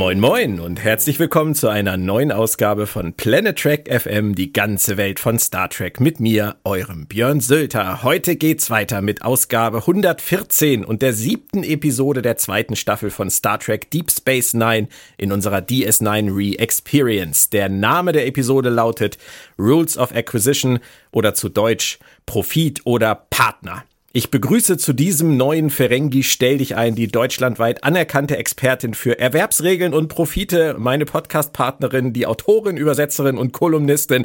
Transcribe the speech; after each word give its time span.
Moin 0.00 0.18
Moin 0.18 0.60
und 0.60 0.82
herzlich 0.82 1.18
willkommen 1.18 1.54
zu 1.54 1.68
einer 1.68 1.98
neuen 1.98 2.32
Ausgabe 2.32 2.86
von 2.86 3.12
Planet 3.12 3.58
Trek 3.58 3.86
FM, 3.92 4.34
die 4.34 4.50
ganze 4.50 4.96
Welt 4.96 5.20
von 5.20 5.38
Star 5.38 5.68
Trek 5.68 6.00
mit 6.00 6.20
mir, 6.20 6.56
eurem 6.64 7.06
Björn 7.06 7.40
Sölter. 7.40 8.02
Heute 8.02 8.36
geht's 8.36 8.70
weiter 8.70 9.02
mit 9.02 9.20
Ausgabe 9.20 9.80
114 9.80 10.86
und 10.86 11.02
der 11.02 11.12
siebten 11.12 11.64
Episode 11.64 12.22
der 12.22 12.38
zweiten 12.38 12.76
Staffel 12.76 13.10
von 13.10 13.28
Star 13.28 13.58
Trek 13.58 13.90
Deep 13.90 14.10
Space 14.10 14.54
Nine 14.54 14.88
in 15.18 15.32
unserer 15.32 15.58
DS9 15.58 16.34
Re-Experience. 16.34 17.50
Der 17.50 17.68
Name 17.68 18.12
der 18.12 18.26
Episode 18.26 18.70
lautet 18.70 19.18
Rules 19.58 19.98
of 19.98 20.12
Acquisition 20.12 20.78
oder 21.12 21.34
zu 21.34 21.50
Deutsch 21.50 21.98
Profit 22.24 22.80
oder 22.86 23.26
Partner. 23.28 23.84
Ich 24.12 24.32
begrüße 24.32 24.76
zu 24.76 24.92
diesem 24.92 25.36
neuen 25.36 25.70
Ferengi 25.70 26.24
Stell 26.24 26.58
dich 26.58 26.74
ein, 26.74 26.96
die 26.96 27.06
deutschlandweit 27.06 27.84
anerkannte 27.84 28.38
Expertin 28.38 28.92
für 28.92 29.20
Erwerbsregeln 29.20 29.94
und 29.94 30.08
Profite, 30.08 30.74
meine 30.76 31.04
Podcast-Partnerin, 31.04 32.12
die 32.12 32.26
Autorin, 32.26 32.76
Übersetzerin 32.76 33.38
und 33.38 33.52
Kolumnistin 33.52 34.24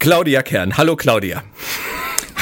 Claudia 0.00 0.42
Kern. 0.42 0.76
Hallo 0.76 0.96
Claudia. 0.96 1.42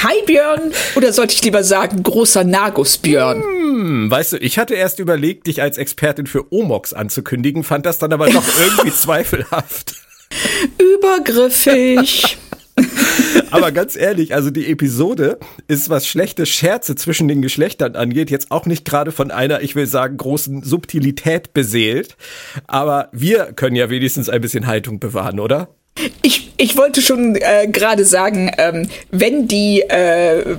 Hi 0.02 0.16
Björn, 0.26 0.72
oder 0.96 1.12
sollte 1.12 1.36
ich 1.36 1.44
lieber 1.44 1.62
sagen, 1.62 2.02
großer 2.02 2.42
Nagus 2.42 2.98
Björn? 2.98 3.44
Hm, 3.44 4.10
weißt 4.10 4.32
du, 4.32 4.38
ich 4.38 4.58
hatte 4.58 4.74
erst 4.74 4.98
überlegt, 4.98 5.46
dich 5.46 5.62
als 5.62 5.78
Expertin 5.78 6.26
für 6.26 6.52
Omox 6.52 6.92
anzukündigen, 6.92 7.62
fand 7.62 7.86
das 7.86 7.98
dann 7.98 8.12
aber 8.12 8.28
doch 8.28 8.42
irgendwie 8.60 8.90
zweifelhaft. 8.90 9.94
Übergriffig. 10.78 12.36
Aber 13.50 13.72
ganz 13.72 13.96
ehrlich, 13.96 14.34
also 14.34 14.50
die 14.50 14.66
Episode 14.66 15.38
ist, 15.68 15.88
was 15.90 16.06
schlechte 16.06 16.46
Scherze 16.46 16.96
zwischen 16.96 17.28
den 17.28 17.42
Geschlechtern 17.42 17.94
angeht, 17.96 18.30
jetzt 18.30 18.50
auch 18.50 18.66
nicht 18.66 18.84
gerade 18.84 19.12
von 19.12 19.30
einer, 19.30 19.62
ich 19.62 19.76
will 19.76 19.86
sagen, 19.86 20.16
großen 20.16 20.62
Subtilität 20.62 21.52
beseelt. 21.54 22.16
Aber 22.66 23.08
wir 23.12 23.52
können 23.52 23.76
ja 23.76 23.90
wenigstens 23.90 24.28
ein 24.28 24.40
bisschen 24.40 24.66
Haltung 24.66 24.98
bewahren, 24.98 25.38
oder? 25.40 25.68
Ich, 26.22 26.52
ich 26.56 26.76
wollte 26.76 27.00
schon 27.02 27.36
äh, 27.36 27.68
gerade 27.68 28.04
sagen, 28.04 28.50
ähm, 28.58 28.88
wenn 29.10 29.46
die 29.46 29.82
äh, 29.82 30.56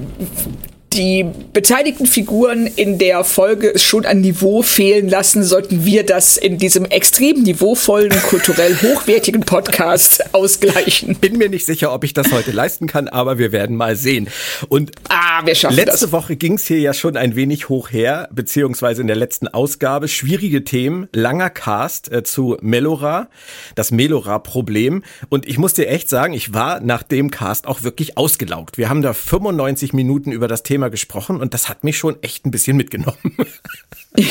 die 0.95 1.25
beteiligten 1.51 2.05
Figuren 2.05 2.67
in 2.67 2.97
der 2.97 3.23
Folge 3.25 3.77
schon 3.77 4.05
an 4.05 4.21
Niveau 4.21 4.61
fehlen 4.61 5.09
lassen, 5.09 5.43
sollten 5.43 5.83
wir 5.83 6.05
das 6.05 6.37
in 6.37 6.57
diesem 6.57 6.85
extrem 6.85 7.43
niveauvollen, 7.43 8.11
kulturell 8.29 8.75
hochwertigen 8.81 9.41
Podcast 9.41 10.33
ausgleichen. 10.33 11.15
Bin 11.15 11.37
mir 11.37 11.49
nicht 11.49 11.65
sicher, 11.65 11.93
ob 11.93 12.03
ich 12.03 12.13
das 12.13 12.31
heute 12.31 12.51
leisten 12.51 12.87
kann, 12.87 13.09
aber 13.09 13.37
wir 13.37 13.51
werden 13.51 13.75
mal 13.75 13.95
sehen. 13.95 14.29
Und 14.69 14.91
ah, 15.09 15.45
wir 15.45 15.55
schaffen 15.55 15.75
letzte 15.75 16.05
das. 16.05 16.11
Woche 16.13 16.37
ging 16.37 16.53
es 16.53 16.65
hier 16.65 16.79
ja 16.79 16.93
schon 16.93 17.17
ein 17.17 17.35
wenig 17.35 17.67
hoch 17.67 17.91
her, 17.91 18.29
beziehungsweise 18.31 19.01
in 19.01 19.07
der 19.07 19.17
letzten 19.17 19.49
Ausgabe 19.49 20.07
schwierige 20.07 20.63
Themen, 20.63 21.09
langer 21.11 21.49
Cast 21.49 22.11
äh, 22.11 22.23
zu 22.23 22.57
Melora, 22.61 23.27
das 23.75 23.91
Melora-Problem. 23.91 25.03
Und 25.29 25.47
ich 25.47 25.57
muss 25.57 25.73
dir 25.73 25.89
echt 25.89 26.09
sagen, 26.09 26.33
ich 26.33 26.53
war 26.53 26.79
nach 26.79 27.03
dem 27.03 27.31
Cast 27.31 27.67
auch 27.67 27.83
wirklich 27.83 28.17
ausgelaugt. 28.17 28.77
Wir 28.77 28.87
haben 28.87 29.01
da 29.01 29.13
95 29.13 29.91
Minuten 29.93 30.31
über 30.31 30.47
das 30.47 30.63
Thema 30.63 30.84
Thema 30.85 30.89
gesprochen 30.89 31.41
und 31.41 31.53
das 31.53 31.69
hat 31.69 31.83
mich 31.83 31.97
schon 31.97 32.21
echt 32.21 32.45
ein 32.45 32.51
bisschen 32.51 32.77
mitgenommen. 32.77 33.17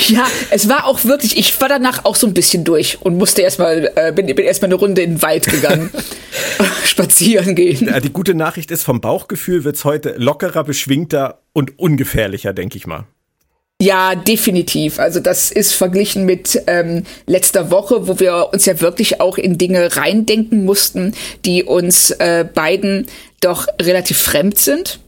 Ja, 0.09 0.27
es 0.49 0.71
war 0.71 0.87
auch 0.87 1.05
wirklich, 1.05 1.37
ich 1.37 1.61
war 1.61 1.69
danach 1.69 2.07
auch 2.07 2.17
so 2.17 2.27
ein 2.27 2.33
bisschen 2.33 2.65
durch 2.65 3.03
und 3.03 3.19
musste 3.19 3.43
erstmal, 3.43 3.93
äh, 3.97 4.13
bin, 4.13 4.25
bin 4.25 4.39
erstmal 4.39 4.71
eine 4.71 4.77
Runde 4.77 5.03
in 5.03 5.17
den 5.17 5.23
Wald 5.23 5.45
gegangen. 5.45 5.91
spazieren 6.87 7.55
gehen. 7.55 7.89
Ja, 7.89 8.01
die 8.01 8.09
gute 8.09 8.33
Nachricht 8.33 8.71
ist, 8.71 8.83
vom 8.83 9.03
Bauchgefühl 9.03 9.63
wird 9.65 9.77
es 9.77 9.85
heute 9.85 10.15
lockerer, 10.17 10.65
beschwingter 10.65 11.43
und 11.53 11.79
ungefährlicher, 11.79 12.55
denke 12.55 12.79
ich 12.79 12.87
mal. 12.87 13.05
Ja, 13.79 14.15
definitiv. 14.15 14.99
Also 14.99 15.21
das 15.21 15.51
ist 15.51 15.75
verglichen 15.75 16.25
mit 16.25 16.63
ähm, 16.67 17.03
letzter 17.27 17.71
Woche, 17.71 18.09
wo 18.09 18.19
wir 18.19 18.49
uns 18.55 18.65
ja 18.65 18.81
wirklich 18.81 19.21
auch 19.21 19.37
in 19.37 19.59
Dinge 19.59 19.97
reindenken 19.97 20.65
mussten, 20.65 21.13
die 21.45 21.63
uns 21.63 22.11
äh, 22.11 22.47
beiden 22.55 23.07
doch 23.43 23.67
relativ 23.83 24.17
fremd 24.17 24.57
sind 24.57 24.99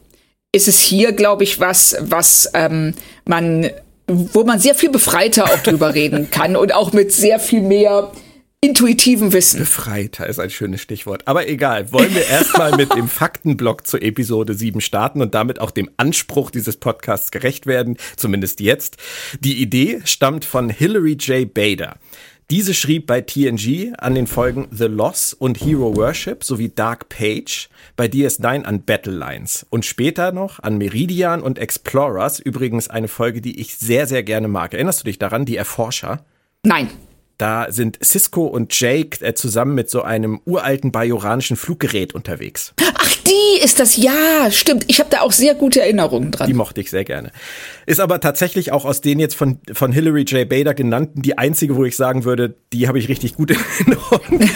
ist 0.53 0.69
es 0.69 0.81
hier, 0.81 1.13
glaube 1.13 1.45
ich, 1.45 1.61
was, 1.61 1.97
was 2.01 2.51
ähm, 2.55 2.95
man, 3.25 3.71
wo 4.07 4.45
man 4.45 4.59
sehr 4.59 4.75
viel 4.75 4.91
befreiter 4.91 5.45
auch 5.45 5.59
drüber 5.59 5.95
reden 5.95 6.31
kann 6.31 6.57
und 6.57 6.75
auch 6.75 6.93
mit 6.93 7.13
sehr 7.13 7.39
viel 7.39 7.63
mehr 7.63 8.13
intuitivem 8.61 9.33
Wissen. 9.33 9.61
Befreiter 9.61 10.27
ist 10.27 10.41
ein 10.41 10.51
schönes 10.51 10.81
Stichwort. 10.81 11.29
Aber 11.29 11.49
egal, 11.49 11.93
wollen 11.93 12.15
wir 12.15 12.27
erstmal 12.27 12.75
mit 12.77 12.95
dem 12.95 13.09
Faktenblock 13.09 13.87
zur 13.87 14.03
Episode 14.03 14.55
7 14.55 14.81
starten 14.81 15.21
und 15.21 15.35
damit 15.35 15.61
auch 15.61 15.71
dem 15.71 15.91
Anspruch 15.99 16.51
dieses 16.51 16.77
Podcasts 16.77 17.31
gerecht 17.31 17.67
werden, 17.67 17.97
zumindest 18.17 18.61
jetzt. 18.61 18.97
Die 19.41 19.61
Idee 19.61 20.01
stammt 20.05 20.45
von 20.45 20.71
Hilary 20.71 21.13
J. 21.13 21.53
Bader. 21.53 21.97
Diese 22.49 22.75
schrieb 22.75 23.09
bei 23.09 23.23
TNG 23.23 23.95
an 23.99 24.15
den 24.15 24.29
Folgen 24.29 24.69
The 24.71 24.85
Loss 24.85 25.35
und 25.35 25.61
Hero 25.61 25.97
Worship 25.97 26.45
sowie 26.45 26.69
Dark 26.69 27.09
Page, 27.09 27.69
bei 27.97 28.07
DS9 28.07 28.63
an 28.63 28.85
Battle 28.85 29.15
Lines 29.15 29.67
und 29.69 29.85
später 29.85 30.31
noch 30.31 30.61
an 30.61 30.79
Meridian 30.79 31.43
und 31.43 31.59
Explorers, 31.59 32.39
übrigens 32.39 32.89
eine 32.89 33.09
Folge, 33.09 33.41
die 33.41 33.59
ich 33.61 33.77
sehr, 33.77 34.07
sehr 34.07 34.23
gerne 34.23 34.47
mag. 34.47 34.75
Erinnerst 34.75 35.01
du 35.01 35.07
dich 35.07 35.19
daran, 35.19 35.45
die 35.45 35.57
Erforscher? 35.57 36.25
Nein. 36.63 36.89
Da 37.39 37.67
sind 37.71 37.99
Cisco 38.03 38.47
und 38.47 38.79
Jake 38.79 39.25
äh, 39.25 39.35
zusammen 39.35 39.75
mit 39.75 39.91
so 39.91 40.03
einem 40.03 40.41
uralten 40.47 40.91
bajoranischen 40.91 41.57
Fluggerät 41.57 42.15
unterwegs. 42.15 42.73
Ach, 42.81 43.17
die 43.27 43.63
ist 43.63 43.79
das, 43.79 43.97
ja, 43.97 44.51
stimmt. 44.51 44.85
Ich 44.89 45.01
habe 45.01 45.11
da 45.11 45.21
auch 45.21 45.33
sehr 45.33 45.55
gute 45.55 45.81
Erinnerungen 45.81 46.31
dran. 46.31 46.47
Die 46.47 46.55
mochte 46.55 46.81
ich 46.81 46.91
sehr 46.91 47.05
gerne. 47.05 47.33
Ist 47.85 48.01
aber 48.01 48.21
tatsächlich 48.21 48.73
auch 48.73 48.85
aus 48.87 49.03
den 49.03 49.19
jetzt 49.21 49.35
von, 49.35 49.59
von 49.73 49.93
Hilary 49.93 50.23
J. 50.23 50.49
Bader 50.49 50.73
genannten 50.73 51.21
die 51.21 51.37
einzige, 51.37 51.77
wo 51.77 51.85
ich 51.85 51.97
sagen 51.97 52.25
würde, 52.25 52.55
die 52.73 52.89
habe 52.89 52.99
ich 52.99 53.09
richtig 53.09 53.35
gut 53.35 53.51
in 53.51 53.59
Erinnerung. 53.59 54.51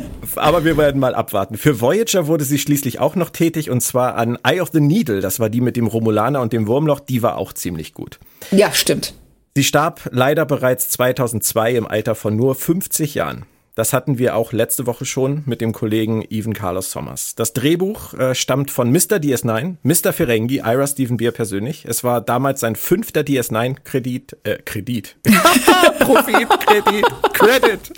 aber 0.36 0.64
wir 0.64 0.76
werden 0.76 1.00
mal 1.00 1.14
abwarten. 1.14 1.56
Für 1.56 1.80
Voyager 1.80 2.28
wurde 2.28 2.44
sie 2.44 2.58
schließlich 2.58 3.00
auch 3.00 3.16
noch 3.16 3.30
tätig 3.30 3.70
und 3.70 3.80
zwar 3.80 4.14
an 4.14 4.38
Eye 4.44 4.60
of 4.60 4.70
the 4.72 4.80
Needle. 4.80 5.20
Das 5.20 5.40
war 5.40 5.50
die 5.50 5.60
mit 5.60 5.76
dem 5.76 5.86
Romulaner 5.86 6.40
und 6.40 6.52
dem 6.52 6.68
Wurmloch. 6.68 7.00
Die 7.00 7.22
war 7.22 7.36
auch 7.36 7.52
ziemlich 7.52 7.94
gut. 7.94 8.20
Ja, 8.52 8.72
stimmt. 8.72 9.14
Sie 9.56 9.64
starb 9.64 10.10
leider 10.12 10.44
bereits 10.44 10.90
2002 10.90 11.76
im 11.76 11.86
Alter 11.86 12.14
von 12.14 12.36
nur 12.36 12.54
50 12.54 13.14
Jahren. 13.14 13.46
Das 13.74 13.94
hatten 13.94 14.18
wir 14.18 14.36
auch 14.36 14.52
letzte 14.52 14.86
Woche 14.86 15.06
schon 15.06 15.44
mit 15.46 15.62
dem 15.62 15.72
Kollegen 15.72 16.22
Even 16.28 16.52
Carlos 16.52 16.90
Sommers. 16.90 17.34
Das 17.36 17.54
Drehbuch 17.54 18.12
äh, 18.12 18.34
stammt 18.34 18.70
von 18.70 18.92
Mr. 18.92 19.16
DS9, 19.16 19.76
Mr. 19.82 20.12
Ferengi, 20.12 20.56
Ira 20.58 20.86
Stephen 20.86 21.16
Beer 21.16 21.32
persönlich. 21.32 21.86
Es 21.86 22.04
war 22.04 22.20
damals 22.20 22.60
sein 22.60 22.76
fünfter 22.76 23.22
DS9-Kredit, 23.22 24.36
äh, 24.42 24.58
Kredit. 24.62 25.16
Profit, 26.00 26.50
Kredit, 27.32 27.92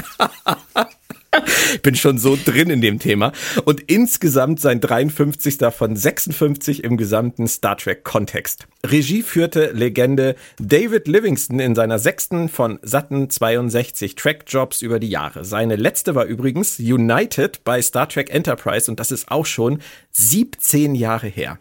Credit. 1.31 1.83
bin 1.83 1.95
schon 1.95 2.19
so 2.19 2.39
drin 2.43 2.71
in 2.71 2.81
dem 2.81 2.99
Thema. 2.99 3.33
Und 3.65 3.81
insgesamt 3.91 4.61
sein 4.61 4.81
53. 4.81 5.59
von 5.71 5.97
56 5.97 6.85
im 6.85 6.97
gesamten 6.97 7.49
Star 7.49 7.77
Trek-Kontext. 7.77 8.67
Regie 8.85 9.23
führte 9.23 9.73
Legende 9.73 10.37
David 10.59 11.09
Livingston 11.09 11.61
in 11.61 11.75
seiner 11.75 11.99
sechsten 11.99 12.49
von 12.49 12.79
satten 12.83 13.31
62 13.31 14.15
Track-Jobs 14.15 14.83
über 14.83 14.99
die 14.99 15.11
Jahre. 15.11 15.45
Seine 15.45 15.77
letzte 15.77 16.15
war 16.15 16.25
übrigens 16.25 16.79
United 16.79 17.65
bei 17.65 17.83
Star 17.83 18.09
Trek 18.09 18.33
Enterprise 18.33 18.91
und 18.91 19.01
das 19.01 19.11
ist 19.11 19.31
auch 19.31 19.47
schon 19.47 19.81
17 20.13 20.95
Jahre 20.95 21.29
her. 21.29 21.59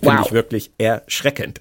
Finde 0.00 0.18
wow. 0.18 0.26
ich 0.26 0.32
wirklich 0.32 0.70
erschreckend. 0.78 1.60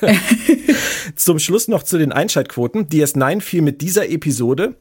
Zum 1.16 1.38
Schluss 1.38 1.68
noch 1.68 1.82
zu 1.82 1.98
den 1.98 2.12
Einschaltquoten. 2.12 2.88
DS9 2.88 3.40
fiel 3.40 3.62
mit 3.62 3.80
dieser 3.80 4.10
Episode 4.10 4.74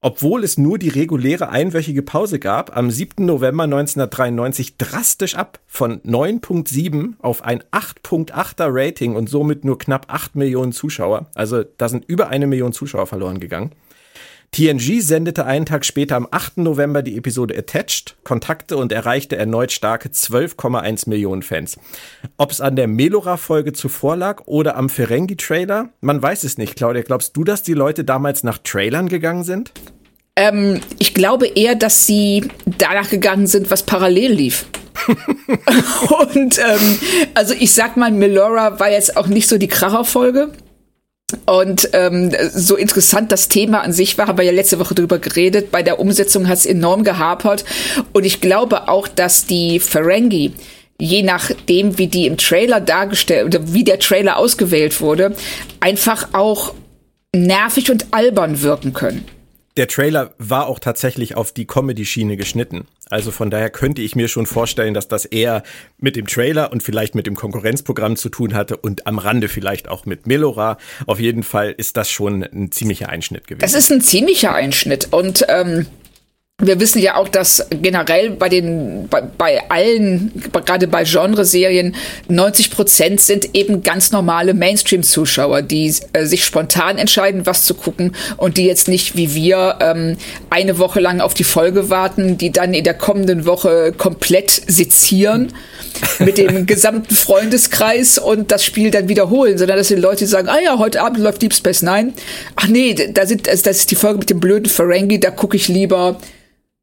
obwohl 0.00 0.44
es 0.44 0.58
nur 0.58 0.78
die 0.78 0.90
reguläre 0.90 1.48
einwöchige 1.48 2.02
Pause 2.02 2.38
gab, 2.38 2.76
am 2.76 2.90
7. 2.90 3.24
November 3.24 3.64
1993 3.64 4.76
drastisch 4.76 5.34
ab 5.34 5.58
von 5.66 6.00
9.7 6.02 7.14
auf 7.18 7.42
ein 7.42 7.62
8.8er 7.72 8.68
Rating 8.68 9.16
und 9.16 9.28
somit 9.28 9.64
nur 9.64 9.78
knapp 9.78 10.06
8 10.08 10.36
Millionen 10.36 10.72
Zuschauer. 10.72 11.26
Also 11.34 11.64
da 11.64 11.88
sind 11.88 12.04
über 12.04 12.28
eine 12.28 12.46
Million 12.46 12.72
Zuschauer 12.72 13.08
verloren 13.08 13.40
gegangen. 13.40 13.72
TNG 14.52 15.00
sendete 15.00 15.44
einen 15.44 15.66
Tag 15.66 15.84
später 15.84 16.16
am 16.16 16.26
8. 16.30 16.58
November 16.58 17.02
die 17.02 17.16
Episode 17.16 17.56
Attached, 17.56 18.16
Kontakte 18.24 18.76
und 18.76 18.92
erreichte 18.92 19.36
erneut 19.36 19.72
starke 19.72 20.08
12,1 20.08 21.08
Millionen 21.08 21.42
Fans. 21.42 21.78
Ob 22.38 22.50
es 22.50 22.60
an 22.60 22.74
der 22.74 22.88
Melora-Folge 22.88 23.72
zuvor 23.72 24.16
lag 24.16 24.42
oder 24.46 24.76
am 24.76 24.88
Ferengi-Trailer, 24.88 25.90
man 26.00 26.22
weiß 26.22 26.44
es 26.44 26.58
nicht. 26.58 26.76
Claudia, 26.76 27.02
glaubst 27.02 27.36
du, 27.36 27.44
dass 27.44 27.62
die 27.62 27.74
Leute 27.74 28.04
damals 28.04 28.42
nach 28.42 28.58
Trailern 28.58 29.08
gegangen 29.08 29.44
sind? 29.44 29.72
Ähm, 30.34 30.80
ich 30.98 31.14
glaube 31.14 31.46
eher, 31.46 31.74
dass 31.74 32.06
sie 32.06 32.48
danach 32.64 33.10
gegangen 33.10 33.46
sind, 33.46 33.70
was 33.70 33.82
parallel 33.82 34.32
lief. 34.32 34.66
und 36.34 36.58
ähm, 36.58 36.98
also 37.34 37.54
ich 37.58 37.72
sag 37.72 37.96
mal, 37.96 38.10
Melora 38.10 38.80
war 38.80 38.90
jetzt 38.90 39.16
auch 39.16 39.26
nicht 39.26 39.48
so 39.48 39.58
die 39.58 39.68
Kracherfolge. 39.68 40.52
Und 41.44 41.90
ähm, 41.92 42.30
so 42.52 42.76
interessant 42.76 43.32
das 43.32 43.48
Thema 43.48 43.82
an 43.82 43.92
sich 43.92 44.16
war, 44.16 44.28
haben 44.28 44.38
wir 44.38 44.44
ja 44.44 44.52
letzte 44.52 44.78
Woche 44.78 44.94
drüber 44.94 45.18
geredet. 45.18 45.70
Bei 45.70 45.82
der 45.82 46.00
Umsetzung 46.00 46.48
hat 46.48 46.58
es 46.58 46.66
enorm 46.66 47.04
gehapert. 47.04 47.64
Und 48.12 48.24
ich 48.24 48.40
glaube 48.40 48.88
auch, 48.88 49.08
dass 49.08 49.46
die 49.46 49.78
Ferengi, 49.78 50.52
je 50.98 51.22
nachdem, 51.22 51.98
wie 51.98 52.06
die 52.06 52.26
im 52.26 52.38
Trailer 52.38 52.80
dargestellt 52.80 53.46
oder 53.46 53.72
wie 53.72 53.84
der 53.84 53.98
Trailer 53.98 54.38
ausgewählt 54.38 55.00
wurde, 55.00 55.34
einfach 55.80 56.28
auch 56.32 56.74
nervig 57.34 57.90
und 57.90 58.06
albern 58.10 58.62
wirken 58.62 58.94
können 58.94 59.24
der 59.78 59.86
Trailer 59.86 60.34
war 60.38 60.66
auch 60.66 60.80
tatsächlich 60.80 61.36
auf 61.36 61.52
die 61.52 61.64
Comedy-Schiene 61.64 62.36
geschnitten. 62.36 62.88
Also 63.08 63.30
von 63.30 63.48
daher 63.48 63.70
könnte 63.70 64.02
ich 64.02 64.16
mir 64.16 64.26
schon 64.26 64.44
vorstellen, 64.44 64.92
dass 64.92 65.06
das 65.06 65.24
eher 65.24 65.62
mit 65.98 66.16
dem 66.16 66.26
Trailer 66.26 66.72
und 66.72 66.82
vielleicht 66.82 67.14
mit 67.14 67.26
dem 67.26 67.36
Konkurrenzprogramm 67.36 68.16
zu 68.16 68.28
tun 68.28 68.54
hatte 68.54 68.76
und 68.76 69.06
am 69.06 69.18
Rande 69.18 69.48
vielleicht 69.48 69.88
auch 69.88 70.04
mit 70.04 70.26
Melora. 70.26 70.78
Auf 71.06 71.20
jeden 71.20 71.44
Fall 71.44 71.72
ist 71.76 71.96
das 71.96 72.10
schon 72.10 72.42
ein 72.42 72.72
ziemlicher 72.72 73.08
Einschnitt 73.08 73.46
gewesen. 73.46 73.60
Das 73.60 73.74
ist 73.74 73.90
ein 73.92 74.00
ziemlicher 74.00 74.52
Einschnitt 74.52 75.12
und 75.12 75.46
ähm, 75.48 75.86
wir 76.60 76.80
wissen 76.80 77.00
ja 77.00 77.14
auch, 77.14 77.28
dass 77.28 77.64
generell 77.70 78.30
bei 78.30 78.48
den, 78.48 79.06
bei, 79.08 79.22
bei 79.22 79.70
allen, 79.70 80.32
gerade 80.66 80.88
bei 80.88 81.04
Genreserien, 81.04 81.94
90 82.26 82.72
Prozent 82.72 83.20
sind 83.20 83.54
eben 83.54 83.84
ganz 83.84 84.10
normale 84.10 84.54
Mainstream-Zuschauer, 84.54 85.62
die 85.62 85.94
äh, 86.14 86.24
sich 86.24 86.44
spontan 86.44 86.98
entscheiden, 86.98 87.46
was 87.46 87.64
zu 87.64 87.74
gucken 87.74 88.16
und 88.38 88.56
die 88.56 88.64
jetzt 88.64 88.88
nicht 88.88 89.14
wie 89.14 89.36
wir 89.36 89.78
ähm, 89.80 90.16
eine 90.50 90.78
Woche 90.78 90.98
lang 90.98 91.20
auf 91.20 91.32
die 91.32 91.44
Folge 91.44 91.90
warten, 91.90 92.38
die 92.38 92.50
dann 92.50 92.74
in 92.74 92.82
der 92.82 92.94
kommenden 92.94 93.46
Woche 93.46 93.92
komplett 93.96 94.50
sezieren 94.66 95.52
mit 96.18 96.38
dem 96.38 96.66
gesamten 96.66 97.14
Freundeskreis 97.14 98.18
und 98.18 98.50
das 98.50 98.64
Spiel 98.64 98.90
dann 98.90 99.08
wiederholen, 99.08 99.58
sondern 99.58 99.78
das 99.78 99.86
sind 99.86 100.00
Leute, 100.00 100.24
die 100.24 100.26
sagen, 100.26 100.48
ah 100.48 100.58
ja, 100.60 100.76
heute 100.76 101.02
Abend 101.02 101.20
läuft 101.20 101.40
Deep 101.40 101.54
Space 101.54 101.82
Nine. 101.82 102.14
Ach 102.56 102.66
nee, 102.66 102.94
da 102.94 103.26
sind, 103.26 103.46
das 103.46 103.64
ist 103.64 103.92
die 103.92 103.96
Folge 103.96 104.18
mit 104.18 104.30
dem 104.30 104.40
blöden 104.40 104.68
Ferengi, 104.68 105.20
da 105.20 105.30
gucke 105.30 105.56
ich 105.56 105.68
lieber 105.68 106.18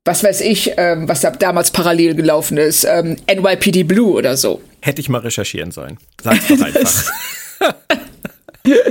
was 0.05 0.23
weiß 0.23 0.41
ich, 0.41 0.71
ähm, 0.77 1.09
was 1.09 1.21
da 1.21 1.31
damals 1.31 1.71
parallel 1.71 2.15
gelaufen 2.15 2.57
ist, 2.57 2.85
ähm, 2.85 3.17
NYPD 3.27 3.83
Blue 3.83 4.13
oder 4.13 4.37
so. 4.37 4.61
Hätte 4.81 5.01
ich 5.01 5.09
mal 5.09 5.19
recherchieren 5.19 5.71
sollen. 5.71 5.97
Sag's 6.23 6.47
doch 6.47 6.61
einfach. 6.63 7.11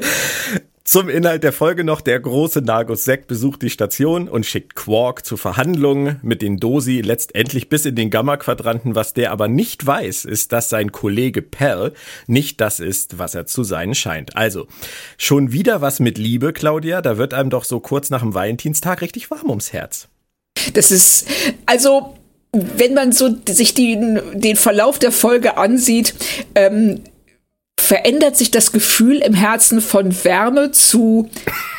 Zum 0.86 1.08
Inhalt 1.08 1.42
der 1.44 1.52
Folge 1.52 1.82
noch, 1.82 2.02
der 2.02 2.20
große 2.20 2.60
Nagus 2.60 3.04
Sek 3.04 3.26
besucht 3.26 3.62
die 3.62 3.70
Station 3.70 4.28
und 4.28 4.44
schickt 4.44 4.74
Quark 4.74 5.24
zu 5.24 5.38
Verhandlungen 5.38 6.20
mit 6.22 6.42
den 6.42 6.58
Dosi 6.58 7.00
letztendlich 7.00 7.70
bis 7.70 7.86
in 7.86 7.94
den 7.94 8.10
Gamma-Quadranten. 8.10 8.94
Was 8.94 9.14
der 9.14 9.32
aber 9.32 9.48
nicht 9.48 9.86
weiß, 9.86 10.26
ist, 10.26 10.52
dass 10.52 10.68
sein 10.68 10.92
Kollege 10.92 11.40
Pell 11.40 11.94
nicht 12.26 12.60
das 12.60 12.80
ist, 12.80 13.18
was 13.18 13.34
er 13.34 13.46
zu 13.46 13.64
sein 13.64 13.94
scheint. 13.94 14.36
Also, 14.36 14.66
schon 15.16 15.52
wieder 15.52 15.80
was 15.80 16.00
mit 16.00 16.18
Liebe, 16.18 16.52
Claudia. 16.52 17.00
Da 17.00 17.16
wird 17.16 17.32
einem 17.32 17.50
doch 17.50 17.64
so 17.64 17.80
kurz 17.80 18.10
nach 18.10 18.20
dem 18.20 18.34
Valentinstag 18.34 19.00
richtig 19.00 19.30
warm 19.30 19.48
ums 19.48 19.72
Herz. 19.72 20.08
Das 20.72 20.90
ist, 20.90 21.26
also, 21.66 22.14
wenn 22.52 22.94
man 22.94 23.12
so 23.12 23.34
sich 23.48 23.74
die, 23.74 23.98
den 24.34 24.56
Verlauf 24.56 24.98
der 24.98 25.12
Folge 25.12 25.56
ansieht, 25.56 26.14
ähm, 26.54 27.02
verändert 27.78 28.36
sich 28.36 28.50
das 28.50 28.72
Gefühl 28.72 29.18
im 29.18 29.34
Herzen 29.34 29.80
von 29.80 30.24
Wärme 30.24 30.70
zu 30.70 31.28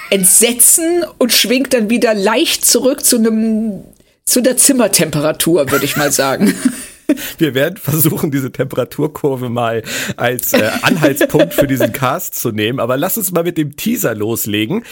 Entsetzen 0.10 1.04
und 1.18 1.32
schwingt 1.32 1.74
dann 1.74 1.90
wieder 1.90 2.14
leicht 2.14 2.66
zurück 2.66 3.04
zu 3.04 3.18
einem 3.18 3.84
zu 4.26 4.42
der 4.42 4.58
Zimmertemperatur, 4.58 5.72
würde 5.72 5.86
ich 5.86 5.98
mal 5.98 6.12
sagen. 6.12 6.54
Wir 7.38 7.54
werden 7.54 7.78
versuchen, 7.78 8.32
diese 8.32 8.52
Temperaturkurve 8.52 9.50
mal 9.50 9.84
als 10.18 10.54
äh, 10.54 10.70
Anhaltspunkt 10.82 11.54
für 11.54 11.68
diesen 11.68 11.92
Cast 11.92 12.36
zu 12.36 12.52
nehmen. 12.52 12.80
Aber 12.80 12.98
lass 12.98 13.18
uns 13.18 13.32
mal 13.32 13.44
mit 13.44 13.58
dem 13.58 13.76
Teaser 13.76 14.16
loslegen. 14.16 14.84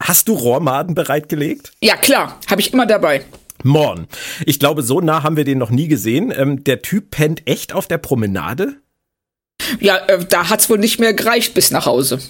Hast 0.00 0.28
du 0.28 0.34
Rohrmaden 0.34 0.94
bereitgelegt? 0.94 1.72
Ja, 1.80 1.96
klar. 1.96 2.38
Habe 2.48 2.60
ich 2.60 2.72
immer 2.72 2.86
dabei. 2.86 3.24
Morn. 3.62 4.06
Ich 4.46 4.58
glaube, 4.58 4.82
so 4.82 5.00
nah 5.00 5.22
haben 5.22 5.36
wir 5.36 5.44
den 5.44 5.58
noch 5.58 5.70
nie 5.70 5.88
gesehen. 5.88 6.32
Ähm, 6.34 6.64
der 6.64 6.82
Typ 6.82 7.10
pennt 7.10 7.46
echt 7.46 7.74
auf 7.74 7.86
der 7.86 7.98
Promenade? 7.98 8.76
Ja, 9.80 9.98
äh, 10.06 10.24
da 10.24 10.48
hat's 10.48 10.70
wohl 10.70 10.78
nicht 10.78 10.98
mehr 11.00 11.14
gereicht 11.14 11.54
bis 11.54 11.70
nach 11.70 11.86
Hause. 11.86 12.20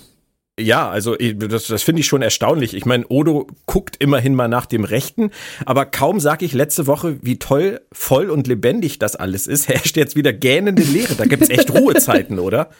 Ja, 0.60 0.90
also 0.90 1.16
das, 1.16 1.66
das 1.66 1.82
finde 1.82 2.00
ich 2.00 2.06
schon 2.06 2.22
erstaunlich. 2.22 2.74
Ich 2.74 2.84
meine, 2.84 3.06
Odo 3.08 3.46
guckt 3.66 3.96
immerhin 3.98 4.34
mal 4.34 4.48
nach 4.48 4.66
dem 4.66 4.84
Rechten, 4.84 5.30
aber 5.64 5.86
kaum 5.86 6.20
sage 6.20 6.44
ich 6.44 6.52
letzte 6.52 6.86
Woche, 6.86 7.18
wie 7.22 7.38
toll, 7.38 7.80
voll 7.92 8.30
und 8.30 8.46
lebendig 8.46 8.98
das 8.98 9.16
alles 9.16 9.46
ist, 9.46 9.68
herrscht 9.68 9.96
jetzt 9.96 10.16
wieder 10.16 10.32
gähnende 10.32 10.82
Leere. 10.82 11.14
Da 11.14 11.24
gibt's 11.24 11.48
echt 11.48 11.70
Ruhezeiten, 11.72 12.38
oder? 12.38 12.70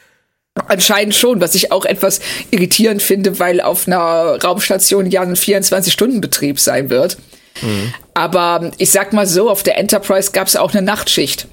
Anscheinend 0.67 1.15
schon, 1.15 1.39
was 1.39 1.55
ich 1.55 1.71
auch 1.71 1.85
etwas 1.85 2.19
irritierend 2.51 3.01
finde, 3.01 3.39
weil 3.39 3.61
auf 3.61 3.87
einer 3.87 4.37
Raumstation 4.43 5.09
ja 5.09 5.21
ein 5.21 5.35
24-Stunden-Betrieb 5.35 6.59
sein 6.59 6.89
wird. 6.89 7.17
Mhm. 7.61 7.93
Aber 8.13 8.71
ich 8.77 8.91
sag 8.91 9.13
mal 9.13 9.25
so, 9.25 9.49
auf 9.49 9.63
der 9.63 9.77
Enterprise 9.77 10.31
gab's 10.31 10.57
auch 10.57 10.73
eine 10.73 10.81
Nachtschicht. 10.81 11.47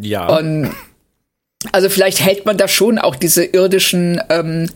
Ja. 0.00 0.28
Und 0.38 0.74
also 1.72 1.88
vielleicht 1.88 2.20
hält 2.20 2.46
man 2.46 2.56
da 2.56 2.68
schon 2.68 2.98
auch 2.98 3.16
diese 3.16 3.44
irdischen 3.44 4.20
ähm, 4.28 4.70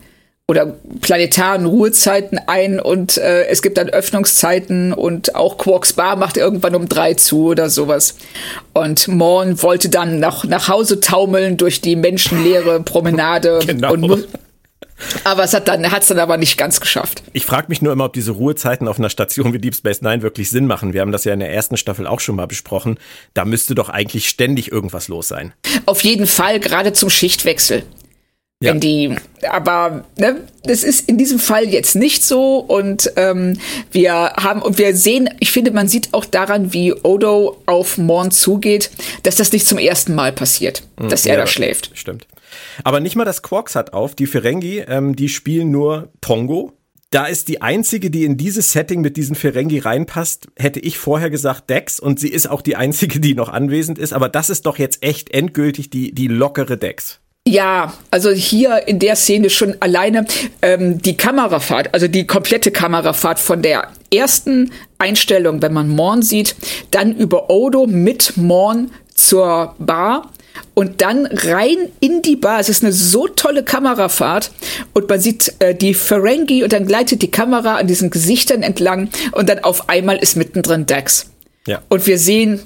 oder 0.49 0.75
planetaren 0.99 1.65
Ruhezeiten 1.65 2.37
ein 2.47 2.79
und 2.79 3.17
äh, 3.17 3.45
es 3.45 3.61
gibt 3.61 3.77
dann 3.77 3.89
Öffnungszeiten 3.89 4.91
und 4.91 5.35
auch 5.35 5.57
Quarks 5.57 5.93
Bar 5.93 6.17
macht 6.17 6.35
irgendwann 6.35 6.75
um 6.75 6.89
drei 6.89 7.13
zu 7.13 7.47
oder 7.47 7.69
sowas. 7.69 8.17
Und 8.73 9.07
Morn 9.07 9.61
wollte 9.61 9.87
dann 9.87 10.19
nach, 10.19 10.43
nach 10.43 10.67
Hause 10.67 10.99
taumeln 10.99 11.55
durch 11.55 11.79
die 11.79 11.95
menschenleere 11.95 12.81
Promenade 12.81 13.59
genau. 13.65 13.93
und 13.93 14.27
aber 15.23 15.43
es 15.43 15.53
hat 15.53 15.67
dann 15.67 15.89
hat's 15.91 16.07
dann 16.07 16.19
aber 16.19 16.37
nicht 16.37 16.57
ganz 16.57 16.79
geschafft. 16.79 17.23
Ich 17.33 17.45
frage 17.45 17.67
mich 17.69 17.81
nur 17.81 17.93
immer, 17.93 18.05
ob 18.05 18.13
diese 18.13 18.31
Ruhezeiten 18.31 18.87
auf 18.87 18.99
einer 18.99 19.09
Station 19.09 19.53
wie 19.53 19.59
Deep 19.59 19.75
Space 19.75 20.01
Nine 20.01 20.21
wirklich 20.21 20.49
Sinn 20.49 20.67
machen. 20.67 20.93
Wir 20.93 21.01
haben 21.01 21.11
das 21.11 21.23
ja 21.23 21.33
in 21.33 21.39
der 21.39 21.51
ersten 21.51 21.77
Staffel 21.77 22.05
auch 22.05 22.19
schon 22.19 22.35
mal 22.35 22.47
besprochen. 22.47 22.99
Da 23.33 23.45
müsste 23.45 23.75
doch 23.75 23.89
eigentlich 23.89 24.29
ständig 24.29 24.71
irgendwas 24.71 25.07
los 25.07 25.27
sein. 25.29 25.53
Auf 25.85 26.01
jeden 26.01 26.27
Fall, 26.27 26.59
gerade 26.59 26.93
zum 26.93 27.09
Schichtwechsel. 27.09 27.83
Ja. 28.63 28.71
Wenn 28.71 28.79
die, 28.79 29.13
aber 29.51 30.05
ne, 30.17 30.37
das 30.63 30.85
ist 30.85 31.09
in 31.09 31.17
diesem 31.17 31.37
Fall 31.37 31.65
jetzt 31.65 31.95
nicht 31.95 32.23
so 32.23 32.59
und 32.59 33.11
ähm, 33.17 33.57
wir 33.91 34.13
haben 34.13 34.61
und 34.61 34.77
wir 34.77 34.95
sehen, 34.95 35.29
ich 35.41 35.51
finde, 35.51 35.71
man 35.71 35.89
sieht 35.89 36.13
auch 36.13 36.23
daran, 36.23 36.71
wie 36.71 36.93
Odo 36.93 37.61
auf 37.65 37.97
Morn 37.97 38.31
zugeht, 38.31 38.89
dass 39.23 39.35
das 39.35 39.51
nicht 39.51 39.67
zum 39.67 39.79
ersten 39.79 40.15
Mal 40.15 40.31
passiert, 40.31 40.83
mhm, 40.97 41.09
dass 41.09 41.25
er 41.25 41.33
ja, 41.33 41.41
da 41.41 41.47
schläft. 41.47 41.91
Stimmt. 41.93 42.25
Aber 42.85 43.01
nicht 43.01 43.17
mal 43.17 43.25
das 43.25 43.41
Quarks 43.41 43.75
hat 43.75 43.91
auf. 43.91 44.15
Die 44.15 44.27
Ferengi, 44.27 44.79
ähm, 44.87 45.13
die 45.13 45.27
spielen 45.27 45.69
nur 45.69 46.13
Tongo. 46.21 46.71
Da 47.09 47.25
ist 47.25 47.49
die 47.49 47.61
einzige, 47.61 48.09
die 48.09 48.23
in 48.23 48.37
dieses 48.37 48.71
Setting 48.71 49.01
mit 49.01 49.17
diesen 49.17 49.35
Ferengi 49.35 49.79
reinpasst, 49.79 50.47
hätte 50.55 50.79
ich 50.79 50.97
vorher 50.97 51.29
gesagt 51.29 51.69
Dex 51.69 51.99
und 51.99 52.17
sie 52.17 52.29
ist 52.29 52.49
auch 52.49 52.61
die 52.61 52.77
einzige, 52.77 53.19
die 53.19 53.35
noch 53.35 53.49
anwesend 53.49 53.99
ist. 53.99 54.13
Aber 54.13 54.29
das 54.29 54.49
ist 54.49 54.65
doch 54.65 54.79
jetzt 54.79 55.03
echt 55.03 55.33
endgültig 55.33 55.89
die, 55.89 56.15
die 56.15 56.27
lockere 56.27 56.77
Dex. 56.77 57.19
Ja, 57.45 57.93
also 58.09 58.31
hier 58.31 58.87
in 58.87 58.99
der 58.99 59.17
Szene 59.17 59.49
schon 59.49 59.75
alleine 59.81 60.25
ähm, 60.61 61.01
die 61.01 61.17
Kamerafahrt, 61.17 61.93
also 61.93 62.07
die 62.07 62.25
komplette 62.25 62.71
Kamerafahrt 62.71 63.37
von 63.37 63.61
der 63.61 63.89
ersten 64.13 64.71
Einstellung, 64.97 65.61
wenn 65.61 65.73
man 65.73 65.89
Morn 65.89 66.21
sieht, 66.21 66.55
dann 66.91 67.13
über 67.13 67.49
Odo 67.49 67.85
mit 67.85 68.37
Morn 68.37 68.91
zur 69.13 69.75
Bar 69.77 70.31
und 70.73 71.01
dann 71.01 71.25
rein 71.25 71.89
in 71.99 72.21
die 72.21 72.37
Bar. 72.37 72.61
Es 72.61 72.69
ist 72.69 72.81
eine 72.81 72.93
so 72.93 73.27
tolle 73.27 73.63
Kamerafahrt 73.63 74.51
und 74.93 75.09
man 75.09 75.19
sieht 75.19 75.53
äh, 75.59 75.75
die 75.75 75.93
Ferengi 75.93 76.63
und 76.63 76.71
dann 76.71 76.87
gleitet 76.87 77.21
die 77.21 77.31
Kamera 77.31 77.75
an 77.75 77.87
diesen 77.87 78.09
Gesichtern 78.09 78.63
entlang 78.63 79.09
und 79.33 79.49
dann 79.49 79.59
auf 79.59 79.89
einmal 79.89 80.15
ist 80.15 80.37
mittendrin 80.37 80.85
Dax. 80.85 81.25
Ja. 81.67 81.81
Und 81.89 82.07
wir 82.07 82.17
sehen, 82.17 82.61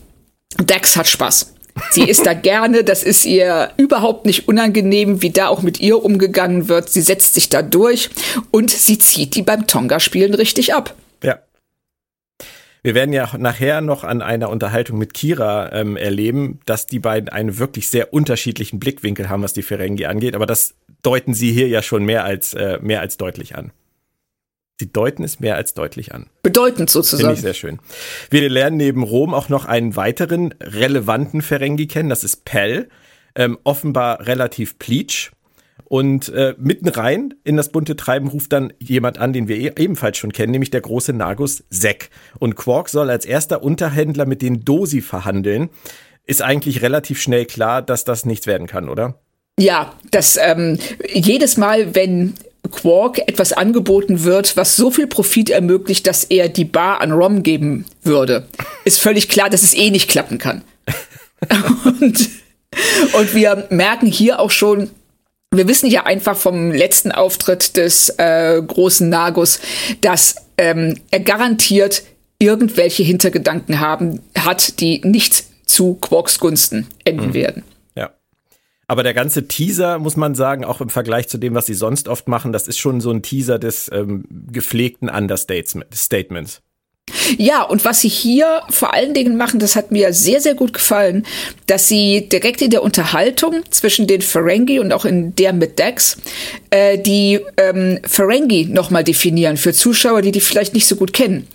Dax 0.64 0.96
hat 0.96 1.08
Spaß. 1.08 1.54
Sie 1.92 2.04
ist 2.04 2.26
da 2.26 2.34
gerne, 2.34 2.84
das 2.84 3.04
ist 3.04 3.26
ihr 3.26 3.72
überhaupt 3.78 4.26
nicht 4.26 4.48
unangenehm, 4.48 5.22
wie 5.22 5.32
da 5.32 5.48
auch 5.48 5.62
mit 5.62 5.80
ihr 5.80 6.04
umgegangen 6.04 6.70
wird. 6.70 6.90
Sie 6.90 7.02
setzt 7.02 7.34
sich 7.34 7.50
da 7.50 7.62
durch 7.62 8.10
und 8.52 8.70
sie 8.70 8.98
zieht 8.98 9.36
die 9.36 9.42
beim 9.42 9.68
Tonga-Spielen 9.68 10.34
richtig 10.34 10.74
ab. 10.74 10.96
Ja. 11.24 11.40
Wir 12.84 12.96
werden 12.96 13.12
ja 13.12 13.30
nachher 13.38 13.82
noch 13.82 14.04
an 14.04 14.22
einer 14.22 14.50
Unterhaltung 14.50 14.98
mit 14.98 15.14
Kira 15.14 15.72
ähm, 15.74 15.98
erleben, 15.98 16.60
dass 16.66 16.88
die 16.88 17.00
beiden 17.00 17.30
einen 17.30 17.58
wirklich 17.58 17.90
sehr 17.90 18.14
unterschiedlichen 18.14 18.80
Blickwinkel 18.80 19.30
haben, 19.30 19.44
was 19.44 19.54
die 19.54 19.64
Ferengi 19.64 20.06
angeht. 20.06 20.36
Aber 20.36 20.46
das 20.46 20.76
deuten 21.04 21.34
sie 21.34 21.52
hier 21.52 21.68
ja 21.68 21.82
schon 21.82 22.06
mehr 22.06 22.24
als, 22.24 22.54
äh, 22.54 22.80
mehr 22.82 23.02
als 23.02 23.18
deutlich 23.18 23.56
an. 23.56 23.72
Sie 24.80 24.92
deuten 24.92 25.24
es 25.24 25.40
mehr 25.40 25.56
als 25.56 25.74
deutlich 25.74 26.14
an. 26.14 26.28
Bedeutend 26.44 26.90
sozusagen. 26.90 27.22
Finde 27.22 27.34
ich 27.34 27.42
sehr 27.42 27.56
schön. 27.56 27.80
Wir 28.30 28.48
lernen 28.48 28.78
neben 28.78 29.02
Rom 29.02 29.34
auch 29.34 29.50
noch 29.50 29.66
einen 29.66 29.96
weiteren 29.96 30.54
relevanten 30.62 31.42
Ferengi 31.42 31.88
kennen, 31.88 32.10
das 32.10 32.24
ist 32.24 32.46
Pell. 32.46 32.90
Ähm, 33.36 33.58
offenbar 33.64 34.28
relativ 34.28 34.78
pleatsch. 34.78 35.32
Und 35.86 36.30
äh, 36.30 36.54
mitten 36.58 36.90
rein 36.90 37.34
in 37.44 37.56
das 37.56 37.70
bunte 37.70 37.96
Treiben 37.96 38.28
ruft 38.28 38.52
dann 38.52 38.74
jemand 38.78 39.20
an, 39.20 39.32
den 39.32 39.48
wir 39.48 39.58
e 39.58 39.72
ebenfalls 39.82 40.18
schon 40.18 40.34
kennen, 40.34 40.52
nämlich 40.52 40.70
der 40.70 40.82
große 40.82 41.14
Nagus 41.14 41.64
Zack. 41.72 42.10
Und 42.40 42.56
Quark 42.56 42.90
soll 42.90 43.10
als 43.10 43.26
erster 43.26 43.64
Unterhändler 43.64 44.26
mit 44.26 44.42
den 44.42 44.66
Dosi 44.66 45.02
verhandeln. 45.02 45.70
Ist 46.26 46.42
eigentlich 46.42 46.82
relativ 46.82 47.22
schnell 47.22 47.46
klar, 47.46 47.82
dass 47.82 48.04
das 48.04 48.26
nichts 48.26 48.48
werden 48.48 48.68
kann, 48.68 48.90
oder? 48.90 49.22
Ja, 49.60 49.94
das 50.12 50.38
ähm, 50.40 50.78
jedes 51.08 51.58
Mal, 51.58 51.96
wenn 51.96 52.36
Quark 52.70 53.20
etwas 53.28 53.54
angeboten 53.54 54.24
wird, 54.24 54.58
was 54.58 54.76
so 54.76 54.92
viel 54.92 55.08
Profit 55.08 55.50
ermöglicht, 55.50 56.08
dass 56.08 56.24
er 56.24 56.50
die 56.50 56.66
Bar 56.66 57.02
an 57.02 57.12
Rom 57.12 57.44
geben 57.44 57.86
würde, 58.04 58.48
ist 58.86 59.00
völlig 59.00 59.30
klar, 59.30 59.50
dass 59.50 59.64
es 59.64 59.74
eh 59.74 59.90
nicht 59.90 60.10
klappen 60.10 60.38
kann. 60.38 60.62
und, 61.86 62.30
und 63.14 63.36
wir 63.36 63.68
merken 63.70 64.08
hier 64.08 64.40
auch 64.40 64.52
schon, 64.52 64.90
wir 65.54 65.68
wissen 65.68 65.90
ja 65.90 66.06
einfach 66.06 66.36
vom 66.36 66.72
letzten 66.72 67.12
Auftritt 67.12 67.78
des 67.78 68.10
äh, 68.18 68.62
großen 68.62 69.10
Nagus, 69.10 69.60
dass 70.02 70.36
ähm, 70.58 71.00
er 71.12 71.22
garantiert 71.22 72.04
irgendwelche 72.40 73.04
Hintergedanken 73.04 73.80
haben 73.80 74.22
hat, 74.38 74.80
die 74.80 75.02
nicht 75.04 75.46
zu 75.66 75.96
Quarks 75.96 76.40
Gunsten 76.40 76.88
enden 77.04 77.28
mhm. 77.28 77.34
werden. 77.34 77.64
Aber 78.88 79.04
der 79.04 79.14
ganze 79.14 79.48
Teaser, 79.48 80.00
muss 80.00 80.16
man 80.16 80.34
sagen, 80.34 80.64
auch 80.64 80.80
im 80.80 80.90
Vergleich 80.90 81.28
zu 81.28 81.38
dem, 81.38 81.54
was 81.54 81.66
sie 81.66 81.74
sonst 81.74 82.08
oft 82.08 82.30
machen, 82.30 82.54
das 82.54 82.70
ist 82.70 82.80
schon 82.80 83.02
so 83.02 83.12
ein 83.12 83.22
Teaser 83.22 83.60
des 83.60 83.92
ähm, 83.92 84.24
gepflegten 84.30 85.10
Understatements. 85.10 86.62
Ja, 87.38 87.64
und 87.64 87.86
was 87.86 88.02
sie 88.02 88.10
hier 88.10 88.62
vor 88.70 88.94
allen 88.94 89.14
Dingen 89.14 89.38
machen, 89.38 89.60
das 89.60 89.76
hat 89.76 89.92
mir 89.92 90.14
sehr, 90.14 90.42
sehr 90.42 90.56
gut 90.56 90.74
gefallen, 90.74 91.26
dass 91.66 91.88
sie 91.88 92.28
direkt 92.30 92.62
in 92.62 92.70
der 92.70 92.84
Unterhaltung 92.84 93.64
zwischen 93.70 94.08
den 94.08 94.22
Ferengi 94.22 94.80
und 94.80 94.92
auch 94.92 95.06
in 95.06 95.34
der 95.36 95.54
mit 95.54 95.80
Dex 95.80 96.18
äh, 96.70 96.98
die 96.98 97.40
ähm, 97.58 98.00
Ferengi 98.06 98.66
nochmal 98.66 99.04
definieren 99.04 99.58
für 99.58 99.74
Zuschauer, 99.74 100.22
die 100.22 100.32
die 100.32 100.42
vielleicht 100.42 100.74
nicht 100.74 100.88
so 100.88 100.96
gut 100.96 101.14
kennen 101.14 101.48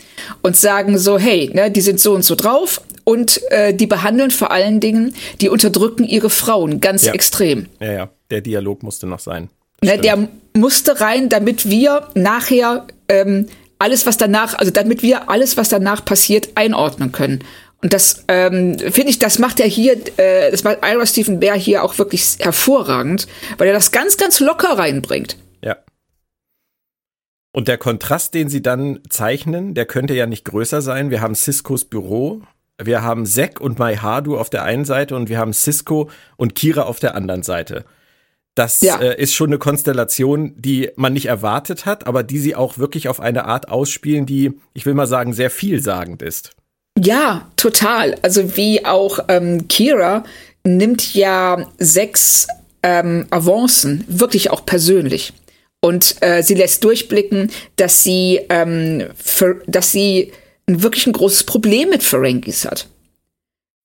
und 0.42 0.56
sagen 0.56 0.99
so, 0.99 1.18
hey, 1.18 1.50
ne, 1.52 1.71
die 1.71 1.80
sind 1.80 2.00
so 2.00 2.14
und 2.14 2.23
so 2.23 2.35
drauf 2.35 2.80
und 3.04 3.40
äh, 3.50 3.75
die 3.75 3.87
behandeln 3.87 4.30
vor 4.30 4.50
allen 4.50 4.80
Dingen, 4.80 5.14
die 5.40 5.49
unterdrücken 5.49 6.04
ihre 6.04 6.30
Frauen 6.30 6.80
ganz 6.80 7.04
ja. 7.04 7.12
extrem. 7.12 7.66
Ja, 7.80 7.92
ja, 7.92 8.11
der 8.30 8.40
Dialog 8.40 8.82
musste 8.82 9.06
noch 9.06 9.21
sein. 9.21 9.50
Ne, 9.82 9.99
der 9.99 10.28
musste 10.54 11.00
rein, 11.00 11.28
damit 11.28 11.68
wir 11.68 12.09
nachher 12.14 12.87
ähm, 13.09 13.49
alles, 13.82 14.06
was 14.06 14.16
danach, 14.16 14.54
also 14.54 14.70
damit 14.70 15.02
wir 15.02 15.28
alles, 15.28 15.56
was 15.56 15.68
danach 15.68 16.04
passiert, 16.04 16.50
einordnen 16.54 17.10
können. 17.10 17.44
Und 17.82 17.92
das 17.92 18.24
ähm, 18.28 18.78
finde 18.78 19.10
ich, 19.10 19.18
das 19.18 19.40
macht 19.40 19.58
er 19.58 19.66
hier, 19.66 19.94
äh, 20.16 20.52
das 20.52 20.62
macht 20.62 20.78
Ira 20.84 21.04
Stephen 21.04 21.40
Bear 21.40 21.58
hier 21.58 21.82
auch 21.82 21.98
wirklich 21.98 22.36
hervorragend, 22.38 23.26
weil 23.58 23.66
er 23.66 23.74
das 23.74 23.90
ganz, 23.90 24.16
ganz 24.16 24.38
locker 24.38 24.78
reinbringt. 24.78 25.36
Ja. 25.62 25.78
Und 27.52 27.66
der 27.66 27.76
Kontrast, 27.76 28.34
den 28.34 28.48
sie 28.48 28.62
dann 28.62 29.00
zeichnen, 29.10 29.74
der 29.74 29.86
könnte 29.86 30.14
ja 30.14 30.26
nicht 30.26 30.44
größer 30.44 30.80
sein. 30.80 31.10
Wir 31.10 31.20
haben 31.20 31.34
Ciscos 31.34 31.84
Büro, 31.84 32.42
wir 32.80 33.02
haben 33.02 33.26
Zack 33.26 33.60
und 33.60 33.80
Mai 33.80 33.96
Hardu 33.96 34.38
auf 34.38 34.48
der 34.48 34.62
einen 34.62 34.84
Seite 34.84 35.16
und 35.16 35.28
wir 35.28 35.38
haben 35.38 35.52
Cisco 35.52 36.08
und 36.36 36.54
Kira 36.54 36.82
auf 36.82 37.00
der 37.00 37.16
anderen 37.16 37.42
Seite. 37.42 37.84
Das 38.54 38.82
ja. 38.82 39.00
äh, 39.00 39.21
ist 39.21 39.35
schon 39.35 39.49
eine 39.49 39.59
Konstellation, 39.59 40.52
die 40.56 40.90
man 40.97 41.14
nicht 41.14 41.26
erwartet 41.26 41.87
hat, 41.87 42.06
aber 42.06 42.23
die 42.23 42.38
sie 42.38 42.54
auch 42.54 42.76
wirklich 42.78 43.09
auf 43.09 43.21
eine 43.21 43.47
Art 43.47 43.68
ausspielen, 43.68 44.26
die, 44.26 44.52
ich 44.75 44.85
will 44.85 44.94
mal 44.94 45.06
sagen, 45.06 45.32
sehr 45.32 45.50
vielsagend 45.50 46.21
ist. 46.21 46.50
Ja, 46.99 47.49
total. 47.56 48.16
Also 48.21 48.56
wie 48.56 48.85
auch 48.85 49.21
ähm, 49.28 49.68
Kira 49.68 50.25
nimmt 50.64 51.14
ja 51.14 51.66
sechs 51.78 52.47
ähm, 52.82 53.26
Avancen 53.30 54.04
wirklich 54.09 54.50
auch 54.50 54.66
persönlich. 54.66 55.32
Und 55.80 56.16
äh, 56.21 56.42
sie 56.42 56.54
lässt 56.54 56.85
durchblicken, 56.85 57.50
dass 57.76 58.04
sie, 58.04 58.40
ähm, 58.50 59.09
für, 59.16 59.62
dass 59.66 59.90
sie 59.90 60.32
wirklich 60.66 61.06
ein 61.06 61.12
großes 61.12 61.44
Problem 61.44 61.90
mit 61.90 62.02
Ferengis 62.02 62.64
hat. 62.64 62.87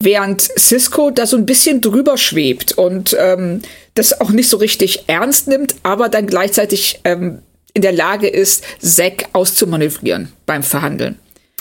Während 0.02 0.42
Cisco 0.42 1.10
da 1.10 1.26
so 1.26 1.38
ein 1.38 1.46
bisschen 1.46 1.82
drüber 1.82 2.18
schwebt 2.18 2.74
und 2.74 3.16
ähm, 3.20 3.62
das 3.96 4.22
auch 4.22 4.30
nicht 4.30 4.48
so 4.48 4.58
richtig 4.58 5.06
ernst 5.08 5.48
nimmt, 5.48 5.76
aber 5.82 6.08
dann 6.08 6.28
gleichzeitig 6.28 7.00
ähm, 7.04 7.42
in 7.74 7.82
der 7.82 7.94
Lage 7.94 8.28
ist, 8.28 8.64
Zack 8.80 9.30
auszumanövrieren 9.34 10.32
beim 10.46 10.64
Verhandeln. 10.64 11.18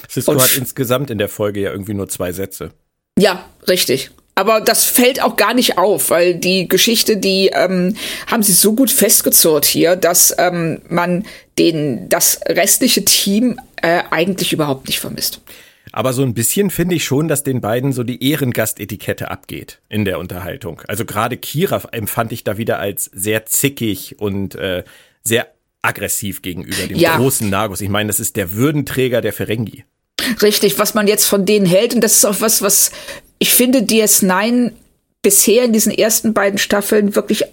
Cisco 0.09 0.33
und 0.33 0.43
hat 0.43 0.57
insgesamt 0.57 1.11
in 1.11 1.19
der 1.19 1.29
Folge 1.29 1.61
ja 1.61 1.71
irgendwie 1.71 1.95
nur 1.95 2.09
zwei 2.09 2.33
Sätze. 2.33 2.73
Ja, 3.19 3.49
richtig. 3.69 4.11
Aber 4.35 4.61
das 4.61 4.85
fällt 4.85 5.23
auch 5.23 5.37
gar 5.37 5.55
nicht 5.55 5.79
auf, 5.79 6.11
weil 6.11 6.35
die 6.35 6.69
Geschichte, 6.69 7.17
die 7.17 7.51
ähm, 7.55 7.97
haben 8.27 8.43
sie 8.43 8.53
so 8.53 8.75
gut 8.75 8.91
festgezurrt 8.91 9.65
hier, 9.65 9.97
dass 9.97 10.35
ähm, 10.39 10.83
man 10.91 11.25
den 11.59 12.11
das 12.11 12.41
restliche 12.47 13.03
Team 13.03 13.59
äh, 13.81 14.03
eigentlich 14.11 14.53
überhaupt 14.53 14.89
nicht 14.89 15.01
vermisst. 15.01 15.41
Aber 15.97 16.13
so 16.13 16.23
ein 16.25 16.35
bisschen 16.35 16.69
finde 16.69 16.95
ich 16.95 17.05
schon, 17.05 17.27
dass 17.27 17.43
den 17.43 17.63
beiden 17.63 17.95
so 17.95 18.03
die 18.03 18.23
Ehrengastetikette 18.31 19.31
abgeht 19.31 19.81
in 19.89 20.05
der 20.05 20.19
Unterhaltung. 20.19 20.83
Also 20.89 21.07
gerade 21.07 21.39
Kira 21.39 21.81
empfand 21.91 22.33
ich 22.33 22.45
da 22.45 22.59
wieder 22.59 22.79
als 22.79 23.07
sehr 23.15 23.47
zickig 23.47 24.17
und 24.19 24.57
äh, 24.57 24.85
sehr 25.25 25.47
aggressiv 25.81 26.43
gegenüber 26.43 26.87
dem 26.87 26.99
ja. 26.99 27.17
großen 27.17 27.49
Nagus. 27.49 27.81
Ich 27.81 27.89
meine, 27.89 28.09
das 28.09 28.21
ist 28.21 28.37
der 28.37 28.53
Würdenträger 28.53 29.23
der 29.23 29.33
Ferengi. 29.33 29.85
Richtig, 30.43 30.79
was 30.79 30.93
man 30.93 31.09
jetzt 31.09 31.25
von 31.25 31.47
denen 31.47 31.65
hält. 31.65 31.95
Und 31.95 32.03
das 32.03 32.19
ist 32.19 32.27
auch 32.27 32.43
was, 32.43 32.61
was 32.61 32.93
ich 33.39 33.55
finde, 33.55 33.79
DS9 33.79 34.73
bisher 35.23 35.65
in 35.65 35.73
diesen 35.73 35.93
ersten 35.93 36.35
beiden 36.35 36.59
Staffeln 36.59 37.15
wirklich 37.17 37.45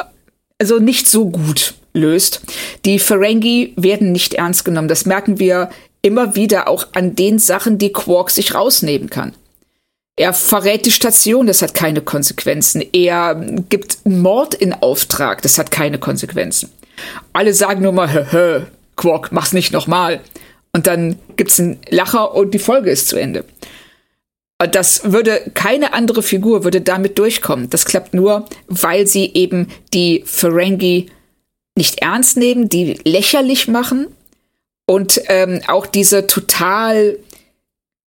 also 0.60 0.80
nicht 0.80 1.08
so 1.08 1.30
gut 1.30 1.76
löst. 1.94 2.42
Die 2.84 3.00
Ferengi 3.00 3.72
werden 3.78 4.12
nicht 4.12 4.34
ernst 4.34 4.66
genommen. 4.66 4.90
Das 4.90 5.06
merken 5.06 5.40
wir 5.40 5.70
immer 6.04 6.36
wieder 6.36 6.68
auch 6.68 6.88
an 6.94 7.16
den 7.16 7.40
Sachen, 7.40 7.80
die 7.80 7.92
Quark 7.92 8.30
sich 8.30 8.54
rausnehmen 8.54 9.10
kann. 9.10 9.34
Er 10.16 10.34
verrät 10.34 10.86
die 10.86 10.92
Station, 10.92 11.48
das 11.48 11.64
hat 11.64 11.74
keine 11.74 12.02
Konsequenzen. 12.02 12.84
Er 12.94 13.34
gibt 13.70 14.06
Mord 14.06 14.54
in 14.54 14.74
Auftrag, 14.74 15.42
das 15.42 15.58
hat 15.58 15.72
keine 15.72 15.98
Konsequenzen. 15.98 16.70
Alle 17.32 17.54
sagen 17.54 17.82
nur 17.82 17.94
mal, 17.94 18.14
hö, 18.14 18.26
hö, 18.32 18.62
Quark, 18.96 19.32
mach's 19.32 19.54
nicht 19.54 19.72
nochmal. 19.72 20.22
Und 20.72 20.86
dann 20.86 21.18
gibt's 21.36 21.60
einen 21.60 21.80
Lacher 21.90 22.36
und 22.36 22.54
die 22.54 22.60
Folge 22.60 22.92
ist 22.92 23.08
zu 23.08 23.16
Ende. 23.16 23.46
Das 24.72 25.12
würde 25.12 25.52
keine 25.56 25.94
andere 25.94 26.22
Figur 26.22 26.64
würde 26.64 26.82
damit 26.82 27.18
durchkommen. 27.18 27.70
Das 27.70 27.86
klappt 27.86 28.14
nur, 28.14 28.46
weil 28.68 29.08
sie 29.08 29.32
eben 29.34 29.68
die 29.94 30.24
Ferengi 30.26 31.08
nicht 31.76 32.02
ernst 32.02 32.38
nehmen, 32.38 32.70
die 32.70 33.00
lächerlich 33.04 33.68
machen 33.68 34.08
und 34.94 35.20
ähm, 35.28 35.62
auch 35.66 35.88
diese 35.88 36.28
total 36.28 37.18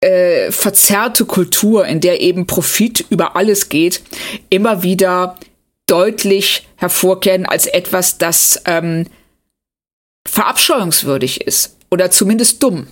äh, 0.01 0.51
verzerrte 0.51 1.25
Kultur, 1.25 1.87
in 1.87 1.99
der 1.99 2.21
eben 2.21 2.45
Profit 2.45 3.07
über 3.09 3.35
alles 3.35 3.69
geht, 3.69 4.03
immer 4.51 4.83
wieder 4.83 5.39
deutlich 5.87 6.67
hervorkehren 6.75 7.47
als 7.47 7.65
etwas, 7.65 8.19
das 8.19 8.61
ähm, 8.65 9.07
verabscheuungswürdig 10.27 11.41
ist 11.41 11.75
oder 11.89 12.11
zumindest 12.11 12.61
dumm. 12.61 12.85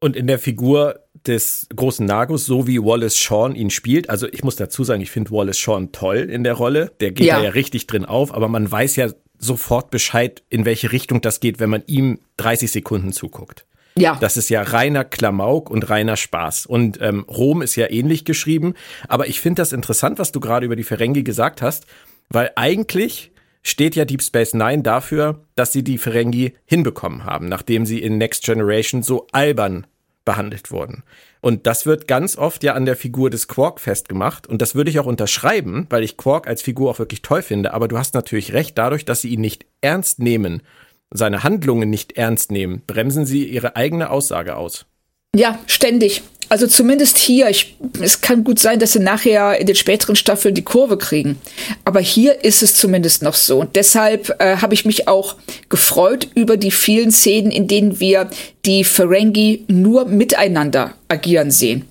Und 0.00 0.16
in 0.16 0.28
der 0.28 0.38
Figur 0.38 1.00
des 1.26 1.66
großen 1.76 2.06
Nagus, 2.06 2.46
so 2.46 2.66
wie 2.66 2.82
Wallace 2.82 3.18
Shawn 3.18 3.54
ihn 3.54 3.68
spielt, 3.68 4.08
also 4.08 4.26
ich 4.28 4.42
muss 4.44 4.56
dazu 4.56 4.82
sagen, 4.82 5.02
ich 5.02 5.10
finde 5.10 5.30
Wallace 5.30 5.58
Shawn 5.58 5.92
toll 5.92 6.30
in 6.30 6.42
der 6.42 6.54
Rolle, 6.54 6.92
der 7.00 7.12
geht 7.12 7.26
ja. 7.26 7.36
da 7.36 7.44
ja 7.44 7.50
richtig 7.50 7.86
drin 7.86 8.06
auf, 8.06 8.32
aber 8.32 8.48
man 8.48 8.70
weiß 8.70 8.96
ja 8.96 9.10
sofort 9.40 9.90
Bescheid, 9.90 10.42
in 10.50 10.64
welche 10.64 10.92
Richtung 10.92 11.20
das 11.20 11.40
geht, 11.40 11.58
wenn 11.58 11.70
man 11.70 11.82
ihm 11.86 12.20
30 12.36 12.70
Sekunden 12.70 13.12
zuguckt. 13.12 13.64
Ja. 13.96 14.16
Das 14.20 14.36
ist 14.36 14.48
ja 14.50 14.62
reiner 14.62 15.04
Klamauk 15.04 15.68
und 15.68 15.90
reiner 15.90 16.16
Spaß. 16.16 16.66
Und 16.66 17.00
ähm, 17.00 17.24
Rom 17.28 17.62
ist 17.62 17.74
ja 17.74 17.90
ähnlich 17.90 18.24
geschrieben. 18.24 18.74
Aber 19.08 19.26
ich 19.26 19.40
finde 19.40 19.62
das 19.62 19.72
interessant, 19.72 20.18
was 20.18 20.30
du 20.30 20.40
gerade 20.40 20.66
über 20.66 20.76
die 20.76 20.84
Ferengi 20.84 21.22
gesagt 21.22 21.60
hast, 21.60 21.86
weil 22.28 22.52
eigentlich 22.54 23.32
steht 23.62 23.96
ja 23.96 24.04
Deep 24.04 24.22
Space 24.22 24.54
Nine 24.54 24.82
dafür, 24.82 25.44
dass 25.56 25.72
sie 25.72 25.82
die 25.82 25.98
Ferengi 25.98 26.54
hinbekommen 26.64 27.24
haben, 27.24 27.46
nachdem 27.46 27.84
sie 27.84 27.98
in 27.98 28.18
Next 28.18 28.44
Generation 28.44 29.02
so 29.02 29.26
albern 29.32 29.86
behandelt 30.24 30.70
wurden. 30.70 31.02
Und 31.40 31.66
das 31.66 31.86
wird 31.86 32.06
ganz 32.06 32.36
oft 32.36 32.62
ja 32.62 32.74
an 32.74 32.84
der 32.84 32.96
Figur 32.96 33.30
des 33.30 33.48
Quark 33.48 33.80
festgemacht. 33.80 34.46
Und 34.46 34.60
das 34.60 34.74
würde 34.74 34.90
ich 34.90 35.00
auch 35.00 35.06
unterschreiben, 35.06 35.86
weil 35.88 36.02
ich 36.02 36.16
Quark 36.16 36.46
als 36.46 36.62
Figur 36.62 36.90
auch 36.90 36.98
wirklich 36.98 37.22
toll 37.22 37.42
finde. 37.42 37.72
Aber 37.72 37.88
du 37.88 37.98
hast 37.98 38.14
natürlich 38.14 38.52
recht, 38.52 38.76
dadurch, 38.76 39.04
dass 39.04 39.22
sie 39.22 39.28
ihn 39.30 39.40
nicht 39.40 39.64
ernst 39.80 40.18
nehmen, 40.18 40.62
seine 41.10 41.42
Handlungen 41.42 41.90
nicht 41.90 42.12
ernst 42.12 42.52
nehmen, 42.52 42.82
bremsen 42.86 43.26
sie 43.26 43.44
ihre 43.44 43.76
eigene 43.76 44.10
Aussage 44.10 44.56
aus. 44.56 44.86
Ja, 45.34 45.58
ständig. 45.66 46.22
Also 46.50 46.66
zumindest 46.66 47.16
hier. 47.16 47.48
Ich, 47.48 47.76
es 48.02 48.20
kann 48.22 48.42
gut 48.42 48.58
sein, 48.58 48.80
dass 48.80 48.92
sie 48.92 48.98
nachher 48.98 49.58
in 49.60 49.66
den 49.68 49.76
späteren 49.76 50.16
Staffeln 50.16 50.52
die 50.52 50.64
Kurve 50.64 50.98
kriegen. 50.98 51.38
Aber 51.84 52.00
hier 52.00 52.44
ist 52.44 52.64
es 52.64 52.74
zumindest 52.74 53.22
noch 53.22 53.34
so. 53.34 53.60
Und 53.60 53.76
deshalb 53.76 54.34
äh, 54.40 54.56
habe 54.56 54.74
ich 54.74 54.84
mich 54.84 55.06
auch 55.06 55.36
gefreut 55.68 56.26
über 56.34 56.56
die 56.56 56.72
vielen 56.72 57.12
Szenen, 57.12 57.52
in 57.52 57.68
denen 57.68 58.00
wir 58.00 58.28
die 58.66 58.82
Ferengi 58.82 59.64
nur 59.68 60.06
miteinander 60.06 60.94
agieren 61.06 61.52
sehen. 61.52 61.84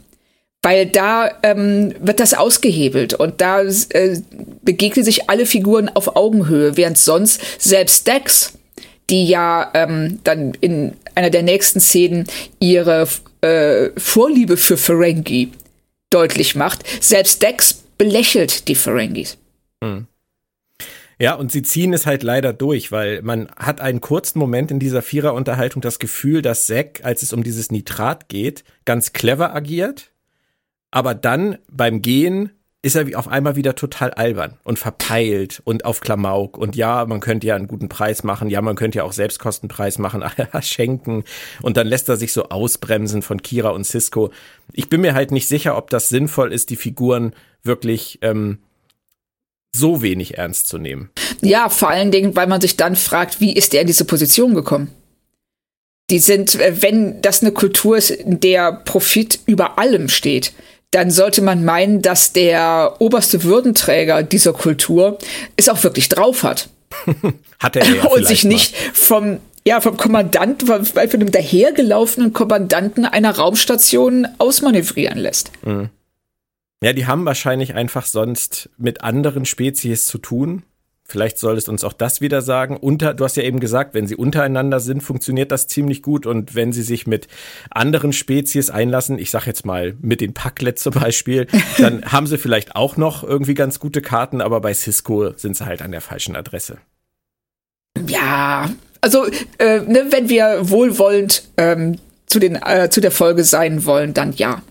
Weil 0.61 0.87
da 0.87 1.31
ähm, 1.41 1.95
wird 2.01 2.19
das 2.19 2.33
ausgehebelt 2.33 3.13
und 3.13 3.39
da 3.39 3.61
äh, 3.61 4.21
begegnen 4.61 5.05
sich 5.05 5.29
alle 5.29 5.45
Figuren 5.45 5.87
auf 5.87 6.17
Augenhöhe, 6.17 6.75
während 6.75 6.97
sonst 6.97 7.39
selbst 7.59 8.07
Dex, 8.07 8.58
die 9.09 9.25
ja 9.25 9.71
ähm, 9.73 10.19
dann 10.23 10.53
in 10.61 10.93
einer 11.15 11.29
der 11.29 11.43
nächsten 11.43 11.79
Szenen 11.79 12.27
ihre 12.59 13.07
äh, 13.41 13.89
Vorliebe 13.97 14.57
für 14.57 14.77
Ferengi 14.77 15.51
deutlich 16.09 16.55
macht. 16.55 16.83
Selbst 17.01 17.41
Dex 17.41 17.83
belächelt 17.97 18.67
die 18.67 18.75
Ferengis. 18.75 19.37
Hm. 19.83 20.07
Ja, 21.21 21.33
und 21.33 21.51
sie 21.51 21.63
ziehen 21.63 21.91
es 21.91 22.05
halt 22.05 22.23
leider 22.23 22.53
durch, 22.53 22.93
weil 22.93 23.21
man 23.21 23.49
hat 23.57 23.81
einen 23.81 23.99
kurzen 23.99 24.39
Moment 24.39 24.71
in 24.71 24.79
dieser 24.79 25.01
Vierer-Unterhaltung 25.01 25.81
das 25.81 25.99
Gefühl, 25.99 26.41
dass 26.41 26.65
Zack, 26.65 27.01
als 27.03 27.23
es 27.23 27.33
um 27.33 27.43
dieses 27.43 27.71
Nitrat 27.71 28.29
geht, 28.29 28.63
ganz 28.85 29.11
clever 29.11 29.53
agiert, 29.53 30.11
aber 30.91 31.13
dann 31.15 31.57
beim 31.69 32.01
Gehen 32.01 32.51
ist 32.81 32.95
er 32.95 33.19
auf 33.19 33.27
einmal 33.27 33.57
wieder 33.57 33.75
total 33.75 34.11
albern 34.11 34.57
und 34.63 34.79
verpeilt 34.79 35.61
und 35.65 35.83
auf 35.83 35.99
Klamauk. 35.99 36.57
Und 36.57 36.77
ja, 36.77 37.05
man 37.05 37.19
könnte 37.19 37.45
ja 37.45 37.55
einen 37.55 37.67
guten 37.67 37.89
Preis 37.89 38.23
machen. 38.23 38.49
Ja, 38.49 38.61
man 38.61 38.75
könnte 38.75 38.99
ja 38.99 39.03
auch 39.03 39.11
Selbstkostenpreis 39.11 39.97
machen, 39.97 40.23
schenken. 40.61 41.25
Und 41.61 41.75
dann 41.75 41.87
lässt 41.87 42.07
er 42.07 42.15
sich 42.15 42.31
so 42.31 42.49
ausbremsen 42.49 43.21
von 43.21 43.41
Kira 43.41 43.69
und 43.69 43.83
Cisco. 43.83 44.31
Ich 44.71 44.87
bin 44.87 45.01
mir 45.01 45.13
halt 45.13 45.31
nicht 45.31 45.49
sicher, 45.49 45.75
ob 45.75 45.89
das 45.89 46.07
sinnvoll 46.07 46.53
ist, 46.53 46.69
die 46.69 46.77
Figuren 46.77 47.33
wirklich 47.63 48.19
ähm, 48.21 48.59
so 49.75 50.01
wenig 50.01 50.37
ernst 50.37 50.69
zu 50.69 50.77
nehmen. 50.77 51.09
Ja, 51.41 51.67
vor 51.67 51.89
allen 51.89 52.11
Dingen, 52.11 52.35
weil 52.37 52.47
man 52.47 52.61
sich 52.61 52.77
dann 52.77 52.95
fragt, 52.95 53.41
wie 53.41 53.53
ist 53.53 53.73
er 53.73 53.81
in 53.81 53.87
diese 53.87 54.05
Position 54.05 54.53
gekommen? 54.53 54.89
Die 56.09 56.19
sind, 56.19 56.55
äh, 56.55 56.81
wenn 56.81 57.21
das 57.21 57.41
eine 57.41 57.51
Kultur 57.51 57.97
ist, 57.97 58.09
in 58.09 58.39
der 58.39 58.71
Profit 58.71 59.39
über 59.45 59.77
allem 59.77 60.07
steht, 60.07 60.53
dann 60.91 61.11
sollte 61.11 61.41
man 61.41 61.63
meinen, 61.63 62.01
dass 62.01 62.33
der 62.33 62.95
oberste 62.99 63.43
Würdenträger 63.43 64.23
dieser 64.23 64.53
Kultur 64.53 65.17
es 65.55 65.69
auch 65.69 65.83
wirklich 65.83 66.09
drauf 66.09 66.43
hat. 66.43 66.69
hat 67.59 67.75
er 67.75 67.85
ja 67.85 68.05
Und 68.05 68.25
sich 68.25 68.43
nicht 68.43 68.75
vom 68.93 69.39
ja, 69.67 69.81
vom 69.81 69.97
Kommandant, 69.97 70.63
von 70.63 70.87
einem 70.97 71.31
dahergelaufenen 71.31 72.33
Kommandanten 72.33 73.05
einer 73.05 73.35
Raumstation 73.35 74.27
ausmanövrieren 74.37 75.19
lässt. 75.19 75.51
Mhm. 75.63 75.89
Ja, 76.81 76.93
die 76.93 77.05
haben 77.07 77.25
wahrscheinlich 77.25 77.75
einfach 77.75 78.05
sonst 78.05 78.69
mit 78.77 79.01
anderen 79.01 79.45
Spezies 79.45 80.07
zu 80.07 80.17
tun. 80.17 80.63
Vielleicht 81.09 81.39
solltest 81.39 81.67
du 81.67 81.71
uns 81.71 81.83
auch 81.83 81.93
das 81.93 82.21
wieder 82.21 82.41
sagen. 82.41 82.77
Unter, 82.77 83.15
du 83.15 83.23
hast 83.23 83.35
ja 83.35 83.43
eben 83.43 83.59
gesagt, 83.59 83.95
wenn 83.95 84.07
sie 84.07 84.15
untereinander 84.15 84.79
sind, 84.79 85.01
funktioniert 85.01 85.51
das 85.51 85.67
ziemlich 85.67 86.03
gut. 86.03 86.25
Und 86.27 86.53
wenn 86.53 86.71
sie 86.71 86.83
sich 86.83 87.07
mit 87.07 87.27
anderen 87.71 88.13
Spezies 88.13 88.69
einlassen, 88.69 89.17
ich 89.17 89.31
sag 89.31 89.47
jetzt 89.47 89.65
mal 89.65 89.95
mit 90.01 90.21
den 90.21 90.33
Packlet 90.33 90.77
zum 90.77 90.93
Beispiel, 90.93 91.47
dann 91.79 92.05
haben 92.05 92.27
sie 92.27 92.37
vielleicht 92.37 92.75
auch 92.75 92.95
noch 92.95 93.23
irgendwie 93.23 93.55
ganz 93.55 93.79
gute 93.79 94.01
Karten, 94.01 94.39
aber 94.39 94.61
bei 94.61 94.73
Cisco 94.73 95.33
sind 95.35 95.57
sie 95.57 95.65
halt 95.65 95.81
an 95.81 95.91
der 95.91 96.01
falschen 96.01 96.35
Adresse. 96.35 96.77
Ja, 98.07 98.69
also 99.01 99.25
äh, 99.57 99.79
ne, 99.79 100.07
wenn 100.11 100.29
wir 100.29 100.69
wohlwollend 100.69 101.43
ähm, 101.57 101.97
zu, 102.27 102.39
den, 102.39 102.55
äh, 102.55 102.89
zu 102.89 103.01
der 103.01 103.11
Folge 103.11 103.43
sein 103.43 103.85
wollen, 103.85 104.13
dann 104.13 104.33
ja. 104.33 104.61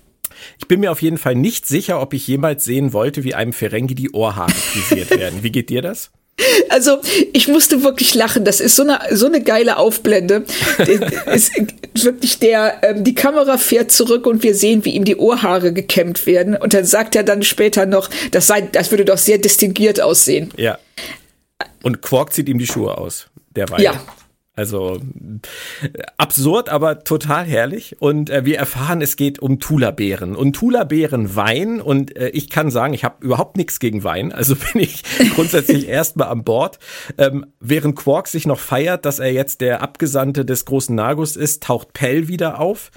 Ich 0.59 0.69
bin 0.69 0.81
mir 0.81 0.93
auf 0.93 1.03
jeden 1.03 1.19
Fall 1.19 1.35
nicht 1.35 1.67
sicher, 1.67 2.01
ob 2.01 2.15
ich 2.15 2.27
jemals 2.27 2.65
sehen 2.65 2.93
wollte, 2.93 3.25
wie 3.25 3.35
einem 3.35 3.53
Ferengi 3.53 3.95
die 3.95 4.13
Ohrhaare 4.13 4.51
frisiert 4.51 5.11
werden. 5.19 5.43
Wie 5.43 5.51
geht 5.51 5.71
dir 5.71 5.83
das? 5.83 6.11
Also, 6.69 6.99
ich 7.33 7.49
musste 7.49 7.83
wirklich 7.83 8.15
lachen. 8.15 8.45
Das 8.45 8.61
ist 8.61 8.77
so 8.77 8.83
eine, 8.83 9.01
so 9.11 9.27
eine 9.27 9.43
geile 9.43 9.77
Aufblende. 9.77 10.45
ist 11.27 11.53
wirklich 11.95 12.39
der, 12.39 12.83
ähm, 12.83 13.05
die 13.05 13.15
Kamera 13.15 13.59
fährt 13.59 13.91
zurück 13.91 14.27
und 14.27 14.43
wir 14.43 14.55
sehen, 14.55 14.85
wie 14.85 14.91
ihm 14.91 15.05
die 15.05 15.17
Ohrhaare 15.17 15.73
gekämmt 15.73 16.27
werden. 16.27 16.57
Und 16.57 16.75
dann 16.75 16.85
sagt 16.85 17.17
er 17.17 17.23
dann 17.23 17.43
später 17.43 17.87
noch, 17.87 18.11
das 18.31 18.47
sei, 18.47 18.63
das 18.63 18.91
würde 18.91 19.05
doch 19.05 19.19
sehr 19.19 19.39
distinguiert 19.39 20.01
aussehen. 20.01 20.53
Ja. 20.57 20.79
Und 21.83 22.03
Quark 22.03 22.33
zieht 22.33 22.49
ihm 22.49 22.59
die 22.59 22.67
Schuhe 22.67 22.97
aus. 22.97 23.27
Derweil. 23.57 23.83
Ja. 23.83 24.01
Also 24.59 25.01
absurd, 26.17 26.69
aber 26.69 27.05
total 27.05 27.45
herrlich. 27.45 27.95
Und 28.01 28.29
äh, 28.29 28.45
wir 28.45 28.59
erfahren, 28.59 29.01
es 29.01 29.15
geht 29.15 29.39
um 29.39 29.61
Tula-Beeren. 29.61 30.35
Und 30.35 30.55
Tula-Beeren 30.55 31.37
Wein. 31.37 31.81
Und 31.81 32.17
äh, 32.17 32.31
ich 32.31 32.51
kann 32.51 32.73
sagen, 32.73 32.93
ich 32.93 33.05
habe 33.05 33.25
überhaupt 33.25 33.57
nichts 33.57 33.79
gegen 33.79 34.03
Wein. 34.03 34.33
Also 34.33 34.57
bin 34.73 34.83
ich 34.83 35.05
grundsätzlich 35.37 35.87
erstmal 35.89 36.27
an 36.27 36.43
Bord. 36.43 36.81
Ähm, 37.19 37.47
während 37.61 37.95
Quark 37.95 38.27
sich 38.27 38.49
noch 38.49 38.59
feiert, 38.59 39.05
dass 39.05 39.21
er 39.21 39.33
jetzt 39.33 39.61
der 39.61 39.81
Abgesandte 39.81 40.45
des 40.45 40.65
großen 40.65 40.93
Nagus 40.93 41.37
ist, 41.37 41.63
taucht 41.63 41.93
Pell 41.93 42.27
wieder 42.27 42.59
auf 42.59 42.91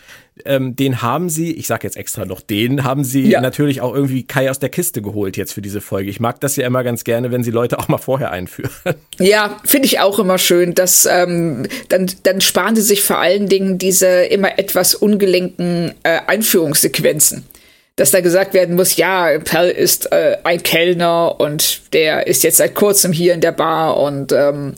ähm, 0.45 0.75
den 0.75 1.01
haben 1.01 1.29
sie, 1.29 1.51
ich 1.53 1.67
sage 1.67 1.87
jetzt 1.87 1.97
extra 1.97 2.25
noch, 2.25 2.41
den 2.41 2.83
haben 2.83 3.03
sie 3.03 3.29
ja. 3.29 3.41
natürlich 3.41 3.81
auch 3.81 3.93
irgendwie 3.93 4.23
Kai 4.23 4.49
aus 4.49 4.59
der 4.59 4.69
Kiste 4.69 5.01
geholt 5.01 5.37
jetzt 5.37 5.53
für 5.53 5.61
diese 5.61 5.81
Folge. 5.81 6.09
Ich 6.09 6.19
mag 6.19 6.39
das 6.41 6.55
ja 6.55 6.65
immer 6.65 6.83
ganz 6.83 7.03
gerne, 7.03 7.31
wenn 7.31 7.43
sie 7.43 7.51
Leute 7.51 7.79
auch 7.79 7.87
mal 7.87 7.97
vorher 7.97 8.31
einführen. 8.31 8.71
Ja, 9.19 9.59
finde 9.63 9.85
ich 9.85 9.99
auch 9.99 10.17
immer 10.17 10.39
schön, 10.39 10.73
dass 10.73 11.05
ähm, 11.05 11.67
dann, 11.89 12.09
dann 12.23 12.41
sparen 12.41 12.75
sie 12.75 12.81
sich 12.81 13.03
vor 13.03 13.19
allen 13.19 13.47
Dingen 13.47 13.77
diese 13.77 14.07
immer 14.07 14.57
etwas 14.57 14.95
ungelenken 14.95 15.93
äh, 16.01 16.21
Einführungssequenzen 16.25 17.43
dass 17.97 18.11
da 18.11 18.21
gesagt 18.21 18.53
werden 18.53 18.75
muss, 18.75 18.95
ja, 18.95 19.37
Pell 19.39 19.69
ist 19.69 20.11
äh, 20.11 20.37
ein 20.43 20.63
Kellner 20.63 21.39
und 21.39 21.93
der 21.93 22.27
ist 22.27 22.43
jetzt 22.43 22.57
seit 22.57 22.73
kurzem 22.73 23.11
hier 23.11 23.33
in 23.33 23.41
der 23.41 23.51
Bar 23.51 23.97
und 23.97 24.31
ähm, 24.31 24.75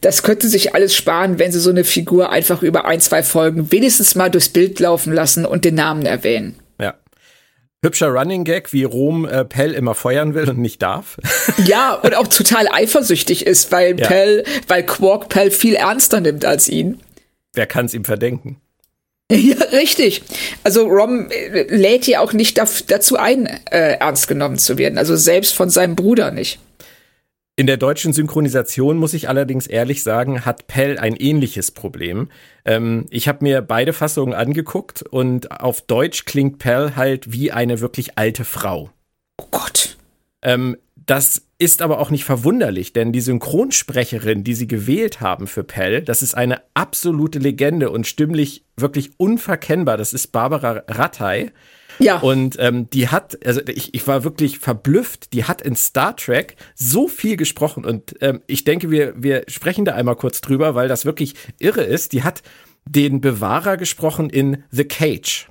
das 0.00 0.22
könnte 0.22 0.48
sich 0.48 0.74
alles 0.74 0.94
sparen, 0.94 1.38
wenn 1.38 1.52
sie 1.52 1.60
so 1.60 1.70
eine 1.70 1.84
Figur 1.84 2.30
einfach 2.30 2.62
über 2.62 2.84
ein, 2.84 3.00
zwei 3.00 3.22
Folgen 3.22 3.70
wenigstens 3.70 4.16
mal 4.16 4.30
durchs 4.30 4.48
Bild 4.48 4.80
laufen 4.80 5.12
lassen 5.12 5.46
und 5.46 5.64
den 5.64 5.76
Namen 5.76 6.04
erwähnen. 6.04 6.56
Ja. 6.80 6.94
Hübscher 7.82 8.08
Running 8.08 8.42
Gag, 8.42 8.72
wie 8.72 8.82
Rom 8.82 9.24
äh, 9.24 9.44
Pell 9.44 9.72
immer 9.72 9.94
feuern 9.94 10.34
will 10.34 10.50
und 10.50 10.58
nicht 10.58 10.82
darf. 10.82 11.16
Ja, 11.64 11.94
und 11.94 12.14
auch 12.14 12.28
total 12.28 12.68
eifersüchtig 12.70 13.44
ist, 13.44 13.72
weil 13.72 13.98
ja. 13.98 14.06
Pell, 14.06 14.44
weil 14.68 14.84
Quark 14.84 15.28
Pell 15.28 15.50
viel 15.50 15.74
ernster 15.74 16.20
nimmt 16.20 16.44
als 16.44 16.68
ihn. 16.68 17.00
Wer 17.52 17.66
kann 17.66 17.86
es 17.86 17.94
ihm 17.94 18.04
verdenken? 18.04 18.60
Ja, 19.32 19.62
richtig. 19.72 20.22
Also 20.64 20.86
Rom 20.86 21.28
äh, 21.30 21.64
lädt 21.74 22.06
ja 22.06 22.20
auch 22.20 22.32
nicht 22.32 22.56
dazu 22.58 23.16
ein, 23.16 23.46
äh, 23.70 23.98
ernst 23.98 24.26
genommen 24.26 24.56
zu 24.58 24.78
werden. 24.78 24.96
Also 24.96 25.16
selbst 25.16 25.54
von 25.54 25.68
seinem 25.68 25.96
Bruder 25.96 26.30
nicht. 26.30 26.58
In 27.58 27.66
der 27.66 27.76
deutschen 27.76 28.12
Synchronisation 28.12 28.96
muss 28.98 29.14
ich 29.14 29.28
allerdings 29.28 29.66
ehrlich 29.66 30.04
sagen, 30.04 30.46
hat 30.46 30.68
Pell 30.68 30.96
ein 30.96 31.16
ähnliches 31.16 31.72
Problem. 31.72 32.28
Ähm, 32.64 33.06
ich 33.10 33.26
habe 33.26 33.44
mir 33.44 33.62
beide 33.62 33.92
Fassungen 33.92 34.32
angeguckt 34.32 35.02
und 35.02 35.50
auf 35.60 35.80
Deutsch 35.80 36.24
klingt 36.24 36.58
Pell 36.58 36.92
halt 36.94 37.32
wie 37.32 37.50
eine 37.50 37.80
wirklich 37.80 38.16
alte 38.16 38.44
Frau. 38.44 38.90
Oh 39.38 39.46
Gott. 39.50 39.96
Ähm, 40.40 40.76
das 41.08 41.40
ist 41.58 41.80
aber 41.80 42.00
auch 42.00 42.10
nicht 42.10 42.24
verwunderlich, 42.24 42.92
denn 42.92 43.12
die 43.12 43.22
Synchronsprecherin, 43.22 44.44
die 44.44 44.54
sie 44.54 44.68
gewählt 44.68 45.22
haben 45.22 45.46
für 45.46 45.64
Pell, 45.64 46.02
das 46.02 46.22
ist 46.22 46.34
eine 46.34 46.60
absolute 46.74 47.38
Legende 47.38 47.90
und 47.90 48.06
stimmlich 48.06 48.66
wirklich 48.76 49.12
unverkennbar. 49.16 49.96
Das 49.96 50.12
ist 50.12 50.32
Barbara 50.32 50.82
Rattay. 50.86 51.50
Ja. 51.98 52.18
Und 52.18 52.56
ähm, 52.60 52.90
die 52.90 53.08
hat, 53.08 53.38
also 53.46 53.62
ich, 53.66 53.94
ich 53.94 54.06
war 54.06 54.22
wirklich 54.22 54.58
verblüfft, 54.58 55.32
die 55.32 55.44
hat 55.44 55.62
in 55.62 55.76
Star 55.76 56.14
Trek 56.14 56.56
so 56.74 57.08
viel 57.08 57.38
gesprochen 57.38 57.86
und 57.86 58.14
ähm, 58.20 58.42
ich 58.46 58.64
denke, 58.64 58.90
wir, 58.90 59.14
wir 59.16 59.44
sprechen 59.48 59.86
da 59.86 59.94
einmal 59.94 60.14
kurz 60.14 60.42
drüber, 60.42 60.74
weil 60.74 60.88
das 60.88 61.06
wirklich 61.06 61.34
irre 61.58 61.82
ist. 61.84 62.12
Die 62.12 62.22
hat 62.22 62.42
den 62.84 63.22
Bewahrer 63.22 63.78
gesprochen 63.78 64.28
in 64.28 64.62
The 64.70 64.84
Cage. 64.84 65.48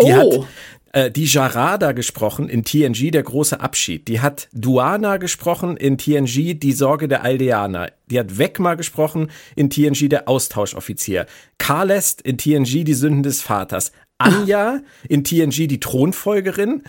Die, 0.00 0.06
oh. 0.06 0.42
hat, 0.42 0.48
äh, 0.92 1.10
die 1.10 1.24
Jarada 1.24 1.92
gesprochen 1.92 2.48
in 2.48 2.64
TNG, 2.64 3.10
der 3.10 3.22
große 3.22 3.60
Abschied. 3.60 4.08
Die 4.08 4.20
hat 4.20 4.48
Duana 4.52 5.18
gesprochen 5.18 5.76
in 5.76 5.98
TNG, 5.98 6.58
die 6.58 6.72
Sorge 6.72 7.08
der 7.08 7.22
Aldeaner. 7.22 7.92
Die 8.10 8.18
hat 8.18 8.38
Wegma 8.38 8.74
gesprochen 8.74 9.30
in 9.54 9.70
TNG, 9.70 10.08
der 10.08 10.28
Austauschoffizier. 10.28 11.26
Karlest 11.58 12.20
in 12.22 12.38
TNG, 12.38 12.84
die 12.84 12.94
Sünden 12.94 13.22
des 13.22 13.40
Vaters. 13.40 13.92
Anja 14.18 14.80
in 15.08 15.24
TNG, 15.24 15.68
die 15.68 15.80
Thronfolgerin. 15.80 16.82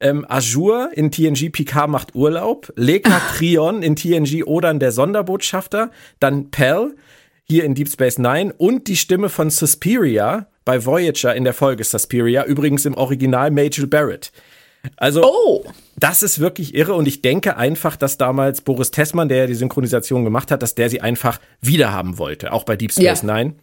Ähm, 0.00 0.24
Azure 0.28 0.90
in 0.94 1.10
TNG 1.10 1.50
Picard 1.50 1.90
macht 1.90 2.14
Urlaub. 2.14 2.72
Leka 2.76 3.20
Trion 3.36 3.82
in 3.82 3.96
TNG 3.96 4.44
Odan 4.46 4.78
der 4.78 4.92
Sonderbotschafter. 4.92 5.90
Dann 6.20 6.50
Pell 6.50 6.94
hier 7.42 7.64
in 7.64 7.74
Deep 7.74 7.88
Space 7.88 8.18
Nine 8.18 8.52
und 8.56 8.88
die 8.88 8.96
Stimme 8.96 9.28
von 9.28 9.50
Suspiria 9.50 10.46
bei 10.68 10.84
Voyager 10.84 11.34
in 11.34 11.44
der 11.44 11.54
Folge 11.54 11.82
Suspiria, 11.82 12.44
übrigens 12.44 12.84
im 12.84 12.92
Original 12.92 13.50
Majel 13.50 13.86
Barrett. 13.86 14.32
Also, 14.98 15.24
oh. 15.24 15.64
das 15.96 16.22
ist 16.22 16.40
wirklich 16.40 16.74
irre 16.74 16.92
und 16.92 17.08
ich 17.08 17.22
denke 17.22 17.56
einfach, 17.56 17.96
dass 17.96 18.18
damals 18.18 18.60
Boris 18.60 18.90
Tessmann, 18.90 19.30
der 19.30 19.38
ja 19.38 19.46
die 19.46 19.54
Synchronisation 19.54 20.24
gemacht 20.24 20.50
hat, 20.50 20.62
dass 20.62 20.74
der 20.74 20.90
sie 20.90 21.00
einfach 21.00 21.40
wiederhaben 21.62 22.18
wollte, 22.18 22.52
auch 22.52 22.64
bei 22.64 22.76
Deep 22.76 22.92
Space 22.92 23.22
ja. 23.22 23.34
Nine. 23.34 23.54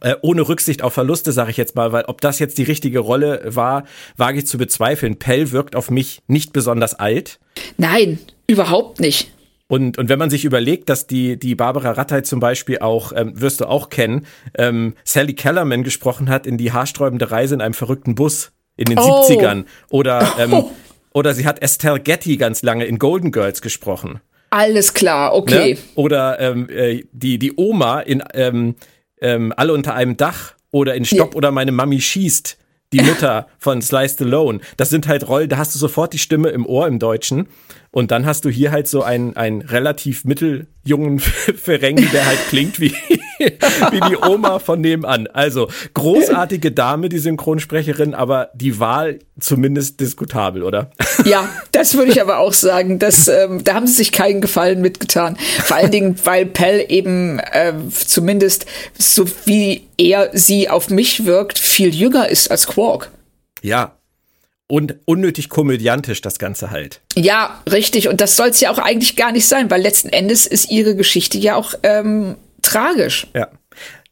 Äh, 0.00 0.14
ohne 0.22 0.48
Rücksicht 0.48 0.80
auf 0.80 0.94
Verluste, 0.94 1.32
sage 1.32 1.50
ich 1.50 1.58
jetzt 1.58 1.76
mal, 1.76 1.92
weil 1.92 2.04
ob 2.06 2.22
das 2.22 2.38
jetzt 2.38 2.56
die 2.56 2.62
richtige 2.62 3.00
Rolle 3.00 3.42
war, 3.44 3.84
wage 4.16 4.38
ich 4.38 4.46
zu 4.46 4.56
bezweifeln. 4.56 5.18
Pell 5.18 5.50
wirkt 5.50 5.76
auf 5.76 5.90
mich 5.90 6.22
nicht 6.26 6.54
besonders 6.54 6.94
alt. 6.94 7.38
Nein, 7.76 8.18
überhaupt 8.46 8.98
nicht. 8.98 9.30
Und, 9.70 9.98
und 9.98 10.08
wenn 10.08 10.18
man 10.18 10.30
sich 10.30 10.44
überlegt, 10.44 10.88
dass 10.88 11.06
die, 11.06 11.38
die 11.38 11.54
Barbara 11.54 11.92
Rattay 11.92 12.24
zum 12.24 12.40
Beispiel 12.40 12.80
auch, 12.80 13.12
ähm, 13.14 13.40
wirst 13.40 13.60
du 13.60 13.68
auch 13.68 13.88
kennen, 13.88 14.26
ähm, 14.58 14.94
Sally 15.04 15.34
Kellerman 15.34 15.84
gesprochen 15.84 16.28
hat 16.28 16.44
in 16.44 16.58
die 16.58 16.72
haarsträubende 16.72 17.30
Reise 17.30 17.54
in 17.54 17.60
einem 17.60 17.74
verrückten 17.74 18.16
Bus 18.16 18.50
in 18.76 18.86
den 18.86 18.98
oh. 18.98 19.22
70ern. 19.22 19.66
Oder, 19.88 20.34
ähm, 20.40 20.52
oh. 20.54 20.70
oder 21.14 21.34
sie 21.34 21.46
hat 21.46 21.62
Estelle 21.62 22.00
Getty 22.00 22.36
ganz 22.36 22.62
lange 22.62 22.84
in 22.84 22.98
Golden 22.98 23.30
Girls 23.30 23.62
gesprochen. 23.62 24.20
Alles 24.50 24.92
klar, 24.92 25.34
okay. 25.34 25.74
Ne? 25.74 25.78
Oder 25.94 26.40
ähm, 26.40 26.68
äh, 26.68 27.04
die, 27.12 27.38
die 27.38 27.52
Oma 27.56 28.00
in 28.00 28.24
ähm, 28.34 28.74
ähm, 29.20 29.54
Alle 29.56 29.72
unter 29.72 29.94
einem 29.94 30.16
Dach 30.16 30.54
oder 30.72 30.96
in 30.96 31.04
Stopp 31.04 31.34
ja. 31.34 31.36
oder 31.36 31.52
meine 31.52 31.70
Mami 31.70 32.00
schießt. 32.00 32.58
Die 32.92 33.02
Mutter 33.02 33.46
von 33.60 33.82
Slice 33.82 34.24
Alone. 34.24 34.58
Das 34.76 34.90
sind 34.90 35.06
halt 35.06 35.28
Rollen, 35.28 35.48
da 35.48 35.58
hast 35.58 35.72
du 35.76 35.78
sofort 35.78 36.12
die 36.12 36.18
Stimme 36.18 36.48
im 36.48 36.66
Ohr 36.66 36.88
im 36.88 36.98
Deutschen. 36.98 37.46
Und 37.92 38.12
dann 38.12 38.24
hast 38.24 38.44
du 38.44 38.50
hier 38.50 38.70
halt 38.70 38.86
so 38.86 39.02
einen, 39.02 39.36
einen 39.36 39.62
relativ 39.62 40.24
mitteljungen 40.24 41.18
Ferengi, 41.20 42.06
der 42.06 42.24
halt 42.24 42.38
klingt 42.48 42.78
wie, 42.78 42.94
wie 43.40 44.00
die 44.08 44.16
Oma 44.16 44.60
von 44.60 44.80
nebenan. 44.80 45.26
Also 45.26 45.68
großartige 45.94 46.70
Dame, 46.70 47.08
die 47.08 47.18
Synchronsprecherin, 47.18 48.14
aber 48.14 48.50
die 48.54 48.78
Wahl 48.78 49.18
zumindest 49.40 49.98
diskutabel, 49.98 50.62
oder? 50.62 50.92
Ja, 51.24 51.48
das 51.72 51.96
würde 51.96 52.12
ich 52.12 52.22
aber 52.22 52.38
auch 52.38 52.52
sagen. 52.52 53.00
Dass, 53.00 53.26
ähm, 53.26 53.64
da 53.64 53.74
haben 53.74 53.88
sie 53.88 53.94
sich 53.94 54.12
keinen 54.12 54.40
Gefallen 54.40 54.80
mitgetan. 54.80 55.36
Vor 55.64 55.76
allen 55.76 55.90
Dingen, 55.90 56.16
weil 56.22 56.46
Pell 56.46 56.84
eben 56.88 57.40
äh, 57.40 57.72
zumindest 57.90 58.66
so 58.98 59.24
wie 59.46 59.88
er 59.96 60.30
sie 60.32 60.68
auf 60.68 60.90
mich 60.90 61.24
wirkt, 61.24 61.58
viel 61.58 61.92
jünger 61.92 62.28
ist 62.28 62.52
als 62.52 62.68
Quark. 62.68 63.10
Ja, 63.62 63.96
und 64.70 64.96
unnötig 65.04 65.48
komödiantisch 65.48 66.20
das 66.20 66.38
Ganze 66.38 66.70
halt. 66.70 67.00
Ja, 67.16 67.60
richtig. 67.70 68.08
Und 68.08 68.20
das 68.20 68.36
soll 68.36 68.48
es 68.48 68.60
ja 68.60 68.70
auch 68.70 68.78
eigentlich 68.78 69.16
gar 69.16 69.32
nicht 69.32 69.46
sein, 69.46 69.70
weil 69.70 69.82
letzten 69.82 70.10
Endes 70.10 70.46
ist 70.46 70.70
ihre 70.70 70.94
Geschichte 70.94 71.38
ja 71.38 71.56
auch 71.56 71.74
ähm, 71.82 72.36
tragisch. 72.62 73.26
Ja. 73.34 73.48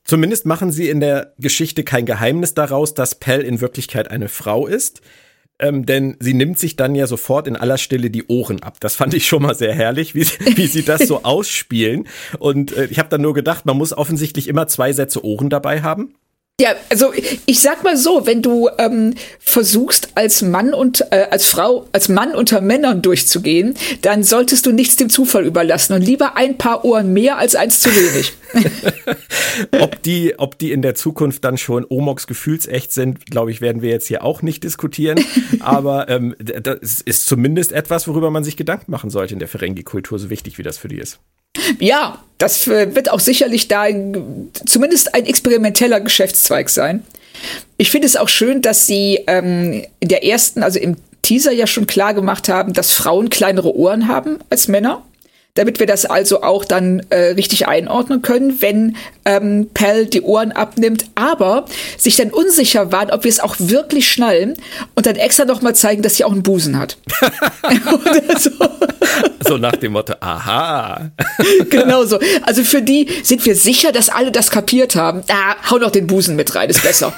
Zumindest 0.05 0.47
machen 0.47 0.73
sie 0.73 0.89
in 0.89 1.01
der 1.01 1.35
Geschichte 1.39 1.85
kein 1.85 2.07
Geheimnis 2.07 2.55
daraus, 2.55 2.95
dass 2.95 3.15
Pell 3.15 3.43
in 3.43 3.61
Wirklichkeit 3.61 4.11
eine 4.11 4.29
Frau 4.29 4.67
ist. 4.67 5.01
Ähm, 5.61 5.87
denn 5.87 6.17
sie 6.21 6.35
nimmt 6.35 6.59
sich 6.59 6.77
dann 6.77 6.95
ja 6.95 7.09
sofort 7.09 7.49
in 7.49 7.57
aller 7.57 7.79
Stille 7.79 8.11
die 8.11 8.27
Ohren 8.29 8.63
ab. 8.63 8.79
Das 8.81 8.95
fand 8.95 9.13
ich 9.15 9.27
schon 9.27 9.43
mal 9.43 9.57
sehr 9.57 9.75
herrlich, 9.75 10.15
wie, 10.15 10.23
wie 10.57 10.67
sie 10.67 10.85
das 10.85 11.07
so 11.07 11.25
ausspielen. 11.25 12.09
Und 12.39 12.77
äh, 12.77 12.87
ich 12.87 12.99
habe 12.99 13.09
dann 13.09 13.23
nur 13.23 13.35
gedacht, 13.35 13.67
man 13.67 13.77
muss 13.77 13.93
offensichtlich 13.93 14.49
immer 14.49 14.67
zwei 14.69 14.93
Sätze 14.93 15.25
Ohren 15.25 15.51
dabei 15.51 15.83
haben. 15.83 16.15
Ja, 16.61 16.75
also 16.91 17.13
ich 17.47 17.61
sag 17.61 17.85
mal 17.85 17.97
so, 17.97 18.27
wenn 18.27 18.43
du 18.43 18.69
ähm, 18.79 19.15
versuchst 19.39 20.09
als 20.17 20.43
Mann 20.43 20.75
und 20.75 21.05
äh, 21.13 21.29
als 21.31 21.47
Frau, 21.47 21.87
als 21.93 22.09
Mann 22.09 22.35
unter 22.35 22.61
Männern 22.61 23.01
durchzugehen, 23.01 23.77
dann 24.03 24.25
solltest 24.25 24.67
du 24.67 24.73
nichts 24.73 24.97
dem 24.97 25.09
Zufall 25.09 25.47
überlassen 25.47 25.93
und 25.93 26.03
lieber 26.03 26.37
ein 26.37 26.59
paar 26.59 26.85
Ohren 26.85 27.13
mehr 27.13 27.39
als 27.39 27.55
eins 27.55 27.79
zu 27.79 27.91
wenig. 27.95 28.33
ob 29.81 30.03
die, 30.03 30.39
ob 30.39 30.59
die 30.59 30.73
in 30.73 30.83
der 30.83 30.95
Zukunft 30.95 31.45
dann 31.45 31.59
schon 31.59 31.85
Omox 31.89 32.27
gefühlsecht 32.27 32.93
sind, 32.93 33.27
glaube 33.27 33.51
ich, 33.51 33.61
werden 33.61 33.83
wir 33.83 33.91
jetzt 33.91 34.09
hier 34.09 34.25
auch 34.25 34.43
nicht 34.43 34.65
diskutieren. 34.65 35.23
Aber 35.61 36.09
ähm, 36.09 36.35
das 36.39 37.01
ist 37.01 37.27
zumindest 37.27 37.73
etwas, 37.73 38.09
worüber 38.09 38.31
man 38.31 38.45
sich 38.45 38.57
Gedanken 38.57 38.91
machen 38.91 39.11
sollte 39.11 39.35
in 39.35 39.39
der 39.39 39.49
Ferengi-Kultur, 39.49 40.19
so 40.19 40.31
wichtig 40.31 40.59
wie 40.59 40.63
das 40.63 40.79
für 40.79 40.89
die 40.89 40.99
ist. 40.99 41.19
Ja, 41.81 42.23
das 42.39 42.69
wird 42.69 43.11
auch 43.11 43.21
sicherlich 43.21 43.69
da 43.69 43.87
zumindest 44.67 45.15
ein 45.15 45.27
experimenteller 45.27 46.01
Geschäftszweig 46.01 46.71
sein. 46.71 47.03
Ich 47.77 47.91
finde 47.91 48.07
es 48.07 48.17
auch 48.17 48.29
schön, 48.29 48.63
dass 48.63 48.87
sie 48.87 49.21
ähm, 49.27 49.85
in 50.01 50.09
der 50.09 50.25
ersten, 50.25 50.63
also 50.63 50.79
im 50.79 50.97
Teaser 51.23 51.53
ja 51.53 51.67
schon 51.67 51.87
klar 51.87 52.15
gemacht 52.15 52.49
haben, 52.49 52.73
dass 52.73 52.93
Frauen 52.93 53.31
kleinere 53.31 53.75
Ohren 53.77 54.09
haben 54.09 54.39
als 54.51 54.69
Männer 54.69 55.03
damit 55.59 55.81
wir 55.81 55.87
das 55.87 56.05
also 56.07 56.43
auch 56.43 56.65
dann 56.65 57.03
äh, 57.11 57.31
richtig 57.31 57.67
einordnen 57.67 58.23
können, 58.23 58.63
wenn 58.63 58.97
ähm, 59.25 59.69
Pell 59.75 60.07
die 60.07 60.23
Ohren 60.23 60.53
abnimmt, 60.53 61.07
aber 61.17 61.65
sich 61.97 62.15
dann 62.15 62.31
unsicher 62.31 62.93
waren, 62.93 63.11
ob 63.11 63.25
wir 63.25 63.29
es 63.29 63.41
auch 63.41 63.57
wirklich 63.59 64.09
schnallen 64.09 64.55
und 64.95 65.07
dann 65.07 65.17
extra 65.17 65.45
noch 65.45 65.61
mal 65.61 65.75
zeigen, 65.75 66.03
dass 66.03 66.15
sie 66.15 66.23
auch 66.23 66.31
einen 66.31 66.45
Busen 66.45 66.79
hat. 66.79 66.97
so. 68.39 68.51
so 69.41 69.59
nach 69.59 69.75
dem 69.75 69.93
Motto, 69.93 70.15
aha. 70.21 71.11
genau 71.71 72.05
so. 72.05 72.21
Also 72.43 72.63
für 72.63 72.81
die 72.81 73.09
sind 73.25 73.45
wir 73.45 73.57
sicher, 73.57 73.91
dass 73.91 74.11
alle 74.11 74.31
das 74.31 74.51
kapiert 74.51 74.95
haben. 74.95 75.25
Ah, 75.29 75.57
hau 75.69 75.79
noch 75.79 75.91
den 75.91 76.07
Busen 76.07 76.37
mit 76.37 76.55
rein, 76.55 76.71
ist 76.71 76.85
besser. 76.85 77.13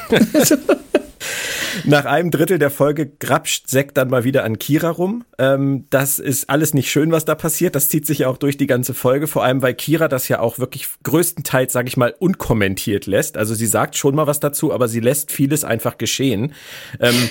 Nach 1.85 2.04
einem 2.04 2.30
Drittel 2.30 2.59
der 2.59 2.70
Folge 2.70 3.06
grapscht 3.06 3.68
Zack 3.68 3.94
dann 3.94 4.09
mal 4.09 4.24
wieder 4.24 4.44
an 4.44 4.59
Kira 4.59 4.90
rum. 4.90 5.24
Ähm, 5.38 5.87
das 5.90 6.18
ist 6.18 6.50
alles 6.50 6.74
nicht 6.74 6.90
schön, 6.90 7.12
was 7.12 7.24
da 7.24 7.35
passiert. 7.35 7.74
Das 7.74 7.88
zieht 7.88 8.06
sich 8.06 8.20
ja 8.20 8.28
auch 8.28 8.37
durch 8.37 8.56
die 8.56 8.66
ganze 8.66 8.94
Folge, 8.94 9.26
vor 9.26 9.44
allem 9.44 9.62
weil 9.62 9.74
Kira 9.74 10.09
das 10.09 10.28
ja 10.28 10.40
auch 10.40 10.59
wirklich 10.59 10.87
größtenteils, 11.02 11.72
sage 11.72 11.88
ich 11.88 11.96
mal, 11.96 12.14
unkommentiert 12.18 13.06
lässt. 13.06 13.37
Also 13.37 13.54
sie 13.54 13.66
sagt 13.66 13.96
schon 13.96 14.14
mal 14.14 14.26
was 14.26 14.40
dazu, 14.40 14.72
aber 14.72 14.88
sie 14.88 15.00
lässt 15.00 15.33
vieles 15.33 15.64
einfach 15.64 15.98
geschehen. 15.98 16.52
Ähm, 17.00 17.30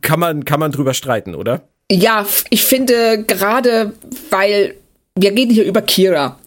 kann 0.00 0.20
man 0.20 0.44
kann 0.44 0.60
man 0.60 0.72
drüber 0.72 0.94
streiten, 0.94 1.34
oder? 1.34 1.68
Ja, 1.90 2.26
ich 2.50 2.64
finde 2.64 3.24
gerade, 3.24 3.92
weil 4.30 4.74
wir 5.16 5.32
reden 5.32 5.52
hier 5.52 5.64
über 5.64 5.82
Kira. 5.82 6.38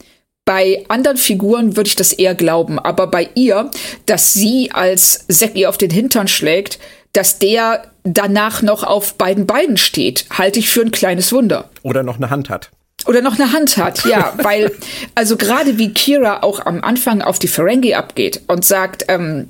Bei 0.47 0.86
anderen 0.88 1.17
Figuren 1.17 1.75
würde 1.75 1.89
ich 1.89 1.97
das 1.97 2.13
eher 2.13 2.33
glauben, 2.33 2.79
aber 2.79 3.07
bei 3.07 3.27
ihr, 3.36 3.69
dass 4.05 4.31
sie 4.31 4.71
als 4.71 5.25
Zack 5.27 5.57
ihr 5.57 5.67
auf 5.67 5.77
den 5.77 5.89
Hintern 5.89 6.29
schlägt, 6.29 6.79
dass 7.12 7.38
der 7.38 7.91
danach 8.05 8.62
noch 8.62 8.83
auf 8.83 9.15
beiden 9.15 9.45
Beinen 9.45 9.75
steht, 9.75 10.25
halte 10.29 10.60
ich 10.60 10.69
für 10.69 10.79
ein 10.79 10.91
kleines 10.91 11.33
Wunder. 11.33 11.69
Oder 11.83 12.01
noch 12.01 12.15
eine 12.15 12.29
Hand 12.29 12.49
hat. 12.49 12.71
Oder 13.05 13.21
noch 13.21 13.38
eine 13.38 13.51
Hand 13.51 13.75
hat, 13.75 14.05
ja, 14.05 14.36
weil, 14.41 14.71
also 15.15 15.36
gerade 15.36 15.77
wie 15.77 15.91
Kira 15.93 16.43
auch 16.43 16.65
am 16.65 16.81
Anfang 16.81 17.21
auf 17.21 17.39
die 17.39 17.49
Ferengi 17.49 17.95
abgeht 17.95 18.39
und 18.47 18.63
sagt, 18.63 19.03
ähm, 19.10 19.49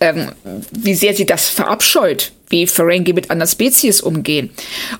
ähm, 0.00 0.32
wie 0.70 0.94
sehr 0.94 1.14
sie 1.14 1.24
das 1.24 1.48
verabscheut, 1.48 2.32
wie 2.50 2.66
Ferengi 2.66 3.14
mit 3.14 3.30
anderen 3.30 3.50
Spezies 3.50 4.02
umgehen. 4.02 4.50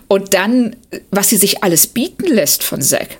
Und 0.08 0.32
dann, 0.32 0.76
was 1.10 1.28
sie 1.28 1.36
sich 1.36 1.62
alles 1.62 1.88
bieten 1.88 2.26
lässt 2.26 2.62
von 2.62 2.80
Zack. 2.80 3.18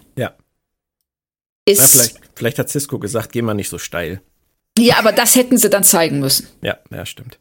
Ja. 1.78 1.84
Ist. 1.84 1.94
Na, 1.94 2.02
vielleicht, 2.02 2.20
vielleicht 2.34 2.58
hat 2.58 2.68
Cisco 2.68 2.98
gesagt, 2.98 3.32
geh 3.32 3.42
mal 3.42 3.54
nicht 3.54 3.68
so 3.68 3.78
steil. 3.78 4.20
Ja, 4.78 4.98
aber 4.98 5.12
das 5.12 5.34
hätten 5.34 5.58
sie 5.58 5.70
dann 5.70 5.84
zeigen 5.84 6.20
müssen. 6.20 6.48
Ja, 6.62 6.78
ja, 6.90 7.04
stimmt. 7.04 7.38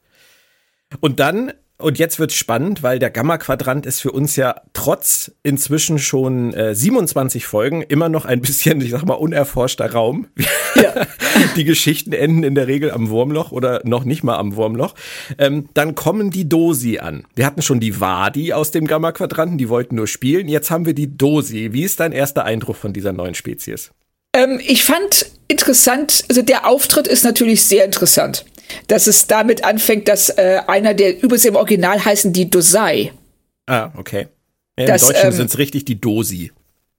Und 1.00 1.20
dann, 1.20 1.54
und 1.78 2.00
jetzt 2.00 2.20
wird's 2.20 2.34
spannend, 2.34 2.84
weil 2.84 3.00
der 3.00 3.12
Gamma-Quadrant 3.12 3.86
ist 3.86 4.02
für 4.02 4.12
uns 4.12 4.36
ja 4.36 4.62
trotz 4.74 5.32
inzwischen 5.44 6.00
schon 6.00 6.54
äh, 6.54 6.76
27 6.76 7.46
Folgen 7.46 7.84
immer 7.84 8.10
noch 8.10 8.26
ein 8.26 8.42
bisschen, 8.42 8.82
ich 8.82 8.90
sag 8.90 9.06
mal, 9.06 9.14
unerforschter 9.14 9.94
Raum. 9.94 10.28
Ja. 10.76 11.06
die 11.56 11.64
Geschichten 11.64 12.12
enden 12.12 12.44
in 12.44 12.56
der 12.56 12.68
Regel 12.68 12.92
am 12.92 13.10
Wurmloch 13.10 13.52
oder 13.52 13.82
noch 13.86 14.04
nicht 14.04 14.24
mal 14.24 14.38
am 14.38 14.56
Wurmloch. 14.56 14.96
Ähm, 15.38 15.70
dann 15.74 15.96
kommen 15.96 16.32
die 16.32 16.50
Dosi 16.50 17.00
an. 17.00 17.26
Wir 17.36 17.46
hatten 17.46 17.62
schon 17.62 17.80
die 17.80 18.02
Wadi 18.02 18.52
aus 18.52 18.72
dem 18.72 18.86
Gamma-Quadranten, 18.86 19.58
die 19.58 19.70
wollten 19.70 19.96
nur 19.96 20.08
spielen. 20.08 20.50
Jetzt 20.50 20.72
haben 20.72 20.86
wir 20.86 20.94
die 20.94 21.16
Dosi. 21.16 21.72
Wie 21.72 21.84
ist 21.84 22.00
dein 22.00 22.12
erster 22.12 22.44
Eindruck 22.44 22.76
von 22.76 22.92
dieser 22.92 23.14
neuen 23.14 23.36
Spezies? 23.36 23.92
Ähm, 24.34 24.60
ich 24.66 24.84
fand 24.84 25.26
interessant, 25.48 26.24
also 26.30 26.42
der 26.42 26.68
Auftritt 26.68 27.08
ist 27.08 27.24
natürlich 27.24 27.64
sehr 27.64 27.86
interessant. 27.86 28.46
Dass 28.88 29.08
es 29.08 29.26
damit 29.26 29.64
anfängt, 29.64 30.08
dass 30.08 30.30
äh, 30.30 30.62
einer 30.68 30.94
der 30.94 31.24
übrigens 31.24 31.46
im 31.46 31.56
Original 31.56 32.04
heißen 32.06 32.32
die 32.32 32.50
Dosai. 32.50 33.12
Ah, 33.66 33.90
okay. 33.98 34.28
Ja, 34.78 34.96
Im 34.96 35.02
Deutschen 35.02 35.26
ähm, 35.28 35.32
sind 35.32 35.50
es 35.50 35.58
richtig 35.58 35.86
die 35.86 36.00
Dosi. 36.00 36.52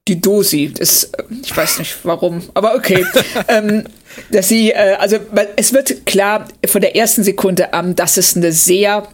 Die 0.09 0.21
Dosi, 0.21 0.73
das, 0.77 1.05
äh, 1.05 1.23
ich 1.43 1.57
weiß 1.57 1.79
nicht 1.79 1.97
warum, 2.03 2.43
aber 2.55 2.75
okay. 2.75 3.07
ähm, 3.49 3.85
dass 4.33 4.49
sie, 4.49 4.73
äh, 4.73 4.97
also 4.99 5.19
es 5.57 5.73
wird 5.73 6.07
klar 6.07 6.49
von 6.67 6.81
der 6.81 6.97
ersten 6.97 7.23
Sekunde 7.23 7.73
an, 7.73 7.95
dass 7.95 8.17
es 8.17 8.37
eine 8.37 8.51
sehr 8.51 9.07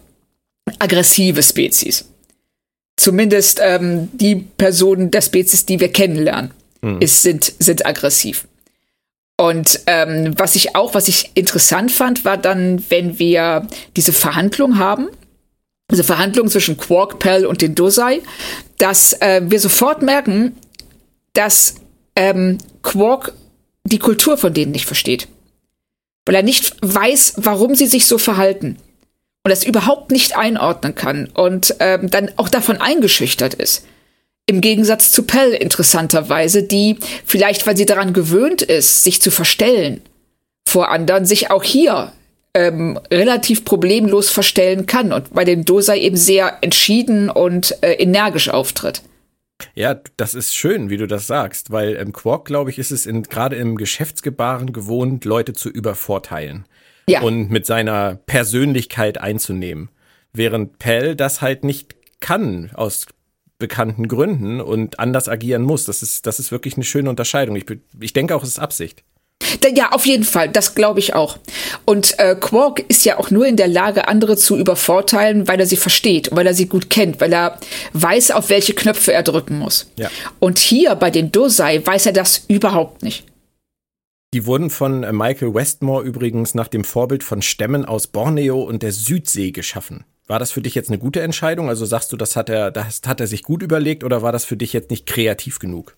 aggressive 0.79 1.43
Spezies. 1.43 2.07
Zumindest 2.97 3.61
ähm, 3.63 4.09
die 4.15 4.37
Personen 4.37 5.11
der 5.11 5.21
Spezies, 5.21 5.67
die 5.67 5.79
wir 5.79 5.93
kennenlernen 5.93 6.53
mhm. 6.87 7.01
ist, 7.01 7.23
sind, 7.23 7.53
sind 7.59 7.85
aggressiv. 7.87 8.47
Und 9.39 9.81
ähm, 9.87 10.35
was 10.39 10.57
ich 10.57 10.75
auch, 10.77 10.95
was 10.95 11.09
ich 11.09 11.31
interessant 11.35 11.93
fand, 11.93 12.25
war 12.25 12.39
dann, 12.39 12.83
wenn 12.89 13.19
wir 13.19 13.67
diese 13.97 14.13
Verhandlung 14.13 14.79
haben, 14.79 15.09
diese 15.91 16.05
Verhandlung 16.05 16.49
zwischen 16.49 16.77
Quark, 16.79 17.19
Pell 17.19 17.45
und 17.47 17.61
den 17.61 17.75
Dosai, 17.75 18.23
dass 18.79 19.13
äh, 19.21 19.43
wir 19.45 19.61
sofort 19.61 20.03
merken, 20.03 20.57
dass 21.35 21.77
ähm, 22.17 22.59
Quark 22.83 23.33
die 23.85 23.99
Kultur 23.99 24.37
von 24.39 24.55
denen 24.55 24.73
nicht 24.73 24.87
versteht. 24.87 25.29
weil 26.27 26.35
er 26.35 26.43
nicht 26.43 26.77
weiß, 26.83 27.35
warum 27.37 27.75
sie 27.75 27.87
sich 27.87 28.07
so 28.07 28.19
verhalten 28.19 28.77
und 29.45 29.51
das 29.51 29.65
überhaupt 29.65 30.11
nicht 30.11 30.37
einordnen 30.37 30.95
kann 30.95 31.29
und 31.33 31.77
ähm, 31.79 32.11
dann 32.11 32.31
auch 32.37 32.49
davon 32.49 32.81
eingeschüchtert 32.81 33.55
ist. 33.55 33.87
Im 34.49 34.61
Gegensatz 34.61 35.11
zu 35.11 35.25
Pell 35.25 35.53
interessanterweise, 35.53 36.63
die 36.63 36.99
vielleicht, 37.25 37.67
weil 37.67 37.77
sie 37.77 37.87
daran 37.87 38.13
gewöhnt 38.13 38.63
ist, 38.63 39.03
sich 39.03 39.21
zu 39.21 39.31
verstellen 39.31 40.03
vor 40.69 40.91
anderen, 40.91 41.27
sich 41.27 41.51
auch 41.51 41.65
hier 41.65 42.13
ähm, 42.55 42.99
relativ 43.11 43.65
problemlos 43.65 44.31
verstellen 44.31 44.87
kann 44.87 45.13
und 45.13 45.33
bei 45.35 45.45
dem 45.45 45.65
Dosai 45.65 45.99
eben 45.99 46.17
sehr 46.17 46.59
entschieden 46.63 47.29
und 47.29 47.77
äh, 47.83 47.95
energisch 47.95 48.49
auftritt. 48.49 49.03
Ja, 49.75 50.01
das 50.17 50.35
ist 50.35 50.55
schön, 50.55 50.91
wie 50.91 50.97
du 50.97 51.07
das 51.07 51.27
sagst, 51.27 51.71
weil 51.71 51.95
im 51.95 52.13
Quark, 52.13 52.45
glaube 52.45 52.71
ich, 52.71 52.79
ist 52.79 52.91
es 52.91 53.09
gerade 53.29 53.57
im 53.57 53.77
Geschäftsgebaren 53.77 54.73
gewohnt, 54.73 55.25
Leute 55.25 55.55
zu 55.55 55.71
übervorteilen 55.71 56.67
ja. 57.09 57.21
und 57.21 57.51
mit 57.51 57.67
seiner 57.67 58.17
Persönlichkeit 58.27 59.19
einzunehmen. 59.19 59.91
Während 60.33 60.79
Pell 60.79 61.17
das 61.17 61.41
halt 61.41 61.65
nicht 61.65 61.97
kann, 62.21 62.71
aus 62.75 63.07
bekannten 63.59 64.09
Gründen 64.09 64.61
und 64.61 64.99
anders 65.01 65.29
agieren 65.29 65.63
muss. 65.63 65.85
Das 65.85 66.03
ist, 66.03 66.27
das 66.27 66.39
ist 66.39 66.53
wirklich 66.53 66.75
eine 66.75 66.85
schöne 66.85 67.11
Unterscheidung. 67.11 67.57
Ich, 67.57 67.65
ich 68.01 68.13
denke 68.13 68.35
auch, 68.35 68.43
es 68.43 68.51
ist 68.51 68.59
Absicht. 68.59 69.03
Ja, 69.75 69.91
auf 69.93 70.07
jeden 70.07 70.25
Fall, 70.25 70.49
das 70.49 70.75
glaube 70.75 71.01
ich 71.01 71.15
auch. 71.15 71.39
Und 71.85 72.19
äh, 72.19 72.35
Quark 72.37 72.85
ist 72.89 73.05
ja 73.05 73.19
auch 73.19 73.31
nur 73.31 73.47
in 73.47 73.57
der 73.57 73.69
Lage, 73.69 74.09
andere 74.09 74.37
zu 74.37 74.57
übervorteilen, 74.57 75.49
weil 75.49 75.61
er 75.61 75.67
sie 75.67 75.77
versteht, 75.77 76.31
weil 76.33 76.47
er 76.47 76.55
sie 76.55 76.67
gut 76.67 76.89
kennt, 76.89 77.21
weil 77.21 77.33
er 77.33 77.59
weiß, 77.93 78.31
auf 78.31 78.49
welche 78.49 78.75
Knöpfe 78.75 79.13
er 79.13 79.23
drücken 79.23 79.59
muss. 79.59 79.91
Ja. 79.97 80.09
Und 80.39 80.59
hier 80.59 80.95
bei 80.95 81.11
den 81.11 81.33
Dosai 81.33 81.85
weiß 81.85 82.07
er 82.07 82.13
das 82.13 82.45
überhaupt 82.49 83.03
nicht. 83.03 83.25
Die 84.35 84.47
wurden 84.47 84.71
von 84.71 85.03
äh, 85.03 85.13
Michael 85.13 85.55
Westmore 85.55 86.05
übrigens 86.05 86.55
nach 86.55 86.69
dem 86.69 86.85
Vorbild 86.85 87.23
von 87.23 87.43
Stämmen 87.43 87.85
aus 87.85 88.07
Borneo 88.07 88.63
und 88.63 88.83
der 88.83 88.93
Südsee 88.93 89.51
geschaffen. 89.51 90.05
War 90.27 90.39
das 90.41 90.51
für 90.51 90.61
dich 90.61 90.75
jetzt 90.75 90.89
eine 90.89 90.99
gute 90.99 91.21
Entscheidung? 91.21 91.69
Also 91.69 91.85
sagst 91.85 92.13
du, 92.13 92.17
das 92.17 92.35
hat 92.35 92.49
er, 92.49 92.71
das 92.71 93.01
hat 93.07 93.21
er 93.21 93.27
sich 93.27 93.43
gut 93.43 93.63
überlegt 93.63 94.03
oder 94.03 94.23
war 94.23 94.33
das 94.33 94.45
für 94.45 94.57
dich 94.57 94.73
jetzt 94.73 94.91
nicht 94.91 95.07
kreativ 95.07 95.59
genug? 95.59 95.95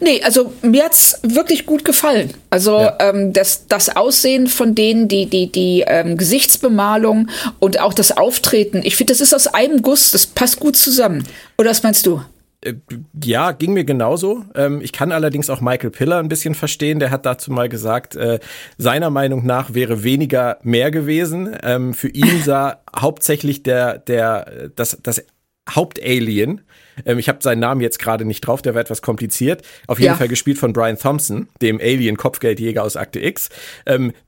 Nee, 0.00 0.22
also 0.22 0.52
mir 0.62 0.84
hat's 0.84 1.18
wirklich 1.22 1.66
gut 1.66 1.84
gefallen. 1.84 2.34
Also 2.50 2.78
ja. 2.78 2.96
ähm, 3.00 3.32
das, 3.32 3.66
das 3.66 3.96
Aussehen 3.96 4.46
von 4.46 4.74
denen, 4.74 5.08
die, 5.08 5.26
die, 5.26 5.50
die 5.50 5.84
ähm, 5.86 6.16
Gesichtsbemalung 6.16 7.28
und 7.58 7.80
auch 7.80 7.94
das 7.94 8.16
Auftreten, 8.16 8.82
ich 8.84 8.96
finde, 8.96 9.12
das 9.12 9.20
ist 9.20 9.34
aus 9.34 9.48
einem 9.48 9.82
Guss, 9.82 10.10
das 10.12 10.26
passt 10.26 10.60
gut 10.60 10.76
zusammen. 10.76 11.26
Oder 11.58 11.70
was 11.70 11.82
meinst 11.82 12.06
du? 12.06 12.22
Äh, 12.64 12.74
ja, 13.22 13.52
ging 13.52 13.72
mir 13.72 13.84
genauso. 13.84 14.44
Ähm, 14.54 14.80
ich 14.80 14.92
kann 14.92 15.12
allerdings 15.12 15.50
auch 15.50 15.60
Michael 15.60 15.90
Piller 15.90 16.18
ein 16.18 16.28
bisschen 16.28 16.54
verstehen. 16.54 16.98
Der 16.98 17.10
hat 17.10 17.26
dazu 17.26 17.50
mal 17.50 17.68
gesagt, 17.68 18.16
äh, 18.16 18.38
seiner 18.78 19.10
Meinung 19.10 19.44
nach 19.44 19.74
wäre 19.74 20.02
weniger 20.02 20.58
mehr 20.62 20.90
gewesen. 20.90 21.56
Ähm, 21.62 21.94
für 21.94 22.08
ihn 22.08 22.42
sah 22.42 22.80
hauptsächlich 22.96 23.62
der, 23.62 23.98
der, 23.98 24.70
das, 24.76 24.98
das 25.02 25.24
Hauptalien 25.68 26.62
ähm, 27.06 27.18
ich 27.18 27.28
habe 27.28 27.38
seinen 27.40 27.60
Namen 27.60 27.80
jetzt 27.80 27.98
gerade 27.98 28.26
nicht 28.26 28.42
drauf, 28.42 28.60
der 28.60 28.74
war 28.74 28.82
etwas 28.82 29.00
kompliziert. 29.00 29.62
Auf 29.86 29.98
jeden 29.98 30.12
ja. 30.12 30.16
Fall 30.16 30.28
gespielt 30.28 30.58
von 30.58 30.74
Brian 30.74 30.98
Thompson, 30.98 31.48
dem 31.62 31.80
Alien-Kopfgeldjäger 31.80 32.82
aus 32.82 32.96
Akte 32.96 33.18
X. 33.18 33.48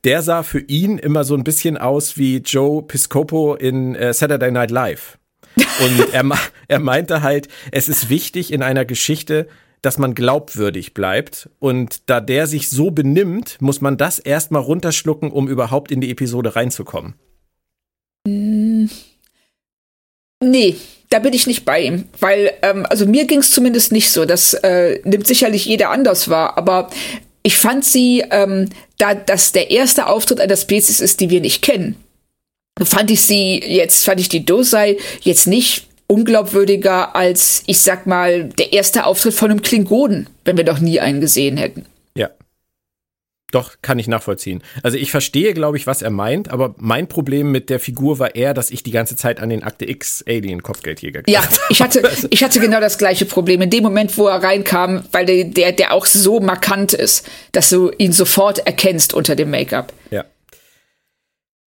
Der 0.04 0.22
sah 0.22 0.42
für 0.42 0.60
ihn 0.60 0.96
immer 0.96 1.24
so 1.24 1.34
ein 1.34 1.44
bisschen 1.44 1.76
aus 1.76 2.16
wie 2.16 2.38
Joe 2.38 2.82
Piscopo 2.82 3.54
in 3.54 3.94
äh, 3.96 4.14
Saturday 4.14 4.50
Night 4.50 4.70
Live. 4.70 5.18
Und 5.56 6.12
er, 6.12 6.24
er 6.68 6.78
meinte 6.80 7.22
halt, 7.22 7.48
es 7.70 7.88
ist 7.88 8.08
wichtig 8.08 8.52
in 8.52 8.62
einer 8.62 8.84
Geschichte, 8.84 9.48
dass 9.82 9.98
man 9.98 10.14
glaubwürdig 10.14 10.94
bleibt. 10.94 11.50
Und 11.58 12.08
da 12.08 12.20
der 12.20 12.46
sich 12.46 12.70
so 12.70 12.90
benimmt, 12.90 13.58
muss 13.60 13.80
man 13.80 13.96
das 13.96 14.18
erstmal 14.18 14.62
runterschlucken, 14.62 15.30
um 15.30 15.48
überhaupt 15.48 15.90
in 15.90 16.00
die 16.00 16.10
Episode 16.10 16.56
reinzukommen. 16.56 17.14
Nee, 20.42 20.76
da 21.10 21.18
bin 21.18 21.32
ich 21.32 21.46
nicht 21.46 21.64
bei 21.64 21.82
ihm, 21.82 22.04
weil 22.20 22.52
ähm, 22.62 22.86
also 22.88 23.06
mir 23.06 23.26
ging 23.26 23.40
es 23.40 23.50
zumindest 23.50 23.92
nicht 23.92 24.10
so. 24.10 24.24
Das 24.24 24.54
äh, 24.54 25.00
nimmt 25.04 25.26
sicherlich 25.26 25.66
jeder 25.66 25.90
anders 25.90 26.28
wahr, 26.28 26.56
aber 26.56 26.90
ich 27.42 27.58
fand 27.58 27.84
sie, 27.84 28.24
ähm, 28.30 28.70
da 28.98 29.14
das 29.14 29.52
der 29.52 29.70
erste 29.70 30.06
Auftritt 30.06 30.40
einer 30.40 30.56
Spezies 30.56 31.00
ist, 31.00 31.20
die 31.20 31.28
wir 31.28 31.40
nicht 31.42 31.62
kennen, 31.62 31.96
fand 32.82 33.10
ich 33.10 33.22
sie 33.22 33.62
jetzt 33.64 34.04
fand 34.04 34.20
ich 34.20 34.28
die 34.28 34.44
Dosei 34.44 34.96
jetzt 35.22 35.46
nicht 35.46 35.86
unglaubwürdiger 36.06 37.14
als 37.14 37.62
ich 37.66 37.80
sag 37.80 38.06
mal 38.06 38.44
der 38.44 38.72
erste 38.72 39.06
Auftritt 39.06 39.34
von 39.34 39.50
einem 39.50 39.62
Klingonen, 39.62 40.28
wenn 40.44 40.56
wir 40.56 40.64
doch 40.64 40.80
nie 40.80 41.00
einen 41.00 41.20
gesehen 41.20 41.56
hätten. 41.56 41.86
Doch, 43.54 43.74
kann 43.82 44.00
ich 44.00 44.08
nachvollziehen. 44.08 44.64
Also 44.82 44.98
ich 44.98 45.12
verstehe, 45.12 45.54
glaube 45.54 45.76
ich, 45.76 45.86
was 45.86 46.02
er 46.02 46.10
meint, 46.10 46.50
aber 46.50 46.74
mein 46.76 47.06
Problem 47.06 47.52
mit 47.52 47.70
der 47.70 47.78
Figur 47.78 48.18
war 48.18 48.34
eher, 48.34 48.52
dass 48.52 48.72
ich 48.72 48.82
die 48.82 48.90
ganze 48.90 49.14
Zeit 49.14 49.38
an 49.38 49.48
den 49.48 49.62
Akte 49.62 49.88
X 49.88 50.24
Alien 50.26 50.64
Kopfgeldjäger 50.64 51.22
Ja, 51.28 51.40
ich 51.68 51.80
hatte, 51.80 52.02
ich 52.30 52.42
hatte 52.42 52.58
genau 52.58 52.80
das 52.80 52.98
gleiche 52.98 53.26
Problem. 53.26 53.62
In 53.62 53.70
dem 53.70 53.84
Moment, 53.84 54.18
wo 54.18 54.26
er 54.26 54.42
reinkam, 54.42 55.04
weil 55.12 55.24
der, 55.24 55.44
der, 55.44 55.70
der 55.70 55.92
auch 55.92 56.06
so 56.06 56.40
markant 56.40 56.94
ist, 56.94 57.30
dass 57.52 57.70
du 57.70 57.92
ihn 57.96 58.10
sofort 58.10 58.58
erkennst 58.66 59.14
unter 59.14 59.36
dem 59.36 59.50
Make-up. 59.50 59.92
Ja. 60.10 60.24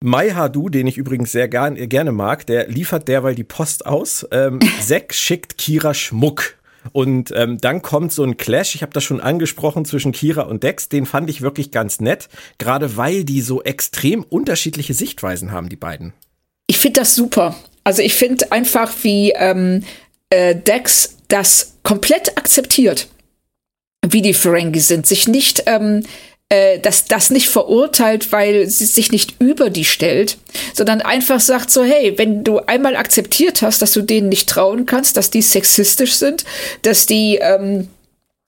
Mai 0.06 0.32
Hadu, 0.32 0.70
den 0.70 0.88
ich 0.88 0.98
übrigens 0.98 1.32
sehr 1.32 1.48
gern, 1.48 1.76
gerne 1.90 2.12
mag, 2.12 2.46
der 2.46 2.68
liefert 2.68 3.08
derweil 3.08 3.36
die 3.36 3.44
Post 3.44 3.86
aus. 3.86 4.26
Ähm, 4.32 4.60
Zack 4.82 5.14
schickt 5.14 5.58
Kira 5.58 5.94
Schmuck. 5.94 6.56
Und 6.92 7.34
ähm, 7.36 7.60
dann 7.60 7.82
kommt 7.82 8.14
so 8.14 8.24
ein 8.24 8.38
Clash, 8.38 8.76
ich 8.76 8.84
habe 8.84 8.94
das 8.94 9.04
schon 9.04 9.20
angesprochen, 9.20 9.86
zwischen 9.86 10.12
Kira 10.12 10.44
und 10.44 10.62
Dex. 10.62 10.88
Den 10.88 11.08
fand 11.08 11.30
ich 11.30 11.42
wirklich 11.42 11.72
ganz 11.72 12.00
nett, 12.00 12.30
gerade 12.60 12.96
weil 12.96 13.24
die 13.24 13.42
so 13.42 13.64
extrem 13.64 14.24
unterschiedliche 14.24 14.94
Sichtweisen 14.94 15.52
haben, 15.52 15.70
die 15.70 15.76
beiden. 15.76 16.14
Ich 16.68 16.78
finde 16.78 17.00
das 17.00 17.16
super. 17.16 17.56
Also 17.84 18.04
ich 18.04 18.14
finde 18.14 18.52
einfach, 18.52 18.92
wie 19.02 19.32
ähm, 19.32 19.84
äh, 20.30 20.56
Dex 20.56 21.18
das 21.28 21.78
komplett 21.82 22.38
akzeptiert, 22.38 23.08
wie 24.08 24.22
die 24.22 24.34
Ferengi 24.34 24.80
sind, 24.80 25.08
sich 25.08 25.28
nicht 25.28 25.64
ähm, 25.66 26.04
äh, 26.56 26.80
dass 26.80 27.06
das 27.06 27.30
nicht 27.30 27.50
verurteilt, 27.50 28.32
weil 28.32 28.68
sie 28.68 28.86
sich 28.86 29.12
nicht 29.12 29.36
über 29.40 29.70
die 29.70 29.86
stellt, 29.86 30.38
sondern 30.74 31.02
einfach 31.02 31.40
sagt 31.40 31.70
so, 31.70 31.84
hey, 31.84 32.18
wenn 32.18 32.44
du 32.44 32.60
einmal 32.60 32.96
akzeptiert 32.96 33.62
hast, 33.62 33.82
dass 33.82 33.92
du 33.94 34.02
denen 34.02 34.30
nicht 34.30 34.48
trauen 34.48 34.86
kannst, 34.86 35.18
dass 35.18 35.30
die 35.30 35.42
sexistisch 35.42 36.14
sind, 36.14 36.46
dass 36.82 37.06
die 37.06 37.40
ähm, 37.42 37.90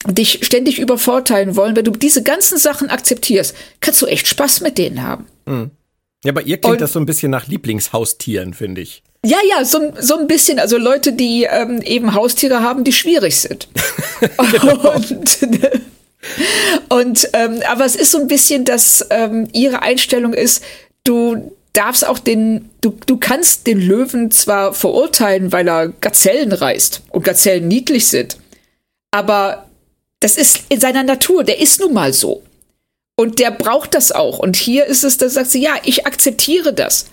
dich 0.06 0.39
ständig 0.46 0.80
übervorteilen 0.80 1.56
wollen, 1.56 1.76
wenn 1.76 1.86
du 1.86 1.91
diese 1.91 2.24
ganzen 2.24 2.58
Sachen 2.58 2.89
akzeptierst, 2.89 3.56
kannst 3.82 4.02
du 4.02 4.06
echt 4.06 4.28
Spaß 4.28 4.62
mit 4.62 4.78
denen 4.78 5.04
haben. 5.04 5.26
Mhm. 5.46 5.72
Ja, 6.24 6.32
bei 6.32 6.41
ihr 6.41 6.58
klingt 6.58 6.74
Und, 6.74 6.82
das 6.82 6.93
so 6.93 7.00
ein 7.00 7.06
bisschen 7.06 7.32
nach 7.32 7.48
Lieblingshaustieren, 7.48 8.54
finde 8.54 8.82
ich. 8.82 9.04
Ja, 9.26 9.38
ja, 9.50 9.65
so, 9.65 9.93
so 10.00 10.17
ein 10.17 10.28
bisschen. 10.28 10.60
Also 10.60 10.78
Leute, 10.78 11.13
die 11.13 11.43
ähm, 11.43 11.82
eben 11.82 12.13
Haustiere 12.13 12.62
haben, 12.62 12.84
die 12.84 12.93
schwierig 12.93 13.36
sind. 13.38 13.67
genau. 14.52 14.93
Und 14.96 15.39
und 16.89 17.30
ähm, 17.34 17.62
aber 17.67 17.86
es 17.86 17.95
ist 17.95 18.12
so 18.12 18.19
ein 18.19 18.27
bisschen, 18.27 18.65
dass 18.65 19.06
ähm, 19.10 19.47
ihre 19.53 19.82
Einstellung 19.82 20.34
ist, 20.34 20.63
du 21.03 21.51
darfst 21.73 22.08
auch 22.08 22.19
den, 22.19 22.69
du, 22.82 22.97
du 23.06 23.17
kannst 23.17 23.67
den 23.67 23.80
Löwen 23.80 24.32
zwar 24.32 24.73
verurteilen, 24.73 25.51
weil 25.51 25.67
er 25.67 25.89
Gazellen 25.89 26.51
reißt 26.51 27.03
und 27.12 27.23
Gazellen 27.23 27.67
niedlich 27.67 28.08
sind, 28.08 28.38
aber 29.12 29.67
das 30.19 30.38
ist 30.38 30.63
in 30.69 30.80
seiner 30.80 31.03
Natur, 31.03 31.43
der 31.43 31.60
ist 31.60 31.80
nun 31.80 31.93
mal 31.93 32.13
so. 32.13 32.43
Und 33.19 33.39
der 33.39 33.51
braucht 33.51 33.95
das 33.95 34.12
auch. 34.12 34.39
Und 34.39 34.56
hier 34.56 34.86
ist 34.86 35.03
es, 35.03 35.17
da 35.17 35.30
sagt 35.30 35.49
sie, 35.49 35.62
ja, 35.62 35.75
ich 35.84 36.06
akzeptiere 36.06 36.73
das. 36.73 37.08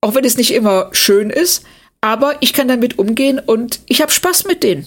Auch 0.00 0.14
wenn 0.14 0.24
es 0.24 0.36
nicht 0.36 0.52
immer 0.52 0.90
schön 0.92 1.30
ist, 1.30 1.62
aber 2.00 2.36
ich 2.40 2.52
kann 2.52 2.68
damit 2.68 2.98
umgehen 2.98 3.38
und 3.38 3.80
ich 3.86 4.00
habe 4.00 4.12
Spaß 4.12 4.44
mit 4.44 4.62
denen. 4.62 4.86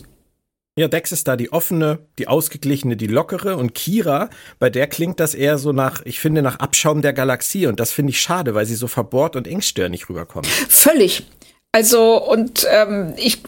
Ja, 0.77 0.87
Dex 0.87 1.11
ist 1.11 1.27
da 1.27 1.35
die 1.35 1.51
offene, 1.51 1.99
die 2.17 2.29
ausgeglichene, 2.29 2.95
die 2.95 3.07
lockere 3.07 3.57
und 3.57 3.75
Kira, 3.75 4.29
bei 4.57 4.69
der 4.69 4.87
klingt 4.87 5.19
das 5.19 5.33
eher 5.33 5.57
so 5.57 5.73
nach, 5.73 6.01
ich 6.05 6.21
finde, 6.21 6.41
nach 6.41 6.59
Abschaum 6.59 7.01
der 7.01 7.11
Galaxie 7.11 7.67
und 7.67 7.79
das 7.79 7.91
finde 7.91 8.11
ich 8.11 8.21
schade, 8.21 8.55
weil 8.55 8.65
sie 8.65 8.75
so 8.75 8.87
verbohrt 8.87 9.35
und 9.35 9.47
engstirnig 9.47 10.07
rüberkommt. 10.09 10.47
Völlig. 10.47 11.23
Also, 11.73 12.23
und 12.25 12.65
ähm, 12.69 13.13
ich, 13.17 13.41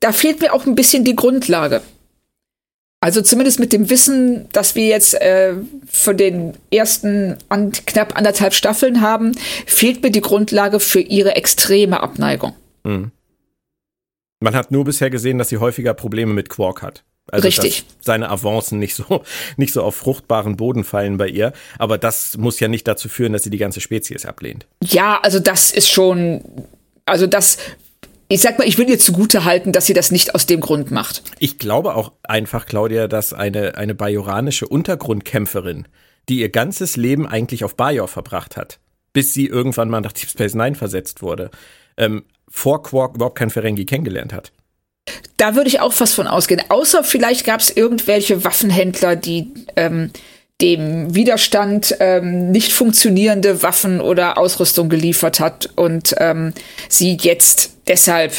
da 0.00 0.12
fehlt 0.12 0.40
mir 0.40 0.52
auch 0.52 0.66
ein 0.66 0.74
bisschen 0.74 1.04
die 1.04 1.16
Grundlage. 1.16 1.80
Also 3.00 3.22
zumindest 3.22 3.60
mit 3.60 3.72
dem 3.72 3.90
Wissen, 3.90 4.48
dass 4.52 4.74
wir 4.74 4.86
jetzt 4.86 5.14
äh, 5.14 5.54
von 5.90 6.16
den 6.16 6.54
ersten 6.70 7.36
an, 7.48 7.72
knapp 7.72 8.16
anderthalb 8.16 8.54
Staffeln 8.54 9.00
haben, 9.00 9.32
fehlt 9.66 10.02
mir 10.02 10.10
die 10.10 10.20
Grundlage 10.20 10.80
für 10.80 11.00
ihre 11.00 11.36
extreme 11.36 12.00
Abneigung. 12.00 12.54
Mhm. 12.82 13.12
Man 14.40 14.54
hat 14.54 14.70
nur 14.70 14.84
bisher 14.84 15.10
gesehen, 15.10 15.38
dass 15.38 15.48
sie 15.48 15.58
häufiger 15.58 15.94
Probleme 15.94 16.32
mit 16.32 16.48
Quark 16.48 16.82
hat. 16.82 17.04
Also, 17.30 17.46
Richtig. 17.46 17.84
seine 18.00 18.30
Avancen 18.30 18.78
nicht 18.78 18.94
so, 18.94 19.22
nicht 19.56 19.72
so 19.72 19.82
auf 19.82 19.96
fruchtbaren 19.96 20.56
Boden 20.56 20.84
fallen 20.84 21.16
bei 21.18 21.28
ihr. 21.28 21.52
Aber 21.78 21.98
das 21.98 22.36
muss 22.36 22.60
ja 22.60 22.68
nicht 22.68 22.88
dazu 22.88 23.08
führen, 23.08 23.32
dass 23.32 23.42
sie 23.42 23.50
die 23.50 23.58
ganze 23.58 23.80
Spezies 23.80 24.24
ablehnt. 24.24 24.66
Ja, 24.82 25.20
also 25.22 25.38
das 25.38 25.70
ist 25.70 25.90
schon, 25.90 26.42
also 27.04 27.26
das, 27.26 27.58
ich 28.28 28.40
sag 28.40 28.58
mal, 28.58 28.66
ich 28.66 28.78
will 28.78 28.88
ihr 28.88 28.98
zugute 28.98 29.44
halten, 29.44 29.72
dass 29.72 29.86
sie 29.86 29.94
das 29.94 30.10
nicht 30.10 30.34
aus 30.34 30.46
dem 30.46 30.60
Grund 30.60 30.90
macht. 30.90 31.22
Ich 31.38 31.58
glaube 31.58 31.94
auch 31.94 32.12
einfach, 32.22 32.64
Claudia, 32.64 33.08
dass 33.08 33.32
eine, 33.32 33.76
eine 33.76 33.94
bajoranische 33.94 34.66
Untergrundkämpferin, 34.66 35.86
die 36.28 36.40
ihr 36.40 36.50
ganzes 36.50 36.96
Leben 36.96 37.26
eigentlich 37.26 37.64
auf 37.64 37.76
Bajor 37.76 38.08
verbracht 38.08 38.56
hat, 38.56 38.78
bis 39.12 39.34
sie 39.34 39.46
irgendwann 39.46 39.90
mal 39.90 40.00
nach 40.00 40.12
Deep 40.12 40.30
Space 40.30 40.54
Nine 40.54 40.76
versetzt 40.76 41.20
wurde, 41.20 41.50
ähm, 41.96 42.24
vor 42.50 42.82
Quark 42.82 43.14
überhaupt 43.14 43.38
kein 43.38 43.50
Ferengi 43.50 43.84
kennengelernt 43.84 44.32
hat. 44.32 44.52
Da 45.36 45.54
würde 45.54 45.68
ich 45.68 45.80
auch 45.80 45.92
fast 45.92 46.14
von 46.14 46.26
ausgehen. 46.26 46.62
Außer 46.68 47.04
vielleicht 47.04 47.46
gab 47.46 47.60
es 47.60 47.70
irgendwelche 47.70 48.44
Waffenhändler, 48.44 49.16
die 49.16 49.48
ähm, 49.76 50.10
dem 50.60 51.14
Widerstand 51.14 51.96
ähm, 52.00 52.50
nicht 52.50 52.72
funktionierende 52.72 53.62
Waffen 53.62 54.00
oder 54.00 54.38
Ausrüstung 54.38 54.88
geliefert 54.88 55.38
hat 55.38 55.70
und 55.76 56.14
ähm, 56.18 56.52
sie 56.88 57.16
jetzt 57.20 57.76
deshalb 57.86 58.32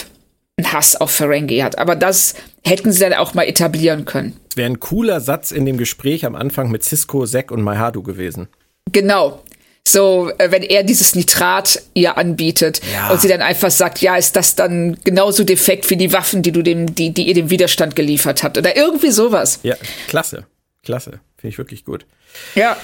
einen 0.57 0.73
Hass 0.73 0.97
auf 0.97 1.11
Ferengi 1.11 1.59
hat. 1.59 1.77
Aber 1.77 1.95
das 1.95 2.35
hätten 2.65 2.91
sie 2.91 2.99
dann 2.99 3.13
auch 3.13 3.33
mal 3.33 3.43
etablieren 3.43 4.03
können. 4.03 4.35
Das 4.49 4.57
wäre 4.57 4.69
ein 4.69 4.81
cooler 4.81 5.21
Satz 5.21 5.51
in 5.51 5.65
dem 5.65 5.77
Gespräch 5.77 6.25
am 6.25 6.35
Anfang 6.35 6.69
mit 6.69 6.83
Cisco, 6.83 7.25
Zack 7.25 7.51
und 7.51 7.61
Maihadu 7.61 8.03
gewesen. 8.03 8.49
Genau. 8.91 9.41
So, 9.87 10.31
äh, 10.37 10.51
wenn 10.51 10.63
er 10.63 10.83
dieses 10.83 11.15
Nitrat 11.15 11.81
ihr 11.93 12.17
anbietet 12.17 12.81
ja. 12.93 13.09
und 13.09 13.21
sie 13.21 13.27
dann 13.27 13.41
einfach 13.41 13.71
sagt, 13.71 14.01
ja, 14.01 14.17
ist 14.17 14.35
das 14.35 14.55
dann 14.55 14.97
genauso 15.03 15.43
defekt 15.43 15.89
wie 15.89 15.97
die 15.97 16.13
Waffen, 16.13 16.41
die 16.41 16.51
du 16.51 16.61
dem, 16.61 16.93
die, 16.93 17.11
die 17.11 17.27
ihr 17.27 17.33
dem 17.33 17.49
Widerstand 17.49 17.95
geliefert 17.95 18.43
habt 18.43 18.57
oder 18.57 18.75
irgendwie 18.75 19.11
sowas. 19.11 19.59
Ja, 19.63 19.75
klasse, 20.07 20.45
klasse. 20.83 21.19
Finde 21.37 21.53
ich 21.53 21.57
wirklich 21.57 21.85
gut. 21.85 22.05
Ja. 22.53 22.77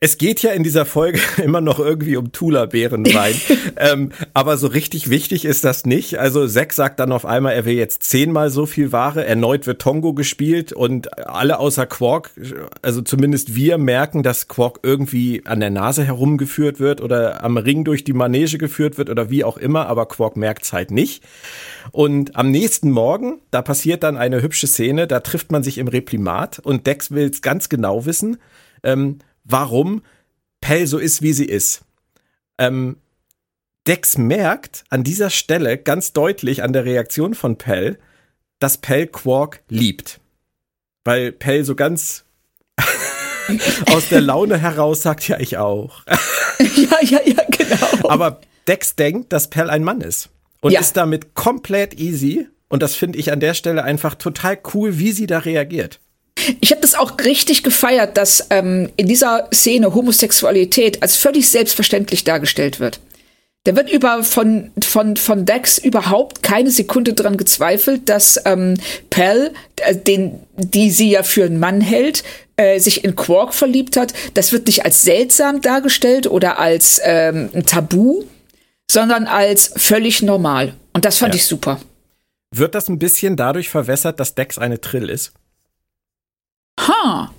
Es 0.00 0.16
geht 0.16 0.42
ja 0.42 0.52
in 0.52 0.62
dieser 0.62 0.86
Folge 0.86 1.18
immer 1.42 1.60
noch 1.60 1.80
irgendwie 1.80 2.16
um 2.16 2.30
Tula-Beerenwein. 2.30 3.34
ähm, 3.76 4.12
aber 4.32 4.56
so 4.56 4.68
richtig 4.68 5.10
wichtig 5.10 5.44
ist 5.44 5.64
das 5.64 5.86
nicht. 5.86 6.20
Also 6.20 6.46
Zack 6.46 6.72
sagt 6.72 7.00
dann 7.00 7.10
auf 7.10 7.26
einmal, 7.26 7.54
er 7.54 7.64
will 7.64 7.74
jetzt 7.74 8.04
zehnmal 8.04 8.50
so 8.50 8.64
viel 8.64 8.92
Ware. 8.92 9.24
Erneut 9.24 9.66
wird 9.66 9.82
Tongo 9.82 10.12
gespielt 10.14 10.72
und 10.72 11.18
alle 11.26 11.58
außer 11.58 11.86
Quark, 11.86 12.30
also 12.80 13.02
zumindest 13.02 13.56
wir 13.56 13.76
merken, 13.76 14.22
dass 14.22 14.46
Quark 14.46 14.78
irgendwie 14.84 15.42
an 15.46 15.58
der 15.58 15.70
Nase 15.70 16.04
herumgeführt 16.04 16.78
wird 16.78 17.00
oder 17.00 17.42
am 17.42 17.56
Ring 17.56 17.82
durch 17.82 18.04
die 18.04 18.12
Manege 18.12 18.56
geführt 18.56 18.98
wird 18.98 19.10
oder 19.10 19.30
wie 19.30 19.42
auch 19.42 19.56
immer, 19.56 19.86
aber 19.88 20.06
Quark 20.06 20.36
merkt's 20.36 20.72
halt 20.72 20.92
nicht. 20.92 21.24
Und 21.90 22.36
am 22.36 22.52
nächsten 22.52 22.92
Morgen, 22.92 23.40
da 23.50 23.62
passiert 23.62 24.04
dann 24.04 24.16
eine 24.16 24.42
hübsche 24.42 24.68
Szene, 24.68 25.08
da 25.08 25.18
trifft 25.18 25.50
man 25.50 25.64
sich 25.64 25.78
im 25.78 25.88
Reprimat 25.88 26.60
und 26.60 26.86
Dex 26.86 27.10
will's 27.10 27.42
ganz 27.42 27.68
genau 27.68 28.06
wissen, 28.06 28.36
ähm, 28.84 29.18
warum 29.48 30.02
Pell 30.60 30.86
so 30.86 30.98
ist, 30.98 31.22
wie 31.22 31.32
sie 31.32 31.46
ist. 31.46 31.82
Ähm, 32.58 32.96
Dex 33.86 34.18
merkt 34.18 34.84
an 34.90 35.02
dieser 35.02 35.30
Stelle 35.30 35.78
ganz 35.78 36.12
deutlich 36.12 36.62
an 36.62 36.72
der 36.72 36.84
Reaktion 36.84 37.34
von 37.34 37.56
Pell, 37.56 37.98
dass 38.58 38.78
Pell 38.78 39.06
Quark 39.06 39.62
liebt. 39.68 40.20
Weil 41.04 41.32
Pell 41.32 41.64
so 41.64 41.74
ganz 41.74 42.24
aus 43.92 44.08
der 44.10 44.20
Laune 44.20 44.58
heraus 44.58 45.02
sagt, 45.02 45.26
ja, 45.28 45.38
ich 45.40 45.56
auch. 45.56 46.02
ja, 46.58 46.98
ja, 47.02 47.20
ja, 47.24 47.42
genau. 47.50 48.10
Aber 48.10 48.40
Dex 48.66 48.96
denkt, 48.96 49.32
dass 49.32 49.48
Pell 49.48 49.70
ein 49.70 49.84
Mann 49.84 50.02
ist 50.02 50.28
und 50.60 50.72
ja. 50.72 50.80
ist 50.80 50.96
damit 50.96 51.34
komplett 51.34 51.98
easy. 51.98 52.48
Und 52.68 52.82
das 52.82 52.94
finde 52.94 53.18
ich 53.18 53.32
an 53.32 53.40
der 53.40 53.54
Stelle 53.54 53.84
einfach 53.84 54.14
total 54.14 54.58
cool, 54.74 54.98
wie 54.98 55.12
sie 55.12 55.26
da 55.26 55.38
reagiert. 55.38 56.00
Ich 56.60 56.70
habe 56.70 56.80
das 56.80 56.94
auch 56.94 57.12
richtig 57.24 57.62
gefeiert, 57.62 58.16
dass 58.16 58.46
ähm, 58.50 58.90
in 58.96 59.08
dieser 59.08 59.48
Szene 59.52 59.94
Homosexualität 59.94 61.02
als 61.02 61.16
völlig 61.16 61.48
selbstverständlich 61.48 62.24
dargestellt 62.24 62.80
wird. 62.80 63.00
Da 63.64 63.76
wird 63.76 63.90
über 63.90 64.22
von, 64.22 64.70
von, 64.82 65.16
von 65.16 65.44
Dex 65.44 65.78
überhaupt 65.78 66.42
keine 66.42 66.70
Sekunde 66.70 67.12
dran 67.12 67.36
gezweifelt, 67.36 68.08
dass 68.08 68.40
ähm, 68.46 68.74
Pell, 69.10 69.52
äh, 69.76 69.94
den, 69.94 70.40
die 70.56 70.90
sie 70.90 71.10
ja 71.10 71.22
für 71.22 71.44
einen 71.44 71.60
Mann 71.60 71.80
hält, 71.80 72.24
äh, 72.56 72.78
sich 72.78 73.04
in 73.04 73.14
Quark 73.14 73.52
verliebt 73.52 73.96
hat. 73.96 74.14
Das 74.34 74.52
wird 74.52 74.66
nicht 74.66 74.84
als 74.84 75.02
seltsam 75.02 75.60
dargestellt 75.60 76.26
oder 76.26 76.58
als 76.58 77.00
ähm, 77.04 77.50
ein 77.52 77.66
Tabu, 77.66 78.24
sondern 78.90 79.26
als 79.26 79.72
völlig 79.76 80.22
normal. 80.22 80.74
Und 80.94 81.04
das 81.04 81.18
fand 81.18 81.34
ja. 81.34 81.36
ich 81.36 81.44
super. 81.44 81.78
Wird 82.50 82.74
das 82.74 82.88
ein 82.88 82.98
bisschen 82.98 83.36
dadurch 83.36 83.68
verwässert, 83.68 84.18
dass 84.18 84.34
Dex 84.34 84.56
eine 84.56 84.80
Trill 84.80 85.10
ist? 85.10 85.32
Ha. 86.78 87.34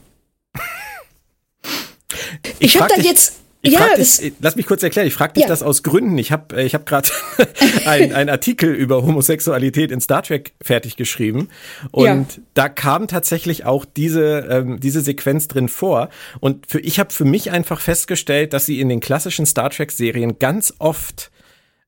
Ich, 2.60 2.76
ich 2.76 2.80
habe 2.82 2.94
da 2.96 3.02
jetzt 3.02 3.40
ja, 3.62 3.94
dich, 3.96 4.34
lass 4.40 4.56
mich 4.56 4.66
kurz 4.66 4.84
erklären, 4.84 5.06
ich 5.06 5.14
frage 5.14 5.34
dich 5.34 5.44
ja. 5.44 5.50
das 5.50 5.64
aus 5.64 5.84
Gründen. 5.84 6.18
Ich 6.18 6.32
habe 6.32 6.56
äh, 6.56 6.66
ich 6.66 6.74
hab 6.76 6.86
gerade 6.86 7.10
einen 7.86 8.30
Artikel 8.30 8.74
über 8.74 9.04
Homosexualität 9.04 9.92
in 9.92 10.00
Star 10.00 10.24
Trek 10.24 10.54
fertig 10.62 10.96
geschrieben 10.96 11.50
und 11.92 12.06
ja. 12.06 12.44
da 12.54 12.70
kam 12.70 13.10
tatsächlich 13.10 13.66
auch 13.66 13.84
diese, 13.84 14.48
ähm, 14.50 14.80
diese 14.80 15.02
Sequenz 15.02 15.50
drin 15.50 15.68
vor. 15.68 16.10
Und 16.40 16.68
für, 16.68 16.80
ich 16.80 17.00
habe 17.00 17.12
für 17.12 17.26
mich 17.26 17.52
einfach 17.52 17.82
festgestellt, 17.82 18.54
dass 18.54 18.66
sie 18.66 18.80
in 18.80 18.88
den 18.88 19.02
klassischen 19.02 19.46
Star 19.46 19.70
Trek-Serien 19.70 20.40
ganz 20.40 20.74
oft 20.80 21.30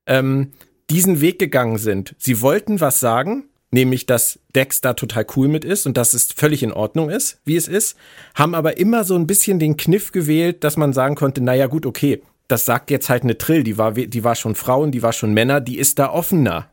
ähm, 0.06 0.52
diesen 0.90 1.22
Weg 1.22 1.38
gegangen 1.38 1.78
sind. 1.78 2.14
Sie 2.18 2.42
wollten 2.42 2.80
was 2.80 3.00
sagen, 3.00 3.44
nämlich 3.72 4.06
dass 4.06 4.38
Dex 4.54 4.80
da 4.80 4.94
total 4.94 5.26
cool 5.36 5.48
mit 5.48 5.64
ist 5.64 5.86
und 5.86 5.96
dass 5.96 6.12
es 6.12 6.28
völlig 6.32 6.62
in 6.62 6.72
Ordnung 6.72 7.10
ist, 7.10 7.40
wie 7.44 7.56
es 7.56 7.66
ist, 7.66 7.96
haben 8.34 8.54
aber 8.54 8.76
immer 8.76 9.04
so 9.04 9.16
ein 9.16 9.26
bisschen 9.26 9.58
den 9.58 9.76
Kniff 9.76 10.12
gewählt, 10.12 10.62
dass 10.62 10.76
man 10.76 10.92
sagen 10.92 11.16
konnte, 11.16 11.42
naja 11.42 11.66
gut, 11.66 11.86
okay, 11.86 12.22
das 12.48 12.66
sagt 12.66 12.90
jetzt 12.90 13.08
halt 13.08 13.22
eine 13.22 13.38
Trill, 13.38 13.64
die 13.64 13.78
war, 13.78 13.92
die 13.92 14.24
war 14.24 14.34
schon 14.34 14.54
Frauen, 14.54 14.92
die 14.92 15.02
war 15.02 15.12
schon 15.12 15.32
Männer, 15.32 15.60
die 15.60 15.78
ist 15.78 15.98
da 15.98 16.10
offener. 16.10 16.70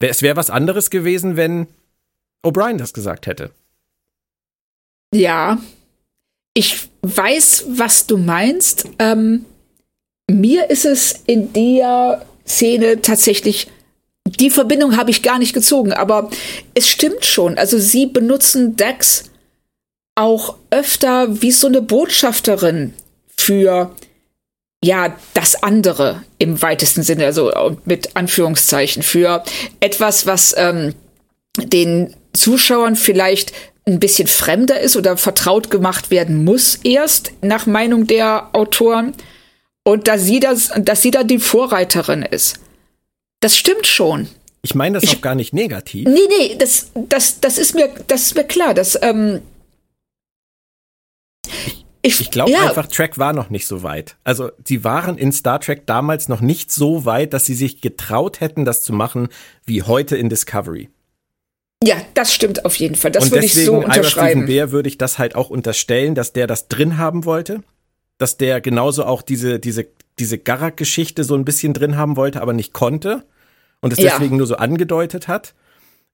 Es 0.00 0.22
wäre 0.22 0.36
was 0.36 0.50
anderes 0.50 0.90
gewesen, 0.90 1.36
wenn 1.36 1.66
O'Brien 2.46 2.76
das 2.76 2.92
gesagt 2.92 3.26
hätte. 3.26 3.50
Ja, 5.12 5.58
ich 6.54 6.88
weiß, 7.02 7.64
was 7.70 8.06
du 8.06 8.18
meinst. 8.18 8.88
Ähm, 9.00 9.46
mir 10.30 10.70
ist 10.70 10.84
es 10.84 11.22
in 11.26 11.52
der 11.52 12.24
Szene 12.46 13.00
tatsächlich 13.02 13.68
die 14.28 14.50
Verbindung 14.50 14.96
habe 14.96 15.10
ich 15.10 15.22
gar 15.22 15.38
nicht 15.38 15.52
gezogen, 15.52 15.92
aber 15.92 16.30
es 16.74 16.88
stimmt 16.88 17.24
schon. 17.24 17.58
Also 17.58 17.78
sie 17.78 18.06
benutzen 18.06 18.76
Dex 18.76 19.24
auch 20.14 20.56
öfter 20.70 21.42
wie 21.42 21.52
so 21.52 21.68
eine 21.68 21.80
Botschafterin 21.80 22.94
für 23.36 23.94
ja, 24.82 25.16
das 25.34 25.62
andere 25.62 26.22
im 26.38 26.60
weitesten 26.62 27.02
Sinne, 27.02 27.26
also 27.26 27.52
mit 27.84 28.16
Anführungszeichen, 28.16 29.02
für 29.02 29.42
etwas, 29.80 30.26
was 30.26 30.54
ähm, 30.56 30.94
den 31.56 32.14
Zuschauern 32.32 32.94
vielleicht 32.94 33.52
ein 33.86 33.98
bisschen 33.98 34.28
fremder 34.28 34.80
ist 34.80 34.96
oder 34.96 35.16
vertraut 35.16 35.70
gemacht 35.70 36.10
werden 36.10 36.44
muss 36.44 36.76
erst, 36.84 37.32
nach 37.40 37.66
Meinung 37.66 38.06
der 38.06 38.50
Autoren. 38.52 39.14
Und 39.84 40.06
dass 40.06 40.24
sie, 40.24 40.38
das, 40.38 40.70
dass 40.76 41.00
sie 41.00 41.10
da 41.10 41.24
die 41.24 41.38
Vorreiterin 41.38 42.22
ist. 42.22 42.60
Das 43.40 43.56
stimmt 43.56 43.86
schon. 43.86 44.28
Ich 44.62 44.74
meine 44.74 45.00
das 45.00 45.04
ich, 45.04 45.16
auch 45.16 45.20
gar 45.20 45.34
nicht 45.34 45.54
negativ. 45.54 46.08
Nee, 46.08 46.18
nee, 46.38 46.56
das, 46.56 46.90
das, 46.94 47.40
das 47.40 47.58
ist 47.58 47.74
mir, 47.74 47.88
das 48.08 48.22
ist 48.22 48.34
mir 48.34 48.44
klar, 48.44 48.74
dass, 48.74 48.98
ähm, 49.00 49.40
ich, 52.02 52.20
ich 52.20 52.30
glaube 52.30 52.50
ja. 52.50 52.68
einfach, 52.68 52.86
Trek 52.86 53.18
war 53.18 53.32
noch 53.32 53.50
nicht 53.50 53.66
so 53.66 53.82
weit. 53.82 54.16
Also, 54.24 54.50
sie 54.64 54.84
waren 54.84 55.18
in 55.18 55.32
Star 55.32 55.60
Trek 55.60 55.86
damals 55.86 56.28
noch 56.28 56.40
nicht 56.40 56.70
so 56.72 57.04
weit, 57.04 57.32
dass 57.32 57.46
sie 57.46 57.54
sich 57.54 57.80
getraut 57.80 58.40
hätten, 58.40 58.64
das 58.64 58.82
zu 58.82 58.92
machen 58.92 59.28
wie 59.64 59.82
heute 59.82 60.16
in 60.16 60.28
Discovery. 60.28 60.88
Ja, 61.82 61.96
das 62.14 62.34
stimmt 62.34 62.64
auf 62.64 62.76
jeden 62.76 62.96
Fall. 62.96 63.12
Das 63.12 63.30
würde 63.30 63.46
ich 63.46 63.54
so 63.54 63.76
unterschreiben. 63.76 64.46
Bär 64.46 64.72
würde 64.72 64.88
ich 64.88 64.98
das 64.98 65.18
halt 65.18 65.36
auch 65.36 65.48
unterstellen, 65.48 66.14
dass 66.14 66.32
der 66.32 66.46
das 66.46 66.68
drin 66.68 66.98
haben 66.98 67.24
wollte. 67.24 67.62
Dass 68.18 68.36
der 68.36 68.60
genauso 68.60 69.04
auch 69.04 69.22
diese, 69.22 69.58
diese 69.58 69.86
diese 70.18 70.38
Garak-Geschichte 70.38 71.24
so 71.24 71.34
ein 71.34 71.44
bisschen 71.44 71.74
drin 71.74 71.96
haben 71.96 72.16
wollte, 72.16 72.42
aber 72.42 72.52
nicht 72.52 72.72
konnte 72.72 73.24
und 73.80 73.92
es 73.92 73.98
deswegen 73.98 74.34
ja. 74.34 74.38
nur 74.38 74.46
so 74.46 74.56
angedeutet 74.56 75.28
hat. 75.28 75.54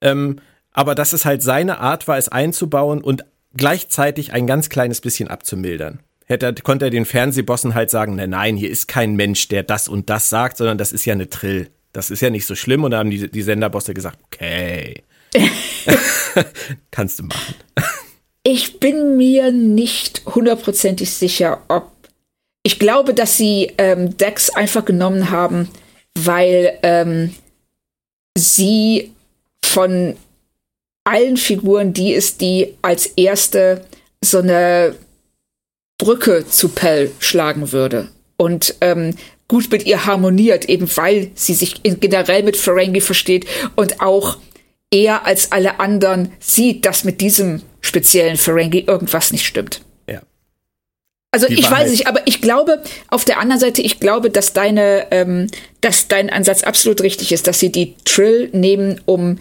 Ähm, 0.00 0.36
aber 0.72 0.94
dass 0.94 1.12
es 1.12 1.24
halt 1.24 1.42
seine 1.42 1.78
Art 1.78 2.08
war, 2.08 2.18
es 2.18 2.28
einzubauen 2.28 3.02
und 3.02 3.24
gleichzeitig 3.56 4.32
ein 4.32 4.46
ganz 4.46 4.68
kleines 4.68 5.00
bisschen 5.00 5.28
abzumildern. 5.28 6.00
Hätte, 6.26 6.54
konnte 6.54 6.86
er 6.86 6.90
den 6.90 7.04
Fernsehbossen 7.04 7.74
halt 7.74 7.90
sagen, 7.90 8.16
nein, 8.16 8.30
nein, 8.30 8.56
hier 8.56 8.70
ist 8.70 8.88
kein 8.88 9.14
Mensch, 9.14 9.48
der 9.48 9.62
das 9.62 9.88
und 9.88 10.10
das 10.10 10.28
sagt, 10.28 10.56
sondern 10.56 10.78
das 10.78 10.92
ist 10.92 11.04
ja 11.04 11.12
eine 11.12 11.28
Trill. 11.28 11.68
Das 11.92 12.10
ist 12.10 12.22
ja 12.22 12.30
nicht 12.30 12.46
so 12.46 12.54
schlimm. 12.54 12.82
Und 12.82 12.90
da 12.90 12.98
haben 12.98 13.10
die, 13.10 13.30
die 13.30 13.42
Senderbosse 13.42 13.94
gesagt, 13.94 14.18
okay. 14.24 15.02
Kannst 16.90 17.18
du 17.18 17.24
machen. 17.24 17.54
Ich 18.42 18.80
bin 18.80 19.16
mir 19.16 19.52
nicht 19.52 20.22
hundertprozentig 20.26 21.12
sicher, 21.12 21.62
ob 21.68 21.93
ich 22.64 22.78
glaube, 22.78 23.14
dass 23.14 23.36
sie 23.36 23.72
ähm, 23.78 24.16
Dex 24.16 24.50
einfach 24.50 24.84
genommen 24.84 25.30
haben, 25.30 25.68
weil 26.18 26.78
ähm, 26.82 27.34
sie 28.36 29.12
von 29.64 30.16
allen 31.04 31.36
Figuren 31.36 31.92
die 31.92 32.12
ist, 32.12 32.40
die 32.40 32.74
als 32.80 33.06
erste 33.06 33.84
so 34.22 34.38
eine 34.38 34.96
Brücke 35.98 36.46
zu 36.48 36.70
Pell 36.70 37.12
schlagen 37.18 37.70
würde. 37.70 38.08
Und 38.38 38.74
ähm, 38.80 39.14
gut 39.46 39.70
mit 39.70 39.84
ihr 39.84 40.06
harmoniert, 40.06 40.64
eben 40.64 40.88
weil 40.96 41.30
sie 41.34 41.54
sich 41.54 41.82
generell 41.82 42.42
mit 42.42 42.56
Ferengi 42.56 43.02
versteht 43.02 43.46
und 43.76 44.00
auch 44.00 44.38
eher 44.90 45.26
als 45.26 45.52
alle 45.52 45.80
anderen 45.80 46.32
sieht, 46.40 46.86
dass 46.86 47.04
mit 47.04 47.20
diesem 47.20 47.60
speziellen 47.82 48.38
Ferengi 48.38 48.80
irgendwas 48.86 49.32
nicht 49.32 49.44
stimmt. 49.44 49.82
Also 51.34 51.48
ich 51.48 51.68
weiß 51.68 51.90
nicht, 51.90 52.06
aber 52.06 52.20
ich 52.26 52.40
glaube, 52.40 52.80
auf 53.08 53.24
der 53.24 53.40
anderen 53.40 53.58
Seite, 53.58 53.82
ich 53.82 53.98
glaube, 53.98 54.30
dass 54.30 54.52
deine, 54.52 55.08
ähm, 55.10 55.48
dass 55.80 56.06
dein 56.06 56.30
Ansatz 56.30 56.62
absolut 56.62 57.00
richtig 57.00 57.32
ist, 57.32 57.48
dass 57.48 57.58
sie 57.58 57.72
die 57.72 57.96
Trill 58.04 58.50
nehmen, 58.52 59.00
um 59.04 59.40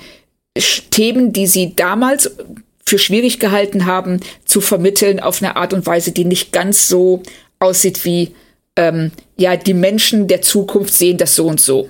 Themen, 0.89 1.33
die 1.33 1.45
sie 1.45 1.75
damals 1.75 2.31
für 2.83 2.97
schwierig 2.97 3.39
gehalten 3.39 3.85
haben, 3.85 4.21
zu 4.43 4.59
vermitteln 4.59 5.19
auf 5.19 5.43
eine 5.43 5.55
Art 5.55 5.71
und 5.71 5.85
Weise, 5.85 6.11
die 6.11 6.25
nicht 6.25 6.51
ganz 6.51 6.87
so 6.87 7.21
aussieht 7.59 8.03
wie, 8.05 8.33
ähm, 8.75 9.11
ja, 9.37 9.55
die 9.55 9.75
Menschen 9.75 10.27
der 10.27 10.41
Zukunft 10.41 10.95
sehen 10.95 11.19
das 11.19 11.35
so 11.35 11.45
und 11.45 11.61
so. 11.61 11.89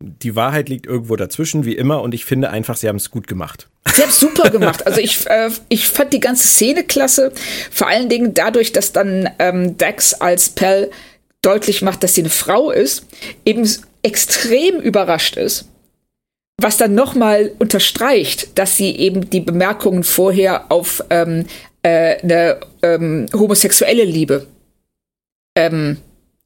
Die 0.00 0.36
Wahrheit 0.36 0.68
liegt 0.68 0.86
irgendwo 0.86 1.16
dazwischen, 1.16 1.64
wie 1.64 1.74
immer, 1.74 2.02
und 2.02 2.14
ich 2.14 2.24
finde 2.24 2.50
einfach, 2.50 2.76
sie 2.76 2.88
haben 2.88 2.96
es 2.96 3.10
gut 3.10 3.26
gemacht. 3.26 3.68
Sie 3.92 4.02
haben 4.02 4.10
es 4.10 4.20
super 4.20 4.50
gemacht. 4.50 4.86
Also 4.86 5.00
ich, 5.00 5.26
äh, 5.26 5.50
ich 5.68 5.88
fand 5.88 6.12
die 6.12 6.20
ganze 6.20 6.46
Szene 6.46 6.84
klasse. 6.84 7.32
Vor 7.70 7.88
allen 7.88 8.08
Dingen 8.08 8.32
dadurch, 8.34 8.72
dass 8.72 8.92
dann 8.92 9.28
ähm, 9.40 9.76
Dax 9.76 10.14
als 10.14 10.50
Pell 10.50 10.90
deutlich 11.42 11.82
macht, 11.82 12.02
dass 12.04 12.14
sie 12.14 12.22
eine 12.22 12.30
Frau 12.30 12.70
ist, 12.70 13.06
eben 13.44 13.68
extrem 14.02 14.76
überrascht 14.76 15.36
ist. 15.36 15.66
Was 16.60 16.76
dann 16.76 16.94
nochmal 16.94 17.52
unterstreicht, 17.58 18.58
dass 18.58 18.76
sie 18.76 18.96
eben 18.96 19.30
die 19.30 19.40
Bemerkungen 19.40 20.04
vorher 20.04 20.70
auf 20.70 21.04
ähm, 21.10 21.46
äh, 21.82 22.20
eine 22.20 22.60
ähm, 22.82 23.26
homosexuelle 23.32 24.04
Liebe 24.04 24.46
ähm, 25.56 25.98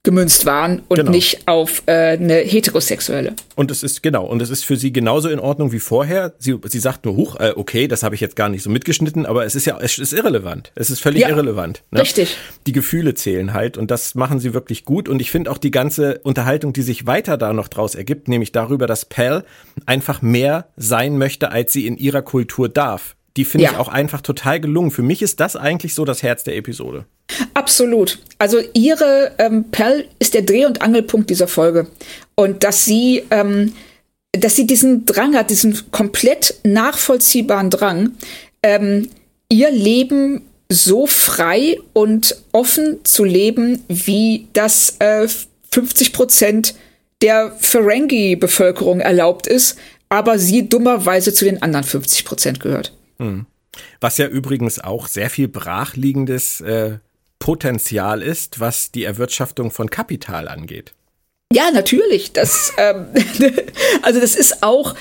gemünzt 0.05 0.47
waren 0.47 0.83
und 0.89 0.97
genau. 0.97 1.13
nicht 1.13 1.47
auf 1.47 1.85
äh, 1.87 1.93
eine 1.93 2.39
heterosexuelle. 2.39 3.35
Und 3.55 3.71
es 3.71 3.85
ist 3.85 4.03
genau 4.03 4.27
und 4.27 4.43
es 4.43 4.51
ist 4.51 4.65
für 4.65 4.77
sie 4.77 4.93
genauso 4.93 5.29
in 5.29 5.39
Ordnung 5.39 5.71
wie 5.71 5.79
vorher. 5.79 6.35
Sie, 6.39 6.59
sie 6.65 6.81
sagt 6.81 7.05
nur 7.05 7.15
huch, 7.15 7.37
äh, 7.37 7.53
okay, 7.55 7.87
das 7.87 8.03
habe 8.03 8.17
ich 8.17 8.21
jetzt 8.21 8.35
gar 8.35 8.49
nicht 8.49 8.65
so 8.65 8.71
mitgeschnitten, 8.71 9.27
aber 9.27 9.45
es 9.45 9.55
ist 9.55 9.65
ja 9.65 9.79
es 9.81 9.99
ist 9.99 10.13
irrelevant. 10.13 10.73
Es 10.75 10.91
ist 10.91 11.01
völlig 11.01 11.23
ja, 11.23 11.29
irrelevant. 11.29 11.85
Ne? 11.93 12.01
Richtig. 12.01 12.37
Die 12.67 12.73
Gefühle 12.73 13.15
zählen 13.15 13.53
halt 13.53 13.79
und 13.79 13.93
das 13.93 14.17
machen 14.17 14.41
sie 14.41 14.55
wirklich 14.55 14.85
gut 14.85 15.09
und 15.09 15.21
ich 15.21 15.31
finde 15.31 15.51
auch 15.53 15.59
die 15.59 15.71
ganze 15.71 16.19
Unterhaltung, 16.25 16.73
die 16.73 16.83
sich 16.83 17.07
weiter 17.07 17.37
da 17.37 17.53
noch 17.53 17.69
draus 17.69 17.95
ergibt, 17.95 18.27
nämlich 18.27 18.51
darüber, 18.51 18.89
dass 18.89 19.05
Pell 19.05 19.45
einfach 19.87 20.21
mehr 20.21 20.67
sein 20.77 21.17
möchte, 21.17 21.53
als 21.53 21.73
sie 21.73 21.87
in 21.87 21.97
ihrer 21.97 22.23
Kultur 22.23 22.69
darf 22.69 23.15
die 23.37 23.45
finde 23.45 23.65
ja. 23.65 23.73
ich 23.73 23.79
auch 23.79 23.89
einfach 23.89 24.21
total 24.21 24.61
gelungen. 24.61 24.91
Für 24.91 25.03
mich 25.03 25.23
ist 25.23 25.41
das 25.41 25.57
eigentlich 25.57 25.95
so 25.95 26.05
das 26.05 26.23
Herz 26.23 26.45
der 26.45 26.57
Episode. 26.57 27.07
Absolut. 27.55 28.19
Also 28.39 28.59
ihre 28.75 29.33
ähm, 29.39 29.65
Perl 29.71 30.05
ist 30.19 30.35
der 30.35 30.43
Dreh- 30.43 30.67
und 30.67 30.83
Angelpunkt 30.83 31.31
dieser 31.31 31.49
Folge. 31.49 31.87
Und 32.35 32.63
dass 32.65 32.85
sie, 32.85 33.23
ähm, 33.31 33.73
dass 34.33 34.57
sie 34.57 34.67
diesen 34.67 35.07
Drang 35.07 35.35
hat, 35.35 35.51
diesen 35.51 35.91
komplett 35.91 36.55
nachvollziehbaren 36.65 37.71
Drang, 37.71 38.13
ähm, 38.63 39.09
ihr 39.49 39.71
Leben 39.71 40.43
so 40.69 41.07
frei 41.07 41.79
und 41.93 42.37
offen 42.53 43.05
zu 43.05 43.25
leben, 43.25 43.85
wie 43.89 44.49
das 44.53 44.97
äh, 44.99 45.29
50 45.71 46.13
Prozent 46.13 46.75
der 47.21 47.53
Ferengi-Bevölkerung 47.59 49.01
erlaubt 49.01 49.47
ist, 49.47 49.79
aber 50.09 50.39
sie 50.39 50.69
dummerweise 50.69 51.33
zu 51.33 51.45
den 51.45 51.63
anderen 51.63 51.85
50 51.85 52.25
Prozent 52.25 52.61
gehört. 52.61 52.93
Hm. 53.23 53.47
Was 54.01 54.19
ja 54.19 54.27
übrigens 54.27 54.79
auch 54.79 55.07
sehr 55.07 55.31
viel 55.31 55.49
brachliegendes 55.49 56.61
äh, 56.61 56.99
Potenzial 57.39 58.23
ist, 58.23 58.61
was 58.61 58.93
die 58.93 59.05
Erwirtschaftung 59.05 59.71
von 59.71 59.91
Kapital 59.91 60.47
angeht. 60.47 60.93
Ja, 61.53 61.71
natürlich. 61.71 62.33
Das, 62.33 62.73
ähm, 62.79 63.07
also 64.03 64.21
das 64.21 64.35
ist 64.35 64.63
auch 64.63 64.95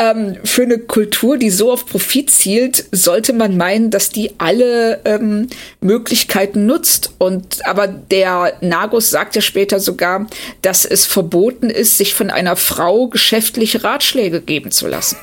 ähm, 0.00 0.36
für 0.44 0.62
eine 0.62 0.78
Kultur, 0.78 1.38
die 1.38 1.50
so 1.50 1.72
auf 1.72 1.86
Profit 1.86 2.30
zielt, 2.30 2.84
sollte 2.92 3.32
man 3.32 3.56
meinen, 3.56 3.90
dass 3.90 4.10
die 4.10 4.32
alle 4.38 5.00
ähm, 5.04 5.48
Möglichkeiten 5.80 6.66
nutzt. 6.66 7.14
Und 7.18 7.66
aber 7.66 7.88
der 7.88 8.58
Nagus 8.60 9.10
sagt 9.10 9.34
ja 9.34 9.42
später 9.42 9.80
sogar, 9.80 10.26
dass 10.62 10.84
es 10.84 11.06
verboten 11.06 11.68
ist, 11.68 11.98
sich 11.98 12.14
von 12.14 12.30
einer 12.30 12.56
Frau 12.56 13.08
geschäftliche 13.08 13.82
Ratschläge 13.82 14.40
geben 14.40 14.70
zu 14.70 14.86
lassen. 14.86 15.16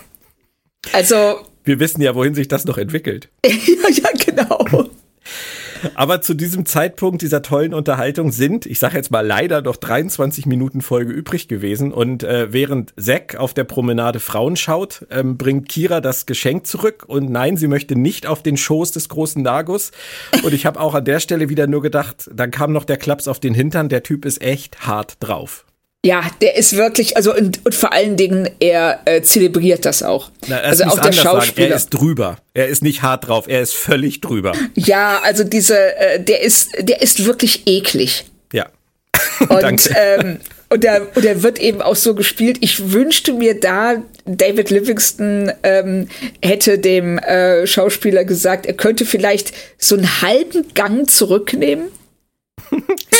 Also 0.91 1.39
wir 1.65 1.79
wissen 1.79 2.01
ja, 2.01 2.15
wohin 2.15 2.35
sich 2.35 2.47
das 2.47 2.65
noch 2.65 2.77
entwickelt. 2.77 3.29
ja, 3.45 3.89
ja, 3.91 4.09
genau. 4.25 4.65
Aber 5.93 6.21
zu 6.21 6.33
diesem 6.33 6.65
Zeitpunkt 6.65 7.21
dieser 7.21 7.41
tollen 7.41 7.73
Unterhaltung 7.73 8.31
sind, 8.31 8.65
ich 8.65 8.79
sage 8.79 8.95
jetzt 8.97 9.11
mal 9.11 9.25
leider, 9.25 9.61
noch 9.61 9.75
23 9.75 10.45
Minuten 10.45 10.81
Folge 10.81 11.11
übrig 11.11 11.47
gewesen. 11.47 11.91
Und 11.91 12.23
äh, 12.23 12.51
während 12.51 12.93
Zack 12.97 13.35
auf 13.35 13.53
der 13.53 13.65
Promenade 13.65 14.19
Frauen 14.19 14.55
schaut, 14.55 15.05
ähm, 15.11 15.37
bringt 15.37 15.69
Kira 15.69 16.01
das 16.01 16.25
Geschenk 16.25 16.65
zurück. 16.65 17.03
Und 17.07 17.29
nein, 17.29 17.57
sie 17.57 17.67
möchte 17.67 17.95
nicht 17.95 18.25
auf 18.25 18.41
den 18.41 18.57
Schoß 18.57 18.93
des 18.93 19.09
großen 19.09 19.43
Nagus. 19.43 19.91
Und 20.43 20.53
ich 20.53 20.65
habe 20.65 20.79
auch 20.79 20.95
an 20.95 21.05
der 21.05 21.19
Stelle 21.19 21.49
wieder 21.49 21.67
nur 21.67 21.81
gedacht, 21.81 22.29
dann 22.33 22.51
kam 22.51 22.71
noch 22.71 22.85
der 22.85 22.97
Klaps 22.97 23.27
auf 23.27 23.39
den 23.39 23.53
Hintern. 23.53 23.89
Der 23.89 24.03
Typ 24.03 24.25
ist 24.25 24.41
echt 24.41 24.87
hart 24.87 25.17
drauf. 25.19 25.64
Ja, 26.05 26.21
der 26.39 26.55
ist 26.55 26.77
wirklich, 26.77 27.17
also 27.17 27.35
und, 27.35 27.65
und 27.65 27.73
vor 27.73 27.91
allen 27.91 28.15
Dingen, 28.15 28.47
er 28.59 28.99
äh, 29.05 29.23
zelebriert 29.23 29.85
das 29.85 30.03
auch. 30.03 30.29
Na, 30.45 30.59
also 30.59 30.83
auch 30.83 30.99
der 30.99 31.11
Schauspieler. 31.11 31.69
Sagen. 31.69 31.71
Er 31.71 31.75
ist 31.77 31.89
drüber. 31.89 32.37
Er 32.53 32.67
ist 32.67 32.83
nicht 32.83 33.01
hart 33.01 33.27
drauf, 33.27 33.45
er 33.47 33.63
ist 33.63 33.73
völlig 33.73 34.21
drüber. 34.21 34.51
Ja, 34.75 35.19
also 35.23 35.43
diese, 35.43 35.75
äh, 35.97 36.19
der 36.19 36.43
ist, 36.43 36.73
der 36.79 37.01
ist 37.01 37.25
wirklich 37.25 37.63
eklig. 37.65 38.25
Ja. 38.53 38.67
und, 39.49 39.63
Danke. 39.63 39.95
Ähm, 39.97 40.37
und 40.69 40.83
der, 40.83 41.07
und 41.15 41.25
der 41.25 41.41
wird 41.41 41.57
eben 41.57 41.81
auch 41.81 41.95
so 41.95 42.13
gespielt. 42.13 42.57
Ich 42.61 42.91
wünschte 42.91 43.33
mir 43.33 43.59
da, 43.59 43.95
David 44.25 44.69
Livingston 44.69 45.51
ähm, 45.63 46.07
hätte 46.39 46.77
dem 46.77 47.17
äh, 47.17 47.65
Schauspieler 47.65 48.25
gesagt, 48.25 48.67
er 48.67 48.75
könnte 48.75 49.07
vielleicht 49.07 49.53
so 49.79 49.95
einen 49.95 50.21
halben 50.21 50.71
Gang 50.75 51.09
zurücknehmen 51.09 51.87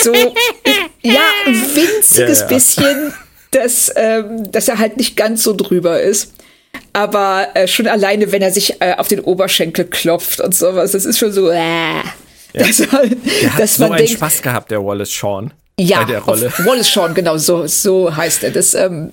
so, 0.04 0.14
ja, 1.02 1.22
ein 1.46 1.76
winziges 1.76 2.40
ja, 2.40 2.46
ja. 2.46 2.48
bisschen, 2.48 3.14
dass, 3.52 3.92
ähm, 3.96 4.52
dass 4.52 4.68
er 4.68 4.80
halt 4.80 4.98
nicht 4.98 5.16
ganz 5.16 5.44
so 5.44 5.54
drüber 5.54 6.02
ist. 6.02 6.34
Aber 6.94 7.50
äh, 7.54 7.68
schon 7.68 7.88
alleine, 7.88 8.32
wenn 8.32 8.42
er 8.42 8.52
sich 8.52 8.82
äh, 8.82 8.96
auf 8.98 9.08
den 9.08 9.20
Oberschenkel 9.20 9.86
klopft 9.86 10.40
und 10.40 10.54
sowas, 10.54 10.92
das 10.92 11.06
ist 11.06 11.18
schon 11.18 11.32
so, 11.32 11.50
äh, 11.50 11.56
ja. 11.56 12.04
dass, 12.54 12.80
man, 12.92 13.16
der 13.42 13.54
hat 13.54 13.62
dass 13.62 13.76
so 13.76 13.86
einen 13.86 13.98
denkt, 13.98 14.14
Spaß 14.14 14.42
gehabt, 14.42 14.72
der 14.72 14.84
Wallace 14.84 15.12
Shawn. 15.12 15.54
Ja, 15.80 16.00
bei 16.00 16.06
der 16.06 16.20
Rolle. 16.20 16.52
Wallace 16.60 16.90
Shawn, 16.90 17.14
genau, 17.14 17.38
so, 17.38 17.68
so 17.68 18.16
heißt 18.16 18.44
er. 18.44 18.52
Das, 18.52 18.74
ähm, 18.74 19.12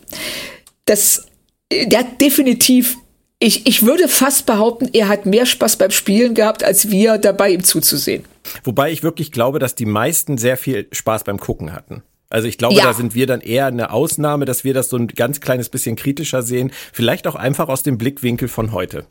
das, 0.84 1.26
der 1.72 2.00
hat 2.00 2.20
definitiv 2.20 2.96
ich, 3.42 3.66
ich 3.66 3.84
würde 3.84 4.06
fast 4.06 4.46
behaupten, 4.46 4.88
er 4.92 5.08
hat 5.08 5.26
mehr 5.26 5.46
Spaß 5.46 5.76
beim 5.76 5.90
Spielen 5.90 6.34
gehabt, 6.34 6.62
als 6.62 6.90
wir 6.90 7.18
dabei 7.18 7.50
ihm 7.50 7.64
zuzusehen. 7.64 8.24
Wobei 8.62 8.92
ich 8.92 9.02
wirklich 9.02 9.32
glaube, 9.32 9.58
dass 9.58 9.74
die 9.74 9.84
meisten 9.84 10.38
sehr 10.38 10.56
viel 10.56 10.86
Spaß 10.92 11.24
beim 11.24 11.40
Gucken 11.40 11.72
hatten. 11.72 12.04
Also 12.30 12.46
ich 12.46 12.56
glaube, 12.56 12.76
ja. 12.76 12.84
da 12.84 12.94
sind 12.94 13.16
wir 13.16 13.26
dann 13.26 13.40
eher 13.40 13.66
eine 13.66 13.90
Ausnahme, 13.90 14.44
dass 14.44 14.62
wir 14.62 14.74
das 14.74 14.88
so 14.88 14.96
ein 14.96 15.08
ganz 15.08 15.40
kleines 15.40 15.68
bisschen 15.68 15.96
kritischer 15.96 16.42
sehen. 16.42 16.70
Vielleicht 16.92 17.26
auch 17.26 17.34
einfach 17.34 17.68
aus 17.68 17.82
dem 17.82 17.98
Blickwinkel 17.98 18.46
von 18.46 18.72
heute. 18.72 19.06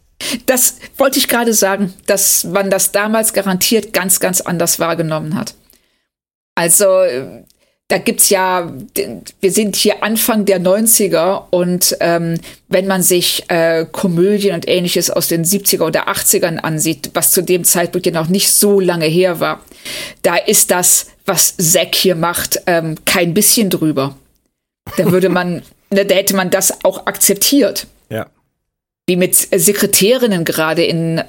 Das 0.45 0.77
wollte 0.97 1.19
ich 1.19 1.27
gerade 1.27 1.53
sagen, 1.53 1.93
dass 2.05 2.45
man 2.45 2.69
das 2.69 2.93
damals 2.93 3.33
garantiert 3.33 3.91
ganz, 3.91 4.21
ganz 4.21 4.39
anders 4.39 4.79
wahrgenommen 4.79 5.35
hat. 5.35 5.55
Also 6.55 6.87
da 7.91 7.97
gibt's 7.97 8.29
ja, 8.29 8.71
wir 9.41 9.51
sind 9.51 9.75
hier 9.75 10.01
Anfang 10.01 10.45
der 10.45 10.61
90er 10.61 11.47
und 11.49 11.97
ähm, 11.99 12.39
wenn 12.69 12.87
man 12.87 13.03
sich 13.03 13.43
äh, 13.49 13.85
Komödien 13.91 14.55
und 14.55 14.65
ähnliches 14.65 15.09
aus 15.09 15.27
den 15.27 15.43
70er 15.43 15.83
oder 15.83 16.07
80ern 16.07 16.55
ansieht, 16.59 17.11
was 17.15 17.31
zu 17.31 17.43
dem 17.43 17.65
Zeitpunkt 17.65 18.05
ja 18.05 18.13
noch 18.13 18.29
nicht 18.29 18.49
so 18.49 18.79
lange 18.79 19.07
her 19.07 19.41
war, 19.41 19.59
da 20.21 20.37
ist 20.37 20.71
das, 20.71 21.07
was 21.25 21.57
Zack 21.57 21.93
hier 21.95 22.15
macht, 22.15 22.61
ähm, 22.65 22.95
kein 23.03 23.33
bisschen 23.33 23.69
drüber. 23.69 24.15
Da 24.95 25.11
würde 25.11 25.27
man, 25.27 25.61
da 25.89 26.03
hätte 26.03 26.33
man 26.33 26.49
das 26.49 26.85
auch 26.85 27.07
akzeptiert. 27.07 27.87
Ja. 28.09 28.27
Wie 29.05 29.17
mit 29.17 29.35
Sekretärinnen 29.35 30.45
gerade 30.45 30.85
in, 30.85 31.17
äh, 31.17 31.25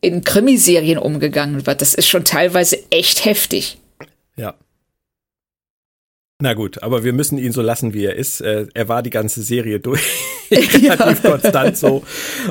in 0.00 0.24
Krimiserien 0.24 0.98
umgegangen 0.98 1.66
wird. 1.66 1.80
Das 1.80 1.94
ist 1.94 2.08
schon 2.08 2.24
teilweise 2.24 2.80
echt 2.90 3.24
heftig. 3.24 3.78
Ja. 4.34 4.54
Na 6.42 6.54
gut, 6.54 6.82
aber 6.82 7.04
wir 7.04 7.12
müssen 7.12 7.38
ihn 7.38 7.52
so 7.52 7.62
lassen, 7.62 7.94
wie 7.94 8.04
er 8.04 8.16
ist. 8.16 8.40
Äh, 8.40 8.66
er 8.74 8.88
war 8.88 9.04
die 9.04 9.10
ganze 9.10 9.40
Serie 9.40 9.78
durch, 9.78 10.02
relativ 10.50 10.82
ja. 10.82 10.96
konstant 10.96 11.76
so 11.76 12.02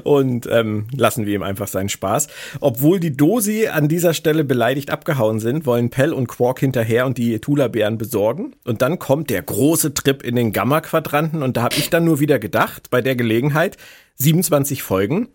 und 0.03 0.47
ähm, 0.49 0.87
lassen 0.95 1.25
wir 1.25 1.35
ihm 1.35 1.43
einfach 1.43 1.67
seinen 1.67 1.89
Spaß. 1.89 2.27
Obwohl 2.61 3.01
die 3.01 3.15
Dosi 3.17 3.67
an 3.67 3.89
dieser 3.89 4.13
Stelle 4.13 4.45
beleidigt 4.45 4.89
abgehauen 4.89 5.41
sind, 5.41 5.65
wollen 5.65 5.89
Pell 5.89 6.13
und 6.13 6.27
Quark 6.27 6.61
hinterher 6.61 7.05
und 7.05 7.17
die 7.17 7.39
Tula-Bären 7.39 7.97
besorgen. 7.97 8.55
Und 8.63 8.81
dann 8.81 8.99
kommt 8.99 9.29
der 9.29 9.41
große 9.41 9.93
Trip 9.93 10.23
in 10.23 10.37
den 10.37 10.53
Gamma-Quadranten 10.53 11.43
und 11.43 11.57
da 11.57 11.63
habe 11.63 11.75
ich 11.75 11.89
dann 11.89 12.05
nur 12.05 12.21
wieder 12.21 12.39
gedacht, 12.39 12.89
bei 12.89 13.01
der 13.01 13.17
Gelegenheit, 13.17 13.75
27 14.15 14.81
Folgen, 14.81 15.27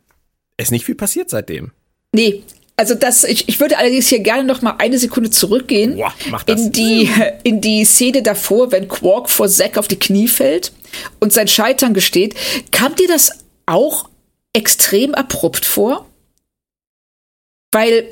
ist 0.57 0.71
nicht 0.71 0.87
viel 0.87 0.95
passiert 0.95 1.29
seitdem. 1.29 1.73
Nee, 2.15 2.43
also 2.79 2.95
das, 2.95 3.25
ich, 3.25 3.49
ich 3.49 3.59
würde 3.59 3.77
allerdings 3.77 4.07
hier 4.07 4.21
gerne 4.21 4.45
noch 4.45 4.63
mal 4.63 4.77
eine 4.79 4.99
Sekunde 4.99 5.31
zurückgehen 5.31 5.97
Boah, 5.97 6.15
in 6.47 6.71
die 6.71 7.11
in 7.43 7.61
die 7.61 7.85
Szene 7.85 8.23
davor, 8.23 8.71
wenn 8.71 8.87
Quark 8.87 9.29
vor 9.29 9.49
Zack 9.49 9.77
auf 9.77 9.89
die 9.89 9.99
Knie 9.99 10.29
fällt 10.29 10.73
und 11.19 11.33
sein 11.33 11.49
Scheitern 11.49 11.93
gesteht. 11.93 12.37
Kam 12.71 12.95
dir 12.95 13.09
das 13.09 13.45
auch 13.67 14.09
extrem 14.53 15.15
abrupt 15.15 15.67
vor? 15.67 16.07
Weil 17.73 18.07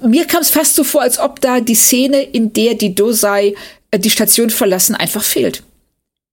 mir 0.00 0.26
kam 0.26 0.42
es 0.42 0.50
fast 0.50 0.76
so 0.76 0.84
vor, 0.84 1.02
als 1.02 1.18
ob 1.18 1.40
da 1.40 1.60
die 1.60 1.74
Szene, 1.74 2.22
in 2.22 2.52
der 2.52 2.74
die 2.74 2.94
Dosai 2.94 3.56
äh, 3.90 3.98
die 3.98 4.10
Station 4.10 4.50
verlassen, 4.50 4.94
einfach 4.94 5.24
fehlt. 5.24 5.64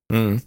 Mhm. 0.10 0.44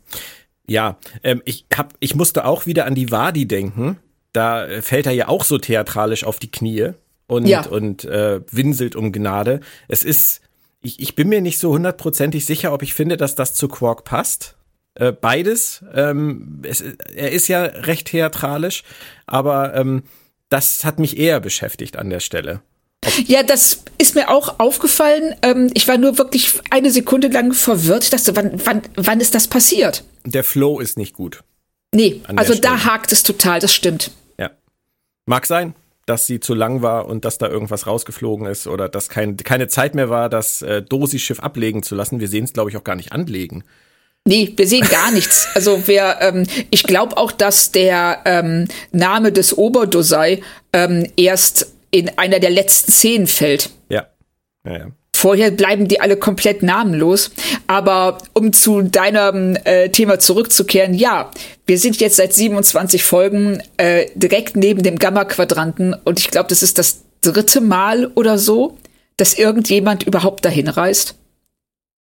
Ja, 0.69 0.99
ähm, 1.25 1.43
ich 1.45 1.67
hab, 1.77 1.95
ich 1.99 2.15
musste 2.15 2.45
auch 2.45 2.67
wieder 2.67 2.87
an 2.87 2.95
die 2.95 3.11
Wadi 3.11 3.47
denken. 3.47 3.99
Da 4.37 4.67
fällt 4.83 5.07
er 5.07 5.13
ja 5.13 5.29
auch 5.29 5.45
so 5.45 5.57
theatralisch 5.57 6.25
auf 6.25 6.39
die 6.39 6.51
Knie 6.51 6.91
und, 7.27 7.47
ja. 7.47 7.67
und 7.67 8.05
äh, 8.05 8.43
winselt 8.51 8.95
um 8.95 9.11
Gnade. 9.11 9.61
Es 9.89 10.05
ist, 10.05 10.43
ich, 10.83 11.01
ich 11.01 11.15
bin 11.15 11.31
mir 11.31 11.41
nicht 11.41 11.59
so 11.59 11.71
hundertprozentig 11.71 12.45
sicher, 12.45 12.75
ob 12.75 12.83
ich 12.83 12.93
finde, 12.93 13.17
dass 13.17 13.35
das 13.35 13.55
zu 13.55 13.67
Quark 13.67 14.05
passt. 14.05 14.57
Äh, 14.95 15.13
beides. 15.13 15.83
Ähm, 15.95 16.61
es, 16.65 16.83
er 16.83 17.33
ist 17.33 17.49
ja 17.49 17.63
recht 17.63 18.09
theatralisch, 18.09 18.83
aber 19.25 19.75
ähm, 19.75 20.03
das 20.51 20.85
hat 20.85 20.99
mich 20.99 21.17
eher 21.17 21.41
beschäftigt 21.41 21.97
an 21.97 22.11
der 22.11 22.21
Stelle. 22.21 22.61
Ja, 23.25 23.43
das 23.43 23.85
ist 23.97 24.17
mir 24.17 24.29
auch 24.29 24.59
aufgefallen. 24.59 25.35
Ähm, 25.41 25.71
ich 25.73 25.89
war 25.89 25.97
nur 25.97 26.19
wirklich 26.19 26.53
eine 26.71 26.91
Sekunde 26.91 27.29
lang 27.29 27.55
verwirrt. 27.55 28.05
Ich 28.05 28.11
dachte, 28.11 28.37
wann, 28.37 28.61
wann, 28.67 28.83
wann 28.97 29.21
ist 29.21 29.35
das 29.35 29.49
passiert? 29.49 30.05
Der 30.27 30.45
Flow 30.45 30.79
ist 30.79 30.99
nicht 30.99 31.15
gut. 31.15 31.43
Nee, 31.95 32.21
also 32.27 32.55
da 32.55 32.85
hakt 32.85 33.13
es 33.13 33.23
total, 33.23 33.61
das 33.61 33.73
stimmt. 33.75 34.11
Mag 35.27 35.45
sein, 35.47 35.75
dass 36.07 36.27
sie 36.27 36.39
zu 36.39 36.55
lang 36.55 36.83
war 36.83 37.07
und 37.07 37.25
dass 37.25 37.39
da 37.39 37.49
irgendwas 37.49 37.87
rausgeflogen 37.87 38.47
ist 38.47 38.69
oder 38.69 38.89
dass 38.89 39.09
kein, 39.09 39.37
keine 39.37 39.69
Zeit 39.69 39.95
mehr 39.95 40.09
war, 40.09 40.29
das 40.29 40.63
äh, 40.63 40.83
Dosi-Schiff 40.83 41.41
ablegen 41.41 41.83
zu 41.83 41.97
lassen. 41.97 42.21
Wir 42.21 42.29
sehen 42.29 42.45
es, 42.45 42.53
glaube 42.53 42.71
ich, 42.71 42.77
auch 42.77 42.85
gar 42.85 42.95
nicht 42.95 43.13
anlegen. 43.13 43.65
Nee, 44.25 44.53
wir 44.57 44.67
sehen 44.67 44.87
gar 44.89 45.11
nichts. 45.13 45.49
Also 45.55 45.83
wer, 45.87 46.21
ähm, 46.21 46.47
ich 46.71 46.85
glaube 46.85 47.17
auch, 47.17 47.33
dass 47.33 47.73
der 47.73 48.23
ähm, 48.25 48.67
Name 48.93 49.33
des 49.33 49.57
Oberdosei 49.57 50.43
ähm, 50.73 51.11
erst 51.17 51.73
in 51.91 52.19
einer 52.19 52.41
der 52.41 52.51
letzten 52.51 52.93
Szenen 52.93 53.27
fällt. 53.27 53.71
Ja. 53.89 54.07
ja, 54.65 54.79
ja. 54.79 54.87
Vorher 55.17 55.51
bleiben 55.51 55.89
die 55.89 56.01
alle 56.01 56.17
komplett 56.17 56.63
namenlos. 56.63 57.31
Aber 57.67 58.19
um 58.35 58.53
zu 58.53 58.83
deinem 58.83 59.57
äh, 59.65 59.89
Thema 59.89 60.19
zurückzukehren, 60.19 60.95
ja, 60.95 61.31
wir 61.67 61.79
sind 61.79 61.97
jetzt 62.01 62.17
seit 62.17 62.33
27 62.33 63.03
Folgen 63.03 63.63
äh, 63.77 64.07
direkt 64.15 64.57
neben 64.57 64.83
dem 64.83 64.99
Gamma-Quadranten 64.99 65.95
und 66.05 66.21
ich 66.21 66.31
glaube, 66.31 66.49
das 66.49 66.63
ist 66.63 66.79
das 66.79 67.03
dritte 67.23 67.61
Mal 67.61 68.11
oder 68.15 68.39
so, 68.39 68.77
dass 69.17 69.35
irgendjemand 69.35 70.03
überhaupt 70.03 70.45
dahin 70.45 70.69
reist. 70.69 71.15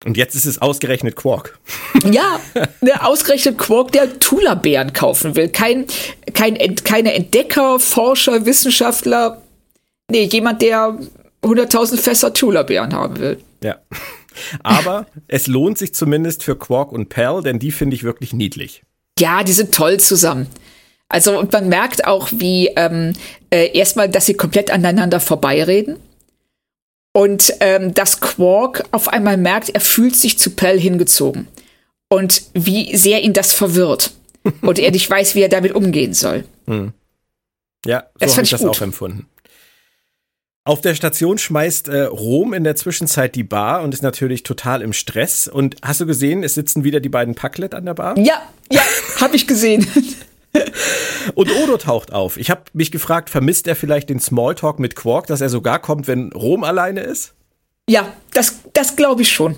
Und 0.05 0.17
jetzt 0.17 0.35
ist 0.35 0.45
es 0.45 0.61
ausgerechnet 0.61 1.15
Quark. 1.15 1.57
Ja, 2.11 2.39
ne, 2.81 3.03
ausgerechnet 3.03 3.57
Quark, 3.57 3.91
der 3.91 4.19
Tula-Bären 4.19 4.93
kaufen 4.93 5.35
will. 5.35 5.49
Kein, 5.49 5.85
kein, 6.33 6.55
keine 6.83 7.13
Entdecker, 7.13 7.79
Forscher, 7.79 8.45
Wissenschaftler, 8.45 9.41
Nee, 10.09 10.23
jemand, 10.23 10.61
der 10.61 10.97
100.000 11.47 11.97
Fässer 11.97 12.33
Tula-Beeren 12.33 12.93
haben 12.93 13.19
will. 13.19 13.39
Ja. 13.63 13.77
Aber 14.63 15.07
es 15.27 15.47
lohnt 15.47 15.77
sich 15.77 15.93
zumindest 15.93 16.43
für 16.43 16.55
Quark 16.55 16.91
und 16.91 17.09
Pal, 17.09 17.41
denn 17.41 17.59
die 17.59 17.71
finde 17.71 17.95
ich 17.95 18.03
wirklich 18.03 18.33
niedlich. 18.33 18.83
Ja, 19.19 19.43
die 19.43 19.53
sind 19.53 19.73
toll 19.73 19.99
zusammen. 19.99 20.47
Also, 21.09 21.39
und 21.39 21.51
man 21.53 21.69
merkt 21.69 22.05
auch, 22.05 22.29
wie 22.31 22.67
ähm, 22.75 23.13
äh, 23.49 23.75
erstmal, 23.77 24.09
dass 24.09 24.25
sie 24.25 24.33
komplett 24.35 24.69
aneinander 24.69 25.19
vorbeireden. 25.19 25.97
Und 27.13 27.51
ähm, 27.61 27.93
dass 27.95 28.19
Quark 28.19 28.83
auf 28.91 29.07
einmal 29.07 29.37
merkt, 29.37 29.69
er 29.69 29.81
fühlt 29.81 30.15
sich 30.15 30.37
zu 30.37 30.51
Pell 30.51 30.79
hingezogen. 30.79 31.47
Und 32.09 32.43
wie 32.53 32.95
sehr 32.95 33.23
ihn 33.23 33.33
das 33.33 33.53
verwirrt. 33.53 34.11
und 34.61 34.79
er 34.79 34.91
nicht 34.91 35.09
weiß, 35.09 35.35
wie 35.35 35.41
er 35.41 35.49
damit 35.49 35.73
umgehen 35.73 36.13
soll. 36.13 36.43
Hm. 36.67 36.93
Ja, 37.85 38.05
so 38.19 38.31
habe 38.33 38.43
ich 38.43 38.49
das 38.49 38.61
gut. 38.61 38.69
auch 38.69 38.81
empfunden. 38.81 39.27
Auf 40.67 40.81
der 40.81 40.95
Station 40.95 41.37
schmeißt 41.37 41.87
äh, 41.87 42.01
Rom 42.01 42.53
in 42.53 42.65
der 42.65 42.75
Zwischenzeit 42.75 43.35
die 43.35 43.45
Bar 43.45 43.83
und 43.83 43.93
ist 43.93 44.03
natürlich 44.03 44.43
total 44.43 44.81
im 44.81 44.91
Stress. 44.91 45.47
Und 45.47 45.77
hast 45.81 46.01
du 46.01 46.05
gesehen, 46.05 46.43
es 46.43 46.55
sitzen 46.55 46.83
wieder 46.83 46.99
die 46.99 47.07
beiden 47.07 47.35
Packlet 47.35 47.73
an 47.73 47.85
der 47.85 47.93
Bar? 47.93 48.17
Ja, 48.17 48.41
ja, 48.69 48.81
habe 49.21 49.37
ich 49.37 49.47
gesehen. 49.47 49.87
und 51.35 51.55
Odo 51.55 51.77
taucht 51.77 52.11
auf. 52.11 52.35
Ich 52.35 52.49
habe 52.49 52.63
mich 52.73 52.91
gefragt, 52.91 53.29
vermisst 53.29 53.65
er 53.67 53.77
vielleicht 53.77 54.09
den 54.09 54.19
Smalltalk 54.19 54.77
mit 54.77 54.97
Quark, 54.97 55.27
dass 55.27 55.39
er 55.39 55.47
sogar 55.47 55.79
kommt, 55.79 56.05
wenn 56.09 56.33
Rom 56.33 56.65
alleine 56.65 56.99
ist? 56.99 57.33
Ja, 57.89 58.11
das, 58.33 58.55
das 58.73 58.97
glaube 58.97 59.21
ich 59.21 59.31
schon. 59.31 59.55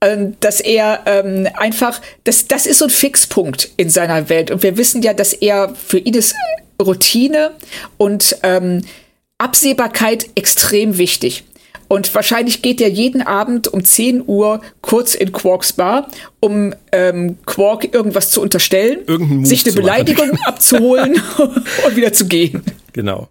Ähm, 0.00 0.36
dass 0.38 0.60
er 0.60 1.02
ähm, 1.06 1.48
einfach, 1.54 2.00
das, 2.22 2.46
das 2.46 2.66
ist 2.66 2.78
so 2.78 2.84
ein 2.84 2.92
Fixpunkt 2.92 3.72
in 3.76 3.90
seiner 3.90 4.28
Welt. 4.28 4.52
Und 4.52 4.62
wir 4.62 4.76
wissen 4.76 5.02
ja, 5.02 5.14
dass 5.14 5.32
er 5.32 5.74
für 5.74 5.98
ihn 5.98 6.14
ist 6.14 6.36
Routine 6.80 7.50
und 7.96 8.36
ähm, 8.44 8.82
Absehbarkeit 9.44 10.30
extrem 10.34 10.96
wichtig. 10.96 11.44
Und 11.86 12.14
wahrscheinlich 12.14 12.62
geht 12.62 12.80
er 12.80 12.88
jeden 12.88 13.22
Abend 13.22 13.68
um 13.68 13.84
10 13.84 14.24
Uhr 14.26 14.62
kurz 14.80 15.14
in 15.14 15.32
Quarks 15.32 15.74
Bar, 15.74 16.08
um 16.40 16.74
ähm, 16.92 17.36
Quark 17.44 17.92
irgendwas 17.92 18.30
zu 18.30 18.40
unterstellen, 18.40 19.44
sich 19.44 19.66
eine 19.66 19.74
Beleidigung 19.74 20.30
abzuholen 20.46 21.20
und 21.86 21.96
wieder 21.96 22.12
zu 22.12 22.26
gehen. 22.26 22.62
Genau. 22.92 23.28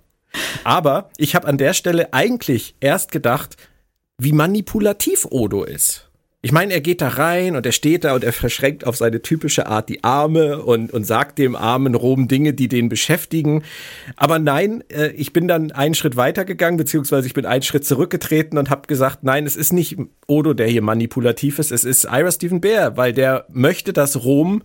Aber 0.63 1.09
ich 1.17 1.35
habe 1.35 1.47
an 1.47 1.57
der 1.57 1.73
Stelle 1.73 2.13
eigentlich 2.13 2.75
erst 2.79 3.11
gedacht, 3.11 3.57
wie 4.17 4.31
manipulativ 4.33 5.25
Odo 5.29 5.63
ist. 5.63 6.09
Ich 6.45 6.51
meine, 6.51 6.73
er 6.73 6.81
geht 6.81 6.99
da 6.99 7.07
rein 7.07 7.55
und 7.55 7.65
er 7.65 7.71
steht 7.71 8.03
da 8.03 8.13
und 8.13 8.25
er 8.25 8.33
verschränkt 8.33 8.85
auf 8.85 8.97
seine 8.97 9.21
typische 9.21 9.65
Art 9.65 9.87
die 9.87 10.03
Arme 10.03 10.61
und, 10.61 10.91
und 10.91 11.05
sagt 11.05 11.39
dem 11.39 11.55
armen 11.55 11.95
Rom 11.95 12.27
Dinge, 12.27 12.53
die 12.53 12.67
den 12.67 12.89
beschäftigen. 12.89 13.63
Aber 14.17 14.39
nein, 14.39 14.83
äh, 14.89 15.07
ich 15.11 15.31
bin 15.31 15.47
dann 15.47 15.71
einen 15.71 15.95
Schritt 15.95 16.17
weitergegangen, 16.17 16.75
beziehungsweise 16.75 17.27
ich 17.27 17.33
bin 17.33 17.45
einen 17.45 17.63
Schritt 17.63 17.85
zurückgetreten 17.85 18.57
und 18.57 18.69
habe 18.69 18.87
gesagt, 18.87 19.23
nein, 19.23 19.45
es 19.45 19.55
ist 19.55 19.71
nicht 19.71 19.97
Odo, 20.27 20.53
der 20.53 20.67
hier 20.67 20.81
manipulativ 20.81 21.59
ist, 21.59 21.71
es 21.71 21.85
ist 21.85 22.03
Ira 22.03 22.29
Stephen 22.29 22.59
Bear, 22.59 22.97
weil 22.97 23.13
der 23.13 23.45
möchte, 23.49 23.93
dass 23.93 24.25
Rom 24.25 24.63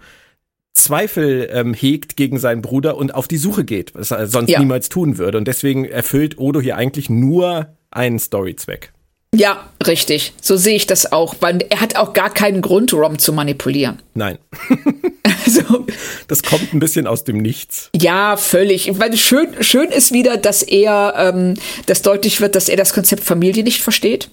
Zweifel 0.74 1.48
ähm, 1.52 1.74
hegt 1.74 2.16
gegen 2.16 2.40
seinen 2.40 2.60
Bruder 2.60 2.96
und 2.96 3.14
auf 3.14 3.28
die 3.28 3.36
Suche 3.36 3.64
geht, 3.64 3.94
was 3.94 4.10
er 4.10 4.26
sonst 4.26 4.50
ja. 4.50 4.58
niemals 4.58 4.88
tun 4.88 5.16
würde. 5.16 5.38
Und 5.38 5.46
deswegen 5.46 5.84
erfüllt 5.84 6.38
Odo 6.38 6.60
hier 6.60 6.76
eigentlich 6.76 7.08
nur 7.08 7.68
einen 7.92 8.18
Storyzweck. 8.18 8.92
Ja, 9.34 9.68
richtig. 9.86 10.32
So 10.40 10.56
sehe 10.56 10.76
ich 10.76 10.86
das 10.86 11.12
auch. 11.12 11.36
Weil 11.40 11.64
er 11.68 11.80
hat 11.80 11.96
auch 11.96 12.12
gar 12.14 12.32
keinen 12.32 12.62
Grund, 12.62 12.92
Rom 12.92 13.18
zu 13.18 13.32
manipulieren. 13.32 14.00
Nein. 14.14 14.38
also, 15.44 15.86
das 16.28 16.42
kommt 16.42 16.72
ein 16.72 16.80
bisschen 16.80 17.06
aus 17.06 17.24
dem 17.24 17.38
Nichts. 17.38 17.90
Ja, 17.94 18.36
völlig. 18.36 18.98
Weil 18.98 19.16
schön, 19.16 19.48
schön 19.60 19.90
ist 19.90 20.12
wieder, 20.12 20.38
dass 20.38 20.62
er, 20.62 21.14
ähm, 21.16 21.54
dass 21.86 22.02
deutlich 22.02 22.40
wird, 22.40 22.54
dass 22.54 22.68
er 22.68 22.76
das 22.76 22.94
Konzept 22.94 23.22
Familie 23.22 23.64
nicht 23.64 23.82
versteht 23.82 24.30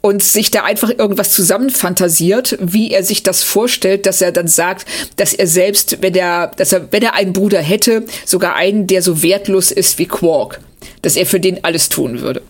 und 0.00 0.22
sich 0.22 0.50
da 0.50 0.64
einfach 0.64 0.90
irgendwas 0.90 1.30
zusammenfantasiert, 1.30 2.58
wie 2.60 2.90
er 2.90 3.04
sich 3.04 3.22
das 3.22 3.44
vorstellt, 3.44 4.06
dass 4.06 4.20
er 4.20 4.32
dann 4.32 4.48
sagt, 4.48 4.86
dass 5.16 5.34
er 5.34 5.46
selbst, 5.46 6.02
wenn 6.02 6.16
er, 6.16 6.48
dass 6.48 6.72
er, 6.72 6.90
wenn 6.90 7.02
er 7.02 7.14
einen 7.14 7.32
Bruder 7.32 7.60
hätte, 7.60 8.04
sogar 8.24 8.56
einen, 8.56 8.88
der 8.88 9.02
so 9.02 9.22
wertlos 9.22 9.70
ist 9.70 9.98
wie 10.00 10.06
Quark, 10.06 10.60
dass 11.02 11.14
er 11.14 11.26
für 11.26 11.38
den 11.38 11.62
alles 11.62 11.88
tun 11.88 12.20
würde 12.20 12.42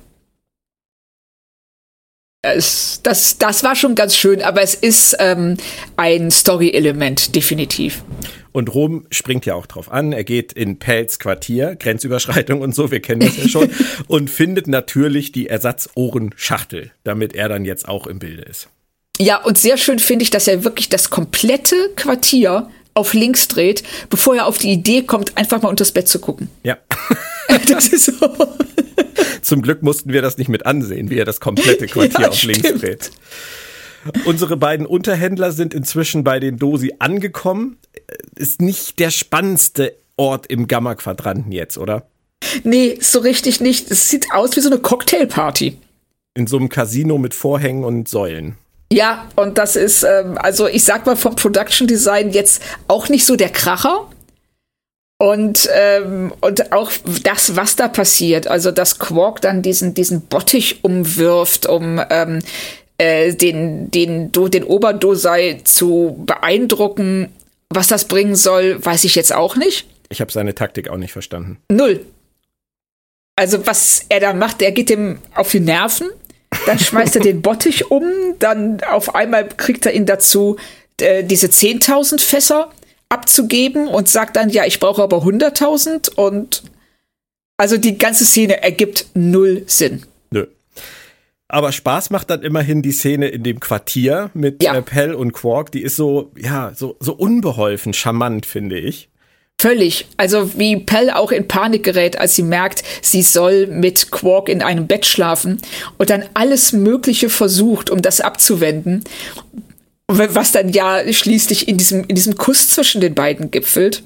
es, 2.55 3.01
das, 3.03 3.39
das 3.39 3.63
war 3.65 3.75
schon 3.75 3.95
ganz 3.95 4.17
schön, 4.17 4.43
aber 4.43 4.63
es 4.63 4.75
ist 4.75 5.17
ähm, 5.19 5.57
ein 5.97 6.31
Story-Element, 6.31 7.35
definitiv. 7.35 8.03
Und 8.53 8.75
Rom 8.75 9.07
springt 9.11 9.45
ja 9.45 9.55
auch 9.55 9.67
drauf 9.67 9.93
an. 9.93 10.13
Er 10.13 10.25
geht 10.25 10.53
in 10.53 10.79
Pelz 10.79 11.19
Quartier, 11.19 11.77
Grenzüberschreitung 11.77 12.63
und 12.63 12.75
so, 12.75 12.91
wir 12.91 13.01
kennen 13.01 13.21
das 13.21 13.37
ja 13.37 13.49
schon, 13.49 13.71
und 14.07 14.31
findet 14.31 14.67
natürlich 14.67 15.33
die 15.33 15.49
Ersatzohrenschachtel, 15.49 16.93
damit 17.05 17.35
er 17.35 17.49
dann 17.49 17.65
jetzt 17.65 17.89
auch 17.89 18.07
im 18.07 18.19
Bilde 18.19 18.43
ist. 18.43 18.69
Ja, 19.19 19.43
und 19.43 19.59
sehr 19.59 19.77
schön 19.77 19.99
finde 19.99 20.23
ich, 20.23 20.31
dass 20.31 20.49
er 20.49 20.65
wirklich 20.65 20.89
das 20.89 21.11
komplette 21.11 21.91
Quartier 21.97 22.71
auf 22.95 23.13
links 23.13 23.49
dreht, 23.49 23.83
bevor 24.09 24.37
er 24.37 24.47
auf 24.47 24.59
die 24.59 24.73
Idee 24.73 25.03
kommt, 25.03 25.37
einfach 25.37 25.61
mal 25.63 25.69
unters 25.69 25.93
Bett 25.93 26.09
zu 26.09 26.19
gucken. 26.19 26.49
Ja. 26.63 26.79
das 27.69 27.89
ist 27.89 28.07
so. 28.07 28.13
Zum 29.47 29.63
Glück 29.63 29.85
mussten 29.85 30.13
wir 30.13 30.23
das 30.23 30.39
nicht 30.39 30.49
mit 30.49 30.67
ansehen, 30.67 31.09
wie 31.09 31.19
er 31.19 31.25
das 31.25 31.39
komplette 31.39 31.87
Quartier 31.87 32.23
ja, 32.23 32.29
auf 32.31 32.35
stimmt. 32.35 32.65
links 32.65 32.81
dreht. 32.81 33.11
Unsere 34.25 34.57
beiden 34.57 34.87
Unterhändler 34.87 35.53
sind 35.53 35.73
inzwischen 35.73 36.25
bei 36.25 36.41
den 36.41 36.59
Dosi 36.59 36.95
angekommen. 36.99 37.77
Ist 38.35 38.61
nicht 38.61 38.99
der 38.99 39.13
spannendste 39.13 39.95
Ort 40.17 40.49
im 40.49 40.67
Gamma-Quadranten 40.67 41.53
jetzt, 41.53 41.79
oder? 41.79 42.09
Nee, 42.65 42.99
so 43.01 43.21
richtig 43.21 43.61
nicht. 43.61 43.89
Es 43.89 44.09
sieht 44.09 44.33
aus 44.33 44.57
wie 44.57 44.61
so 44.61 44.69
eine 44.69 44.81
Cocktailparty. 44.81 45.79
In 46.35 46.49
so 46.49 46.57
einem 46.57 46.69
Casino 46.69 47.17
mit 47.17 47.33
Vorhängen 47.33 47.85
und 47.85 48.09
Säulen. 48.09 48.57
Ja, 48.93 49.29
und 49.37 49.59
das 49.59 49.77
ist, 49.77 50.03
ähm, 50.03 50.39
also 50.39 50.67
ich 50.67 50.83
sag 50.83 51.07
mal 51.07 51.15
vom 51.15 51.37
Production 51.37 51.87
Design 51.87 52.31
jetzt 52.31 52.63
auch 52.89 53.09
nicht 53.09 53.25
so 53.25 53.37
der 53.37 53.51
Kracher. 53.51 54.09
Und, 55.19 55.69
ähm, 55.73 56.33
und 56.41 56.73
auch 56.73 56.93
das, 57.23 57.57
was 57.57 57.77
da 57.77 57.89
passiert, 57.89 58.49
also 58.49 58.71
dass 58.71 58.99
Quark 58.99 59.41
dann 59.41 59.63
diesen, 59.63 59.95
diesen 59.95 60.23
Bottich 60.23 60.85
umwirft, 60.85 61.67
um 61.67 62.01
ähm, 62.11 62.41
äh, 62.99 63.33
den, 63.33 63.91
den, 63.91 64.31
den 64.33 64.65
Oberdosei 64.65 65.61
zu 65.65 66.23
beeindrucken. 66.27 67.33
Was 67.71 67.89
das 67.89 68.05
bringen 68.05 68.37
soll, 68.37 68.85
weiß 68.85 69.05
ich 69.05 69.15
jetzt 69.15 69.35
auch 69.35 69.57
nicht. 69.57 69.87
Ich 70.11 70.21
habe 70.21 70.31
seine 70.31 70.55
Taktik 70.55 70.89
auch 70.89 70.99
nicht 70.99 71.13
verstanden. 71.13 71.59
Null. 71.71 72.05
Also 73.37 73.67
was 73.67 74.05
er 74.09 74.21
da 74.21 74.33
macht, 74.33 74.63
er 74.63 74.73
geht 74.73 74.89
dem 74.89 75.19
auf 75.35 75.51
die 75.51 75.61
Nerven, 75.61 76.09
dann 76.65 76.79
schmeißt 76.79 77.17
er 77.17 77.23
den 77.23 77.43
Bottich 77.43 77.91
um, 77.91 78.05
dann 78.39 78.81
auf 78.83 79.15
einmal 79.15 79.49
kriegt 79.49 79.85
er 79.85 79.93
ihn 79.93 80.07
dazu, 80.07 80.57
äh, 81.01 81.23
diese 81.25 81.49
10.000 81.49 82.21
Fässer 82.21 82.71
abzugeben 83.09 83.89
und 83.89 84.09
sagt 84.09 84.37
dann, 84.37 84.51
ja, 84.51 84.65
ich 84.65 84.81
brauche 84.81 85.03
aber 85.03 85.19
100.000 85.19 86.15
und 86.15 86.63
also 87.57 87.77
die 87.79 87.99
ganze 87.99 88.25
Szene 88.25 88.63
ergibt 88.63 89.07
null 89.15 89.63
Sinn. 89.67 90.03
Nö. 90.31 90.47
Aber 91.49 91.73
Spaß 91.73 92.11
macht 92.11 92.31
dann 92.31 92.43
immerhin 92.43 92.83
die 92.83 92.93
Szene 92.93 93.29
in 93.29 93.43
dem 93.43 93.61
Quartier 93.61 94.31
mit 94.35 94.63
ja. 94.63 94.75
äh, 94.75 94.83
Pell 94.83 95.15
und 95.15 95.33
Quark. 95.33 95.73
Die 95.73 95.83
ist 95.83 95.97
so, 95.97 96.33
ja, 96.37 96.73
so, 96.75 96.97
so 97.01 97.15
unbeholfen, 97.15 97.95
charmant, 97.95 98.47
finde 98.47 98.79
ich. 98.79 99.09
Völlig. 99.59 100.07
Also 100.19 100.59
wie 100.59 100.77
Pell 100.77 101.11
auch 101.11 101.33
in 101.33 101.49
Panik 101.49 101.83
gerät, 101.83 102.19
als 102.19 102.35
sie 102.35 102.43
merkt, 102.43 102.83
sie 103.01 103.23
soll 103.23 103.67
mit 103.67 104.11
Quark 104.11 104.51
in 104.51 104.61
einem 104.61 104.87
Bett 104.87 105.07
schlafen 105.07 105.63
und 105.97 106.11
dann 106.11 106.25
alles 106.35 106.75
Mögliche 106.75 107.31
versucht, 107.31 107.89
um 107.89 108.03
das 108.03 108.21
abzuwenden. 108.21 109.03
Was 110.09 110.53
dann 110.53 110.69
ja 110.69 111.13
schließlich 111.13 111.69
in 111.69 111.79
diesem, 111.79 112.05
in 112.05 112.15
diesem 112.15 112.37
Kuss 112.37 112.71
zwischen 112.71 113.01
den 113.01 113.15
beiden 113.15 113.51
gipfelt. 113.51 114.05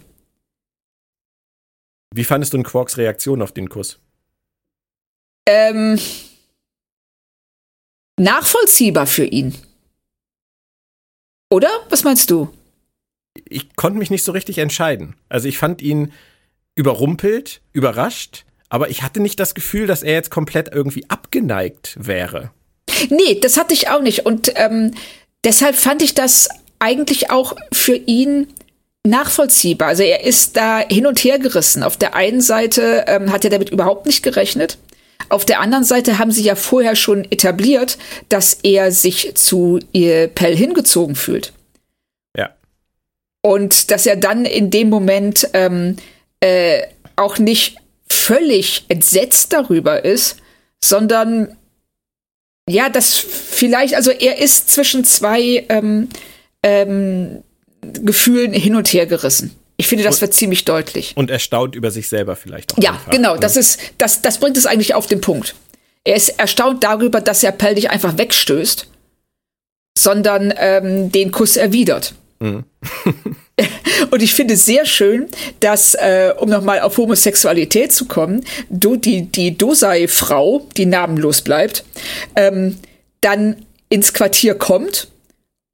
Wie 2.14 2.24
fandest 2.24 2.52
du 2.52 2.56
in 2.56 2.64
Quarks 2.64 2.96
Reaktion 2.96 3.42
auf 3.42 3.52
den 3.52 3.68
Kuss? 3.68 3.98
Ähm, 5.46 5.98
nachvollziehbar 8.18 9.06
für 9.06 9.24
ihn. 9.24 9.54
Oder? 11.50 11.68
Was 11.88 12.04
meinst 12.04 12.30
du? 12.30 12.48
Ich 13.44 13.76
konnte 13.76 13.98
mich 13.98 14.10
nicht 14.10 14.24
so 14.24 14.32
richtig 14.32 14.58
entscheiden. 14.58 15.16
Also 15.28 15.48
ich 15.48 15.58
fand 15.58 15.82
ihn 15.82 16.12
überrumpelt, 16.76 17.60
überrascht, 17.72 18.44
aber 18.68 18.88
ich 18.88 19.02
hatte 19.02 19.20
nicht 19.20 19.38
das 19.38 19.54
Gefühl, 19.54 19.86
dass 19.86 20.02
er 20.02 20.14
jetzt 20.14 20.30
komplett 20.30 20.72
irgendwie 20.72 21.08
abgeneigt 21.10 21.96
wäre. 22.00 22.52
Nee, 23.08 23.40
das 23.40 23.56
hatte 23.56 23.74
ich 23.74 23.88
auch 23.88 24.02
nicht. 24.02 24.26
Und 24.26 24.52
ähm, 24.56 24.94
deshalb 25.44 25.76
fand 25.76 26.02
ich 26.02 26.14
das 26.14 26.48
eigentlich 26.78 27.30
auch 27.30 27.56
für 27.72 27.96
ihn 27.96 28.48
nachvollziehbar. 29.06 29.88
Also 29.88 30.02
er 30.02 30.24
ist 30.24 30.56
da 30.56 30.80
hin 30.80 31.06
und 31.06 31.18
her 31.20 31.38
gerissen. 31.38 31.82
Auf 31.82 31.96
der 31.96 32.14
einen 32.14 32.40
Seite 32.40 33.04
ähm, 33.06 33.32
hat 33.32 33.44
er 33.44 33.50
damit 33.50 33.70
überhaupt 33.70 34.06
nicht 34.06 34.22
gerechnet. 34.22 34.78
Auf 35.28 35.44
der 35.44 35.60
anderen 35.60 35.84
Seite 35.84 36.18
haben 36.18 36.32
sie 36.32 36.42
ja 36.42 36.54
vorher 36.54 36.96
schon 36.96 37.24
etabliert, 37.30 37.98
dass 38.28 38.54
er 38.62 38.90
sich 38.90 39.34
zu 39.36 39.78
ihr 39.92 40.28
Pell 40.28 40.56
hingezogen 40.56 41.14
fühlt. 41.14 41.52
Ja. 42.36 42.50
Und 43.42 43.90
dass 43.90 44.06
er 44.06 44.16
dann 44.16 44.44
in 44.44 44.70
dem 44.70 44.90
Moment 44.90 45.48
ähm, 45.52 45.96
äh, 46.40 46.82
auch 47.16 47.38
nicht 47.38 47.76
völlig 48.08 48.84
entsetzt 48.88 49.52
darüber 49.52 50.04
ist, 50.04 50.38
sondern 50.82 51.56
ja, 52.68 52.88
das 52.88 53.16
vielleicht, 53.16 53.94
also 53.94 54.10
er 54.10 54.38
ist 54.38 54.70
zwischen 54.70 55.04
zwei 55.04 55.66
ähm, 55.68 56.08
ähm, 56.62 57.42
Gefühlen 57.80 58.52
hin 58.52 58.76
und 58.76 58.92
her 58.92 59.06
gerissen. 59.06 59.56
Ich 59.76 59.86
finde, 59.86 60.04
das 60.04 60.20
wird 60.20 60.34
ziemlich 60.34 60.66
deutlich. 60.66 61.14
Und 61.16 61.30
erstaunt 61.30 61.74
über 61.74 61.90
sich 61.90 62.08
selber 62.08 62.36
vielleicht 62.36 62.74
auch. 62.74 62.82
Ja, 62.82 62.92
einfach. 62.92 63.10
genau. 63.10 63.36
Das 63.38 63.56
ist, 63.56 63.80
das, 63.96 64.20
das 64.20 64.38
bringt 64.38 64.58
es 64.58 64.66
eigentlich 64.66 64.94
auf 64.94 65.06
den 65.06 65.22
Punkt. 65.22 65.54
Er 66.04 66.16
ist 66.16 66.38
erstaunt 66.38 66.84
darüber, 66.84 67.20
dass 67.20 67.42
er 67.42 67.52
Pell 67.52 67.74
nicht 67.74 67.90
einfach 67.90 68.18
wegstößt, 68.18 68.88
sondern 69.96 70.52
ähm, 70.56 71.10
den 71.10 71.30
Kuss 71.30 71.56
erwidert. 71.56 72.14
Mhm. 72.40 72.64
Und 74.10 74.22
ich 74.22 74.34
finde 74.34 74.56
sehr 74.56 74.86
schön, 74.86 75.28
dass, 75.60 75.94
äh, 75.94 76.32
um 76.38 76.48
nochmal 76.48 76.80
auf 76.80 76.96
Homosexualität 76.96 77.92
zu 77.92 78.06
kommen, 78.06 78.44
du, 78.68 78.96
die, 78.96 79.22
die 79.22 79.56
Dosei-Frau, 79.56 80.66
die 80.76 80.86
namenlos 80.86 81.42
bleibt, 81.42 81.84
ähm, 82.36 82.78
dann 83.20 83.56
ins 83.88 84.12
Quartier 84.12 84.54
kommt 84.54 85.08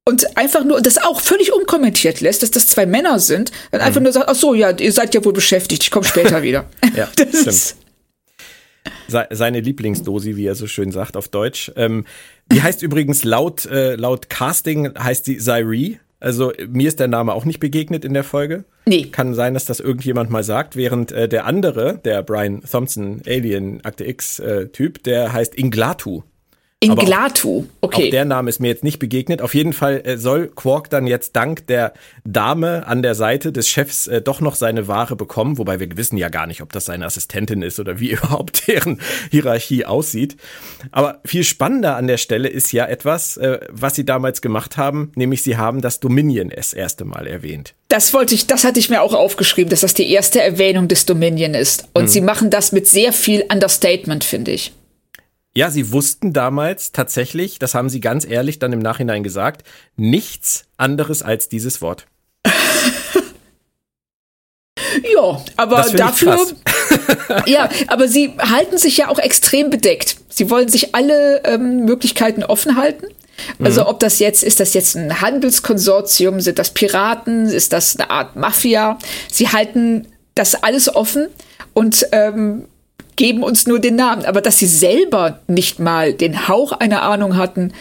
und 0.09 0.37
einfach 0.37 0.65
nur, 0.65 0.81
das 0.81 0.99
auch 0.99 1.21
völlig 1.21 1.53
unkommentiert 1.53 2.21
lässt, 2.21 2.43
dass 2.43 2.53
das 2.53 2.69
zwei 2.69 2.87
Männer 2.87 3.19
sind, 3.19 3.51
dann 3.73 3.81
einfach 3.81 4.01
mhm. 4.01 4.05
nur 4.05 4.13
sagt, 4.13 4.29
ach 4.29 4.35
so, 4.35 4.55
ja, 4.55 4.71
ihr 4.71 4.93
seid 4.93 5.15
ja 5.15 5.25
wohl 5.25 5.33
beschäftigt, 5.33 5.83
ich 5.83 5.91
komme 5.91 6.07
später 6.07 6.43
wieder. 6.43 6.67
ja, 6.97 7.09
das 7.17 7.29
stimmt. 7.29 7.47
Ist 7.47 7.77
seine 9.09 9.61
Lieblingsdosi, 9.61 10.37
wie 10.37 10.47
er 10.47 10.55
so 10.55 10.69
schön 10.69 10.93
sagt 10.93 11.17
auf 11.17 11.29
Deutsch. 11.29 11.73
Ähm, 11.77 12.05
die 12.53 12.63
heißt 12.63 12.83
übrigens 12.83 13.25
laut, 13.25 13.67
äh, 13.67 13.97
laut 13.97 14.31
Casting 14.31 14.97
heißt 14.97 15.25
sie 15.25 15.39
Zyri. 15.39 15.99
Also 16.19 16.53
mir 16.69 16.89
ist 16.89 17.01
der 17.01 17.09
Name 17.09 17.35
auch 17.35 17.45
nicht 17.45 17.61
begegnet 17.61 18.05
in 18.05 18.15
der 18.15 18.25
Folge. 18.25 18.65
Nee. 18.87 19.07
Kann 19.07 19.35
sein, 19.35 19.55
dass 19.55 19.67
das 19.67 19.81
irgendjemand 19.81 20.31
mal 20.31 20.45
sagt, 20.45 20.77
während 20.77 21.13
äh, 21.13 21.29
der 21.29 21.45
andere, 21.45 21.99
der 22.05 22.23
Brian 22.23 22.63
Thompson 22.63 23.21
Alien 23.27 23.85
Akte 23.85 24.07
X 24.07 24.39
äh, 24.39 24.69
Typ, 24.69 25.03
der 25.03 25.33
heißt 25.33 25.55
Inglatu. 25.55 26.23
Inglatu, 26.81 27.65
okay. 27.81 28.09
Auch 28.09 28.11
der 28.11 28.27
Name 28.27 28.51
ist 28.51 28.61
mir 28.61 28.69
jetzt 28.69 28.85
nicht 28.85 28.99
begegnet. 28.99 29.41
Auf 29.41 29.55
jeden 29.55 29.73
Fall 29.73 30.03
äh, 30.05 30.19
soll 30.19 30.49
Quark 30.49 30.91
dann 30.91 31.07
jetzt 31.07 31.35
dank 31.35 31.67
der 31.69 31.95
Dame 32.25 32.87
an 32.87 33.01
der 33.01 33.15
Seite 33.15 33.51
des 33.51 33.67
Chefs 33.67 34.07
äh, 34.09 34.21
doch 34.21 34.43
noch 34.43 34.55
seine 34.55 34.87
Ware 34.87 35.17
bekommen, 35.17 35.57
wobei 35.57 35.81
wir 35.81 35.97
wissen 35.97 36.19
ja 36.19 36.29
gar 36.29 36.47
nicht, 36.47 36.61
ob 36.61 36.73
das 36.73 36.85
seine 36.85 37.07
Assistentin 37.07 37.63
ist 37.63 37.81
oder 37.81 37.99
wie 37.99 38.11
überhaupt 38.13 38.69
deren 38.69 39.01
Hierarchie 39.31 39.87
aussieht. 39.87 40.37
Aber 40.93 41.23
viel 41.25 41.45
spannender 41.45 41.97
an 41.97 42.09
der 42.09 42.19
Stelle 42.19 42.49
ist 42.49 42.71
ja 42.73 42.85
etwas, 42.85 43.39
äh, 43.39 43.59
was 43.71 43.95
sie 43.95 44.05
damals 44.05 44.43
gemacht 44.43 44.77
haben, 44.77 45.13
nämlich 45.17 45.43
sie 45.43 45.57
haben 45.57 45.81
das 45.81 45.99
Dominion 45.99 46.51
das 46.55 46.75
erste 46.75 47.07
Mal 47.07 47.27
erwähnt. 47.27 47.75
Das 47.89 48.13
wollte 48.13 48.35
ich, 48.35 48.49
das 48.49 48.65
hatte 48.65 48.81
ich 48.81 48.91
mir 48.91 49.01
auch 49.01 49.15
aufgeschrieben, 49.15 49.71
dass 49.71 49.81
das 49.81 49.95
die 49.95 50.11
erste 50.11 50.43
Erwähnung 50.43 50.89
des 50.89 51.07
Dominion 51.07 51.55
ist. 51.55 51.89
Und 51.95 52.03
hm. 52.03 52.09
sie 52.09 52.21
machen 52.21 52.51
das 52.51 52.73
mit 52.73 52.87
sehr 52.87 53.15
viel 53.15 53.47
Understatement, 53.51 54.25
finde 54.25 54.51
ich. 54.51 54.73
Ja, 55.57 55.71
sie 55.71 55.91
wussten 55.91 56.35
damals 56.35 56.93
tatsächlich, 56.93 57.59
das 57.59 57.75
haben 57.75 57.89
sie 57.89 58.01
ganz 58.01 58.27
ehrlich 58.27 58.59
dann 58.59 58.75
im 58.75 58.79
Nachhinein 58.79 59.23
gesagt, 59.23 59.67
nichts 59.97 60.65
anderes 60.77 61.23
als 61.23 61.49
dieses 61.49 61.81
Wort. 61.81 62.05
ja, 62.45 62.53
aber 65.57 65.83
dafür. 65.97 66.47
ja, 67.47 67.71
aber 67.87 68.07
sie 68.07 68.35
halten 68.39 68.77
sich 68.77 68.99
ja 68.99 69.09
auch 69.09 69.19
extrem 69.19 69.71
bedeckt. 69.71 70.19
Sie 70.29 70.51
wollen 70.51 70.69
sich 70.69 70.95
alle 70.95 71.43
ähm, 71.45 71.87
Möglichkeiten 71.87 72.45
offen 72.45 72.77
halten. 72.77 73.07
Also 73.59 73.81
mhm. 73.81 73.87
ob 73.87 74.01
das 74.01 74.19
jetzt, 74.19 74.43
ist 74.43 74.61
das 74.61 74.75
jetzt 74.75 74.95
ein 74.95 75.23
Handelskonsortium, 75.23 76.43
sind 76.43 76.59
das 76.59 76.69
Piraten, 76.69 77.47
ist 77.47 77.73
das 77.73 77.97
eine 77.97 78.11
Art 78.11 78.37
Mafia? 78.37 78.99
Sie 79.33 79.49
halten 79.49 80.07
das 80.35 80.55
alles 80.55 80.95
offen 80.95 81.29
und 81.73 82.07
ähm, 82.13 82.67
geben 83.17 83.43
uns 83.43 83.67
nur 83.67 83.81
den 83.81 83.97
Namen. 83.97 84.25
Aber 84.25 84.41
dass 84.41 84.59
sie 84.59 84.67
selber 84.67 85.41
nicht 85.49 85.79
mal 85.79 86.13
den 86.13 86.49
Hauch 86.49 86.73
einer 86.73 87.03
Ahnung 87.03 87.37
hatten, 87.37 87.73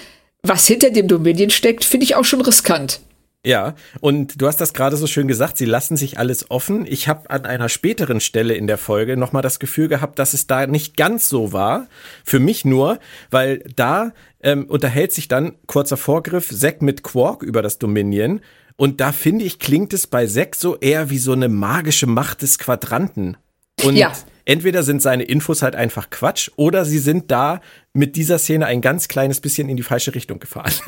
was 0.41 0.67
hinter 0.67 0.89
dem 0.89 1.07
Dominion 1.07 1.49
steckt, 1.49 1.83
finde 1.83 2.05
ich 2.05 2.15
auch 2.15 2.25
schon 2.25 2.41
riskant. 2.41 3.01
Ja, 3.45 3.75
und 4.01 4.41
du 4.41 4.47
hast 4.47 4.59
das 4.59 4.73
gerade 4.73 4.97
so 4.97 5.05
schön 5.05 5.27
gesagt, 5.27 5.57
sie 5.57 5.65
lassen 5.65 5.97
sich 5.97 6.17
alles 6.17 6.49
offen. 6.49 6.87
Ich 6.87 7.07
habe 7.07 7.29
an 7.29 7.45
einer 7.45 7.69
späteren 7.69 8.19
Stelle 8.19 8.55
in 8.55 8.65
der 8.65 8.79
Folge 8.79 9.17
nochmal 9.17 9.43
das 9.43 9.59
Gefühl 9.59 9.87
gehabt, 9.87 10.17
dass 10.17 10.33
es 10.33 10.47
da 10.47 10.65
nicht 10.65 10.97
ganz 10.97 11.29
so 11.29 11.53
war. 11.53 11.87
Für 12.23 12.39
mich 12.39 12.65
nur, 12.65 12.97
weil 13.29 13.63
da 13.75 14.13
ähm, 14.41 14.65
unterhält 14.65 15.13
sich 15.13 15.27
dann, 15.27 15.53
kurzer 15.67 15.95
Vorgriff, 15.95 16.49
Zack 16.49 16.81
mit 16.81 17.03
Quark 17.03 17.43
über 17.43 17.61
das 17.61 17.77
Dominion. 17.77 18.41
Und 18.77 18.99
da 18.99 19.11
finde 19.11 19.45
ich, 19.45 19.59
klingt 19.59 19.93
es 19.93 20.07
bei 20.07 20.25
Zack 20.25 20.55
so 20.55 20.77
eher 20.77 21.11
wie 21.11 21.19
so 21.19 21.33
eine 21.33 21.47
magische 21.47 22.07
Macht 22.07 22.41
des 22.41 22.57
Quadranten. 22.57 23.37
Und 23.83 23.95
ja 23.95 24.11
entweder 24.45 24.83
sind 24.83 25.01
seine 25.01 25.23
Infos 25.23 25.61
halt 25.61 25.75
einfach 25.75 26.09
Quatsch 26.09 26.49
oder 26.55 26.85
sie 26.85 26.99
sind 26.99 27.31
da 27.31 27.61
mit 27.93 28.15
dieser 28.15 28.37
Szene 28.37 28.65
ein 28.67 28.81
ganz 28.81 29.07
kleines 29.07 29.41
bisschen 29.41 29.69
in 29.69 29.77
die 29.77 29.83
falsche 29.83 30.15
Richtung 30.15 30.39
gefahren. 30.39 30.71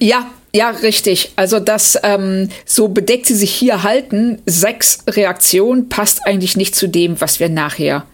Ja, 0.00 0.30
ja, 0.54 0.70
richtig. 0.70 1.32
Also 1.36 1.60
das, 1.60 1.98
ähm, 2.02 2.48
so 2.64 2.88
bedeckt 2.88 3.26
sie 3.26 3.34
sich 3.34 3.52
hier 3.52 3.82
halten, 3.82 4.40
sechs 4.46 5.04
Reaktion 5.06 5.88
passt 5.88 6.26
eigentlich 6.26 6.56
nicht 6.56 6.74
zu 6.74 6.88
dem, 6.88 7.20
was 7.20 7.38
wir 7.38 7.48
nachher 7.48 8.06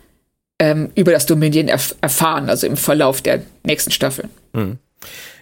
ähm, 0.58 0.90
über 0.94 1.12
das 1.12 1.26
Dominion 1.26 1.68
erf 1.68 1.94
erfahren, 2.00 2.48
also 2.48 2.66
im 2.66 2.76
Verlauf 2.76 3.22
der 3.22 3.42
nächsten 3.62 3.90
Staffel. 3.92 4.28
Mhm. 4.52 4.78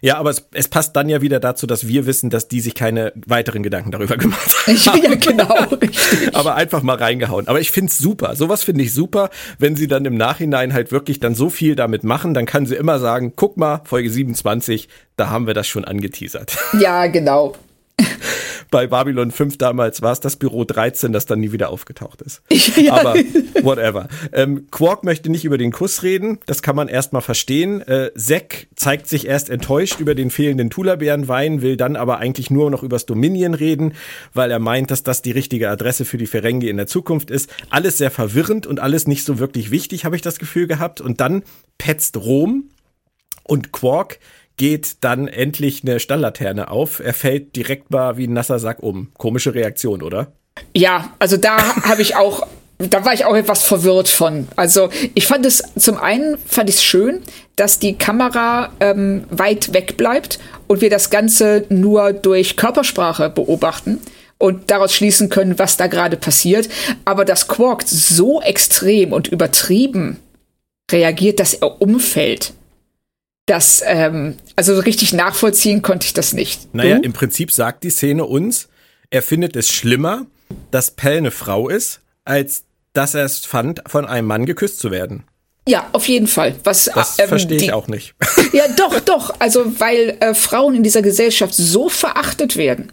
Ja, 0.00 0.18
aber 0.18 0.30
es, 0.30 0.46
es, 0.52 0.68
passt 0.68 0.94
dann 0.96 1.08
ja 1.08 1.22
wieder 1.22 1.40
dazu, 1.40 1.66
dass 1.66 1.88
wir 1.88 2.06
wissen, 2.06 2.30
dass 2.30 2.48
die 2.48 2.60
sich 2.60 2.74
keine 2.74 3.12
weiteren 3.26 3.62
Gedanken 3.62 3.90
darüber 3.90 4.16
gemacht 4.16 4.54
haben. 4.66 4.76
Ja, 4.76 5.14
genau. 5.14 5.78
aber 6.32 6.54
einfach 6.54 6.82
mal 6.82 6.96
reingehauen. 6.96 7.48
Aber 7.48 7.60
ich 7.60 7.70
find's 7.70 7.98
super. 7.98 8.36
Sowas 8.36 8.64
finde 8.64 8.84
ich 8.84 8.94
super, 8.94 9.30
wenn 9.58 9.76
sie 9.76 9.88
dann 9.88 10.04
im 10.04 10.16
Nachhinein 10.16 10.72
halt 10.72 10.92
wirklich 10.92 11.20
dann 11.20 11.34
so 11.34 11.50
viel 11.50 11.74
damit 11.74 12.04
machen, 12.04 12.34
dann 12.34 12.46
kann 12.46 12.66
sie 12.66 12.76
immer 12.76 12.98
sagen, 12.98 13.32
guck 13.36 13.56
mal, 13.56 13.82
Folge 13.84 14.10
27, 14.10 14.88
da 15.16 15.30
haben 15.30 15.46
wir 15.46 15.54
das 15.54 15.66
schon 15.66 15.84
angeteasert. 15.84 16.56
Ja, 16.78 17.06
genau. 17.06 17.54
Bei 18.70 18.86
Babylon 18.86 19.30
5 19.30 19.58
damals 19.58 20.02
war 20.02 20.12
es 20.12 20.20
das 20.20 20.36
Büro 20.36 20.64
13, 20.64 21.12
das 21.12 21.26
dann 21.26 21.40
nie 21.40 21.52
wieder 21.52 21.70
aufgetaucht 21.70 22.22
ist. 22.22 22.42
Ja. 22.78 22.94
Aber 22.94 23.14
whatever. 23.62 24.08
Ähm, 24.32 24.66
Quark 24.70 25.02
möchte 25.02 25.30
nicht 25.30 25.44
über 25.44 25.58
den 25.58 25.72
Kuss 25.72 26.02
reden, 26.02 26.38
das 26.46 26.62
kann 26.62 26.76
man 26.76 26.86
erstmal 26.86 27.22
verstehen. 27.22 27.80
Äh, 27.80 28.12
Zack 28.14 28.68
zeigt 28.76 29.08
sich 29.08 29.26
erst 29.26 29.50
enttäuscht 29.50 29.98
über 29.98 30.14
den 30.14 30.30
fehlenden 30.30 30.70
Tula-Bärenwein, 30.70 31.60
will 31.60 31.76
dann 31.76 31.96
aber 31.96 32.18
eigentlich 32.18 32.50
nur 32.50 32.70
noch 32.70 32.82
übers 32.82 33.06
Dominion 33.06 33.54
reden, 33.54 33.94
weil 34.32 34.50
er 34.50 34.58
meint, 34.58 34.90
dass 34.90 35.02
das 35.02 35.22
die 35.22 35.32
richtige 35.32 35.70
Adresse 35.70 36.04
für 36.04 36.18
die 36.18 36.26
Ferengi 36.26 36.68
in 36.68 36.76
der 36.76 36.86
Zukunft 36.86 37.30
ist. 37.30 37.50
Alles 37.70 37.98
sehr 37.98 38.10
verwirrend 38.10 38.66
und 38.66 38.80
alles 38.80 39.08
nicht 39.08 39.24
so 39.24 39.38
wirklich 39.38 39.70
wichtig, 39.70 40.04
habe 40.04 40.14
ich 40.14 40.22
das 40.22 40.38
Gefühl 40.38 40.66
gehabt. 40.66 41.00
Und 41.00 41.20
dann 41.20 41.42
petzt 41.78 42.16
Rom 42.16 42.70
und 43.44 43.72
Quark 43.72 44.18
geht 44.58 44.96
dann 45.00 45.26
endlich 45.26 45.82
eine 45.82 45.98
Stalllaterne 46.00 46.70
auf. 46.70 47.00
Er 47.00 47.14
fällt 47.14 47.56
direkt 47.56 47.90
mal 47.90 48.18
wie 48.18 48.26
ein 48.26 48.34
nasser 48.34 48.58
Sack 48.58 48.82
um. 48.82 49.08
Komische 49.16 49.54
Reaktion, 49.54 50.02
oder? 50.02 50.32
Ja, 50.74 51.12
also 51.18 51.38
da 51.38 51.56
habe 51.84 52.02
ich 52.02 52.16
auch, 52.16 52.46
da 52.78 53.04
war 53.04 53.14
ich 53.14 53.24
auch 53.24 53.34
etwas 53.34 53.62
verwirrt 53.62 54.08
von. 54.08 54.48
Also 54.56 54.90
ich 55.14 55.26
fand 55.26 55.46
es, 55.46 55.62
zum 55.78 55.96
einen 55.96 56.36
fand 56.44 56.68
ich 56.68 56.76
es 56.76 56.84
schön, 56.84 57.22
dass 57.56 57.78
die 57.78 57.96
Kamera 57.96 58.70
ähm, 58.80 59.24
weit 59.30 59.72
weg 59.72 59.96
bleibt 59.96 60.38
und 60.66 60.82
wir 60.82 60.90
das 60.90 61.08
Ganze 61.08 61.64
nur 61.70 62.12
durch 62.12 62.56
Körpersprache 62.56 63.30
beobachten 63.30 64.00
und 64.38 64.70
daraus 64.70 64.94
schließen 64.94 65.30
können, 65.30 65.58
was 65.58 65.76
da 65.76 65.86
gerade 65.86 66.16
passiert. 66.16 66.68
Aber 67.04 67.24
dass 67.24 67.48
Quark 67.48 67.82
so 67.86 68.40
extrem 68.40 69.12
und 69.12 69.28
übertrieben 69.28 70.18
reagiert, 70.90 71.40
dass 71.40 71.54
er 71.54 71.80
umfällt, 71.82 72.54
das, 73.48 73.82
ähm, 73.84 74.36
also 74.56 74.74
so 74.74 74.80
richtig 74.80 75.12
nachvollziehen 75.12 75.82
konnte 75.82 76.06
ich 76.06 76.12
das 76.12 76.32
nicht. 76.32 76.74
Naja, 76.74 76.96
du? 76.96 77.02
im 77.02 77.12
Prinzip 77.12 77.50
sagt 77.50 77.82
die 77.84 77.90
Szene 77.90 78.24
uns, 78.24 78.68
er 79.10 79.22
findet 79.22 79.56
es 79.56 79.70
schlimmer, 79.70 80.26
dass 80.70 80.90
Pell 80.92 81.18
eine 81.18 81.30
Frau 81.30 81.68
ist, 81.68 82.00
als 82.24 82.64
dass 82.92 83.14
er 83.14 83.24
es 83.24 83.44
fand, 83.44 83.82
von 83.86 84.06
einem 84.06 84.26
Mann 84.26 84.46
geküsst 84.46 84.80
zu 84.80 84.90
werden. 84.90 85.24
Ja, 85.66 85.88
auf 85.92 86.08
jeden 86.08 86.26
Fall. 86.26 86.56
Was, 86.64 86.90
das 86.94 87.18
ähm, 87.18 87.28
verstehe 87.28 87.58
ich 87.58 87.72
auch 87.72 87.88
nicht. 87.88 88.14
Ja, 88.52 88.66
doch, 88.68 88.98
doch. 89.00 89.34
Also, 89.40 89.78
weil 89.78 90.16
äh, 90.20 90.32
Frauen 90.32 90.74
in 90.74 90.82
dieser 90.82 91.02
Gesellschaft 91.02 91.54
so 91.54 91.90
verachtet 91.90 92.56
werden. 92.56 92.92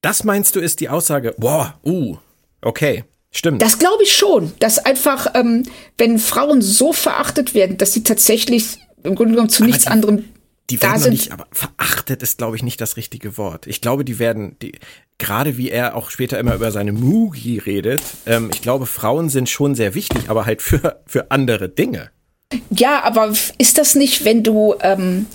Das 0.00 0.22
meinst 0.22 0.54
du, 0.54 0.60
ist 0.60 0.78
die 0.78 0.88
Aussage, 0.88 1.34
boah, 1.38 1.74
uh, 1.84 2.16
okay. 2.60 3.04
Stimmt. 3.32 3.62
Das 3.62 3.78
glaube 3.78 4.02
ich 4.04 4.12
schon, 4.12 4.52
dass 4.58 4.78
einfach, 4.78 5.34
ähm, 5.34 5.64
wenn 5.96 6.18
Frauen 6.18 6.60
so 6.60 6.92
verachtet 6.92 7.54
werden, 7.54 7.78
dass 7.78 7.94
sie 7.94 8.04
tatsächlich 8.04 8.78
im 9.04 9.14
Grunde 9.14 9.32
genommen 9.32 9.48
zu 9.48 9.62
aber 9.62 9.68
nichts 9.68 9.84
die, 9.84 9.90
anderem 9.90 10.24
die 10.70 10.80
werden 10.80 10.92
da 10.92 10.98
sind. 10.98 11.12
Nicht, 11.12 11.32
aber 11.32 11.46
verachtet 11.52 12.22
ist, 12.22 12.38
glaube 12.38 12.56
ich, 12.56 12.62
nicht 12.62 12.80
das 12.80 12.96
richtige 12.96 13.36
Wort. 13.36 13.66
Ich 13.66 13.80
glaube, 13.80 14.04
die 14.04 14.18
werden, 14.18 14.56
die, 14.62 14.72
gerade 15.18 15.56
wie 15.56 15.70
er 15.70 15.96
auch 15.96 16.10
später 16.10 16.38
immer 16.38 16.54
über 16.54 16.70
seine 16.70 16.92
Mugi 16.92 17.58
redet, 17.58 18.02
ähm, 18.26 18.50
ich 18.52 18.62
glaube, 18.62 18.86
Frauen 18.86 19.28
sind 19.28 19.48
schon 19.48 19.74
sehr 19.74 19.94
wichtig, 19.94 20.28
aber 20.28 20.46
halt 20.46 20.62
für, 20.62 21.00
für 21.06 21.30
andere 21.30 21.68
Dinge. 21.68 22.10
Ja, 22.70 23.02
aber 23.02 23.32
ist 23.58 23.78
das 23.78 23.94
nicht, 23.94 24.24
wenn 24.24 24.42
du, 24.42 24.74
ähm, 24.80 25.26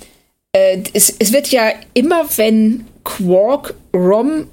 äh, 0.52 0.82
es, 0.92 1.14
es 1.18 1.32
wird 1.32 1.48
ja 1.48 1.72
immer, 1.94 2.24
wenn 2.36 2.86
Quark 3.04 3.74
Rom 3.94 4.48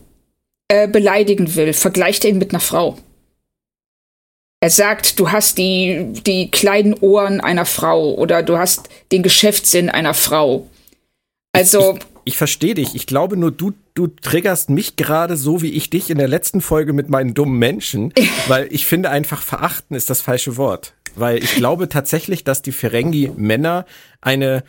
äh, 0.68 0.88
beleidigen 0.88 1.56
will, 1.56 1.74
vergleicht 1.74 2.26
er 2.26 2.32
ihn 2.32 2.38
mit 2.38 2.52
einer 2.52 2.60
Frau. 2.60 2.98
Er 4.66 4.72
sagt, 4.72 5.20
du 5.20 5.32
hast 5.32 5.60
die, 5.60 6.08
die 6.26 6.50
kleinen 6.50 6.96
Ohren 6.96 7.40
einer 7.40 7.68
Frau 7.68 8.16
oder 8.16 8.42
du 8.42 8.58
hast 8.58 8.90
den 9.12 9.22
Geschäftssinn 9.22 9.92
einer 9.92 10.16
Frau. 10.16 10.68
Also. 11.52 12.00
Ich, 12.00 12.34
ich 12.34 12.38
verstehe 12.38 12.74
dich. 12.74 12.96
Ich 12.96 13.06
glaube 13.06 13.38
nur, 13.38 13.52
du, 13.52 13.74
du 13.94 14.08
triggerst 14.08 14.72
mich 14.72 14.96
gerade 14.96 15.38
so, 15.38 15.62
wie 15.62 15.70
ich 15.70 15.92
dich 15.92 16.10
in 16.10 16.18
der 16.18 16.28
letzten 16.28 16.62
Folge 16.62 16.94
mit 16.94 17.12
meinen 17.12 17.36
dummen 17.36 17.60
Menschen, 17.60 18.12
weil 18.48 18.68
ich 18.72 18.88
finde 18.88 19.12
einfach 19.12 19.44
verachten 19.44 19.96
ist 19.96 20.10
das 20.10 20.22
falsche 20.22 20.58
Wort. 20.58 20.96
Weil 21.14 21.44
ich 21.44 21.54
glaube 21.54 21.88
tatsächlich, 21.88 22.44
dass 22.44 22.64
die 22.64 22.72
Ferengi 22.72 23.32
Männer 23.38 23.86
eine 24.20 24.64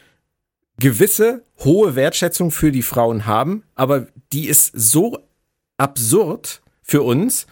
gewisse 0.79 1.43
hohe 1.61 1.97
Wertschätzung 1.97 2.51
für 2.51 2.71
die 2.71 2.83
Frauen 2.83 3.25
haben, 3.25 3.63
aber 3.75 4.09
die 4.35 4.47
ist 4.47 4.73
so 4.75 5.21
absurd 5.79 6.61
für 6.83 7.01
uns, 7.01 7.47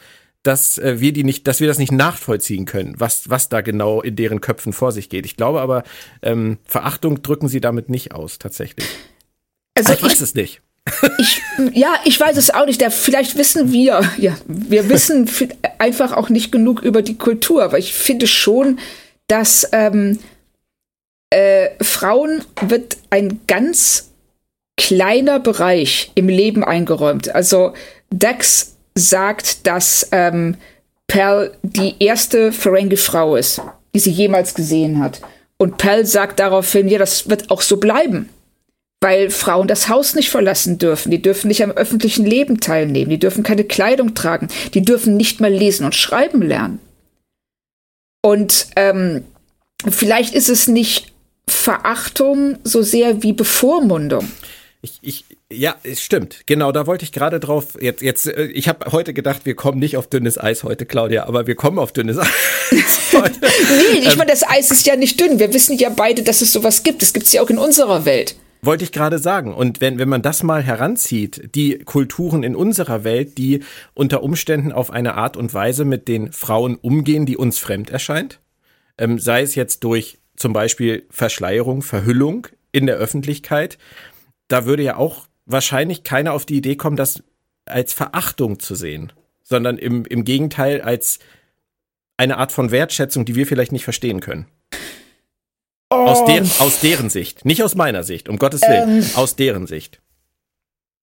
dass 0.45 0.79
äh, 0.79 1.01
wir 1.01 1.13
die 1.13 1.25
nicht, 1.25 1.49
dass 1.49 1.59
wir 1.59 1.67
das 1.67 1.79
nicht 1.79 1.91
nachvollziehen 1.91 2.67
können, 2.67 2.95
was, 2.99 3.29
was 3.29 3.49
da 3.49 3.61
genau 3.61 4.01
in 4.01 4.15
deren 4.15 4.41
Köpfen 4.41 4.73
vor 4.73 4.93
sich 4.93 5.09
geht. 5.09 5.27
Ich 5.27 5.37
glaube 5.37 5.61
aber, 5.61 5.83
ähm, 6.23 6.59
Verachtung 6.65 7.23
drücken 7.23 7.49
sie 7.49 7.61
damit 7.61 7.89
nicht 7.89 8.13
aus, 8.13 8.39
tatsächlich. 8.39 8.87
Also 9.77 9.93
ich, 9.93 9.99
ich 9.99 10.05
weiß 10.05 10.21
es 10.21 10.35
nicht. 10.35 10.61
Ich, 11.19 11.41
ja, 11.73 11.95
ich 12.05 12.21
weiß 12.21 12.37
es 12.37 12.51
auch 12.51 12.67
nicht. 12.67 12.81
Da, 12.83 12.91
vielleicht 12.91 13.37
wissen 13.39 13.73
wir, 13.73 14.03
ja, 14.19 14.37
wir 14.47 14.89
wissen 14.91 15.29
einfach 15.79 16.13
auch 16.13 16.29
nicht 16.29 16.53
genug 16.53 16.83
über 16.83 17.01
die 17.01 17.17
Kultur, 17.17 17.65
aber 17.65 17.79
ich 17.79 17.95
finde 17.95 18.27
schon, 18.27 18.79
dass 19.27 19.67
ähm, 19.73 20.19
äh, 21.31 21.71
Frauen 21.83 22.45
wird 22.61 22.99
ein 23.09 23.41
ganz 23.47 24.11
kleiner 24.77 25.41
Bereich 25.41 26.13
im 26.15 26.29
Leben 26.29 26.63
eingeräumt. 26.65 27.35
Also 27.35 27.73
Dax 28.11 28.74
sagt, 28.97 29.67
dass 29.67 30.09
ähm, 30.13 30.57
Pell 31.07 31.53
die 31.63 31.95
erste 31.99 32.53
Ferengi-Frau 32.53 33.37
ist, 33.37 33.61
die 33.95 33.99
sie 34.01 34.11
jemals 34.11 34.55
gesehen 34.55 35.03
hat. 35.03 35.21
Und 35.59 35.79
Pell 35.79 36.07
sagt 36.07 36.41
daraufhin, 36.41 36.89
ja, 36.89 36.99
das 36.99 37.29
wird 37.29 37.51
auch 37.51 37.61
so 37.61 37.77
bleiben. 37.77 38.29
Weil 39.01 39.31
Frauen 39.31 39.69
das 39.69 39.89
Haus 39.89 40.15
nicht 40.15 40.31
verlassen 40.31 40.79
dürfen. 40.79 41.11
Die 41.11 41.21
dürfen 41.21 41.49
nicht 41.49 41.63
am 41.63 41.71
öffentlichen 41.71 42.25
Leben 42.25 42.61
teilnehmen. 42.61 43.11
Die 43.11 43.19
dürfen 43.19 43.43
keine 43.43 43.65
Kleidung 43.65 44.15
tragen. 44.15 44.49
Die 44.73 44.83
dürfen 44.83 45.17
nicht 45.17 45.41
mal 45.41 45.53
lesen 45.53 45.85
und 45.85 45.95
schreiben 45.95 46.41
lernen. 46.41 46.81
Und 48.23 48.69
ähm, 48.77 49.25
vielleicht 49.87 50.35
ist 50.35 50.49
es 50.49 50.67
nicht 50.69 51.13
Verachtung 51.47 52.59
so 52.65 52.83
sehr 52.83 53.23
wie 53.23 53.35
Bevormundung. 53.35 54.27
Ich, 54.85 54.99
ich, 55.01 55.25
ja, 55.51 55.77
es 55.83 56.03
stimmt. 56.03 56.43
Genau, 56.45 56.71
da 56.71 56.87
wollte 56.87 57.05
ich 57.05 57.13
gerade 57.13 57.41
drauf. 57.41 57.79
Jetzt, 57.81 58.03
jetzt, 58.03 58.27
äh, 58.27 58.45
ich 58.49 58.69
habe 58.69 58.93
heute 58.93 59.15
gedacht, 59.15 59.47
wir 59.47 59.55
kommen 59.55 59.79
nicht 59.79 59.97
auf 59.97 60.09
dünnes 60.09 60.39
Eis 60.39 60.63
heute, 60.63 60.85
Claudia, 60.85 61.25
aber 61.25 61.47
wir 61.47 61.55
kommen 61.55 61.79
auf 61.79 61.93
dünnes 61.93 62.19
Eis. 62.19 62.29
heute. 63.15 63.41
nee, 63.41 64.01
ich 64.01 64.13
ähm, 64.13 64.19
meine, 64.19 64.31
das 64.31 64.47
Eis 64.47 64.71
ist 64.71 64.87
ja 64.87 64.95
nicht 64.95 65.19
dünn. 65.19 65.39
Wir 65.39 65.55
wissen 65.55 65.79
ja 65.79 65.89
beide, 65.89 66.23
dass 66.23 66.43
es 66.43 66.53
sowas 66.53 66.83
gibt. 66.83 67.03
Es 67.03 67.15
gibt 67.15 67.25
es 67.25 67.33
ja 67.33 67.41
auch 67.41 67.49
in 67.49 67.57
unserer 67.57 68.05
Welt. 68.05 68.37
Wollte 68.61 68.85
ich 68.85 68.93
gerade 68.93 69.19
sagen. 69.19 69.55
Und 69.55 69.81
wenn, 69.81 69.99
wenn 69.99 70.09
man 70.11 70.21
das 70.21 70.43
mal 70.43 70.63
heranzieht, 70.63 71.55
die 71.55 71.79
Kulturen 71.79 72.43
in 72.43 72.55
unserer 72.55 73.05
Welt, 73.05 73.39
die 73.39 73.61
unter 73.95 74.23
Umständen 74.23 74.71
auf 74.71 74.91
eine 74.91 75.15
Art 75.15 75.39
und 75.39 75.55
Weise 75.55 75.87
mit 75.87 76.09
den 76.09 76.31
Frauen 76.31 76.77
umgehen, 76.77 77.25
die 77.25 77.39
uns 77.39 77.59
fremd 77.59 77.89
erscheint, 77.89 78.41
ähm, 78.99 79.19
sei 79.19 79.41
es 79.41 79.55
jetzt 79.55 79.83
durch 79.83 80.19
zum 80.37 80.53
Beispiel 80.53 81.07
Verschleierung, 81.09 81.81
Verhüllung 81.81 82.49
in 82.71 82.85
der 82.85 82.97
Öffentlichkeit, 82.97 83.79
da 84.49 84.67
würde 84.67 84.83
ja 84.83 84.97
auch 84.97 85.27
wahrscheinlich 85.47 86.05
keiner 86.05 86.33
auf 86.33 86.47
die 86.47 86.57
Idee 86.57 86.77
kommen, 86.77 86.97
das 86.97 87.23
als 87.67 87.93
Verachtung 87.93 88.61
zu 88.61 88.75
sehen, 88.75 89.13
sondern 89.43 89.79
im, 89.79 90.05
im 90.05 90.25
Gegenteil 90.25 90.81
als 90.81 91.19
eine 92.17 92.39
Art 92.39 92.53
von 92.53 92.71
Wertschätzung, 92.71 93.25
die 93.25 93.35
wir 93.35 93.47
vielleicht 93.47 93.73
nicht 93.73 93.85
verstehen 93.85 94.21
können. 94.21 94.47
Oh. 95.91 95.97
Aus, 95.97 96.25
der, 96.25 96.43
aus 96.59 96.81
deren 96.81 97.11
Sicht, 97.11 97.45
nicht 97.45 97.63
aus 97.63 97.75
meiner 97.75 98.03
Sicht, 98.03 98.29
um 98.29 98.39
Gottes 98.39 98.63
Willen, 98.63 99.03
ähm, 99.03 99.11
aus 99.15 99.37
deren 99.37 99.67
Sicht. 99.67 100.01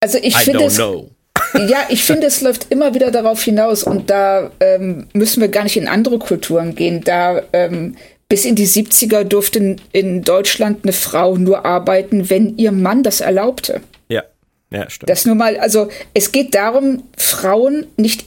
Also 0.01 0.17
ich 0.21 0.35
finde 0.35 0.65
es, 0.65 0.77
ja, 0.77 1.85
ich 1.89 2.03
finde, 2.03 2.27
es 2.27 2.41
läuft 2.41 2.71
immer 2.71 2.93
wieder 2.93 3.11
darauf 3.11 3.41
hinaus 3.41 3.83
und 3.83 4.09
da 4.09 4.51
ähm, 4.59 5.07
müssen 5.13 5.41
wir 5.41 5.49
gar 5.49 5.63
nicht 5.63 5.77
in 5.77 5.87
andere 5.87 6.17
Kulturen 6.19 6.75
gehen. 6.75 7.03
Da 7.03 7.41
ähm, 7.53 7.95
bis 8.31 8.45
in 8.45 8.55
die 8.55 8.65
70er 8.65 9.25
durfte 9.25 9.75
in, 9.91 10.23
Deutschland 10.23 10.85
eine 10.85 10.93
Frau 10.93 11.35
nur 11.35 11.65
arbeiten, 11.65 12.29
wenn 12.29 12.57
ihr 12.57 12.71
Mann 12.71 13.03
das 13.03 13.19
erlaubte. 13.19 13.81
Ja, 14.07 14.23
ja, 14.71 14.89
stimmt. 14.89 15.09
Das 15.09 15.25
nur 15.25 15.35
mal, 15.35 15.57
also 15.57 15.89
es 16.13 16.31
geht 16.31 16.55
darum, 16.55 17.03
Frauen 17.17 17.87
nicht 17.97 18.23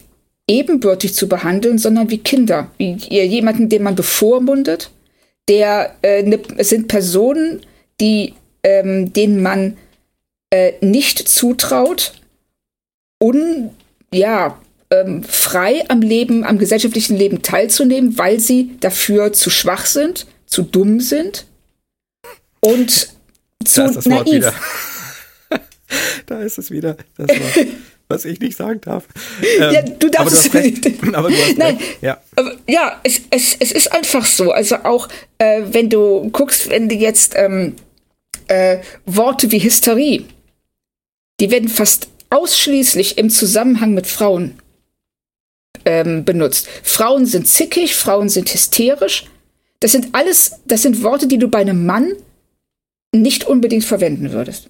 ebenbürtig 0.47 1.15
zu 1.15 1.27
behandeln, 1.27 1.79
sondern 1.79 2.11
wie 2.11 2.19
Kinder, 2.19 2.71
wie 2.77 2.97
jemanden, 2.97 3.71
den 3.71 3.83
man 3.83 3.95
bevormundet, 3.95 4.91
der 5.49 5.95
äh, 6.03 6.23
ne, 6.23 6.39
es 6.59 6.69
sind 6.69 6.87
Personen, 6.89 7.63
die 7.99 8.35
ähm, 8.63 9.11
denen 9.15 9.43
man 9.43 9.79
äh, 10.51 10.73
nicht 10.83 11.27
zutraut, 11.27 12.13
un 13.23 13.71
ja 14.13 14.59
ähm, 15.03 15.25
frei 15.25 15.85
am 15.89 16.01
Leben, 16.01 16.45
am 16.45 16.59
gesellschaftlichen 16.59 17.17
Leben 17.17 17.43
teilzunehmen, 17.43 18.19
weil 18.19 18.41
sie 18.41 18.71
dafür 18.81 19.33
zu 19.33 19.51
schwach 19.51 19.87
sind, 19.87 20.27
zu 20.47 20.63
dumm 20.63 21.01
sind 21.01 21.47
und 22.61 23.09
zu 23.65 23.81
da 23.81 23.87
ist 23.87 23.97
das 23.97 24.07
naiv. 24.07 24.53
Da 26.27 26.41
ist 26.41 26.59
es 26.59 26.71
wieder. 26.71 26.97
Das 27.17 27.29
Wort, 27.29 27.67
was 28.09 28.25
ich 28.25 28.41
nicht 28.41 28.57
sagen 28.57 28.81
darf. 28.81 29.07
Ähm, 29.59 29.73
ja, 29.73 29.83
du 29.83 30.11
darfst 30.11 30.51
aber 30.51 30.61
du 30.63 30.69
hast 30.71 30.85
recht. 30.85 31.05
aber 31.15 31.29
du 31.29 31.37
hast 31.37 31.59
Nein, 31.59 31.77
recht. 31.77 32.03
Ja, 32.03 32.19
ja 32.69 33.01
es, 33.05 33.21
es, 33.31 33.57
es 33.61 33.71
ist 33.71 33.93
einfach 33.93 34.25
so. 34.25 34.51
Also 34.51 34.77
auch 34.77 35.09
äh, 35.39 35.63
wenn 35.71 35.91
du 35.91 36.31
guckst, 36.31 36.71
wenn 36.71 36.89
du 36.89 36.95
jetzt 36.95 37.35
ähm, 37.37 37.77
äh, 38.49 38.79
Worte 39.07 39.53
wie 39.53 39.59
Hysterie, 39.59 40.25
die 41.41 41.51
werden 41.51 41.69
fast 41.69 42.09
ausschließlich 42.31 43.19
im 43.19 43.31
Zusammenhang 43.31 43.95
mit 43.95 44.07
Frauen 44.07 44.59
ähm, 45.85 46.25
benutzt. 46.25 46.69
Frauen 46.83 47.27
sind 47.27 47.49
zickig, 47.49 47.95
Frauen 47.95 48.29
sind 48.29 48.53
hysterisch. 48.53 49.27
Das 49.81 49.93
sind 49.93 50.15
alles, 50.15 50.61
das 50.65 50.83
sind 50.83 51.03
Worte, 51.03 51.27
die 51.27 51.39
du 51.39 51.49
bei 51.49 51.59
einem 51.59 51.85
Mann 51.85 52.13
nicht 53.13 53.45
unbedingt 53.45 53.85
verwenden 53.85 54.33
würdest. 54.33 54.69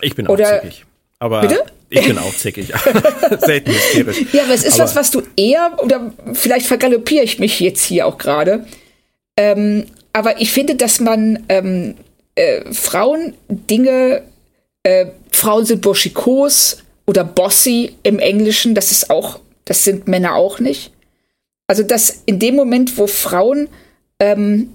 Ich 0.00 0.14
bin 0.14 0.28
Oder, 0.28 0.58
auch 0.58 0.62
zickig. 0.62 0.84
Aber 1.18 1.40
bitte? 1.40 1.64
ich 1.90 2.06
bin 2.06 2.18
auch 2.18 2.34
zickig. 2.34 2.72
Selten 3.40 3.72
hysterisch. 3.72 4.24
Ja, 4.32 4.44
aber 4.44 4.54
es 4.54 4.64
ist 4.64 4.74
aber 4.74 4.84
was, 4.84 4.96
was 4.96 5.10
du 5.10 5.22
eher, 5.36 5.76
oder 5.82 6.12
vielleicht 6.34 6.66
vergaloppiere 6.66 7.24
ich 7.24 7.38
mich 7.38 7.58
jetzt 7.60 7.84
hier 7.84 8.06
auch 8.06 8.18
gerade. 8.18 8.66
Ähm, 9.36 9.86
aber 10.12 10.40
ich 10.40 10.50
finde, 10.50 10.74
dass 10.74 11.00
man 11.00 11.44
ähm, 11.48 11.94
äh, 12.34 12.72
Frauen 12.72 13.34
Dinge, 13.48 14.22
äh, 14.82 15.06
Frauen 15.30 15.64
sind 15.64 15.82
burschikos 15.82 16.78
oder 17.06 17.24
bossy 17.24 17.94
im 18.02 18.18
Englischen, 18.18 18.74
das 18.74 18.92
ist 18.92 19.10
auch, 19.10 19.40
das 19.68 19.84
sind 19.84 20.08
Männer 20.08 20.34
auch 20.34 20.60
nicht. 20.60 20.92
Also, 21.66 21.82
dass 21.82 22.22
in 22.24 22.38
dem 22.38 22.56
Moment, 22.56 22.96
wo 22.96 23.06
Frauen 23.06 23.68
ähm, 24.18 24.74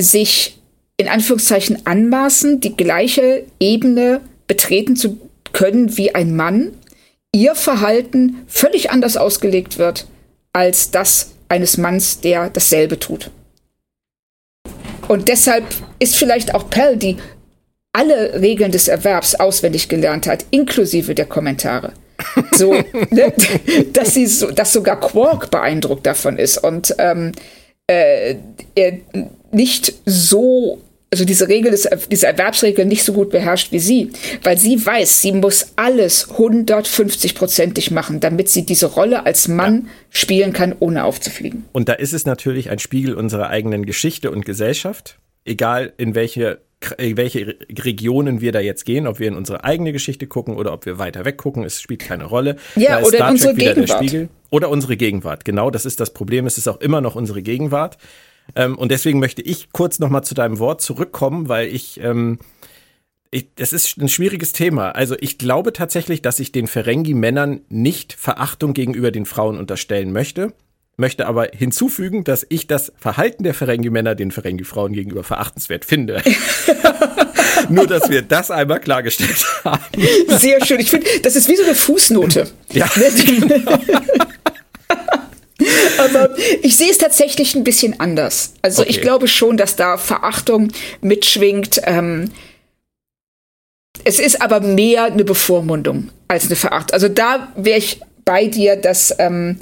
sich 0.00 0.58
in 0.98 1.08
Anführungszeichen 1.08 1.86
anmaßen, 1.86 2.60
die 2.60 2.76
gleiche 2.76 3.46
Ebene 3.58 4.20
betreten 4.46 4.96
zu 4.96 5.18
können 5.52 5.96
wie 5.96 6.14
ein 6.14 6.36
Mann, 6.36 6.72
ihr 7.34 7.54
Verhalten 7.54 8.42
völlig 8.46 8.90
anders 8.90 9.16
ausgelegt 9.16 9.78
wird 9.78 10.06
als 10.52 10.90
das 10.90 11.32
eines 11.48 11.78
Manns, 11.78 12.20
der 12.20 12.50
dasselbe 12.50 12.98
tut. 12.98 13.30
Und 15.08 15.28
deshalb 15.28 15.64
ist 15.98 16.16
vielleicht 16.16 16.54
auch 16.54 16.68
Pell, 16.68 16.96
die 16.96 17.16
alle 17.92 18.40
Regeln 18.40 18.72
des 18.72 18.88
Erwerbs 18.88 19.34
auswendig 19.36 19.88
gelernt 19.88 20.26
hat, 20.26 20.44
inklusive 20.50 21.14
der 21.14 21.26
Kommentare. 21.26 21.92
So, 22.52 22.72
ne, 23.10 23.32
dass 23.92 24.14
sie 24.14 24.26
so, 24.26 24.50
dass 24.50 24.72
sogar 24.72 25.00
Quark 25.00 25.50
beeindruckt 25.50 26.06
davon 26.06 26.38
ist 26.38 26.58
und 26.58 26.94
ähm, 26.98 27.32
äh, 27.86 28.36
er 28.74 28.98
nicht 29.52 29.94
so 30.06 30.80
also 31.12 31.24
diese 31.24 31.48
Regel, 31.48 31.72
des, 31.72 31.88
diese 32.10 32.28
Erwerbsregel 32.28 32.84
nicht 32.84 33.02
so 33.02 33.12
gut 33.12 33.30
beherrscht 33.30 33.72
wie 33.72 33.80
sie, 33.80 34.12
weil 34.44 34.56
sie 34.56 34.84
weiß, 34.84 35.20
sie 35.20 35.32
muss 35.32 35.72
alles 35.76 36.28
150-prozentig 36.30 37.92
machen, 37.92 38.20
damit 38.20 38.48
sie 38.48 38.64
diese 38.64 38.86
Rolle 38.86 39.26
als 39.26 39.48
Mann 39.48 39.86
ja. 39.86 39.90
spielen 40.10 40.52
kann, 40.52 40.74
ohne 40.78 41.04
aufzufliegen. 41.04 41.64
Und 41.72 41.88
da 41.88 41.94
ist 41.94 42.12
es 42.12 42.26
natürlich 42.26 42.70
ein 42.70 42.78
Spiegel 42.78 43.14
unserer 43.14 43.48
eigenen 43.48 43.86
Geschichte 43.86 44.30
und 44.30 44.44
Gesellschaft, 44.44 45.18
egal 45.44 45.92
in 45.96 46.14
welche 46.14 46.60
welche 46.98 47.56
Regionen 47.78 48.40
wir 48.40 48.52
da 48.52 48.60
jetzt 48.60 48.84
gehen, 48.84 49.06
ob 49.06 49.18
wir 49.18 49.28
in 49.28 49.34
unsere 49.34 49.64
eigene 49.64 49.92
Geschichte 49.92 50.26
gucken 50.26 50.56
oder 50.56 50.72
ob 50.72 50.86
wir 50.86 50.98
weiter 50.98 51.24
weg 51.24 51.36
gucken, 51.36 51.64
es 51.64 51.80
spielt 51.80 52.00
keine 52.00 52.24
Rolle. 52.24 52.56
Ja, 52.74 53.02
oder 53.02 53.18
in 53.18 53.32
unsere 53.32 53.54
Gegenwart. 53.54 54.28
Oder 54.50 54.70
unsere 54.70 54.96
Gegenwart. 54.96 55.44
Genau, 55.44 55.70
das 55.70 55.84
ist 55.84 56.00
das 56.00 56.12
Problem. 56.12 56.46
Es 56.46 56.58
ist 56.58 56.68
auch 56.68 56.80
immer 56.80 57.00
noch 57.00 57.14
unsere 57.14 57.42
Gegenwart. 57.42 57.98
Ähm, 58.56 58.76
und 58.78 58.90
deswegen 58.90 59.18
möchte 59.18 59.42
ich 59.42 59.70
kurz 59.72 59.98
nochmal 59.98 60.24
zu 60.24 60.34
deinem 60.34 60.58
Wort 60.58 60.80
zurückkommen, 60.80 61.48
weil 61.48 61.68
ich, 61.68 62.00
ähm, 62.02 62.38
ich, 63.30 63.54
das 63.54 63.72
ist 63.72 63.98
ein 63.98 64.08
schwieriges 64.08 64.52
Thema. 64.52 64.90
Also 64.92 65.16
ich 65.20 65.38
glaube 65.38 65.72
tatsächlich, 65.72 66.22
dass 66.22 66.40
ich 66.40 66.50
den 66.50 66.66
Ferengi-Männern 66.66 67.60
nicht 67.68 68.12
Verachtung 68.14 68.74
gegenüber 68.74 69.10
den 69.10 69.26
Frauen 69.26 69.58
unterstellen 69.58 70.12
möchte 70.12 70.52
möchte 70.96 71.26
aber 71.26 71.48
hinzufügen, 71.52 72.24
dass 72.24 72.46
ich 72.48 72.66
das 72.66 72.92
Verhalten 72.98 73.42
der 73.42 73.54
Ferengi-Männer 73.54 74.14
den 74.14 74.30
Ferengi-Frauen 74.30 74.92
gegenüber 74.92 75.24
verachtenswert 75.24 75.84
finde. 75.84 76.22
Nur, 77.68 77.86
dass 77.86 78.10
wir 78.10 78.22
das 78.22 78.50
einmal 78.50 78.80
klargestellt 78.80 79.44
haben. 79.64 79.82
Sehr 80.28 80.64
schön. 80.64 80.80
Ich 80.80 80.90
finde, 80.90 81.06
das 81.22 81.36
ist 81.36 81.48
wie 81.48 81.56
so 81.56 81.62
eine 81.62 81.74
Fußnote. 81.74 82.48
Ja. 82.72 82.88
Aber 85.98 86.30
ich 86.62 86.76
sehe 86.76 86.90
es 86.90 86.98
tatsächlich 86.98 87.54
ein 87.54 87.64
bisschen 87.64 88.00
anders. 88.00 88.54
Also 88.62 88.82
okay. 88.82 88.90
ich 88.90 89.00
glaube 89.00 89.28
schon, 89.28 89.56
dass 89.56 89.76
da 89.76 89.98
Verachtung 89.98 90.72
mitschwingt. 91.00 91.80
Ähm, 91.84 92.30
es 94.04 94.18
ist 94.18 94.40
aber 94.40 94.60
mehr 94.60 95.04
eine 95.04 95.24
Bevormundung 95.24 96.10
als 96.28 96.46
eine 96.46 96.56
Verachtung. 96.56 96.94
Also 96.94 97.08
da 97.08 97.52
wäre 97.56 97.78
ich 97.78 98.00
bei 98.24 98.46
dir, 98.46 98.76
dass 98.76 99.14
ähm, 99.18 99.58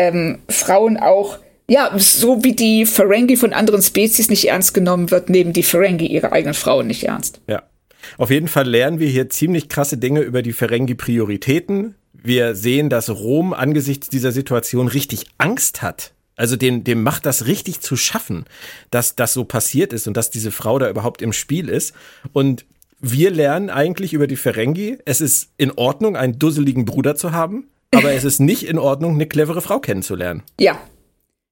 ähm, 0.00 0.38
Frauen 0.48 0.96
auch, 0.96 1.38
ja, 1.68 1.92
so 1.96 2.42
wie 2.42 2.54
die 2.54 2.86
Ferengi 2.86 3.36
von 3.36 3.52
anderen 3.52 3.82
Spezies 3.82 4.30
nicht 4.30 4.48
ernst 4.48 4.74
genommen 4.74 5.10
wird, 5.10 5.28
nehmen 5.28 5.52
die 5.52 5.62
Ferengi 5.62 6.06
ihre 6.06 6.32
eigenen 6.32 6.54
Frauen 6.54 6.86
nicht 6.86 7.04
ernst. 7.04 7.40
Ja. 7.46 7.62
Auf 8.16 8.30
jeden 8.30 8.48
Fall 8.48 8.66
lernen 8.66 8.98
wir 8.98 9.08
hier 9.08 9.28
ziemlich 9.28 9.68
krasse 9.68 9.98
Dinge 9.98 10.20
über 10.20 10.42
die 10.42 10.52
Ferengi-Prioritäten, 10.52 11.94
wir 12.22 12.54
sehen, 12.54 12.90
dass 12.90 13.08
Rom 13.08 13.52
angesichts 13.52 14.08
dieser 14.08 14.32
Situation 14.32 14.88
richtig 14.88 15.26
Angst 15.38 15.80
hat. 15.80 16.12
Also 16.36 16.56
dem, 16.56 16.84
dem 16.84 17.02
macht 17.02 17.26
das 17.26 17.46
richtig 17.46 17.80
zu 17.80 17.96
schaffen, 17.96 18.44
dass 18.90 19.16
das 19.16 19.32
so 19.32 19.44
passiert 19.44 19.92
ist 19.92 20.08
und 20.08 20.16
dass 20.16 20.30
diese 20.30 20.50
Frau 20.50 20.78
da 20.78 20.88
überhaupt 20.88 21.22
im 21.22 21.32
Spiel 21.32 21.68
ist. 21.68 21.94
Und 22.32 22.66
wir 23.00 23.30
lernen 23.30 23.70
eigentlich 23.70 24.12
über 24.12 24.26
die 24.26 24.36
Ferengi, 24.36 24.98
es 25.04 25.20
ist 25.20 25.50
in 25.56 25.72
Ordnung, 25.72 26.16
einen 26.16 26.38
dusseligen 26.38 26.84
Bruder 26.84 27.14
zu 27.16 27.32
haben, 27.32 27.68
aber 27.94 28.12
es 28.12 28.24
ist 28.24 28.40
nicht 28.40 28.62
in 28.62 28.78
Ordnung, 28.78 29.14
eine 29.14 29.26
clevere 29.26 29.62
Frau 29.62 29.80
kennenzulernen. 29.80 30.42
Ja. 30.58 30.80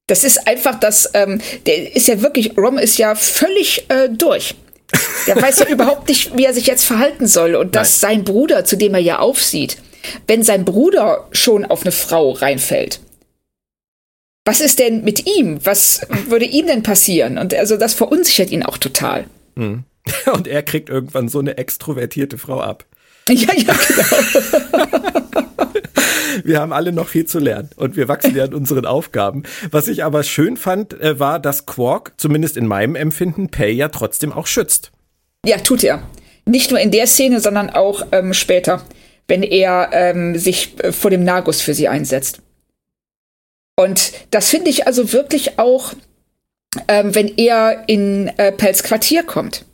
Das 0.07 0.24
ist 0.24 0.49
einfach 0.49 0.80
das, 0.80 1.11
ähm, 1.14 1.41
der 1.66 1.95
ist 1.95 2.09
ja 2.09 2.22
wirklich, 2.22 2.57
Rom 2.57 2.78
ist 2.78 2.97
ja 2.97 3.14
völlig 3.14 3.91
äh, 3.91 4.09
durch. 4.09 4.55
Der 5.26 5.36
weiß 5.36 5.59
ja 5.59 5.66
überhaupt 5.68 6.09
nicht, 6.09 6.36
wie 6.36 6.45
er 6.45 6.55
sich 6.55 6.66
jetzt 6.66 6.84
verhalten 6.84 7.26
soll. 7.26 7.55
Und 7.55 7.74
dass 7.74 8.01
Nein. 8.01 8.16
sein 8.16 8.24
Bruder, 8.24 8.64
zu 8.64 8.76
dem 8.76 8.95
er 8.95 9.01
ja 9.01 9.18
aufsieht, 9.18 9.76
wenn 10.26 10.43
sein 10.43 10.64
Bruder 10.64 11.28
schon 11.32 11.66
auf 11.66 11.82
eine 11.82 11.93
Frau 11.93 12.30
reinfällt, 12.30 13.01
was 14.47 14.62
ist 14.62 14.78
denn 14.78 15.05
mit 15.05 15.26
ihm? 15.26 15.59
Was 15.64 16.01
würde 16.28 16.47
ihm 16.47 16.66
denn 16.66 16.82
passieren? 16.82 17.36
Und 17.36 17.53
also 17.53 17.76
das 17.76 17.93
verunsichert 17.93 18.51
ihn 18.51 18.62
auch 18.62 18.78
total. 18.78 19.26
Mhm. 19.57 19.84
Und 20.32 20.49
er 20.49 20.62
kriegt 20.62 20.89
irgendwann 20.89 21.28
so 21.28 21.39
eine 21.39 21.59
extrovertierte 21.59 22.39
Frau 22.39 22.61
ab. 22.61 22.86
Ja, 23.28 23.53
ja, 23.55 23.74
genau. 23.74 25.43
wir 26.45 26.61
haben 26.61 26.72
alle 26.72 26.93
noch 26.93 27.09
viel 27.09 27.26
zu 27.26 27.39
lernen 27.39 27.70
und 27.76 27.97
wir 27.97 28.09
wachsen 28.09 28.34
ja 28.34 28.45
an 28.45 28.55
unseren 28.55 28.86
Aufgaben. 28.86 29.43
Was 29.70 29.89
ich 29.89 30.05
aber 30.05 30.22
schön 30.22 30.57
fand, 30.57 30.99
äh, 31.01 31.18
war, 31.18 31.39
dass 31.39 31.66
Quark, 31.66 32.12
zumindest 32.16 32.57
in 32.57 32.66
meinem 32.66 32.95
Empfinden, 32.95 33.49
Pay 33.49 33.72
ja 33.72 33.89
trotzdem 33.89 34.32
auch 34.32 34.47
schützt. 34.47 34.93
Ja, 35.45 35.59
tut 35.59 35.84
er. 35.84 36.03
Nicht 36.47 36.70
nur 36.70 36.80
in 36.80 36.91
der 36.91 37.07
Szene, 37.07 37.41
sondern 37.41 37.70
auch 37.70 38.07
ähm, 38.12 38.32
später 38.32 38.82
wenn 39.28 39.43
er 39.43 39.91
ähm, 39.93 40.36
sich 40.36 40.72
äh, 40.82 40.91
vor 40.91 41.11
dem 41.11 41.22
Nagus 41.22 41.61
für 41.61 41.74
sie 41.74 41.86
einsetzt. 41.86 42.41
Und 43.76 44.12
das 44.32 44.49
finde 44.49 44.70
ich 44.70 44.86
also 44.86 45.12
wirklich 45.12 45.59
auch, 45.59 45.93
ähm, 46.89 47.14
wenn 47.14 47.36
er 47.36 47.84
in 47.86 48.28
äh, 48.39 48.51
Pells 48.51 48.82
Quartier 48.82 49.22
kommt. 49.22 49.64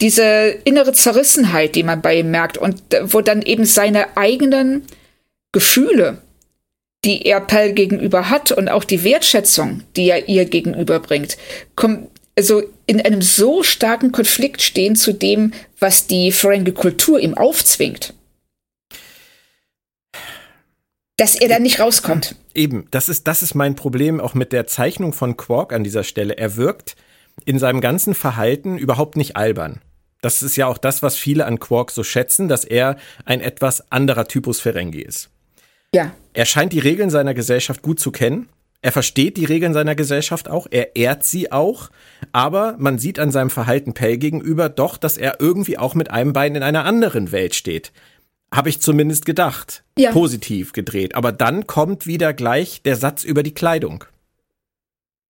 Diese 0.00 0.22
innere 0.64 0.94
Zerrissenheit, 0.94 1.74
die 1.74 1.82
man 1.82 2.00
bei 2.00 2.20
ihm 2.20 2.30
merkt 2.30 2.56
und 2.56 2.94
äh, 2.94 3.12
wo 3.12 3.20
dann 3.20 3.42
eben 3.42 3.66
seine 3.66 4.16
eigenen 4.16 4.86
Gefühle, 5.52 6.18
die 7.04 7.26
er 7.26 7.40
Pell 7.40 7.72
gegenüber 7.72 8.30
hat 8.30 8.52
und 8.52 8.68
auch 8.68 8.84
die 8.84 9.04
Wertschätzung, 9.04 9.82
die 9.96 10.10
er 10.10 10.28
ihr 10.28 10.44
gegenüberbringt, 10.44 11.36
kommt 11.76 12.08
also 12.36 12.62
in 12.86 13.00
einem 13.00 13.22
so 13.22 13.62
starken 13.62 14.12
Konflikt 14.12 14.62
stehen 14.62 14.96
zu 14.96 15.12
dem, 15.12 15.52
was 15.78 16.06
die 16.06 16.32
Ferengi 16.32 16.72
Kultur 16.72 17.18
ihm 17.20 17.34
aufzwingt 17.34 18.14
dass 21.20 21.34
er 21.34 21.48
da 21.48 21.58
nicht 21.58 21.80
rauskommt. 21.80 22.34
Eben, 22.54 22.88
das 22.90 23.10
ist, 23.10 23.26
das 23.26 23.42
ist 23.42 23.54
mein 23.54 23.74
Problem 23.74 24.20
auch 24.20 24.32
mit 24.32 24.52
der 24.52 24.66
Zeichnung 24.66 25.12
von 25.12 25.36
Quark 25.36 25.74
an 25.74 25.84
dieser 25.84 26.02
Stelle. 26.02 26.38
Er 26.38 26.56
wirkt 26.56 26.96
in 27.44 27.58
seinem 27.58 27.82
ganzen 27.82 28.14
Verhalten 28.14 28.78
überhaupt 28.78 29.16
nicht 29.16 29.36
albern. 29.36 29.82
Das 30.22 30.42
ist 30.42 30.56
ja 30.56 30.66
auch 30.66 30.78
das, 30.78 31.02
was 31.02 31.16
viele 31.16 31.44
an 31.44 31.60
Quark 31.60 31.90
so 31.90 32.04
schätzen, 32.04 32.48
dass 32.48 32.64
er 32.64 32.96
ein 33.26 33.42
etwas 33.42 33.92
anderer 33.92 34.28
Typus 34.28 34.60
Ferengi 34.60 35.02
ist. 35.02 35.28
Ja. 35.94 36.12
Er 36.32 36.44
scheint 36.46 36.72
die 36.72 36.78
Regeln 36.78 37.10
seiner 37.10 37.34
Gesellschaft 37.34 37.82
gut 37.82 37.98
zu 38.00 38.12
kennen. 38.12 38.48
Er 38.82 38.92
versteht 38.92 39.36
die 39.36 39.44
Regeln 39.44 39.74
seiner 39.74 39.94
Gesellschaft 39.94 40.48
auch, 40.48 40.66
er 40.70 40.96
ehrt 40.96 41.22
sie 41.22 41.52
auch, 41.52 41.90
aber 42.32 42.76
man 42.78 42.98
sieht 42.98 43.18
an 43.18 43.30
seinem 43.30 43.50
Verhalten 43.50 43.92
Pell 43.92 44.16
gegenüber 44.16 44.70
doch, 44.70 44.96
dass 44.96 45.18
er 45.18 45.38
irgendwie 45.38 45.76
auch 45.76 45.94
mit 45.94 46.10
einem 46.10 46.32
Bein 46.32 46.54
in 46.54 46.62
einer 46.62 46.86
anderen 46.86 47.30
Welt 47.30 47.54
steht. 47.54 47.92
Habe 48.52 48.70
ich 48.70 48.80
zumindest 48.80 49.26
gedacht. 49.26 49.84
Ja. 49.98 50.12
Positiv 50.12 50.72
gedreht. 50.72 51.14
Aber 51.14 51.30
dann 51.30 51.66
kommt 51.66 52.06
wieder 52.06 52.32
gleich 52.32 52.82
der 52.82 52.96
Satz 52.96 53.22
über 53.22 53.42
die 53.42 53.54
Kleidung. 53.54 54.04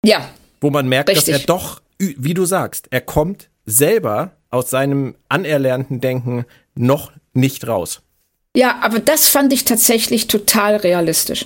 Ja. 0.05 0.29
Wo 0.61 0.69
man 0.69 0.87
merkt, 0.87 1.09
Richtig. 1.09 1.33
dass 1.33 1.41
er 1.41 1.47
doch, 1.47 1.81
wie 1.97 2.33
du 2.33 2.45
sagst, 2.45 2.87
er 2.91 3.01
kommt 3.01 3.49
selber 3.65 4.31
aus 4.51 4.69
seinem 4.69 5.15
anerlernten 5.27 6.01
Denken 6.01 6.45
noch 6.75 7.11
nicht 7.33 7.67
raus. 7.67 8.03
Ja, 8.55 8.79
aber 8.81 8.99
das 8.99 9.27
fand 9.27 9.53
ich 9.53 9.65
tatsächlich 9.65 10.27
total 10.27 10.75
realistisch. 10.77 11.45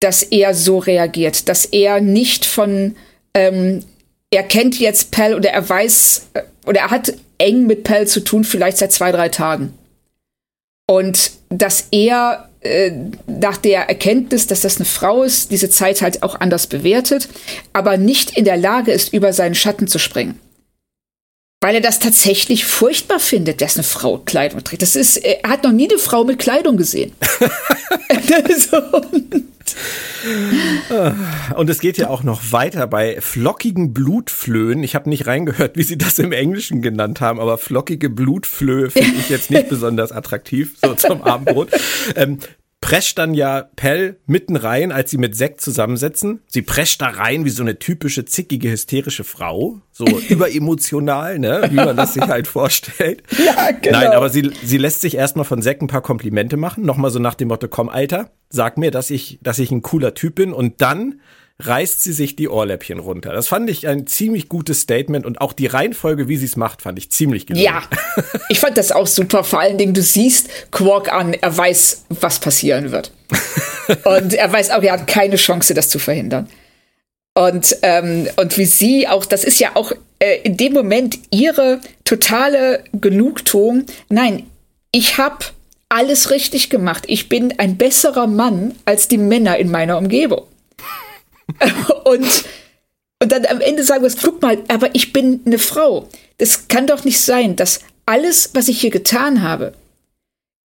Dass 0.00 0.22
er 0.22 0.54
so 0.54 0.78
reagiert, 0.78 1.48
dass 1.48 1.64
er 1.64 2.00
nicht 2.00 2.44
von, 2.44 2.96
ähm, 3.34 3.84
er 4.30 4.42
kennt 4.42 4.78
jetzt 4.78 5.10
Pell 5.10 5.34
oder 5.34 5.50
er 5.50 5.66
weiß, 5.68 6.28
äh, 6.34 6.42
oder 6.66 6.80
er 6.80 6.90
hat 6.90 7.14
eng 7.38 7.66
mit 7.66 7.84
Pell 7.84 8.06
zu 8.06 8.20
tun, 8.20 8.44
vielleicht 8.44 8.78
seit 8.78 8.92
zwei, 8.92 9.12
drei 9.12 9.28
Tagen 9.28 9.74
Und 10.86 11.32
dass 11.48 11.88
er 11.90 12.48
äh, 12.60 12.92
nach 13.26 13.56
der 13.56 13.88
Erkenntnis, 13.88 14.46
dass 14.46 14.60
das 14.60 14.76
eine 14.76 14.84
Frau 14.84 15.22
ist, 15.22 15.50
diese 15.50 15.70
Zeit 15.70 16.02
halt 16.02 16.22
auch 16.22 16.40
anders 16.40 16.66
bewertet, 16.66 17.28
aber 17.72 17.96
nicht 17.96 18.36
in 18.36 18.44
der 18.44 18.56
Lage 18.56 18.92
ist, 18.92 19.12
über 19.12 19.32
seinen 19.32 19.54
Schatten 19.54 19.86
zu 19.86 19.98
springen. 19.98 20.38
Weil 21.64 21.76
er 21.76 21.80
das 21.80 21.98
tatsächlich 21.98 22.66
furchtbar 22.66 23.18
findet, 23.18 23.62
dass 23.62 23.76
eine 23.76 23.84
Frau 23.84 24.18
Kleidung 24.18 24.62
trägt. 24.62 24.82
Das 24.82 24.96
ist, 24.96 25.16
er 25.16 25.48
hat 25.48 25.64
noch 25.64 25.72
nie 25.72 25.88
eine 25.88 25.98
Frau 25.98 26.22
mit 26.22 26.38
Kleidung 26.38 26.76
gesehen. 26.76 27.12
Und 31.56 31.70
es 31.70 31.80
geht 31.80 31.96
ja 31.96 32.10
auch 32.10 32.22
noch 32.22 32.52
weiter 32.52 32.86
bei 32.86 33.18
flockigen 33.18 33.94
Blutflöhen. 33.94 34.82
Ich 34.82 34.94
habe 34.94 35.08
nicht 35.08 35.26
reingehört, 35.26 35.78
wie 35.78 35.84
sie 35.84 35.96
das 35.96 36.18
im 36.18 36.32
Englischen 36.32 36.82
genannt 36.82 37.22
haben, 37.22 37.40
aber 37.40 37.56
flockige 37.56 38.10
Blutflöhe 38.10 38.90
finde 38.90 39.16
ich 39.18 39.30
jetzt 39.30 39.50
nicht 39.50 39.68
besonders 39.70 40.12
attraktiv, 40.12 40.76
so 40.82 40.94
zum 40.94 41.22
Abendbrot. 41.22 41.70
Ähm, 42.14 42.40
prescht 42.84 43.16
dann 43.16 43.32
ja 43.32 43.62
Pell 43.76 44.18
mitten 44.26 44.56
rein, 44.56 44.92
als 44.92 45.10
sie 45.10 45.16
mit 45.16 45.34
Sekt 45.34 45.62
zusammensetzen. 45.62 46.40
Sie 46.48 46.60
prescht 46.60 47.00
da 47.00 47.06
rein 47.06 47.46
wie 47.46 47.50
so 47.50 47.62
eine 47.62 47.78
typische 47.78 48.26
zickige, 48.26 48.70
hysterische 48.70 49.24
Frau. 49.24 49.80
So 49.90 50.04
überemotional, 50.28 51.38
ne? 51.38 51.66
Wie 51.70 51.76
man 51.76 51.96
das 51.96 52.12
sich 52.12 52.22
halt 52.22 52.46
vorstellt. 52.46 53.22
Ja, 53.44 53.70
genau. 53.72 53.98
Nein, 53.98 54.10
aber 54.12 54.28
sie, 54.28 54.52
sie 54.62 54.78
lässt 54.78 55.00
sich 55.00 55.16
erstmal 55.16 55.44
von 55.44 55.62
Sekt 55.62 55.82
ein 55.82 55.86
paar 55.86 56.02
Komplimente 56.02 56.56
machen. 56.56 56.84
Nochmal 56.84 57.10
so 57.10 57.18
nach 57.18 57.34
dem 57.34 57.48
Motto, 57.48 57.68
komm, 57.68 57.88
Alter, 57.88 58.30
sag 58.50 58.76
mir, 58.76 58.90
dass 58.90 59.10
ich, 59.10 59.38
dass 59.42 59.58
ich 59.58 59.70
ein 59.70 59.82
cooler 59.82 60.14
Typ 60.14 60.34
bin. 60.34 60.52
Und 60.52 60.80
dann 60.82 61.20
reißt 61.60 62.02
sie 62.02 62.12
sich 62.12 62.34
die 62.34 62.48
Ohrläppchen 62.48 62.98
runter. 62.98 63.32
Das 63.32 63.46
fand 63.46 63.70
ich 63.70 63.86
ein 63.86 64.06
ziemlich 64.06 64.48
gutes 64.48 64.80
Statement 64.80 65.24
und 65.24 65.40
auch 65.40 65.52
die 65.52 65.66
Reihenfolge, 65.66 66.28
wie 66.28 66.36
sie 66.36 66.46
es 66.46 66.56
macht, 66.56 66.82
fand 66.82 66.98
ich 66.98 67.10
ziemlich 67.10 67.46
gelungen. 67.46 67.64
Ja, 67.64 67.82
ich 68.48 68.58
fand 68.58 68.76
das 68.76 68.90
auch 68.90 69.06
super. 69.06 69.44
Vor 69.44 69.60
allen 69.60 69.78
Dingen, 69.78 69.94
du 69.94 70.02
siehst 70.02 70.48
Quark 70.72 71.12
an, 71.12 71.32
er 71.32 71.56
weiß, 71.56 72.06
was 72.08 72.40
passieren 72.40 72.90
wird. 72.90 73.12
und 74.04 74.34
er 74.34 74.52
weiß 74.52 74.70
auch, 74.70 74.82
er 74.82 74.94
hat 74.94 75.06
keine 75.06 75.36
Chance, 75.36 75.74
das 75.74 75.90
zu 75.90 75.98
verhindern. 75.98 76.48
Und, 77.34 77.76
ähm, 77.82 78.28
und 78.36 78.58
wie 78.58 78.64
sie 78.64 79.08
auch, 79.08 79.24
das 79.24 79.44
ist 79.44 79.58
ja 79.58 79.72
auch 79.74 79.92
äh, 80.18 80.40
in 80.42 80.56
dem 80.56 80.72
Moment 80.72 81.18
ihre 81.30 81.80
totale 82.04 82.84
Genugtuung. 82.92 83.84
Nein, 84.08 84.44
ich 84.92 85.18
habe 85.18 85.44
alles 85.88 86.30
richtig 86.30 86.70
gemacht. 86.70 87.04
Ich 87.06 87.28
bin 87.28 87.58
ein 87.58 87.76
besserer 87.76 88.26
Mann 88.26 88.74
als 88.84 89.06
die 89.08 89.18
Männer 89.18 89.56
in 89.58 89.70
meiner 89.70 89.98
Umgebung. 89.98 90.44
und, 92.04 92.44
und 93.22 93.32
dann 93.32 93.46
am 93.46 93.60
Ende 93.60 93.84
sagen 93.84 94.02
wir, 94.02 94.12
guck 94.22 94.42
mal, 94.42 94.58
aber 94.68 94.94
ich 94.94 95.12
bin 95.12 95.40
eine 95.46 95.58
Frau. 95.58 96.08
Das 96.38 96.68
kann 96.68 96.86
doch 96.86 97.04
nicht 97.04 97.20
sein, 97.20 97.56
dass 97.56 97.80
alles, 98.06 98.50
was 98.54 98.68
ich 98.68 98.80
hier 98.80 98.90
getan 98.90 99.42
habe, 99.42 99.74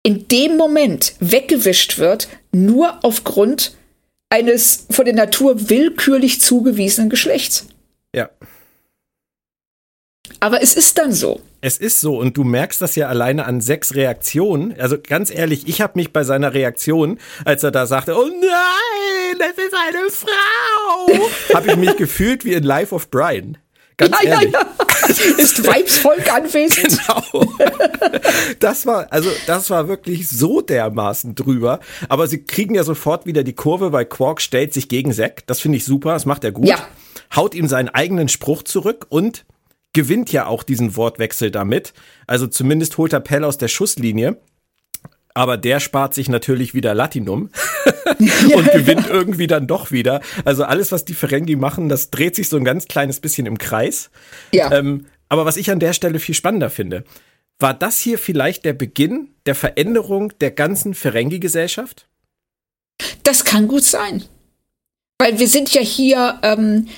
in 0.03 0.27
dem 0.29 0.57
Moment 0.57 1.15
weggewischt 1.21 1.99
wird, 1.99 2.29
nur 2.51 3.05
aufgrund 3.05 3.77
eines 4.31 4.87
von 4.91 5.05
der 5.05 5.15
Natur 5.15 5.69
willkürlich 5.69 6.41
zugewiesenen 6.41 7.11
Geschlechts. 7.11 7.67
Ja. 8.15 8.31
Aber 10.41 10.63
es 10.63 10.75
ist 10.75 10.99
dann 10.99 11.13
so. 11.13 11.41
Es 11.65 11.77
ist 11.77 12.01
so 12.01 12.19
und 12.19 12.37
du 12.37 12.43
merkst 12.43 12.83
das 12.83 12.97
ja 12.97 13.07
alleine 13.07 13.47
an 13.47 13.61
sechs 13.61 13.95
Reaktionen. 13.95 14.75
Also 14.81 14.97
ganz 15.01 15.33
ehrlich, 15.33 15.69
ich 15.69 15.81
habe 15.81 15.93
mich 15.95 16.13
bei 16.13 16.25
seiner 16.25 16.55
Reaktion, 16.55 17.21
als 17.45 17.63
er 17.63 17.71
da 17.71 17.87
sagte, 17.87 18.17
oh 18.17 18.27
nein, 18.27 19.39
das 19.39 19.65
ist 19.65 19.73
eine 19.73 20.11
Frau, 20.11 21.55
habe 21.55 21.71
ich 21.71 21.77
mich 21.77 21.97
gefühlt 21.97 22.45
wie 22.45 22.55
in 22.55 22.65
Life 22.65 22.93
of 22.93 23.11
Brian. 23.11 23.59
Ganz 23.97 24.17
ja, 24.25 24.31
ehrlich. 24.31 24.53
Ja, 24.53 24.61
ja. 24.61 25.37
Ist 25.39 25.65
Weibsvolk 25.65 26.33
anwesend? 26.33 26.99
Genau. 27.33 27.53
Das 28.59 28.85
war, 28.85 29.07
also, 29.13 29.31
das 29.47 29.71
war 29.71 29.87
wirklich 29.87 30.29
so 30.29 30.63
dermaßen 30.63 31.37
drüber. 31.37 31.79
Aber 32.09 32.27
sie 32.27 32.43
kriegen 32.43 32.75
ja 32.75 32.83
sofort 32.83 33.25
wieder 33.25 33.45
die 33.45 33.53
Kurve, 33.53 33.93
weil 33.93 34.07
Quark 34.07 34.41
stellt 34.41 34.75
sich 34.75 34.89
gegen 34.89 35.13
Zack. 35.13 35.47
Das 35.47 35.61
finde 35.61 35.79
ich 35.79 35.85
super, 35.85 36.13
das 36.15 36.27
macht 36.27 36.43
er 36.43 36.51
gut. 36.51 36.67
Ja. 36.67 36.79
Haut 37.37 37.55
ihm 37.55 37.69
seinen 37.69 37.89
eigenen 37.89 38.29
Spruch 38.29 38.65
zurück 38.65 39.07
und 39.11 39.45
gewinnt 39.93 40.33
ja 40.33 40.47
auch 40.47 40.63
diesen 40.63 40.97
Wortwechsel 40.97 41.51
damit. 41.51 41.93
Also 42.27 42.47
zumindest 42.47 42.99
holt 42.99 43.13
er 43.13 43.21
Pell 43.21 43.45
aus 43.45 43.59
der 43.59 43.69
Schusslinie. 43.69 44.39
Aber 45.35 45.57
der 45.57 45.81
spart 45.81 46.13
sich 46.13 46.29
natürlich 46.29 46.75
wieder 46.75 46.95
Latinum 46.95 47.51
und 48.55 48.73
gewinnt 48.73 49.07
irgendwie 49.09 49.47
dann 49.47 49.67
doch 49.67 49.91
wieder. 49.91 50.21
Also 50.45 50.65
alles, 50.65 50.93
was 50.93 51.07
die 51.07 51.15
Ferengi 51.15 51.57
machen, 51.57 51.89
das 51.89 52.11
dreht 52.11 52.37
sich 52.37 52.51
so 52.51 52.59
ein 52.59 52.65
ganz 52.65 52.87
kleines 52.87 53.21
bisschen 53.21 53.47
im 53.47 53.57
Kreis. 53.57 54.11
Ja. 54.53 54.71
Ähm, 54.73 55.07
aber 55.31 55.47
was 55.47 55.57
ich 55.57 55.71
an 55.71 55.81
der 55.81 55.95
Stelle 55.95 56.19
viel 56.19 56.35
spannender 56.35 56.69
finde, 56.69 57.05
war 57.59 57.73
das 57.73 57.99
hier 57.99 58.19
vielleicht 58.19 58.67
der 58.67 58.75
Beginn 58.75 59.31
der 59.47 59.55
Veränderung 59.55 60.37
der 60.41 60.51
ganzen 60.51 60.95
Ferengi-Gesellschaft? 60.95 62.09
Das 63.23 63.45
kann 63.45 63.69
gut 63.69 63.85
sein. 63.85 64.25
Weil 65.19 65.39
wir 65.39 65.49
sind 65.49 65.73
ja 65.73 65.81
hier 65.81 66.41
ähm, 66.43 66.89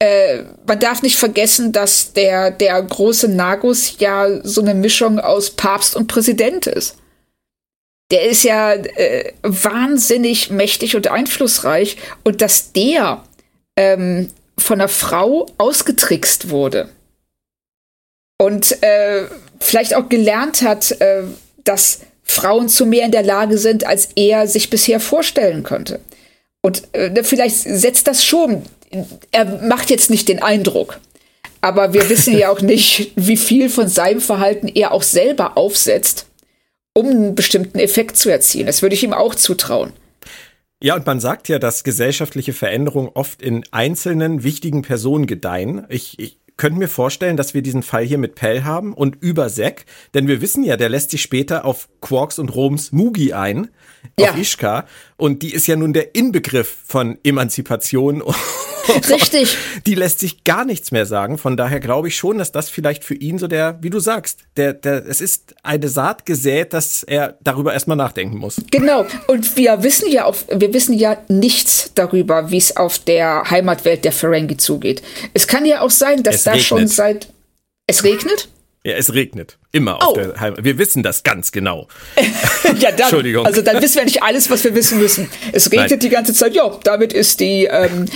äh, 0.00 0.44
man 0.66 0.80
darf 0.80 1.02
nicht 1.02 1.16
vergessen, 1.16 1.72
dass 1.72 2.14
der, 2.14 2.50
der 2.50 2.82
große 2.82 3.28
Nagus 3.28 3.98
ja 3.98 4.40
so 4.42 4.62
eine 4.62 4.74
Mischung 4.74 5.20
aus 5.20 5.50
Papst 5.50 5.94
und 5.94 6.06
Präsident 6.06 6.66
ist. 6.66 6.96
Der 8.10 8.28
ist 8.28 8.42
ja 8.42 8.72
äh, 8.72 9.32
wahnsinnig 9.42 10.50
mächtig 10.50 10.96
und 10.96 11.08
einflussreich 11.08 11.96
und 12.24 12.40
dass 12.40 12.72
der 12.72 13.22
ähm, 13.76 14.30
von 14.58 14.80
einer 14.80 14.88
Frau 14.88 15.46
ausgetrickst 15.58 16.48
wurde 16.48 16.88
und 18.38 18.82
äh, 18.82 19.26
vielleicht 19.60 19.94
auch 19.94 20.08
gelernt 20.08 20.62
hat, 20.62 20.92
äh, 21.00 21.24
dass 21.62 22.00
Frauen 22.24 22.68
zu 22.70 22.86
mehr 22.86 23.04
in 23.04 23.12
der 23.12 23.22
Lage 23.22 23.58
sind, 23.58 23.84
als 23.84 24.08
er 24.16 24.46
sich 24.46 24.70
bisher 24.70 24.98
vorstellen 24.98 25.62
könnte. 25.62 26.00
Und 26.62 26.82
äh, 26.94 27.22
vielleicht 27.22 27.58
setzt 27.58 28.06
das 28.06 28.24
schon 28.24 28.64
er 29.30 29.44
macht 29.62 29.90
jetzt 29.90 30.10
nicht 30.10 30.28
den 30.28 30.42
Eindruck. 30.42 31.00
Aber 31.60 31.92
wir 31.92 32.08
wissen 32.08 32.36
ja 32.36 32.50
auch 32.50 32.60
nicht, 32.60 33.12
wie 33.16 33.36
viel 33.36 33.68
von 33.68 33.88
seinem 33.88 34.20
Verhalten 34.20 34.68
er 34.68 34.92
auch 34.92 35.02
selber 35.02 35.56
aufsetzt, 35.56 36.26
um 36.94 37.06
einen 37.06 37.34
bestimmten 37.34 37.78
Effekt 37.78 38.16
zu 38.16 38.30
erzielen. 38.30 38.66
Das 38.66 38.82
würde 38.82 38.94
ich 38.94 39.04
ihm 39.04 39.12
auch 39.12 39.34
zutrauen. 39.34 39.92
Ja, 40.82 40.96
und 40.96 41.04
man 41.04 41.20
sagt 41.20 41.48
ja, 41.48 41.58
dass 41.58 41.84
gesellschaftliche 41.84 42.54
Veränderungen 42.54 43.10
oft 43.12 43.42
in 43.42 43.64
einzelnen 43.70 44.42
wichtigen 44.44 44.80
Personen 44.80 45.26
gedeihen. 45.26 45.84
Ich, 45.90 46.18
ich 46.18 46.38
könnte 46.56 46.78
mir 46.78 46.88
vorstellen, 46.88 47.36
dass 47.36 47.52
wir 47.52 47.60
diesen 47.60 47.82
Fall 47.82 48.04
hier 48.04 48.16
mit 48.16 48.34
Pell 48.34 48.64
haben 48.64 48.94
und 48.94 49.16
über 49.20 49.48
Zack, 49.48 49.84
denn 50.14 50.26
wir 50.26 50.40
wissen 50.40 50.64
ja, 50.64 50.76
der 50.76 50.88
lässt 50.88 51.10
sich 51.10 51.22
später 51.22 51.66
auf 51.66 51.88
Quarks 52.00 52.38
und 52.38 52.54
Roms 52.54 52.92
Mugi 52.92 53.32
ein, 53.34 53.68
ja. 54.18 54.30
auf 54.30 54.38
Ishka, 54.38 54.86
und 55.16 55.42
die 55.42 55.52
ist 55.52 55.66
ja 55.66 55.76
nun 55.76 55.92
der 55.92 56.14
Inbegriff 56.14 56.76
von 56.86 57.18
Emanzipation 57.24 58.22
Richtig. 59.08 59.56
Die 59.86 59.94
lässt 59.94 60.20
sich 60.20 60.44
gar 60.44 60.64
nichts 60.64 60.90
mehr 60.92 61.06
sagen. 61.06 61.38
Von 61.38 61.56
daher 61.56 61.80
glaube 61.80 62.08
ich 62.08 62.16
schon, 62.16 62.38
dass 62.38 62.52
das 62.52 62.68
vielleicht 62.68 63.04
für 63.04 63.14
ihn 63.14 63.38
so 63.38 63.46
der, 63.46 63.78
wie 63.82 63.90
du 63.90 64.00
sagst, 64.00 64.40
der, 64.56 64.72
der, 64.72 65.06
es 65.06 65.20
ist 65.20 65.54
eine 65.62 65.88
Saat 65.88 66.26
gesät, 66.26 66.72
dass 66.72 67.02
er 67.02 67.38
darüber 67.42 67.72
erstmal 67.72 67.96
nachdenken 67.96 68.38
muss. 68.38 68.60
Genau. 68.70 69.06
Und 69.26 69.56
wir 69.56 69.82
wissen 69.82 70.10
ja 70.10 70.24
auch, 70.24 70.36
wir 70.48 70.72
wissen 70.72 70.94
ja 70.98 71.16
nichts 71.28 71.92
darüber, 71.94 72.50
wie 72.50 72.58
es 72.58 72.76
auf 72.76 72.98
der 72.98 73.50
Heimatwelt 73.50 74.04
der 74.04 74.12
Ferengi 74.12 74.56
zugeht. 74.56 75.02
Es 75.34 75.46
kann 75.46 75.64
ja 75.64 75.80
auch 75.82 75.90
sein, 75.90 76.22
dass 76.22 76.36
es 76.36 76.44
da 76.44 76.52
regnet. 76.52 76.66
schon 76.66 76.86
seit, 76.88 77.28
es 77.86 78.04
regnet? 78.04 78.48
Ja, 78.84 78.94
es 78.94 79.12
regnet. 79.12 79.58
Immer 79.72 80.02
auf 80.02 80.08
oh. 80.08 80.14
der 80.14 80.40
Heimat. 80.40 80.64
Wir 80.64 80.78
wissen 80.78 81.04
das 81.04 81.22
ganz 81.22 81.52
genau. 81.52 81.86
ja, 82.80 82.90
dann, 82.90 83.00
Entschuldigung. 83.00 83.46
Also 83.46 83.62
dann 83.62 83.80
wissen 83.80 83.96
wir 83.96 84.04
nicht 84.04 84.22
alles, 84.22 84.50
was 84.50 84.64
wir 84.64 84.74
wissen 84.74 84.98
müssen. 84.98 85.30
Es 85.52 85.70
regnet 85.70 85.90
Nein. 85.90 86.00
die 86.00 86.08
ganze 86.08 86.34
Zeit. 86.34 86.54
Ja, 86.54 86.76
damit 86.82 87.12
ist 87.12 87.38
die, 87.38 87.68
ähm, 87.70 88.06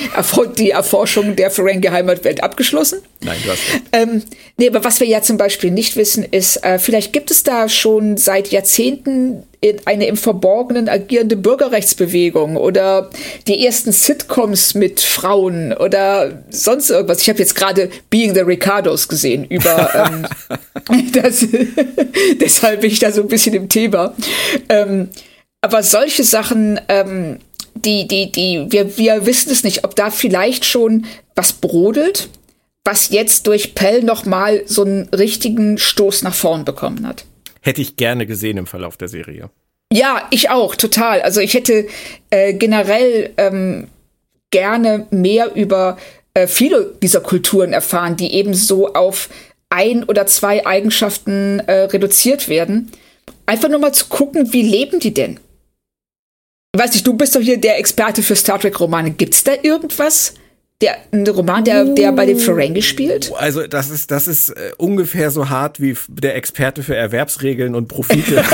die 0.58 0.70
Erforschung 0.70 1.36
der 1.36 1.52
Ferengi 1.52 1.86
Heimatwelt 1.86 2.42
abgeschlossen. 2.42 3.02
Nein, 3.20 3.38
du 3.44 3.50
hast 3.50 3.60
ähm, 3.92 4.22
Nee, 4.56 4.68
aber 4.68 4.84
was 4.84 4.98
wir 4.98 5.06
ja 5.06 5.22
zum 5.22 5.36
Beispiel 5.36 5.70
nicht 5.70 5.96
wissen, 5.96 6.24
ist, 6.24 6.64
äh, 6.64 6.78
vielleicht 6.80 7.12
gibt 7.12 7.30
es 7.30 7.44
da 7.44 7.68
schon 7.68 8.16
seit 8.16 8.48
Jahrzehnten 8.48 9.44
eine 9.86 10.06
im 10.06 10.16
Verborgenen 10.16 10.88
agierende 10.88 11.36
Bürgerrechtsbewegung 11.36 12.56
oder 12.56 13.10
die 13.48 13.64
ersten 13.64 13.92
Sitcoms 13.92 14.74
mit 14.74 15.00
Frauen 15.00 15.72
oder 15.72 16.42
sonst 16.50 16.90
irgendwas. 16.90 17.22
Ich 17.22 17.28
habe 17.30 17.38
jetzt 17.38 17.54
gerade 17.54 17.90
Being 18.10 18.34
the 18.34 18.40
Ricardos 18.40 19.08
gesehen 19.08 19.44
über 19.44 19.88
ähm, 20.88 21.12
das. 21.12 21.43
deshalb 22.40 22.80
bin 22.80 22.90
ich 22.90 22.98
da 22.98 23.12
so 23.12 23.22
ein 23.22 23.28
bisschen 23.28 23.54
im 23.54 23.68
Thema. 23.68 24.14
Ähm, 24.68 25.08
aber 25.60 25.82
solche 25.82 26.24
Sachen, 26.24 26.80
ähm, 26.88 27.38
die, 27.74 28.06
die, 28.06 28.30
die, 28.30 28.66
wir, 28.70 28.96
wir 28.98 29.26
wissen 29.26 29.50
es 29.50 29.64
nicht, 29.64 29.84
ob 29.84 29.96
da 29.96 30.10
vielleicht 30.10 30.64
schon 30.64 31.06
was 31.34 31.52
brodelt, 31.54 32.28
was 32.84 33.10
jetzt 33.10 33.46
durch 33.46 33.74
Pell 33.74 34.02
nochmal 34.02 34.62
so 34.66 34.84
einen 34.84 35.08
richtigen 35.08 35.78
Stoß 35.78 36.22
nach 36.22 36.34
vorn 36.34 36.64
bekommen 36.64 37.06
hat 37.06 37.24
hätte 37.64 37.80
ich 37.80 37.96
gerne 37.96 38.26
gesehen 38.26 38.58
im 38.58 38.66
Verlauf 38.66 38.96
der 38.96 39.08
Serie. 39.08 39.50
Ja, 39.90 40.26
ich 40.30 40.50
auch, 40.50 40.76
total. 40.76 41.22
Also 41.22 41.40
ich 41.40 41.54
hätte 41.54 41.86
äh, 42.30 42.52
generell 42.52 43.30
ähm, 43.38 43.88
gerne 44.50 45.06
mehr 45.10 45.54
über 45.54 45.96
äh, 46.34 46.46
viele 46.46 46.92
dieser 47.02 47.20
Kulturen 47.20 47.72
erfahren, 47.72 48.16
die 48.16 48.34
eben 48.34 48.54
so 48.54 48.92
auf 48.92 49.30
ein 49.74 50.04
oder 50.04 50.26
zwei 50.26 50.64
Eigenschaften 50.64 51.60
äh, 51.60 51.84
reduziert 51.84 52.48
werden. 52.48 52.90
einfach 53.46 53.68
nur 53.68 53.80
mal 53.80 53.92
zu 53.92 54.06
gucken, 54.06 54.52
wie 54.52 54.62
leben 54.62 55.00
die 55.00 55.12
denn? 55.12 55.40
Ich 56.74 56.80
weiß 56.80 56.92
nicht, 56.92 57.06
du 57.06 57.14
bist 57.14 57.36
doch 57.36 57.40
hier 57.40 57.58
der 57.58 57.78
Experte 57.78 58.22
für 58.22 58.34
Star 58.34 58.58
Trek-Romane. 58.58 59.12
Gibt's 59.12 59.44
da 59.44 59.52
irgendwas? 59.62 60.34
Der, 60.80 60.96
ein 61.12 61.26
Roman, 61.26 61.64
der, 61.64 61.84
der 61.84 62.10
bei 62.12 62.26
den 62.26 62.38
Ferengi 62.38 62.82
spielt? 62.82 63.32
Also 63.36 63.66
das 63.66 63.90
ist, 63.90 64.10
das 64.10 64.26
ist 64.26 64.50
äh, 64.50 64.72
ungefähr 64.76 65.30
so 65.30 65.48
hart 65.48 65.80
wie 65.80 65.96
der 66.08 66.34
Experte 66.34 66.82
für 66.82 66.96
Erwerbsregeln 66.96 67.76
und 67.76 67.86
Profite. 67.86 68.42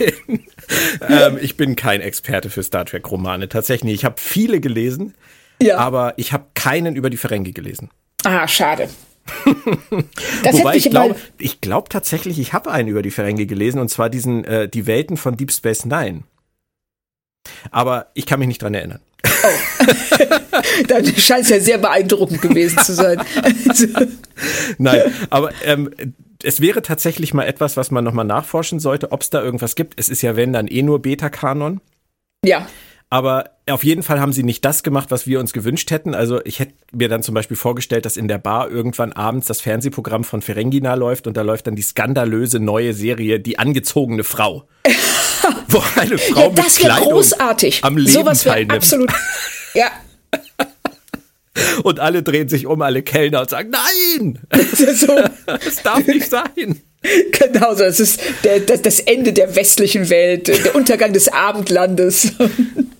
ähm, 1.08 1.38
ich 1.40 1.56
bin 1.56 1.74
kein 1.74 2.00
Experte 2.00 2.50
für 2.50 2.62
Star 2.62 2.84
Trek-Romane. 2.84 3.48
Tatsächlich, 3.48 3.94
ich 3.94 4.04
habe 4.04 4.14
viele 4.18 4.60
gelesen, 4.60 5.14
ja. 5.60 5.76
aber 5.78 6.14
ich 6.16 6.32
habe 6.32 6.46
keinen 6.54 6.94
über 6.94 7.10
die 7.10 7.16
Ferengi 7.16 7.52
gelesen. 7.52 7.90
Ah, 8.24 8.46
schade. 8.46 8.88
Wobei 10.52 10.76
ich 10.76 10.90
glaube, 10.90 11.16
ich 11.38 11.60
glaube 11.60 11.88
tatsächlich, 11.88 12.38
ich 12.38 12.52
habe 12.52 12.70
einen 12.70 12.88
über 12.88 13.02
die 13.02 13.10
Ferengi 13.10 13.46
gelesen 13.46 13.80
und 13.80 13.88
zwar 13.88 14.10
diesen 14.10 14.44
äh, 14.44 14.68
die 14.68 14.86
Welten 14.86 15.16
von 15.16 15.36
Deep 15.36 15.52
Space 15.52 15.84
Nine. 15.84 16.22
Aber 17.70 18.06
ich 18.14 18.26
kann 18.26 18.38
mich 18.38 18.48
nicht 18.48 18.62
dran 18.62 18.74
erinnern. 18.74 19.00
Oh. 19.24 19.86
Dann 20.88 21.06
scheint 21.16 21.44
es 21.44 21.50
ja 21.50 21.60
sehr 21.60 21.78
beeindruckend 21.78 22.42
gewesen 22.42 22.78
zu 22.78 22.94
sein. 22.94 23.20
Nein, 24.78 25.02
aber 25.30 25.52
ähm, 25.64 25.90
es 26.42 26.60
wäre 26.60 26.82
tatsächlich 26.82 27.34
mal 27.34 27.44
etwas, 27.44 27.76
was 27.76 27.90
man 27.90 28.04
nochmal 28.04 28.24
nachforschen 28.24 28.80
sollte, 28.80 29.12
ob 29.12 29.22
es 29.22 29.30
da 29.30 29.42
irgendwas 29.42 29.74
gibt. 29.74 29.98
Es 29.98 30.08
ist 30.08 30.22
ja, 30.22 30.36
wenn 30.36 30.52
dann 30.52 30.68
eh 30.68 30.82
nur 30.82 31.02
Beta-Kanon. 31.02 31.80
Ja. 32.44 32.66
Aber 33.12 33.50
auf 33.68 33.82
jeden 33.82 34.04
Fall 34.04 34.20
haben 34.20 34.32
sie 34.32 34.44
nicht 34.44 34.64
das 34.64 34.84
gemacht, 34.84 35.10
was 35.10 35.26
wir 35.26 35.40
uns 35.40 35.52
gewünscht 35.52 35.90
hätten. 35.90 36.14
Also 36.14 36.40
ich 36.44 36.60
hätte 36.60 36.74
mir 36.92 37.08
dann 37.08 37.24
zum 37.24 37.34
Beispiel 37.34 37.56
vorgestellt, 37.56 38.06
dass 38.06 38.16
in 38.16 38.28
der 38.28 38.38
Bar 38.38 38.70
irgendwann 38.70 39.12
abends 39.12 39.48
das 39.48 39.60
Fernsehprogramm 39.60 40.22
von 40.22 40.42
Ferengina 40.42 40.94
läuft 40.94 41.26
und 41.26 41.36
da 41.36 41.42
läuft 41.42 41.66
dann 41.66 41.74
die 41.74 41.82
skandalöse 41.82 42.60
neue 42.60 42.94
Serie 42.94 43.40
Die 43.40 43.58
angezogene 43.58 44.22
Frau. 44.22 44.68
wo 45.68 45.82
eine 45.96 46.18
Frau 46.18 46.48
ja, 46.48 46.48
das 46.50 46.78
mit 46.78 46.86
Kleidung 46.86 47.12
großartig. 47.12 47.84
am 47.84 47.96
Leben 47.96 48.12
Sowas 48.12 48.44
teilnimmt. 48.44 48.72
Absolut. 48.74 49.12
Ja. 49.74 49.90
Und 51.82 51.98
alle 51.98 52.22
drehen 52.22 52.48
sich 52.48 52.66
um, 52.66 52.80
alle 52.80 53.02
Kellner 53.02 53.40
und 53.40 53.50
sagen, 53.50 53.70
nein, 53.70 54.38
so. 54.72 55.20
das 55.46 55.82
darf 55.82 56.06
nicht 56.06 56.30
sein. 56.30 56.80
Genau, 57.32 57.74
so, 57.74 57.84
das 57.84 58.00
ist 58.00 58.20
der, 58.44 58.60
das, 58.60 58.82
das 58.82 59.00
Ende 59.00 59.32
der 59.32 59.56
westlichen 59.56 60.10
Welt, 60.10 60.48
der 60.48 60.74
Untergang 60.74 61.12
des 61.12 61.28
Abendlandes. 61.28 62.32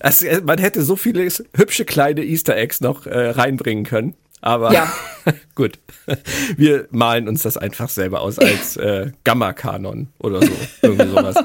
Also, 0.03 0.25
man 0.43 0.57
hätte 0.57 0.81
so 0.81 0.95
viele 0.95 1.29
hübsche 1.55 1.85
kleine 1.85 2.23
Easter 2.23 2.57
Eggs 2.57 2.81
noch 2.81 3.05
äh, 3.05 3.29
reinbringen 3.29 3.83
können. 3.83 4.15
Aber 4.41 4.73
ja. 4.73 4.91
gut, 5.55 5.77
wir 6.57 6.87
malen 6.89 7.27
uns 7.27 7.43
das 7.43 7.55
einfach 7.55 7.87
selber 7.87 8.21
aus 8.21 8.39
als 8.39 8.77
äh, 8.77 9.11
Gamma-Kanon 9.23 10.07
oder 10.17 10.41
so. 10.41 10.51
Irgendwie 10.81 11.07
sowas. 11.07 11.35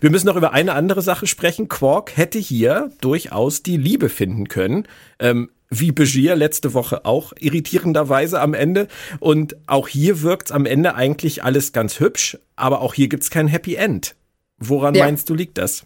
Wir 0.00 0.10
müssen 0.10 0.26
noch 0.26 0.36
über 0.36 0.52
eine 0.52 0.74
andere 0.74 1.00
Sache 1.00 1.26
sprechen. 1.26 1.68
Quark 1.68 2.14
hätte 2.18 2.38
hier 2.38 2.90
durchaus 3.00 3.62
die 3.62 3.78
Liebe 3.78 4.10
finden 4.10 4.48
können. 4.48 4.86
Ähm, 5.18 5.48
wie 5.80 5.92
Begier 5.92 6.36
letzte 6.36 6.74
Woche 6.74 7.04
auch 7.04 7.32
irritierenderweise 7.38 8.40
am 8.40 8.54
Ende. 8.54 8.88
Und 9.20 9.56
auch 9.66 9.88
hier 9.88 10.22
wirkt's 10.22 10.52
am 10.52 10.66
Ende 10.66 10.94
eigentlich 10.94 11.42
alles 11.42 11.72
ganz 11.72 12.00
hübsch, 12.00 12.38
aber 12.56 12.80
auch 12.80 12.94
hier 12.94 13.08
gibt's 13.08 13.30
kein 13.30 13.48
Happy 13.48 13.74
End. 13.74 14.14
Woran 14.58 14.94
ja. 14.94 15.04
meinst 15.04 15.28
du, 15.28 15.34
liegt 15.34 15.58
das? 15.58 15.84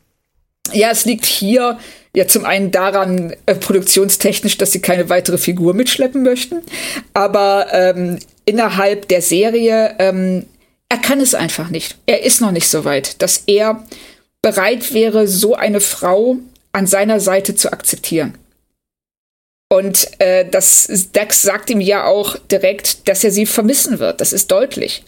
Ja, 0.72 0.90
es 0.90 1.04
liegt 1.04 1.24
hier 1.24 1.78
ja 2.14 2.26
zum 2.26 2.44
einen 2.44 2.70
daran, 2.70 3.34
äh, 3.46 3.54
produktionstechnisch, 3.54 4.58
dass 4.58 4.72
sie 4.72 4.80
keine 4.80 5.08
weitere 5.08 5.38
Figur 5.38 5.74
mitschleppen 5.74 6.22
möchten, 6.22 6.62
aber 7.14 7.68
ähm, 7.72 8.18
innerhalb 8.44 9.08
der 9.08 9.22
Serie, 9.22 9.94
ähm, 9.98 10.44
er 10.88 10.98
kann 10.98 11.20
es 11.20 11.34
einfach 11.34 11.70
nicht. 11.70 11.96
Er 12.06 12.24
ist 12.24 12.40
noch 12.40 12.50
nicht 12.50 12.68
so 12.68 12.84
weit, 12.84 13.22
dass 13.22 13.44
er 13.46 13.84
bereit 14.42 14.92
wäre, 14.92 15.26
so 15.26 15.54
eine 15.54 15.80
Frau 15.80 16.36
an 16.72 16.86
seiner 16.86 17.20
Seite 17.20 17.54
zu 17.54 17.72
akzeptieren. 17.72 18.34
Und 19.68 20.08
äh, 20.20 20.48
das 20.48 20.88
Dax 21.12 21.42
sagt 21.42 21.68
ihm 21.70 21.80
ja 21.80 22.06
auch 22.06 22.36
direkt, 22.50 23.06
dass 23.08 23.22
er 23.22 23.30
sie 23.30 23.46
vermissen 23.46 23.98
wird. 23.98 24.20
Das 24.20 24.32
ist 24.32 24.50
deutlich. 24.50 25.04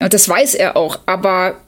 Und 0.00 0.14
das 0.14 0.28
weiß 0.28 0.54
er 0.54 0.76
auch, 0.76 1.00
aber 1.06 1.60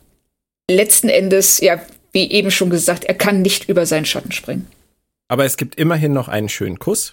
letzten 0.70 1.08
Endes, 1.08 1.60
ja, 1.60 1.80
wie 2.12 2.30
eben 2.30 2.50
schon 2.50 2.70
gesagt, 2.70 3.04
er 3.04 3.14
kann 3.14 3.42
nicht 3.42 3.68
über 3.68 3.86
seinen 3.86 4.04
Schatten 4.04 4.32
springen. 4.32 4.68
Aber 5.28 5.44
es 5.44 5.56
gibt 5.56 5.76
immerhin 5.76 6.12
noch 6.12 6.28
einen 6.28 6.48
schönen 6.48 6.78
Kuss. 6.78 7.12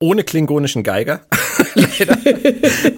Ohne 0.00 0.24
klingonischen 0.24 0.82
Geiger. 0.82 1.24
Leider. 1.74 2.18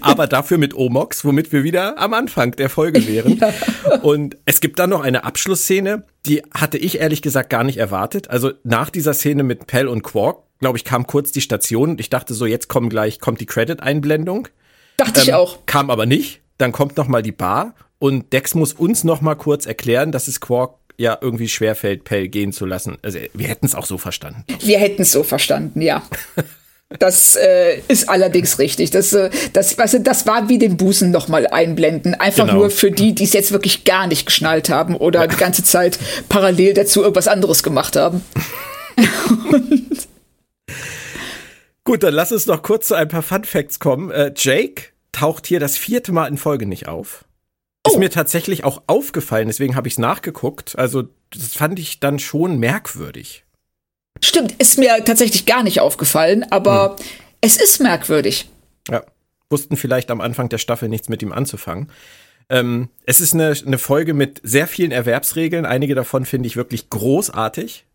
Aber 0.00 0.26
dafür 0.26 0.58
mit 0.58 0.74
Omox, 0.74 1.24
womit 1.24 1.52
wir 1.52 1.62
wieder 1.62 1.98
am 1.98 2.14
Anfang 2.14 2.52
der 2.52 2.70
Folge 2.70 3.06
wären. 3.06 3.36
Ja. 3.36 3.52
Und 4.00 4.36
es 4.46 4.60
gibt 4.60 4.78
dann 4.78 4.90
noch 4.90 5.02
eine 5.02 5.24
Abschlussszene, 5.24 6.04
die 6.24 6.42
hatte 6.52 6.78
ich 6.78 6.98
ehrlich 6.98 7.22
gesagt 7.22 7.50
gar 7.50 7.64
nicht 7.64 7.76
erwartet. 7.76 8.30
Also 8.30 8.52
nach 8.64 8.90
dieser 8.90 9.12
Szene 9.12 9.42
mit 9.42 9.66
Pell 9.66 9.88
und 9.88 10.02
Quark, 10.02 10.38
glaube 10.60 10.78
ich, 10.78 10.84
kam 10.84 11.06
kurz 11.06 11.32
die 11.32 11.40
Station 11.40 11.90
und 11.90 12.00
ich 12.00 12.10
dachte 12.10 12.34
so, 12.34 12.46
jetzt 12.46 12.68
kommt 12.68 12.90
gleich, 12.90 13.20
kommt 13.20 13.40
die 13.40 13.46
Credit-Einblendung. 13.46 14.48
Dachte 14.96 15.20
ähm, 15.20 15.24
ich 15.24 15.34
auch. 15.34 15.58
Kam 15.66 15.90
aber 15.90 16.06
nicht. 16.06 16.40
Dann 16.58 16.72
kommt 16.72 16.96
noch 16.96 17.08
mal 17.08 17.22
die 17.22 17.32
Bar 17.32 17.74
und 17.98 18.32
Dex 18.32 18.54
muss 18.54 18.72
uns 18.72 19.04
noch 19.04 19.20
mal 19.20 19.34
kurz 19.34 19.66
erklären, 19.66 20.12
dass 20.12 20.28
es 20.28 20.40
Quark 20.40 20.74
ja 20.98 21.18
irgendwie 21.20 21.48
schwerfällt, 21.48 22.04
Pell 22.04 22.28
gehen 22.28 22.52
zu 22.52 22.64
lassen. 22.64 22.96
Also 23.02 23.18
wir 23.34 23.48
hätten 23.48 23.66
es 23.66 23.74
auch 23.74 23.86
so 23.86 23.98
verstanden. 23.98 24.44
Wir 24.60 24.78
hätten 24.78 25.02
es 25.02 25.12
so 25.12 25.22
verstanden, 25.22 25.80
ja. 25.82 26.02
Das 27.00 27.34
äh, 27.34 27.80
ist 27.88 28.08
allerdings 28.08 28.60
richtig. 28.60 28.92
Das, 28.92 29.12
äh, 29.12 29.30
das, 29.52 29.76
weißt 29.76 29.94
du, 29.94 30.00
das 30.02 30.24
war 30.24 30.48
wie 30.48 30.58
den 30.58 30.76
Busen 30.76 31.10
nochmal 31.10 31.48
einblenden. 31.48 32.14
Einfach 32.14 32.46
genau. 32.46 32.60
nur 32.60 32.70
für 32.70 32.92
die, 32.92 33.12
die 33.12 33.24
es 33.24 33.32
jetzt 33.32 33.50
wirklich 33.50 33.82
gar 33.82 34.06
nicht 34.06 34.26
geschnallt 34.26 34.70
haben 34.70 34.94
oder 34.94 35.22
ja. 35.22 35.26
die 35.26 35.36
ganze 35.36 35.64
Zeit 35.64 35.98
parallel 36.28 36.74
dazu 36.74 37.02
irgendwas 37.02 37.26
anderes 37.26 37.64
gemacht 37.64 37.96
haben. 37.96 38.22
Gut, 41.86 42.02
dann 42.02 42.14
lass 42.14 42.32
uns 42.32 42.46
noch 42.46 42.62
kurz 42.62 42.88
zu 42.88 42.96
ein 42.96 43.06
paar 43.06 43.22
Fun 43.22 43.44
Facts 43.44 43.78
kommen. 43.78 44.10
Äh, 44.10 44.32
Jake 44.36 44.88
taucht 45.12 45.46
hier 45.46 45.60
das 45.60 45.78
vierte 45.78 46.10
Mal 46.10 46.26
in 46.26 46.36
Folge 46.36 46.66
nicht 46.66 46.88
auf. 46.88 47.24
Oh. 47.86 47.92
Ist 47.92 47.98
mir 47.98 48.10
tatsächlich 48.10 48.64
auch 48.64 48.82
aufgefallen, 48.88 49.46
deswegen 49.46 49.76
habe 49.76 49.86
ich 49.86 49.94
es 49.94 49.98
nachgeguckt. 49.98 50.76
Also, 50.76 51.04
das 51.30 51.54
fand 51.54 51.78
ich 51.78 52.00
dann 52.00 52.18
schon 52.18 52.58
merkwürdig. 52.58 53.44
Stimmt, 54.20 54.52
ist 54.58 54.78
mir 54.78 55.04
tatsächlich 55.04 55.46
gar 55.46 55.62
nicht 55.62 55.78
aufgefallen, 55.80 56.44
aber 56.50 56.96
hm. 56.98 57.06
es 57.40 57.56
ist 57.56 57.80
merkwürdig. 57.80 58.50
Ja, 58.90 59.04
wussten 59.48 59.76
vielleicht 59.76 60.10
am 60.10 60.20
Anfang 60.20 60.48
der 60.48 60.58
Staffel 60.58 60.88
nichts 60.88 61.08
mit 61.08 61.22
ihm 61.22 61.30
anzufangen. 61.30 61.92
Ähm, 62.48 62.88
es 63.04 63.20
ist 63.20 63.32
eine, 63.32 63.54
eine 63.64 63.78
Folge 63.78 64.12
mit 64.12 64.40
sehr 64.42 64.66
vielen 64.66 64.90
Erwerbsregeln. 64.90 65.64
Einige 65.64 65.94
davon 65.94 66.26
finde 66.26 66.48
ich 66.48 66.56
wirklich 66.56 66.90
großartig. 66.90 67.86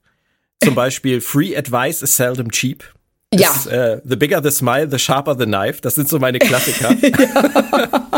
Zum 0.64 0.76
Beispiel 0.76 1.20
Free 1.20 1.58
Advice 1.58 2.02
is 2.02 2.16
seldom 2.16 2.52
cheap. 2.52 2.86
Ja. 3.34 3.52
Ist, 3.52 3.68
äh, 3.68 4.02
the 4.04 4.16
bigger 4.16 4.44
the 4.44 4.52
smile, 4.52 4.90
the 4.90 5.00
sharper 5.00 5.38
the 5.38 5.46
knife. 5.46 5.82
Das 5.82 5.96
sind 5.96 6.10
so 6.10 6.20
meine 6.20 6.40
Klassiker. 6.40 6.96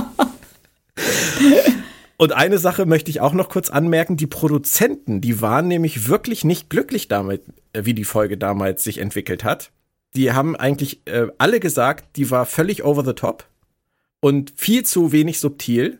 Und 2.17 2.31
eine 2.31 2.57
Sache 2.57 2.85
möchte 2.85 3.11
ich 3.11 3.21
auch 3.21 3.33
noch 3.33 3.49
kurz 3.49 3.69
anmerken. 3.69 4.17
Die 4.17 4.27
Produzenten, 4.27 5.19
die 5.19 5.41
waren 5.41 5.67
nämlich 5.67 6.07
wirklich 6.07 6.43
nicht 6.43 6.69
glücklich 6.69 7.07
damit, 7.07 7.43
äh, 7.73 7.85
wie 7.85 7.93
die 7.93 8.05
Folge 8.05 8.37
damals 8.37 8.83
sich 8.83 8.99
entwickelt 8.99 9.43
hat. 9.43 9.71
Die 10.15 10.31
haben 10.31 10.55
eigentlich 10.55 11.01
äh, 11.05 11.27
alle 11.37 11.59
gesagt, 11.59 12.15
die 12.15 12.31
war 12.31 12.45
völlig 12.45 12.83
over 12.85 13.03
the 13.03 13.13
top 13.13 13.45
und 14.19 14.53
viel 14.55 14.85
zu 14.85 15.11
wenig 15.11 15.39
subtil. 15.39 15.99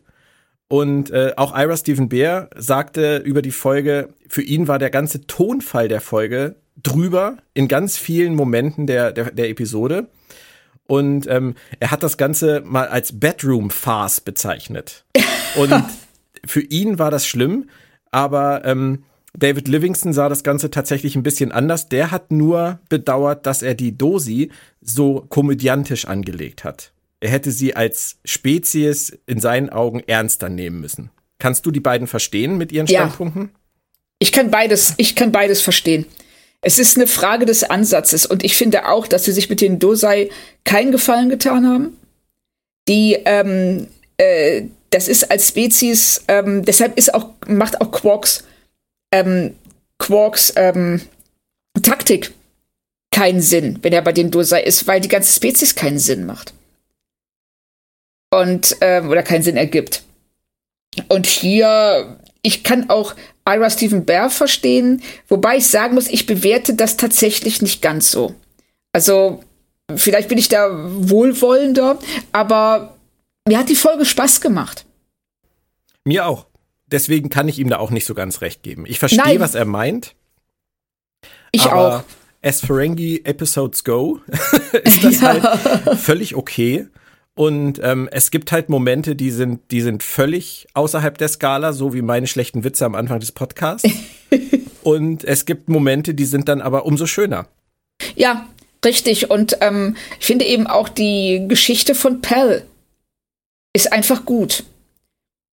Und 0.70 1.12
äh, 1.12 1.34
auch 1.36 1.54
Ira 1.58 1.76
Stephen 1.76 2.10
Bear 2.10 2.50
sagte 2.56 3.18
über 3.18 3.42
die 3.42 3.52
Folge, 3.52 4.14
für 4.28 4.42
ihn 4.42 4.68
war 4.68 4.80
der 4.80 4.92
ganze 4.92 5.28
Tonfall 5.28 5.88
der 5.88 6.02
Folge 6.02 6.56
drüber 6.82 7.38
in 7.54 7.68
ganz 7.68 7.98
vielen 7.98 8.36
Momenten 8.36 8.88
der, 8.88 9.12
der, 9.12 9.32
der 9.32 9.50
Episode. 9.50 10.08
Und 10.86 11.28
ähm, 11.28 11.56
er 11.80 11.92
hat 11.92 12.04
das 12.04 12.18
Ganze 12.18 12.62
mal 12.66 12.88
als 12.88 13.20
Bedroom-Farce 13.20 14.22
bezeichnet. 14.22 15.06
Und 15.56 15.84
für 16.46 16.62
ihn 16.62 17.00
war 17.00 17.12
das 17.12 17.26
schlimm, 17.26 17.70
aber 18.12 18.66
ähm, 18.66 19.04
David 19.36 19.68
Livingston 19.68 20.14
sah 20.14 20.30
das 20.30 20.44
Ganze 20.44 20.70
tatsächlich 20.70 21.16
ein 21.16 21.24
bisschen 21.24 21.52
anders. 21.52 21.90
Der 21.90 22.12
hat 22.12 22.32
nur 22.32 22.80
bedauert, 22.90 23.46
dass 23.46 23.62
er 23.62 23.74
die 23.74 23.98
Dosi 23.98 24.52
so 24.82 25.26
komödiantisch 25.30 26.06
angelegt 26.06 26.64
hat. 26.64 26.92
Er 27.20 27.30
hätte 27.30 27.52
sie 27.52 27.76
als 27.76 28.20
Spezies 28.26 29.18
in 29.26 29.40
seinen 29.40 29.70
Augen 29.70 30.02
ernster 30.02 30.50
nehmen 30.50 30.82
müssen. 30.82 31.10
Kannst 31.40 31.66
du 31.66 31.72
die 31.72 31.80
beiden 31.80 32.08
verstehen 32.08 32.58
mit 32.58 32.72
ihren 32.72 32.88
Standpunkten? 32.88 33.44
Ja. 33.54 33.60
Ich 34.20 34.32
kann 34.32 34.52
beides, 34.52 34.94
ich 34.98 35.16
kann 35.16 35.32
beides 35.32 35.62
verstehen. 35.62 36.06
Es 36.64 36.80
ist 36.80 36.96
eine 36.98 37.08
Frage 37.08 37.46
des 37.46 37.64
Ansatzes 37.64 38.26
und 38.26 38.44
ich 38.44 38.56
finde 38.56 38.88
auch, 38.88 39.06
dass 39.06 39.26
sie 39.26 39.34
sich 39.34 39.50
mit 39.50 39.60
den 39.60 39.80
Dosei 39.80 40.30
keinen 40.64 40.94
Gefallen 40.94 41.30
getan 41.30 41.68
haben. 41.68 41.98
Die, 42.88 43.18
ähm, 43.26 43.88
äh, 44.18 44.64
das 44.90 45.10
ist 45.10 45.30
als 45.30 45.50
Spezies, 45.50 46.24
ähm, 46.30 46.64
deshalb 46.64 46.98
ist 46.98 47.14
auch, 47.14 47.30
macht 47.48 47.82
auch 47.82 47.92
Quarks, 47.92 48.46
ähm, 49.12 49.56
Quarks 50.00 50.54
ähm, 50.56 51.02
Taktik 51.82 52.32
keinen 53.12 53.42
Sinn, 53.42 53.80
wenn 53.82 53.94
er 53.94 54.02
bei 54.02 54.14
den 54.14 54.32
Dosei 54.32 54.64
ist, 54.64 54.88
weil 54.88 55.02
die 55.02 55.10
ganze 55.10 55.34
Spezies 55.34 55.76
keinen 55.76 56.00
Sinn 56.00 56.26
macht. 56.26 56.54
Und, 58.32 58.78
ähm, 58.82 59.10
oder 59.10 59.22
keinen 59.22 59.44
Sinn 59.44 59.58
ergibt. 59.58 60.04
Und 61.10 61.28
hier 61.28 62.20
ich 62.44 62.64
kann 62.64 62.90
auch 62.90 63.16
Ira 63.48 63.70
Stephen 63.70 64.06
Bear 64.06 64.30
verstehen, 64.30 65.02
wobei 65.28 65.58
ich 65.58 65.68
sagen 65.68 65.96
muss, 65.96 66.08
ich 66.08 66.26
bewerte 66.26 66.76
das 66.76 66.98
tatsächlich 66.98 67.62
nicht 67.62 67.82
ganz 67.82 68.12
so. 68.12 68.36
Also, 68.92 69.44
vielleicht 69.96 70.30
bin 70.30 70.38
ich 70.38 70.50
da 70.50 70.70
wohlwollender, 70.72 71.98
aber 72.32 72.98
mir 73.48 73.58
hat 73.58 73.70
die 73.70 73.76
Folge 73.76 74.06
Spaß 74.06 74.42
gemacht. 74.42 74.86
Mir 76.06 76.28
auch. 76.28 76.46
Deswegen 76.88 77.30
kann 77.30 77.48
ich 77.48 77.60
ihm 77.60 77.70
da 77.70 77.78
auch 77.78 77.90
nicht 77.90 78.06
so 78.06 78.14
ganz 78.14 78.42
recht 78.42 78.62
geben. 78.62 78.86
Ich 78.86 79.00
verstehe, 79.00 79.40
was 79.40 79.56
er 79.56 79.66
meint. 79.66 80.14
Ich 81.52 81.66
auch. 81.66 82.04
As 82.42 82.60
Ferengi 82.60 83.22
Episodes 83.24 83.86
go, 83.86 84.20
ist 84.84 85.04
das 85.04 85.22
ja. 85.22 85.62
halt 85.62 86.00
völlig 86.00 86.36
okay. 86.36 86.88
Und 87.36 87.80
ähm, 87.82 88.08
es 88.12 88.30
gibt 88.30 88.52
halt 88.52 88.70
Momente, 88.70 89.16
die 89.16 89.32
sind, 89.32 89.72
die 89.72 89.82
sind 89.82 90.04
völlig 90.04 90.68
außerhalb 90.74 91.18
der 91.18 91.30
Skala, 91.30 91.74
so 91.74 91.94
wie 91.94 92.04
meine 92.04 92.28
schlechten 92.28 92.64
Witze 92.64 92.86
am 92.86 92.94
Anfang 92.94 93.20
des 93.20 93.32
Podcasts. 93.32 93.90
und 94.84 95.24
es 95.24 95.46
gibt 95.46 95.68
Momente, 95.68 96.14
die 96.14 96.26
sind 96.26 96.48
dann 96.48 96.62
aber 96.62 96.86
umso 96.86 97.08
schöner. 97.08 97.48
Ja, 98.16 98.48
richtig. 98.86 99.32
Und 99.32 99.58
ähm, 99.62 99.96
ich 100.20 100.28
finde 100.28 100.46
eben 100.46 100.68
auch 100.68 100.90
die 100.90 101.46
Geschichte 101.48 101.96
von 101.96 102.22
Pell 102.22 102.64
ist 103.76 103.92
einfach 103.92 104.26
gut. 104.26 104.64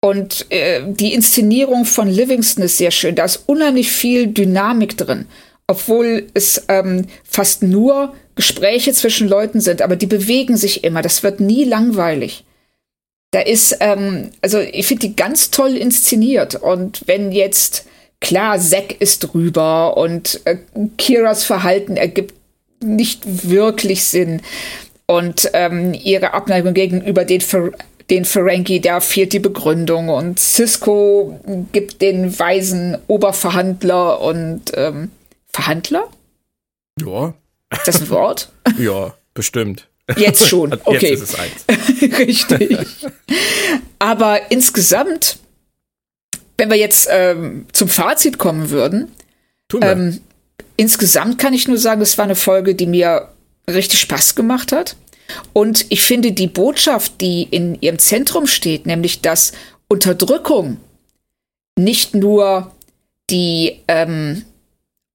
Und 0.03 0.47
äh, 0.51 0.82
die 0.86 1.12
Inszenierung 1.12 1.85
von 1.85 2.09
Livingston 2.09 2.65
ist 2.65 2.78
sehr 2.78 2.90
schön. 2.90 3.15
Da 3.15 3.24
ist 3.24 3.44
unheimlich 3.47 3.90
viel 3.90 4.28
Dynamik 4.28 4.97
drin. 4.97 5.27
Obwohl 5.66 6.28
es 6.32 6.65
ähm, 6.69 7.07
fast 7.24 7.62
nur 7.62 8.15
Gespräche 8.37 8.93
zwischen 8.93 9.29
Leuten 9.29 9.61
sind, 9.61 9.83
aber 9.83 9.97
die 9.97 10.07
bewegen 10.07 10.57
sich 10.57 10.85
immer. 10.85 11.03
Das 11.03 11.23
wird 11.23 11.41
nie 11.41 11.65
langweilig. 11.65 12.45
Da 13.33 13.41
ist, 13.41 13.79
ähm, 13.81 14.31
also 14.43 14.61
ich 14.61 14.87
finde 14.87 15.09
die 15.09 15.17
ganz 15.17 15.51
toll 15.51 15.75
inszeniert. 15.77 16.55
Und 16.55 17.03
wenn 17.07 17.33
jetzt, 17.33 17.87
klar, 18.21 18.59
Zack 18.61 19.01
ist 19.01 19.21
drüber 19.21 19.97
und 19.97 20.43
äh, 20.45 20.59
Kiras 20.99 21.45
Verhalten 21.45 21.97
ergibt 21.97 22.35
nicht 22.85 23.49
wirklich 23.49 24.05
Sinn. 24.05 24.43
Und 25.07 25.51
ähm, 25.55 25.95
ihre 25.95 26.35
Abneigung 26.35 26.75
gegenüber 26.75 27.25
den, 27.25 27.41
Fer 27.41 27.73
den 28.11 28.25
Ferengi, 28.25 28.81
da 28.81 29.01
fehlt 29.01 29.33
die 29.33 29.39
Begründung. 29.39 30.11
Und 30.11 30.39
Cisco 30.39 31.41
gibt 31.73 32.03
den 32.03 32.39
weisen 32.39 32.99
Oberverhandler 33.07 34.21
und 34.21 34.73
ähm, 34.75 35.11
Verhandler? 35.49 36.09
Ja, 37.01 37.35
ist 37.73 37.89
das 37.89 38.01
ein 38.01 38.11
Wort? 38.11 38.51
ja, 38.79 39.15
bestimmt. 39.35 39.89
Jetzt 40.17 40.47
schon. 40.47 40.73
Okay. 40.85 41.11
Jetzt 41.11 41.23
ist 41.23 41.35
es 41.35 41.39
eins. 41.39 42.19
Richtig. 42.19 42.79
Aber 43.99 44.51
insgesamt, 44.51 45.39
wenn 46.57 46.71
wir 46.71 46.77
jetzt 46.77 47.09
ähm, 47.11 47.67
zum 47.73 47.89
Fazit 47.89 48.39
kommen 48.39 48.71
würden, 48.71 49.11
ähm, 49.81 50.21
insgesamt 50.77 51.39
kann 51.39 51.55
ich 51.55 51.67
nur 51.67 51.79
sagen, 51.79 52.01
es 52.03 52.17
war 52.19 52.25
eine 52.25 52.37
Folge, 52.37 52.75
die 52.75 52.87
mir 52.87 53.31
richtig 53.69 54.01
Spaß 54.01 54.37
gemacht 54.37 54.71
hat. 54.73 54.97
Und 55.53 55.87
ich 55.89 56.03
finde 56.03 56.33
die 56.33 56.47
Botschaft, 56.47 57.21
die 57.21 57.43
in 57.43 57.81
ihrem 57.81 57.99
Zentrum 57.99 58.47
steht, 58.47 58.87
nämlich 58.87 59.23
dass 59.23 59.53
Unterdrückung 59.89 60.77
nicht 61.77 62.15
nur 62.15 62.73
die 63.29 63.81
ähm, 63.89 64.45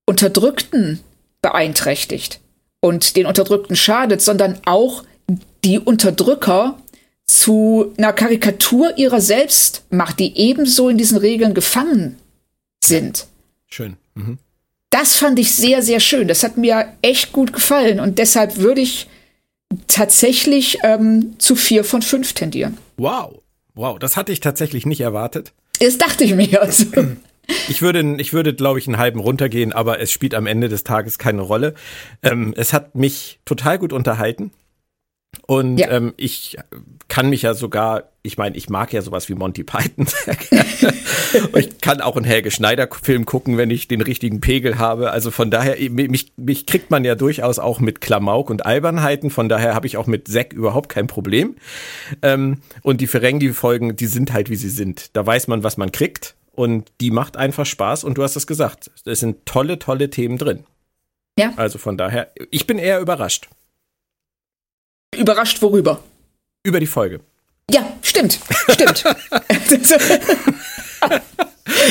Unterdrückten 0.04 1.00
beeinträchtigt 1.42 2.40
und 2.80 3.16
den 3.16 3.26
Unterdrückten 3.26 3.76
schadet, 3.76 4.22
sondern 4.22 4.58
auch 4.64 5.04
die 5.64 5.78
Unterdrücker 5.78 6.78
zu 7.26 7.92
einer 7.96 8.12
Karikatur 8.12 8.96
ihrer 8.98 9.20
selbst 9.20 9.84
macht, 9.90 10.18
die 10.18 10.36
ebenso 10.36 10.88
in 10.88 10.98
diesen 10.98 11.18
Regeln 11.18 11.54
gefangen 11.54 12.18
sind. 12.82 13.26
Schön. 13.68 13.96
Mhm. 14.14 14.38
Das 14.90 15.16
fand 15.16 15.38
ich 15.38 15.54
sehr, 15.54 15.82
sehr 15.82 16.00
schön. 16.00 16.28
Das 16.28 16.42
hat 16.42 16.56
mir 16.56 16.92
echt 17.00 17.32
gut 17.32 17.52
gefallen 17.52 18.00
und 18.00 18.18
deshalb 18.18 18.58
würde 18.58 18.82
ich 18.82 19.08
tatsächlich 19.86 20.78
ähm, 20.82 21.34
zu 21.38 21.56
vier 21.56 21.84
von 21.84 22.02
fünf 22.02 22.34
tendieren. 22.34 22.76
Wow. 22.96 23.40
Wow, 23.74 23.98
das 23.98 24.16
hatte 24.16 24.32
ich 24.32 24.40
tatsächlich 24.40 24.84
nicht 24.84 25.00
erwartet. 25.00 25.52
Das 25.80 25.96
dachte 25.96 26.24
ich 26.24 26.34
mir. 26.34 26.60
Also. 26.60 26.86
Ich 27.68 27.82
würde, 27.82 28.16
ich 28.18 28.32
würde, 28.32 28.54
glaube 28.54 28.78
ich, 28.78 28.86
einen 28.86 28.98
halben 28.98 29.20
runtergehen, 29.20 29.72
aber 29.72 30.00
es 30.00 30.12
spielt 30.12 30.34
am 30.34 30.46
Ende 30.46 30.68
des 30.68 30.84
Tages 30.84 31.18
keine 31.18 31.42
Rolle. 31.42 31.74
Ähm, 32.22 32.54
es 32.56 32.72
hat 32.72 32.94
mich 32.94 33.40
total 33.44 33.78
gut 33.78 33.92
unterhalten. 33.92 34.52
Und 35.46 35.78
ja. 35.78 35.90
ähm, 35.90 36.12
ich 36.16 36.56
kann 37.08 37.30
mich 37.30 37.42
ja 37.42 37.54
sogar, 37.54 38.10
ich 38.22 38.38
meine, 38.38 38.56
ich 38.56 38.68
mag 38.68 38.92
ja 38.92 39.02
sowas 39.02 39.28
wie 39.28 39.34
Monty 39.34 39.64
Python 39.64 40.06
sehr 40.24 40.34
gerne. 40.34 40.94
ich 41.54 41.80
kann 41.80 42.00
auch 42.00 42.16
einen 42.16 42.24
Helge 42.24 42.50
Schneider-Film 42.50 43.24
gucken, 43.24 43.56
wenn 43.56 43.70
ich 43.70 43.88
den 43.88 44.02
richtigen 44.02 44.40
Pegel 44.40 44.78
habe. 44.78 45.10
Also 45.10 45.30
von 45.30 45.50
daher, 45.50 45.76
mich, 45.90 46.32
mich 46.36 46.66
kriegt 46.66 46.90
man 46.90 47.04
ja 47.04 47.14
durchaus 47.14 47.58
auch 47.58 47.80
mit 47.80 48.00
Klamauk 48.00 48.50
und 48.50 48.64
Albernheiten. 48.66 49.30
Von 49.30 49.48
daher 49.48 49.74
habe 49.74 49.86
ich 49.86 49.96
auch 49.96 50.06
mit 50.06 50.28
Zack 50.28 50.52
überhaupt 50.52 50.90
kein 50.90 51.06
Problem. 51.06 51.56
Ähm, 52.20 52.58
und 52.82 53.00
die 53.00 53.06
Ferengi-Folgen, 53.06 53.96
die 53.96 54.06
sind 54.06 54.32
halt, 54.32 54.50
wie 54.50 54.56
sie 54.56 54.70
sind. 54.70 55.16
Da 55.16 55.26
weiß 55.26 55.48
man, 55.48 55.62
was 55.64 55.76
man 55.76 55.92
kriegt. 55.92 56.34
Und 56.52 56.92
die 57.00 57.10
macht 57.10 57.36
einfach 57.36 57.66
Spaß 57.66 58.04
und 58.04 58.18
du 58.18 58.22
hast 58.22 58.36
es 58.36 58.46
gesagt. 58.46 58.90
Es 59.04 59.20
sind 59.20 59.46
tolle, 59.46 59.78
tolle 59.78 60.10
Themen 60.10 60.38
drin. 60.38 60.64
Ja. 61.38 61.52
Also 61.56 61.78
von 61.78 61.96
daher, 61.96 62.30
ich 62.50 62.66
bin 62.66 62.78
eher 62.78 63.00
überrascht. 63.00 63.48
Überrascht 65.16 65.62
worüber? 65.62 66.02
Über 66.62 66.78
die 66.78 66.86
Folge. 66.86 67.20
Ja, 67.70 67.90
stimmt. 68.02 68.38
Stimmt. 68.68 69.04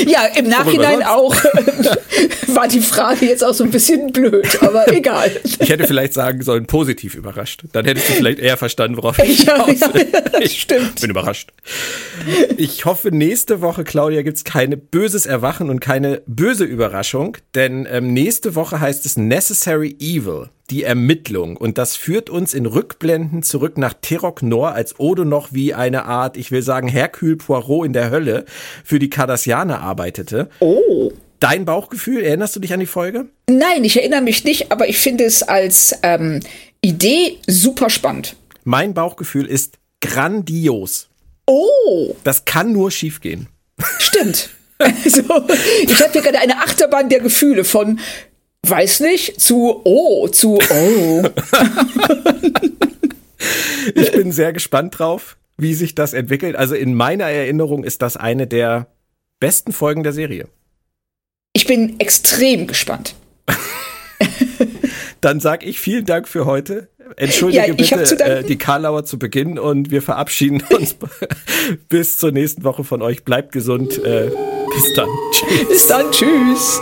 Ja, 0.05 0.26
im 0.35 0.47
Nachhinein 0.47 1.03
auch 1.03 1.35
war 2.47 2.68
die 2.68 2.81
Frage 2.81 3.26
jetzt 3.26 3.43
auch 3.43 3.53
so 3.53 3.63
ein 3.63 3.72
bisschen 3.72 4.11
blöd, 4.11 4.61
aber 4.61 4.91
egal. 4.93 5.31
Ich 5.59 5.69
hätte 5.69 5.88
vielleicht 5.88 6.13
sagen 6.13 6.41
sollen, 6.41 6.65
positiv 6.65 7.15
überrascht. 7.15 7.63
Dann 7.72 7.85
hättest 7.85 8.09
du 8.09 8.13
vielleicht 8.13 8.39
eher 8.39 8.57
verstanden, 8.57 8.97
worauf 8.97 9.19
ich 9.23 9.43
ja, 9.43 9.68
ja, 9.68 9.89
Ich 10.39 10.61
stimmt. 10.61 11.01
bin 11.01 11.09
überrascht. 11.09 11.51
Ich 12.57 12.85
hoffe, 12.85 13.09
nächste 13.11 13.61
Woche, 13.61 13.84
Claudia, 13.84 14.22
gibt's 14.22 14.43
keine 14.43 14.77
böses 14.77 15.26
Erwachen 15.26 15.69
und 15.69 15.80
keine 15.80 16.22
böse 16.27 16.63
Überraschung, 16.63 17.38
denn 17.55 17.88
ähm, 17.89 18.13
nächste 18.13 18.55
Woche 18.55 18.80
heißt 18.80 19.05
es 19.05 19.18
Necessary 19.18 19.95
Evil 19.99 20.49
die 20.72 20.84
Ermittlung. 20.84 21.57
Und 21.57 21.77
das 21.77 21.95
führt 21.95 22.30
uns 22.30 22.53
in 22.53 22.65
Rückblenden 22.65 23.43
zurück 23.43 23.77
nach 23.77 23.93
Terok 23.93 24.41
Nor, 24.41 24.73
als 24.73 24.99
Odo 24.99 25.26
noch 25.26 25.49
wie 25.52 25.73
eine 25.73 26.06
Art, 26.06 26.38
ich 26.38 26.52
will 26.52 26.64
sagen, 26.64 26.88
Hercule 26.88 27.35
Poirot 27.35 27.85
in 27.85 27.93
der 27.93 28.10
Hölle 28.10 28.45
für 28.84 28.98
die 28.98 29.10
Cardassianer 29.10 29.81
arbeitete. 29.81 30.49
Oh. 30.60 31.11
Dein 31.39 31.65
Bauchgefühl, 31.65 32.23
erinnerst 32.23 32.56
du 32.56 32.60
dich 32.60 32.73
an 32.73 32.80
die 32.80 32.85
Folge? 32.85 33.26
Nein, 33.49 33.84
ich 33.84 33.98
erinnere 33.98 34.22
mich 34.22 34.43
nicht, 34.43 34.72
aber 34.72 34.88
ich 34.88 34.98
finde 34.98 35.26
es 35.26 35.43
als 35.43 35.95
ähm, 36.03 36.39
Idee 36.81 37.38
super 37.48 37.89
spannend. 37.89 38.35
Mein 38.64 38.93
Bauchgefühl 38.93 39.45
ist 39.45 39.77
grandios. 40.02 41.10
Oh. 41.48 42.15
Das 42.23 42.45
kann 42.45 42.72
nur 42.72 42.91
schiefgehen. 42.91 43.48
Stimmt. 43.99 44.49
Also, 44.84 45.22
ich 45.84 46.02
habe 46.02 46.11
hier 46.11 46.23
gerade 46.23 46.39
eine 46.39 46.57
Achterbahn 46.57 47.07
der 47.07 47.19
Gefühle 47.19 47.64
von 47.64 47.99
weiß 48.68 49.02
nicht, 49.02 49.40
zu 49.40 49.82
oh, 49.84 50.28
zu 50.28 50.60
oh. 50.70 51.24
ich 53.96 54.12
bin 54.12 54.32
sehr 54.32 54.54
gespannt 54.54 55.00
drauf, 55.00 55.38
wie 55.58 55.74
sich 55.74 55.96
das 55.96 56.14
entwickelt. 56.14 56.56
Also 56.56 56.76
in 56.76 56.94
meiner 56.94 57.26
Erinnerung 57.26 57.84
ist 57.84 58.02
das 58.02 58.18
eine 58.18 58.48
der 58.48 58.88
besten 59.40 59.74
Folgen 59.74 60.04
der 60.04 60.14
Serie. 60.14 60.48
Ich 61.54 61.66
bin 61.66 62.00
extrem 62.00 62.68
gespannt. 62.68 63.16
Dann 65.22 65.40
sag 65.40 65.66
ich 65.66 65.80
vielen 65.80 66.06
Dank 66.06 66.28
für 66.28 66.46
heute. 66.46 66.88
Entschuldige 67.18 67.68
ja, 67.68 67.74
bitte 67.74 68.24
äh, 68.24 68.44
die 68.44 68.58
Karlauer 68.58 69.04
zu 69.04 69.20
Beginn 69.20 69.60
und 69.60 69.92
wir 69.92 70.02
verabschieden 70.02 70.64
uns 70.70 70.96
bis 71.90 72.18
zur 72.18 72.32
nächsten 72.32 72.64
Woche 72.64 72.84
von 72.84 73.02
euch. 73.02 73.24
Bleibt 73.24 73.52
gesund. 73.52 73.98
Äh, 74.04 74.32
bis 74.74 74.94
dann. 74.96 75.10
Tschüss. 75.32 75.68
Bis 75.68 75.88
dann. 75.88 76.12
Tschüss. 76.12 76.82